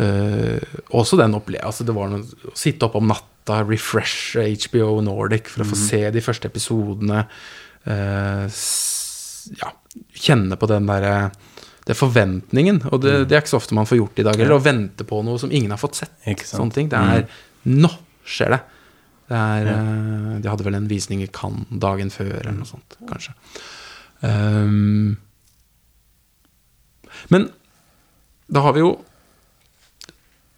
uh, 0.00 0.58
også 0.94 1.16
den 1.18 1.36
opplevelsen 1.38 1.66
altså 1.70 1.86
Det 1.88 1.94
var 1.96 2.10
noe, 2.12 2.26
å 2.50 2.56
sitte 2.58 2.88
opp 2.88 2.98
om 3.00 3.08
natta, 3.08 3.62
refreshe 3.64 4.44
HBO 4.66 4.98
Nordic 5.04 5.48
for 5.52 5.64
å 5.64 5.68
få 5.68 5.78
se 5.78 6.02
de 6.12 6.22
første 6.24 6.48
episodene. 6.48 7.24
Uh, 7.84 8.44
ja, 9.60 9.72
kjenne 10.16 10.56
på 10.60 10.68
den 10.70 10.88
derre 10.88 11.16
det 11.84 11.92
er 11.92 11.98
forventningen. 11.98 12.80
Og 12.92 13.02
det, 13.04 13.16
det 13.28 13.36
er 13.36 13.42
ikke 13.42 13.52
så 13.52 13.60
ofte 13.60 13.76
man 13.76 13.88
får 13.88 13.98
gjort 13.98 14.20
i 14.22 14.24
dag. 14.24 14.38
Eller 14.40 14.56
å 14.56 14.62
vente 14.64 15.04
på 15.04 15.18
noe 15.24 15.40
som 15.40 15.52
ingen 15.52 15.74
har 15.74 15.80
fått 15.80 15.98
sett. 16.00 16.14
Sånne 16.48 16.72
ting. 16.72 16.88
Det 16.88 16.96
er 16.96 17.26
Nå 17.68 17.90
skjer 18.24 18.56
det! 18.56 18.62
det 19.28 19.40
er, 19.40 19.68
eh, 19.72 20.32
de 20.44 20.50
hadde 20.52 20.64
vel 20.66 20.76
en 20.76 20.88
visning 20.88 21.22
i 21.24 21.30
Cannes 21.32 21.68
dagen 21.80 22.10
før, 22.12 22.32
eller 22.42 22.56
noe 22.56 22.68
sånt, 22.68 22.96
kanskje. 23.08 23.32
Um, 24.24 25.16
men 27.32 27.48
da 28.46 28.64
har 28.64 28.76
vi 28.76 28.84
jo 28.84 28.94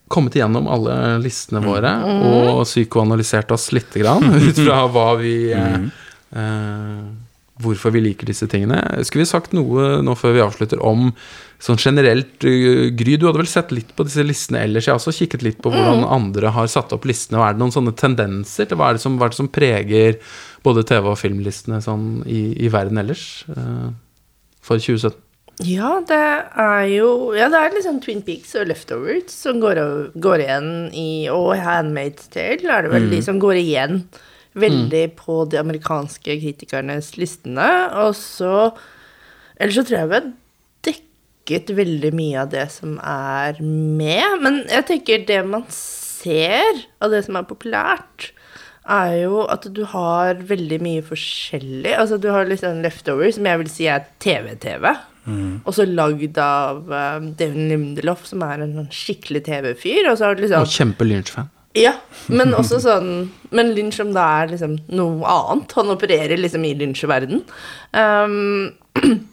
kommet 0.09 0.37
igjennom 0.37 0.69
alle 0.71 1.19
listene 1.23 1.63
våre 1.65 1.93
og 2.07 2.65
psykoanalysert 2.67 3.51
oss 3.55 3.71
lite 3.75 4.03
grann 4.05 4.29
ut 4.47 4.59
fra 4.59 4.85
hva 4.91 5.13
vi 5.21 5.39
mm. 5.55 5.87
eh, 6.43 7.07
Hvorfor 7.57 7.89
vi 7.89 8.03
liker 8.05 8.29
disse 8.29 8.45
tingene. 8.53 8.77
Skulle 9.09 9.23
vi 9.23 9.31
sagt 9.31 9.55
noe 9.57 10.03
nå 10.05 10.13
før 10.21 10.35
vi 10.37 10.43
avslutter 10.45 10.83
om 10.85 11.07
sånn 11.57 11.79
generelt 11.81 12.45
eh, 12.45 12.91
Gry, 12.93 13.15
du 13.17 13.25
hadde 13.25 13.41
vel 13.41 13.49
sett 13.49 13.73
litt 13.73 13.95
på 13.97 14.05
disse 14.05 14.21
listene 14.27 14.61
ellers? 14.67 14.85
Jeg 14.85 14.93
har 14.93 15.01
også 15.01 15.15
kikket 15.17 15.47
litt 15.47 15.63
på 15.65 15.73
hvordan 15.73 16.05
andre 16.05 16.53
har 16.53 16.69
satt 16.69 16.93
opp 16.93 17.09
listene. 17.09 17.41
og 17.41 17.47
Er 17.47 17.57
det 17.57 17.63
noen 17.65 17.73
sånne 17.73 17.97
tendenser 17.97 18.69
til 18.69 18.77
hva 18.77 18.91
er 18.91 18.99
det 18.99 19.05
som, 19.07 19.17
hva 19.17 19.31
er 19.31 19.33
det 19.33 19.41
som 19.41 19.49
preger 19.49 20.21
både 20.67 20.85
TV- 20.87 21.13
og 21.13 21.21
filmlistene 21.21 21.79
sånn 21.85 22.25
i, 22.27 22.51
i 22.67 22.71
verden 22.73 22.99
ellers 23.03 23.47
uh, 23.55 23.95
for 24.65 24.83
2017? 24.83 25.23
Ja, 25.65 25.95
det 26.05 26.21
er 26.61 26.83
jo 26.91 27.33
Ja, 27.33 27.47
det 27.49 27.57
er 27.57 27.73
liksom 27.73 28.03
Twin 28.05 28.21
Peaks 28.27 28.53
og 28.61 28.67
Leftovers 28.69 29.33
som 29.33 29.63
går, 29.63 29.79
går 30.21 30.43
igjen 30.45 30.67
i 30.93 31.31
Og 31.33 31.55
Handmaid's 31.57 32.29
Tale 32.29 32.69
er 32.69 32.85
det 32.85 32.93
vel 32.93 33.09
de 33.09 33.23
som 33.25 33.41
går 33.41 33.63
igjen 33.63 34.03
veldig 34.57 35.05
på 35.17 35.45
de 35.53 35.61
amerikanske 35.61 36.39
kritikernes 36.43 37.15
listene. 37.21 37.69
Og 38.05 38.15
så 38.19 38.73
Ellers 39.57 39.79
så 39.79 39.87
tror 39.89 39.99
jeg 39.99 40.11
vi 40.11 40.19
har 40.19 40.31
dekket 40.85 41.71
veldig 41.79 42.13
mye 42.17 42.41
av 42.43 42.51
det 42.53 42.67
som 42.75 42.99
er 43.01 43.61
med. 43.65 44.43
Men 44.43 44.59
jeg 44.69 44.89
tenker 44.91 45.25
det 45.29 45.41
man 45.49 45.65
ser 45.73 46.85
av 47.01 47.15
det 47.15 47.23
som 47.25 47.39
er 47.41 47.49
populært, 47.49 48.31
er 48.89 49.13
jo 49.25 49.43
at 49.51 49.67
du 49.75 49.83
har 49.91 50.39
veldig 50.47 50.79
mye 50.85 51.03
forskjellig. 51.05 51.93
Altså 51.99 52.19
du 52.23 52.29
har 52.35 52.47
liksom 52.49 52.83
Leftover, 52.85 53.31
som 53.35 53.47
jeg 53.49 53.63
vil 53.63 53.71
si 53.73 53.89
er 53.91 54.07
TV-TV. 54.23 54.87
Også 55.67 55.83
lagd 55.91 56.39
av 56.39 56.85
um, 56.87 57.33
David 57.35 57.73
Lindelof, 57.73 58.27
som 58.31 58.45
er 58.47 58.63
en 58.63 58.77
sånn 58.79 58.91
skikkelig 58.95 59.43
TV-fyr. 59.49 60.07
Og 60.13 60.19
så 60.21 60.29
har 60.29 60.39
du 60.39 60.45
liksom 60.45 60.63
Og 60.63 60.71
kjempe-Lynch-fan. 60.71 61.49
ja, 61.77 61.97
men 62.33 62.55
også 62.57 62.79
sånn 62.81 63.09
Men 63.51 63.75
Lynch 63.77 63.99
som 63.99 64.13
da 64.15 64.23
er 64.43 64.53
liksom 64.55 64.79
noe 64.89 65.27
annet. 65.29 65.75
Han 65.77 65.91
opererer 65.97 66.39
liksom 66.39 66.65
i 66.69 66.75
Lynch-verden. 66.79 67.43
Um, 67.93 68.73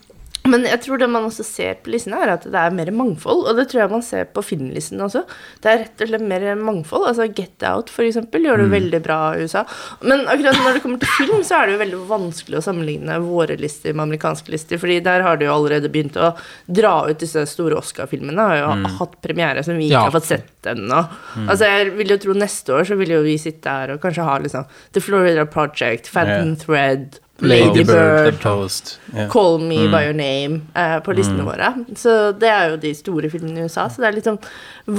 men 0.46 0.66
jeg 0.68 0.82
tror 0.84 1.00
det 1.00 1.08
man 1.08 1.24
også 1.30 1.44
ser 1.48 1.78
på 1.80 1.92
listene, 1.94 2.18
er 2.20 2.34
at 2.34 2.44
det 2.52 2.60
er 2.60 2.74
mer 2.76 2.90
mangfold. 2.92 3.46
Og 3.48 3.56
det 3.56 3.70
tror 3.72 3.84
jeg 3.86 3.92
man 3.94 4.02
ser 4.04 4.26
på 4.36 4.42
filmlistene 4.44 5.06
også. 5.06 5.22
Det 5.64 5.70
er 5.72 5.78
rett 5.86 6.04
og 6.04 6.10
slett 6.12 6.26
mer 6.28 6.44
mangfold. 6.60 7.06
Altså 7.08 7.30
Get 7.32 7.64
Out, 7.70 7.90
for 7.94 8.04
eksempel, 8.04 8.44
gjør 8.44 8.64
det 8.66 8.68
veldig 8.74 9.00
bra 9.06 9.20
i 9.38 9.46
USA. 9.48 9.64
Men 10.04 10.26
akkurat 10.28 10.60
når 10.60 10.76
det 10.78 10.82
kommer 10.84 11.00
til 11.00 11.14
film, 11.16 11.46
så 11.48 11.62
er 11.62 11.70
det 11.72 11.78
jo 11.78 11.82
veldig 11.86 12.02
vanskelig 12.12 12.60
å 12.60 12.64
sammenligne 12.68 13.20
våre 13.24 13.56
lister 13.62 13.96
med 13.96 14.04
amerikanske 14.10 14.52
lister. 14.52 14.82
Fordi 14.84 15.00
der 15.08 15.24
har 15.24 15.40
de 15.40 15.48
jo 15.48 15.56
allerede 15.56 15.92
begynt 15.94 16.20
å 16.20 16.34
dra 16.68 16.94
ut 17.08 17.24
disse 17.24 17.46
store 17.48 17.80
Oscar-filmene. 17.80 18.50
Har 18.52 18.60
jo 18.60 18.94
hatt 19.00 19.16
premiere 19.24 19.64
som 19.64 19.80
vi 19.80 19.88
ikke 19.88 19.96
Ja. 19.96 20.06
har 20.10 20.18
fått 20.20 20.28
sett 20.34 20.72
ennå. 20.76 21.06
Altså, 21.48 21.64
jeg 21.72 21.96
vil 21.96 22.12
jo 22.18 22.20
tro 22.28 22.34
neste 22.36 22.76
år 22.76 22.84
så 22.92 23.00
vil 23.00 23.16
jo 23.16 23.24
vi 23.24 23.38
sitte 23.40 23.72
her 23.72 23.96
og 23.96 24.02
kanskje 24.04 24.28
ha 24.28 24.38
liksom 24.44 24.68
The 24.92 25.00
Florida 25.00 25.46
Project, 25.48 26.12
Phantom 26.12 26.52
yeah. 26.52 26.60
Thread, 26.68 27.20
Lady 27.44 27.68
Lady 27.68 27.84
Bird, 27.84 28.24
Bird, 28.24 28.40
Post. 28.42 28.96
Ja. 29.14 29.28
Call 29.32 29.60
Me 29.60 29.84
By 29.92 30.08
Your 30.08 30.18
Name 30.18 30.62
eh, 30.74 30.98
på 31.04 31.16
listene 31.16 31.46
våre. 31.46 31.74
Så 32.00 32.32
det 32.40 32.50
er 32.50 32.72
jo 32.72 32.82
de 32.82 32.94
store 32.98 33.30
filmene 33.34 33.62
i 33.62 33.68
USA, 33.68 33.88
så 33.90 34.04
det 34.04 34.10
er 34.10 34.18
litt 34.18 34.30
sånn 34.30 34.42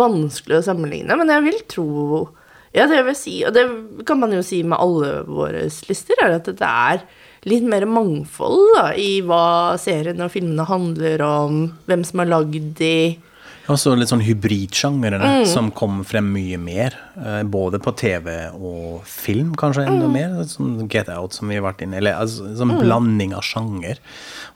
vanskelig 0.01 0.61
å 0.61 0.65
sammenligne. 0.69 1.19
Men 1.21 1.33
jeg 1.33 1.47
vil 1.49 1.61
tro 1.77 1.91
Ja, 2.75 2.89
det 2.91 3.05
vil 3.07 3.15
si, 3.15 3.37
og 3.47 3.55
det 3.55 3.63
kan 4.07 4.19
man 4.19 4.33
jo 4.35 4.41
si 4.43 4.65
med 4.67 4.81
alle 4.83 5.21
våre 5.29 5.61
lister, 5.87 6.19
er 6.19 6.41
at 6.41 6.49
det 6.49 6.71
er 6.71 7.05
litt 7.47 7.63
mer 7.69 7.85
mangfold 7.87 8.73
da, 8.75 8.89
i 8.99 9.21
hva 9.23 9.77
seriene 9.79 10.27
og 10.27 10.33
filmene 10.33 10.67
handler 10.67 11.23
om, 11.23 11.61
hvem 11.87 12.03
som 12.09 12.23
har 12.25 12.33
lagd 12.33 12.73
de. 12.81 12.97
Også 13.73 13.95
litt 13.97 14.11
sånn 14.11 14.21
hybridsjangere 14.21 15.47
som 15.49 15.71
kom 15.73 16.03
frem 16.05 16.27
mye 16.35 16.59
mer. 16.61 16.97
eh, 17.17 17.43
Både 17.49 17.79
på 17.81 17.95
TV 17.97 18.51
og 18.53 19.07
film, 19.09 19.55
kanskje 19.57 19.87
enda 19.89 20.09
mer. 20.13 20.35
Som 20.51 20.87
Get 20.93 21.09
Out, 21.09 21.33
som 21.33 21.49
vi 21.49 21.57
har 21.57 21.65
vært 21.65 21.81
inne. 21.87 21.97
Eller 21.97 22.19
altså, 22.21 22.51
sånn 22.59 22.75
blanding 22.83 23.33
av 23.35 23.41
sjanger. 23.47 23.99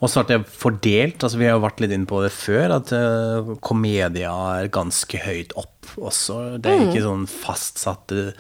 Og 0.03 0.11
så 0.13 0.21
har 0.21 0.29
det 0.29 0.43
fordelt. 0.53 1.23
altså 1.25 1.39
Vi 1.41 1.47
har 1.49 1.57
jo 1.57 1.65
vært 1.65 1.81
litt 1.81 1.97
inne 1.97 2.07
på 2.11 2.21
det 2.23 2.33
før, 2.37 2.77
at 2.77 2.93
uh, 2.93 3.55
komedia 3.65 4.35
er 4.61 4.69
ganske 4.69 5.19
høyt 5.25 5.57
opp 5.57 5.89
også. 5.97 6.59
Det 6.61 6.69
er 6.71 6.87
ikke 6.91 7.07
sånn 7.09 7.25
fastsatte 7.27 8.35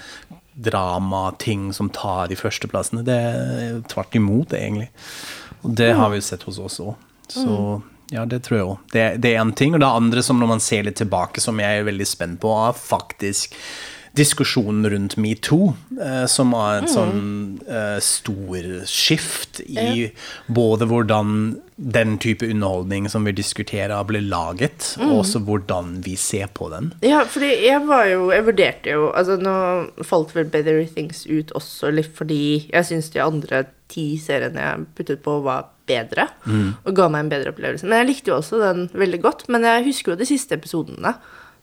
dramating 0.58 1.72
som 1.72 1.88
tar 1.90 2.28
de 2.28 2.36
førsteplassene. 2.36 3.04
Det 3.06 3.14
er 3.16 3.78
tvert 3.88 4.14
imot, 4.18 4.52
egentlig. 4.52 4.90
Og 5.64 5.72
det 5.80 5.94
har 5.96 6.10
vi 6.12 6.20
jo 6.20 6.26
sett 6.28 6.44
hos 6.46 6.58
oss 6.62 6.78
òg. 6.84 6.94
Så 7.28 7.80
ja, 8.10 8.24
det 8.24 8.40
tror 8.46 8.58
jeg 8.58 8.66
òg. 8.66 8.88
Det, 8.92 9.04
det 9.22 9.34
er 9.34 9.42
én 9.42 9.52
ting. 9.56 9.76
Og 9.76 9.82
det 9.82 9.88
andre 10.00 10.24
som 10.24 10.40
når 10.40 10.52
man 10.54 10.64
ser 10.64 10.86
litt 10.86 10.98
tilbake, 11.00 11.42
som 11.44 11.60
jeg 11.60 11.80
er 11.80 11.88
veldig 11.88 12.08
spent 12.08 12.40
på, 12.42 12.52
er 12.64 12.76
faktisk 12.78 13.56
diskusjonen 14.16 14.88
rundt 14.90 15.16
metoo, 15.16 15.74
eh, 16.00 16.26
som 16.26 16.52
er 16.54 16.80
Mm. 16.82 16.88
sånn 16.88 17.60
eh, 17.68 17.98
stor 18.00 18.84
skift 18.86 19.60
i 19.68 20.12
både 20.48 20.86
hvordan 20.86 21.60
den 21.78 22.18
type 22.18 22.42
underholdning 22.42 23.08
som 23.08 23.24
vi 23.24 23.32
diskuterer, 23.32 24.04
blir 24.06 24.20
laget, 24.22 24.96
Mm. 24.98 25.10
og 25.12 25.24
også 25.24 25.44
hvordan 25.44 26.02
vi 26.04 26.16
ser 26.16 26.46
på 26.48 26.70
den. 26.70 26.92
Ja, 27.02 27.24
fordi 27.24 27.62
jeg 27.66 27.86
var 27.86 28.06
jo 28.06 28.30
Jeg 28.30 28.44
vurderte 28.44 28.86
jo 28.90 29.12
Altså, 29.14 29.36
nå 29.40 29.90
falt 30.04 30.32
vel 30.34 30.44
Better 30.44 30.84
Things 30.86 31.26
ut 31.26 31.52
også 31.54 31.92
litt 31.94 32.14
fordi 32.14 32.68
jeg 32.72 32.84
syns 32.84 33.10
de 33.12 33.20
andre 33.20 33.66
ti 33.88 34.18
seriene 34.18 34.54
jeg 34.56 34.86
puttet 34.96 35.22
på, 35.22 35.42
var 35.42 35.66
bedre. 35.86 36.28
Og 36.84 36.94
ga 36.94 37.08
meg 37.08 37.20
en 37.24 37.30
bedre 37.30 37.52
opplevelse. 37.54 37.84
Men 37.84 38.06
jeg 38.06 38.16
likte 38.16 38.26
jo 38.28 38.36
også 38.36 38.58
den 38.60 38.88
veldig 38.92 39.22
godt. 39.22 39.48
Men 39.48 39.62
jeg 39.62 39.84
husker 39.86 40.12
jo 40.12 40.16
de 40.16 40.26
siste 40.26 40.52
episodene 40.52 41.14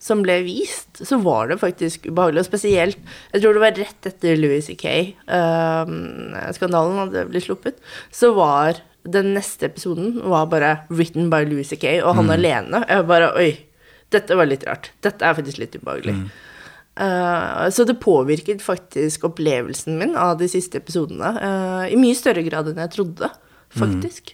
som 0.06 0.22
ble 0.26 0.36
vist, 0.46 0.94
så 1.02 1.16
var 1.24 1.44
det 1.50 1.64
faktisk 1.64 2.00
ubehagelig. 2.06 2.40
Og 2.44 2.50
spesielt 2.52 3.00
Jeg 3.34 3.40
tror 3.42 3.54
det 3.56 3.64
var 3.64 3.80
rett 3.80 4.02
etter 4.12 4.34
Louis 4.38 4.66
C.K.-skandalen 4.70 7.02
hadde 7.02 7.30
blitt 7.32 7.48
sluppet. 7.48 7.76
Så 8.14 8.28
var 8.38 8.72
den 9.06 9.28
neste 9.36 9.66
episoden 9.70 10.08
var 10.30 10.46
bare 10.50 10.72
written 10.90 11.30
by 11.34 11.46
Louis 11.50 11.70
C.K., 11.70 12.02
og 12.04 12.16
han 12.20 12.30
alene. 12.34 12.78
Jeg 12.90 13.10
bare 13.10 13.34
Oi, 13.38 13.52
dette 14.14 14.38
var 14.38 14.46
litt 14.50 14.66
rart. 14.68 14.86
Dette 15.06 15.26
er 15.26 15.38
faktisk 15.38 15.58
litt 15.62 15.78
ubehagelig. 15.78 16.16
Eh, 16.96 17.70
så 17.76 17.84
det 17.84 17.98
påvirket 18.00 18.62
faktisk 18.64 19.26
opplevelsen 19.28 19.98
min 20.00 20.14
av 20.16 20.38
de 20.40 20.48
siste 20.48 20.80
episodene 20.80 21.34
uh, 21.36 21.84
i 21.92 21.98
mye 22.00 22.16
større 22.16 22.46
grad 22.46 22.70
enn 22.72 22.80
jeg 22.86 22.94
trodde, 22.94 23.28
faktisk. 23.76 24.32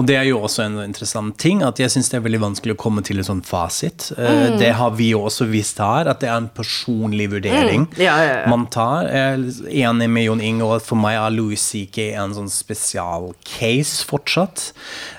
Og 0.00 0.06
det 0.08 0.16
er 0.16 0.24
jo 0.30 0.38
også 0.46 0.62
en 0.64 0.78
interessant 0.84 1.36
ting, 1.40 1.60
at 1.66 1.78
jeg 1.82 1.90
syns 1.92 2.08
det 2.12 2.16
er 2.20 2.24
veldig 2.24 2.40
vanskelig 2.42 2.74
å 2.76 2.78
komme 2.80 3.02
til 3.06 3.18
en 3.20 3.26
sånn 3.26 3.42
fasit. 3.44 4.10
Mm. 4.16 4.56
Det 4.60 4.70
har 4.78 4.94
vi 4.96 5.10
jo 5.12 5.20
også 5.28 5.46
visst 5.50 5.78
her, 5.82 6.08
at 6.08 6.20
det 6.22 6.30
er 6.30 6.38
en 6.40 6.48
personlig 6.56 7.26
vurdering 7.32 7.86
Ja, 8.00 8.14
ja, 8.24 8.36
ja. 8.40 8.46
man 8.50 8.66
tar. 8.72 9.08
Jeg 9.10 9.40
er 9.84 9.90
enig 9.90 10.08
med 10.10 10.24
Jon 10.28 10.40
Inge, 10.44 10.64
og 10.64 10.82
for 10.86 10.96
meg 11.00 11.18
er 11.20 11.34
Louis 11.34 11.60
C.K. 11.60 12.10
en 12.22 12.32
sånn 12.38 12.48
spesialcase 12.52 14.04
fortsatt. 14.08 14.70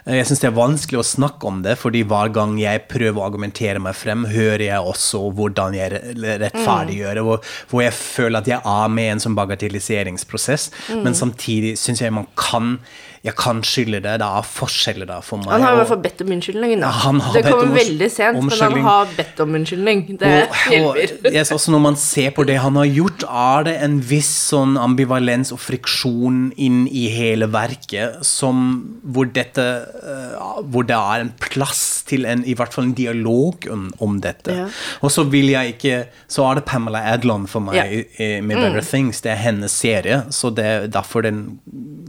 Eh, 0.05 0.18
Jeg 0.22 0.27
syns 0.30 0.41
det 0.43 0.49
er 0.49 0.57
vanskelig 0.57 0.99
å 1.01 1.05
snakke 1.05 1.47
om 1.49 1.61
det, 1.65 1.77
fordi 1.81 2.03
hver 2.07 2.31
gang 2.34 2.57
jeg 2.61 2.85
prøver 2.91 3.19
å 3.22 3.26
argumentere 3.27 3.81
meg 3.84 3.95
frem, 3.97 4.26
hører 4.31 4.65
jeg 4.68 4.89
også 4.93 5.23
hvordan 5.38 5.77
jeg 5.77 5.93
re- 5.93 6.38
rettferdiggjør 6.45 7.19
det, 7.19 7.26
hvor, 7.27 7.45
hvor 7.72 7.85
jeg 7.85 7.93
føler 7.97 8.41
at 8.41 8.49
jeg 8.51 8.61
er 8.65 8.91
med 8.97 9.07
i 9.09 9.13
en 9.15 9.23
sånn 9.23 9.38
bagatelliseringsprosess, 9.38 10.69
men 11.03 11.15
samtidig 11.18 11.76
syns 11.81 12.01
jeg 12.03 12.13
man 12.15 12.27
kan 12.39 12.77
jeg 13.23 13.35
kan 13.38 13.60
skylde 13.61 13.99
det. 14.02 14.15
Det 14.18 14.26
er 14.27 14.45
forskjeller 14.49 15.06
der 15.06 15.22
for 15.22 15.38
meg. 15.38 15.52
Han 15.53 15.61
har 15.61 15.76
i 15.76 15.80
hvert 15.81 15.89
fall 15.91 15.99
bedt 16.02 16.22
om 16.23 16.31
unnskyldning. 16.34 16.81
Han 16.81 17.19
det 17.35 17.43
kommer 17.45 17.68
om 17.68 17.76
veldig 17.76 18.07
sent, 18.10 18.39
men 18.41 18.61
han 18.64 18.77
har 18.88 19.11
bedt 19.18 19.39
om 19.43 19.53
unnskyldning. 19.60 19.99
Det 20.18 20.31
og, 20.31 20.56
og 20.88 20.98
hjelper. 20.98 21.35
jeg, 21.35 21.45
også 21.53 21.72
når 21.76 21.84
man 21.84 21.95
ser 22.02 22.31
på 22.34 22.45
det 22.49 22.56
han 22.64 22.80
har 22.81 22.89
gjort, 22.89 23.26
er 23.30 23.68
det 23.68 23.76
en 23.85 23.99
viss 24.10 24.31
sånn 24.49 24.73
ambivalens 24.81 25.52
og 25.53 25.61
friksjon 25.61 26.39
inn 26.57 26.88
i 26.89 27.03
hele 27.14 27.45
verket 27.53 28.26
som, 28.26 28.64
hvor, 29.03 29.30
dette, 29.35 29.68
eh, 30.02 30.41
hvor 30.73 30.88
det 30.89 30.98
er 30.98 31.27
en 31.27 31.31
plass 31.45 31.84
til 32.10 32.26
en, 32.26 32.41
i 32.49 32.56
hvert 32.57 32.73
fall 32.73 32.89
en 32.89 32.95
dialog 32.98 33.69
om, 33.69 33.85
om 34.02 34.18
dette. 34.23 34.57
Ja. 34.64 34.65
Og 35.06 35.14
så 35.14 35.27
vil 35.30 35.52
jeg 35.53 35.76
ikke 35.76 35.99
Så 36.31 36.43
er 36.49 36.56
det 36.57 36.65
Pamela 36.65 37.03
Adlon 37.14 37.45
for 37.48 37.61
meg 37.61 37.76
Ja. 37.77 37.85
Mm. 37.85 38.48
med 38.49 38.57
Better 38.57 38.81
Things. 38.85 39.22
Det 39.22 39.31
er 39.35 39.39
hennes 39.45 39.72
serie, 39.72 40.23
så 40.34 40.49
det 40.49 40.65
er 40.65 40.88
derfor 40.91 41.22
den 41.22 41.60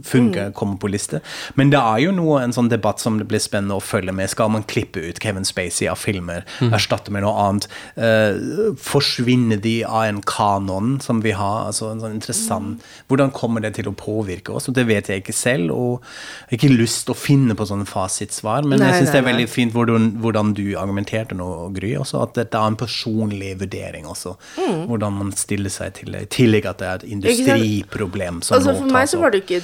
funker, 0.03 0.49
Mm. 0.49 0.53
kommer 0.57 0.77
på 0.81 0.89
liste. 1.03 1.21
Men 1.59 1.71
det 1.73 1.79
er 1.79 1.99
jo 2.05 2.15
noe, 2.15 2.39
en 2.43 2.55
sånn 2.55 2.71
debatt 2.71 3.03
som 3.03 3.19
det 3.19 3.27
blir 3.29 3.41
spennende 3.43 3.77
å 3.77 3.83
følge 3.83 4.15
med. 4.15 4.31
Skal 4.31 4.51
man 4.53 4.65
klippe 4.69 5.03
ut 5.03 5.21
Kevin 5.23 5.45
Spacey 5.47 5.89
av 5.91 5.99
filmer, 6.01 6.47
erstatte 6.71 7.13
med 7.13 7.25
noe 7.25 7.35
annet? 7.43 7.67
Uh, 7.97 8.73
forsvinner 8.79 9.59
de 9.61 9.83
av 9.85 10.07
en 10.07 10.21
kanon 10.25 10.97
som 11.03 11.21
vi 11.23 11.35
har? 11.37 11.67
Altså 11.69 11.91
en 11.91 12.01
sånn 12.03 12.17
interessant 12.17 12.83
Hvordan 13.09 13.31
kommer 13.35 13.63
det 13.63 13.73
til 13.77 13.89
å 13.89 13.95
påvirke 13.97 14.53
oss? 14.55 14.69
Og 14.69 14.77
det 14.77 14.85
vet 14.87 15.09
jeg 15.11 15.23
ikke 15.23 15.35
selv, 15.35 15.73
og 15.73 16.03
jeg 16.47 16.55
har 16.55 16.59
ikke 16.59 16.81
lyst 16.81 17.05
til 17.07 17.15
å 17.15 17.19
finne 17.19 17.57
på 17.57 17.67
sånne 17.67 17.87
fasitsvar, 17.89 18.65
men 18.67 18.81
Nei, 18.81 18.89
jeg 18.91 19.03
syns 19.03 19.13
det 19.13 19.19
er 19.21 19.27
veldig 19.27 19.47
fint 19.51 19.75
hvordan, 19.75 20.09
hvordan 20.23 20.53
du 20.57 20.63
argumenterte 20.79 21.37
nå, 21.37 21.49
Gry, 21.75 21.93
også, 21.99 22.23
at 22.27 22.37
dette 22.37 22.59
er 22.59 22.71
en 22.71 22.79
personlig 22.79 23.53
vurdering 23.61 24.07
også. 24.09 24.35
Mm. 24.57 24.85
Hvordan 24.89 25.19
man 25.19 25.33
stiller 25.37 25.73
seg 25.73 25.97
til 25.99 26.15
det. 26.15 26.25
I 26.27 26.31
tillegg 26.37 26.69
at 26.69 26.81
det 26.81 26.89
er 26.89 27.01
et 27.01 27.07
industriproblem 27.17 28.41
som 28.45 28.57
Altså, 28.57 28.75
for 28.79 28.93
meg 28.93 29.09
så 29.11 29.21
var 29.21 29.33
det 29.33 29.43
ikke 29.43 29.61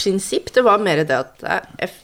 prinsipp, 0.00 0.52
det 0.54 0.64
var 0.66 0.82
mer 0.82 1.04
det 1.04 1.16
at 1.16 1.42
jeg, 1.46 1.70
jeg 1.82 1.94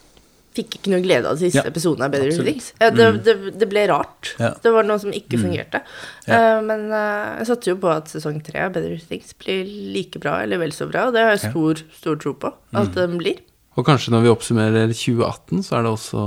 fikk 0.52 0.74
ikke 0.76 0.90
noe 0.92 1.00
glede 1.00 1.28
av 1.30 1.38
de 1.38 1.46
siste 1.46 1.62
Ja, 1.62 1.68
episodene 1.70 2.04
av 2.04 2.12
Better 2.12 2.28
absolutt. 2.28 2.44
Mm. 2.44 2.58
Things. 2.58 2.72
Ja, 2.82 2.90
det, 2.92 3.06
det, 3.24 3.52
det 3.62 3.68
ble 3.70 3.86
rart. 3.88 4.34
Ja. 4.36 4.50
Det 4.60 4.72
var 4.74 4.84
noe 4.84 5.00
som 5.00 5.14
ikke 5.16 5.38
fungerte. 5.40 5.80
Ja. 6.26 6.40
Uh, 6.58 6.58
men 6.66 6.84
uh, 6.92 7.38
jeg 7.40 7.48
satser 7.48 7.72
jo 7.72 7.78
på 7.80 7.88
at 7.92 8.10
sesong 8.12 8.42
tre 8.44 8.66
av 8.66 8.74
Better 8.74 8.98
Things 9.08 9.32
blir 9.40 9.64
like 9.94 10.20
bra 10.20 10.42
eller 10.44 10.60
vel 10.60 10.74
så 10.76 10.88
bra, 10.90 11.06
og 11.08 11.16
det 11.16 11.24
har 11.24 11.32
jeg 11.38 11.46
stor, 11.54 11.80
stor 12.02 12.20
tro 12.20 12.34
på 12.36 12.52
Mm. 12.72 12.78
at 12.82 12.94
den 12.96 13.16
blir. 13.20 13.40
Og 13.76 13.84
kanskje 13.88 14.12
når 14.12 14.22
vi 14.26 14.30
oppsummerer 14.32 14.90
2018, 14.92 15.62
så 15.64 15.78
er 15.78 15.82
det 15.86 15.90
også 15.94 16.22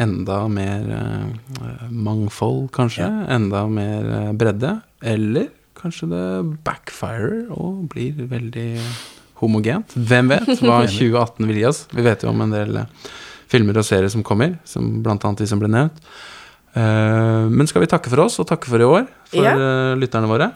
enda 0.00 0.38
mer 0.48 0.88
uh, 0.88 1.84
mangfold, 1.92 2.70
kanskje. 2.76 3.04
Enda 3.32 3.66
mer 3.68 4.08
eh, 4.16 4.32
bredde. 4.32 4.70
Eller 5.04 5.50
kanskje 5.76 6.08
det 6.08 6.24
backfirer 6.64 7.50
og 7.52 7.90
blir 7.92 8.24
veldig 8.30 8.70
homogent. 9.42 9.96
Hvem 9.96 10.32
vet 10.34 10.50
hva 10.62 10.80
2018 10.88 11.50
vil 11.50 11.60
gi 11.60 11.68
oss? 11.68 11.84
Vi 11.92 12.06
vet 12.06 12.24
jo 12.24 12.32
om 12.32 12.44
en 12.46 12.54
del 12.54 12.82
eh, 12.82 13.10
filmer 13.52 13.78
og 13.80 13.86
serier 13.86 14.12
som 14.12 14.24
kommer, 14.26 14.58
som 14.68 14.98
annet 15.06 15.44
de 15.44 15.50
som 15.50 15.62
ble 15.62 15.70
nevnt. 15.72 16.00
Eh, 16.76 17.46
men 17.52 17.68
skal 17.70 17.84
vi 17.84 17.90
takke 17.90 18.12
for 18.12 18.26
oss, 18.26 18.38
og 18.42 18.48
takke 18.50 18.68
for 18.68 18.82
i 18.82 18.88
år, 18.88 19.06
for 19.36 19.44
Ja. 19.44 19.52
eh, 19.54 19.94
lytterne 20.00 20.28
våre 20.30 20.50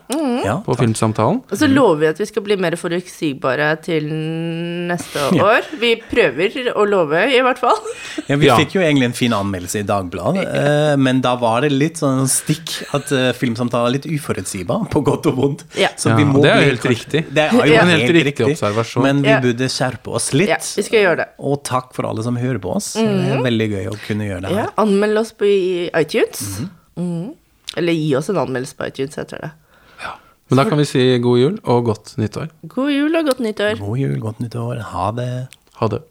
Ja, 0.45 0.57
på 0.65 0.73
takk. 0.75 0.81
Filmsamtalen? 0.85 1.43
Og 1.53 1.57
så 1.61 1.69
lover 1.69 1.99
vi 2.01 2.07
at 2.09 2.19
vi 2.19 2.27
skal 2.27 2.43
bli 2.43 2.57
mer 2.57 2.73
forutsigbare 2.81 3.83
til 3.85 4.07
neste 4.91 5.21
år. 5.39 5.67
Vi 5.81 5.95
prøver 6.11 6.71
å 6.75 6.87
love, 6.89 7.21
i 7.29 7.41
hvert 7.45 7.59
fall. 7.61 7.77
Ja, 8.31 8.37
vi 8.37 8.47
Ja. 8.47 8.57
fikk 8.59 8.75
jo 8.75 8.81
egentlig 8.83 9.05
en 9.11 9.13
fin 9.17 9.33
anmeldelse 9.33 9.81
i 9.81 9.87
Dagbladet, 9.87 10.45
eh, 10.47 10.97
men 10.97 11.21
da 11.21 11.35
var 11.37 11.61
det 11.63 11.73
litt 11.73 11.97
sånn 12.01 12.27
stikk 12.31 12.83
at 12.95 13.09
filmsamtalen 13.37 13.87
er 13.91 13.95
litt 13.99 14.07
uforutsigbar, 14.07 14.89
på 14.91 15.03
godt 15.05 15.27
og 15.31 15.37
vondt. 15.37 15.65
Ja. 15.79 15.89
Så 15.97 16.15
vi 16.17 16.25
må 16.25 16.43
det 16.43 16.51
er 16.53 16.63
jo 16.65 16.71
helt 16.71 16.87
riktig. 16.91 17.25
Det 17.33 17.45
er 17.47 17.51
jo 17.53 17.65
Ja. 17.75 17.83
En 17.83 17.89
helt, 17.89 18.11
riktig 18.25 18.47
observasjon. 18.47 19.03
men 19.03 19.23
vi 19.23 19.29
Ja. 19.29 19.41
burde 19.41 19.69
skjerpe 19.69 20.09
oss 20.15 20.33
litt. 20.33 20.49
Ja, 20.49 20.57
vi 20.77 20.83
skal 20.83 20.99
gjøre 21.01 21.17
det. 21.19 21.29
Og 21.39 21.63
takk 21.65 21.93
for 21.95 22.07
alle 22.07 22.23
som 22.23 22.37
hører 22.37 22.59
på 22.59 22.75
oss. 22.77 22.95
Det 22.95 23.03
er 23.05 23.43
veldig 23.43 23.69
gøy 23.71 23.87
å 23.91 23.97
kunne 24.07 24.25
gjøre 24.29 24.43
det 24.43 24.51
Ja, 24.51 24.57
her. 24.63 24.71
anmeld 24.79 25.19
oss 25.19 25.33
på 25.33 25.45
iTunes. 25.95 26.01
iTunes. 26.01 26.67
Mhm. 26.99 27.35
Eller 27.77 27.93
gi 27.93 28.15
oss 28.19 28.31
en 28.33 28.41
anmeldelse 28.41 28.77
på 28.77 28.89
iTunes, 28.91 29.19
heter 29.21 29.45
det. 29.45 29.51
Ja. 30.03 30.15
Men 30.49 30.59
da 30.59 30.67
kan 30.69 30.81
vi 30.81 30.89
si 30.89 31.05
god 31.23 31.39
jul 31.39 31.59
og 31.63 31.85
godt 31.91 32.17
nyttår. 32.19 32.51
God 32.67 32.91
jul 32.91 33.15
og 33.21 33.29
godt 33.31 33.43
nyttår. 33.47 33.79
God 33.79 33.99
jul, 33.99 34.17
godt 34.21 34.41
nyttår. 34.43 34.83
Ha 34.93 35.11
det. 35.19 35.31
Ha 35.79 35.91
det. 35.95 36.03